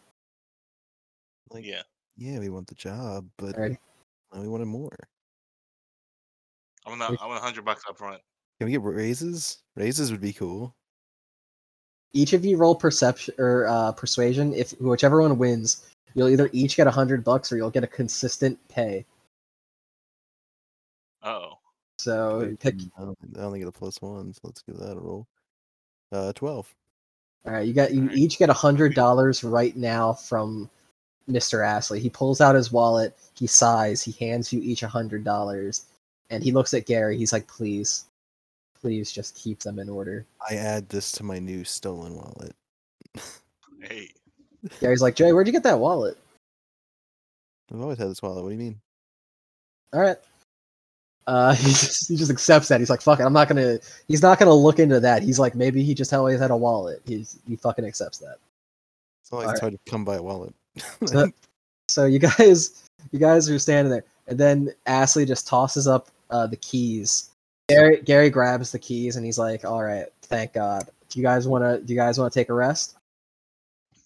Like, 1.50 1.65
Yeah. 1.65 1.83
yeah, 2.18 2.39
we 2.39 2.49
want 2.50 2.66
the 2.66 2.75
job, 2.75 3.26
but 3.39 3.55
Alright. 3.55 3.78
no, 4.34 4.41
we 4.42 4.49
wanted 4.49 4.66
more. 4.66 4.97
I 6.84 6.91
want. 6.91 7.00
a- 7.02 7.23
I 7.23 7.26
want 7.26 7.39
a 7.39 7.42
hundred 7.42 7.65
bucks 7.65 7.83
up 7.89 7.97
front. 7.97 8.20
Can 8.60 8.66
we 8.66 8.73
get 8.73 8.83
raises? 8.83 9.58
Raises 9.75 10.10
would 10.10 10.20
be 10.20 10.33
cool. 10.33 10.75
Each 12.12 12.33
of 12.33 12.44
you 12.44 12.57
roll 12.57 12.75
perception 12.75 13.34
or 13.39 13.66
uh, 13.66 13.92
persuasion. 13.92 14.55
If 14.55 14.70
whichever 14.81 15.20
one 15.20 15.36
wins, 15.36 15.86
you'll 16.15 16.28
either 16.28 16.49
each 16.52 16.76
get 16.76 16.86
a 16.86 16.91
hundred 16.91 17.23
bucks 17.25 17.52
or 17.52 17.57
you'll 17.57 17.70
get 17.70 17.84
a 17.84 17.89
consistent 17.89 18.58
pay. 18.68 19.05
So 22.07 22.57
pick. 22.60 22.76
I 22.97 23.01
don't, 23.01 23.18
I 23.36 23.41
only 23.41 23.59
get 23.59 23.67
a 23.67 23.73
plus 23.73 24.01
one, 24.01 24.33
so 24.33 24.41
let's 24.44 24.62
give 24.62 24.76
that 24.76 24.97
a 24.97 25.01
roll. 25.01 25.26
Uh, 26.12 26.33
twelve. 26.35 26.73
All 27.44 27.52
right, 27.52 27.67
you 27.67 27.73
got 27.75 27.93
you 27.93 28.09
each 28.15 28.39
get 28.39 28.49
a 28.49 28.52
hundred 28.52 28.94
dollars 28.94 29.43
right 29.43 29.76
now 29.76 30.12
from 30.12 30.70
Mr. 31.28 31.67
Astley. 31.67 31.99
He 31.99 32.09
pulls 32.09 32.41
out 32.41 32.55
his 32.55 32.70
wallet. 32.70 33.17
He 33.36 33.49
sighs. 33.49 34.05
He 34.05 34.12
hands 34.25 34.52
you 34.52 34.60
each 34.62 34.85
a 34.85 34.89
hundred 34.89 35.25
dollars, 35.25 35.86
and 36.31 36.44
he 36.44 36.52
looks 36.52 36.75
at 36.75 36.86
Gary. 36.86 37.18
He's 37.18 37.33
like, 37.33 37.49
"Please, 37.49 38.05
please, 38.81 39.10
just 39.10 39.35
keep 39.35 39.59
them 39.59 39.81
in 39.81 39.89
order." 39.89 40.25
I 40.49 40.55
add 40.55 40.89
this 40.89 41.10
to 41.12 41.25
my 41.25 41.41
new 41.41 41.65
stolen 41.65 42.15
wallet. 42.15 42.55
Hey. 43.83 44.10
Gary's 44.81 45.02
like, 45.02 45.17
"Jay, 45.17 45.33
where'd 45.33 45.49
you 45.49 45.52
get 45.52 45.65
that 45.65 45.81
wallet?" 45.81 46.17
I've 47.75 47.81
always 47.81 47.99
had 47.99 48.10
this 48.10 48.23
wallet. 48.23 48.44
What 48.44 48.51
do 48.51 48.55
you 48.55 48.60
mean? 48.60 48.81
All 49.93 50.01
right. 50.01 50.18
Uh, 51.27 51.55
he 51.57 51.69
just 51.71 52.09
he 52.09 52.17
just 52.17 52.31
accepts 52.31 52.69
that. 52.69 52.81
He's 52.81 52.91
like, 52.91 53.03
"Fuck 53.03 53.21
it, 53.21 53.25
I'm 53.25 53.33
not 53.33 53.49
gonna." 53.49 53.79
He's 54.09 54.23
not 54.23 54.39
gonna 54.39 54.55
look 54.55 54.79
into 54.79 55.01
that. 55.01 55.23
He's 55.23 55.39
like, 55.39 55.55
maybe 55.55 55.83
he 55.83 55.95
just 55.95 56.13
always 56.13 56.39
had 56.41 56.51
a 56.51 56.57
wallet. 56.57 57.03
He's 57.05 57.39
he 57.49 57.57
fucking 57.57 57.85
accepts 57.85 58.19
that. 58.19 58.37
It's 59.23 59.33
not 59.33 59.39
like 59.39 59.47
Alright. 59.49 59.61
hard 59.61 59.73
to 59.73 59.91
come 59.91 60.05
by 60.05 60.17
a 60.17 60.23
wallet. 60.23 60.55
So, 61.07 61.31
so 61.89 62.05
you 62.05 62.19
guys, 62.19 62.85
you 63.13 63.19
guys 63.19 63.49
are 63.49 63.59
standing 63.59 63.91
there, 63.91 64.05
and 64.27 64.39
then 64.39 64.73
Astley 64.87 65.25
just 65.25 65.47
tosses 65.49 65.87
up 65.89 66.09
uh, 66.31 66.47
the 66.47 66.57
keys. 66.57 67.31
Gary 67.69 68.01
Gary 68.03 68.31
grabs 68.31 68.71
the 68.71 68.79
keys 68.79 69.17
and 69.17 69.25
he's 69.25 69.39
like, 69.39 69.65
"All 69.65 69.83
right, 69.83 70.07
thank 70.23 70.53
God. 70.53 70.89
Do 71.09 71.19
you 71.19 71.25
guys 71.25 71.49
want 71.49 71.65
to? 71.65 71.85
Do 71.85 71.93
you 71.93 71.99
guys 71.99 72.19
want 72.19 72.33
to 72.33 72.39
take 72.39 72.51
a 72.51 72.55
rest?" 72.55 72.97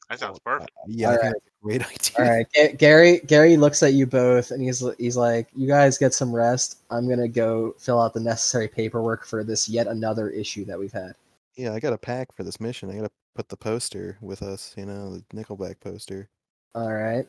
That 0.08 0.18
sounds 0.18 0.38
Uh, 0.46 0.50
perfect. 0.50 0.70
yeah, 0.86 1.10
I 1.10 1.32
Alright. 1.62 1.82
think 1.82 1.92
that's 1.92 2.10
great 2.10 2.16
idea. 2.18 2.26
All 2.26 2.36
right, 2.36 2.46
Ga- 2.52 2.76
Gary. 2.76 3.20
Gary 3.26 3.56
looks 3.56 3.82
at 3.82 3.92
you 3.94 4.06
both 4.06 4.50
and 4.50 4.62
he's 4.62 4.82
he's 4.98 5.16
like, 5.16 5.48
"You 5.54 5.66
guys 5.66 5.98
get 5.98 6.14
some 6.14 6.34
rest. 6.34 6.78
I'm 6.90 7.08
gonna 7.08 7.28
go 7.28 7.74
fill 7.78 8.00
out 8.00 8.14
the 8.14 8.20
necessary 8.20 8.68
paperwork 8.68 9.24
for 9.26 9.44
this 9.44 9.68
yet 9.68 9.86
another 9.86 10.30
issue 10.30 10.64
that 10.66 10.78
we've 10.78 10.92
had." 10.92 11.14
Yeah, 11.56 11.74
I 11.74 11.80
got 11.80 11.92
a 11.92 11.98
pack 11.98 12.32
for 12.32 12.42
this 12.44 12.60
mission. 12.60 12.90
I 12.90 12.96
gotta 12.96 13.10
put 13.34 13.48
the 13.48 13.56
poster 13.56 14.16
with 14.20 14.42
us. 14.42 14.74
You 14.76 14.86
know, 14.86 15.16
the 15.16 15.22
Nickelback 15.34 15.80
poster. 15.80 16.28
All 16.74 16.92
right. 16.92 17.26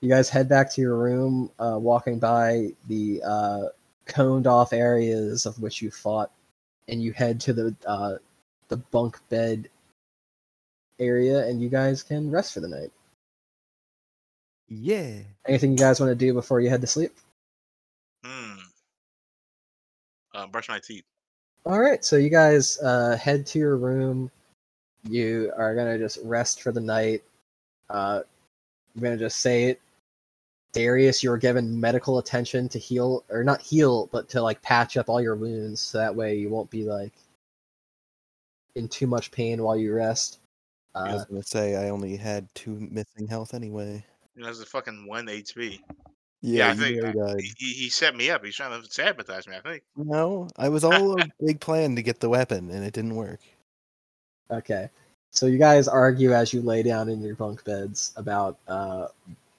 You 0.00 0.08
guys 0.10 0.28
head 0.28 0.48
back 0.48 0.70
to 0.72 0.80
your 0.82 0.96
room, 0.96 1.50
uh, 1.58 1.78
walking 1.80 2.18
by 2.18 2.68
the 2.88 3.22
uh, 3.24 3.62
coned 4.06 4.46
off 4.46 4.72
areas 4.74 5.46
of 5.46 5.58
which 5.60 5.80
you 5.80 5.90
fought, 5.90 6.30
and 6.88 7.02
you 7.02 7.12
head 7.12 7.40
to 7.40 7.52
the 7.52 7.74
uh, 7.86 8.16
the 8.68 8.76
bunk 8.76 9.18
bed 9.30 9.68
area, 10.98 11.46
and 11.46 11.62
you 11.62 11.68
guys 11.68 12.02
can 12.02 12.30
rest 12.30 12.52
for 12.54 12.60
the 12.60 12.68
night. 12.68 12.92
Yeah. 14.68 15.20
Anything 15.46 15.72
you 15.72 15.76
guys 15.78 16.00
want 16.00 16.10
to 16.10 16.14
do 16.14 16.32
before 16.32 16.60
you 16.60 16.70
head 16.70 16.80
to 16.80 16.86
sleep? 16.86 17.12
Hmm. 18.24 18.54
Uh, 20.34 20.46
brush 20.46 20.68
my 20.68 20.80
teeth. 20.80 21.04
All 21.66 21.80
right, 21.80 22.04
so 22.04 22.16
you 22.16 22.28
guys 22.28 22.78
uh, 22.80 23.16
head 23.16 23.46
to 23.46 23.58
your 23.58 23.76
room. 23.76 24.30
You 25.08 25.52
are 25.56 25.74
gonna 25.74 25.98
just 25.98 26.18
rest 26.24 26.62
for 26.62 26.72
the 26.72 26.80
night. 26.80 27.22
Uh, 27.90 28.20
I'm 28.94 29.02
gonna 29.02 29.16
just 29.16 29.38
say 29.40 29.64
it. 29.64 29.80
Darius, 30.72 31.22
you 31.22 31.30
were 31.30 31.38
given 31.38 31.78
medical 31.78 32.18
attention 32.18 32.68
to 32.70 32.78
heal, 32.78 33.24
or 33.30 33.44
not 33.44 33.62
heal, 33.62 34.08
but 34.12 34.28
to 34.30 34.42
like 34.42 34.60
patch 34.60 34.96
up 34.96 35.08
all 35.08 35.22
your 35.22 35.36
wounds, 35.36 35.80
so 35.80 35.98
that 35.98 36.14
way 36.14 36.34
you 36.36 36.48
won't 36.48 36.70
be 36.70 36.84
like 36.84 37.12
in 38.74 38.88
too 38.88 39.06
much 39.06 39.30
pain 39.30 39.62
while 39.62 39.76
you 39.76 39.94
rest. 39.94 40.40
I 40.94 41.10
Uh, 41.10 41.14
was 41.14 41.24
gonna 41.26 41.42
say 41.42 41.76
I 41.76 41.90
only 41.90 42.16
had 42.16 42.48
two 42.54 42.88
missing 42.90 43.28
health 43.28 43.54
anyway. 43.54 44.04
You 44.34 44.42
know, 44.42 44.48
it's 44.48 44.60
a 44.60 44.66
fucking 44.66 45.06
one 45.06 45.26
HP. 45.26 45.80
Yeah, 46.42 46.68
I 46.68 46.72
you 46.72 46.80
think 46.80 46.96
nearly 46.96 47.12
died. 47.12 47.40
He, 47.40 47.52
he 47.56 47.72
he 47.72 47.88
set 47.88 48.14
me 48.14 48.30
up. 48.30 48.44
He's 48.44 48.54
trying 48.54 48.80
to 48.80 48.90
sabotage 48.90 49.46
me. 49.46 49.56
I 49.56 49.60
think. 49.60 49.82
No, 49.96 50.48
I 50.58 50.68
was 50.68 50.84
all 50.84 51.20
a 51.20 51.26
big 51.42 51.60
plan 51.60 51.96
to 51.96 52.02
get 52.02 52.20
the 52.20 52.28
weapon, 52.28 52.70
and 52.70 52.84
it 52.84 52.92
didn't 52.92 53.14
work. 53.14 53.40
Okay. 54.50 54.90
So 55.30 55.46
you 55.46 55.58
guys 55.58 55.88
argue 55.88 56.32
as 56.32 56.52
you 56.52 56.62
lay 56.62 56.82
down 56.82 57.08
in 57.08 57.20
your 57.22 57.34
bunk 57.34 57.64
beds 57.64 58.12
about 58.16 58.58
uh, 58.68 59.08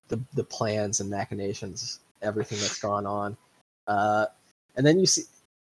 the 0.09 0.19
the 0.35 0.43
plans 0.43 0.99
and 0.99 1.09
machinations, 1.09 1.99
everything 2.21 2.59
that's 2.59 2.79
gone 2.81 3.05
on, 3.05 3.35
uh, 3.87 4.27
and 4.75 4.85
then 4.85 4.99
you 4.99 5.05
see 5.05 5.23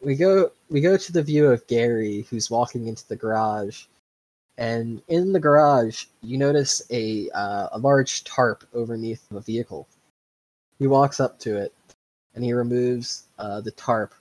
we 0.02 0.16
go 0.16 0.52
we 0.70 0.82
go 0.82 0.98
to 0.98 1.12
the 1.12 1.24
view 1.24 1.48
of 1.48 1.66
Gary 1.68 2.26
who's 2.30 2.50
walking 2.50 2.88
into 2.88 3.08
the 3.08 3.16
garage, 3.16 3.86
and 4.58 5.02
in 5.08 5.34
the 5.34 5.40
garage 5.40 6.06
you 6.22 6.38
notice 6.38 6.82
a 6.92 7.30
uh, 7.32 7.70
a 7.72 7.80
large 7.80 8.24
tarp 8.24 8.64
underneath 8.76 9.28
the 9.30 9.40
vehicle. 9.40 9.88
He 10.80 10.88
walks 10.88 11.20
up 11.20 11.40
to 11.40 11.58
it, 11.58 11.74
and 12.36 12.44
he 12.44 12.54
removes 12.54 13.28
uh, 13.40 13.62
the 13.62 13.72
tarp, 13.72 14.14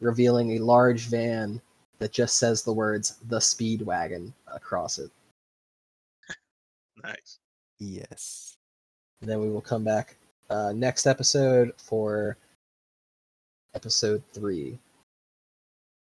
revealing 0.00 0.52
a 0.52 0.64
large 0.64 1.06
van 1.06 1.60
that 1.98 2.12
just 2.12 2.36
says 2.36 2.62
the 2.62 2.72
words 2.72 3.16
"the 3.28 3.40
speed 3.40 3.82
wagon" 3.82 4.34
across 4.46 4.98
it. 4.98 5.10
Nice. 7.02 7.38
Yes. 7.78 8.56
And 9.20 9.30
then 9.30 9.40
we 9.40 9.50
will 9.50 9.60
come 9.60 9.84
back 9.84 10.16
uh, 10.50 10.72
next 10.74 11.06
episode 11.06 11.72
for 11.76 12.36
episode 13.74 14.22
three. 14.32 14.78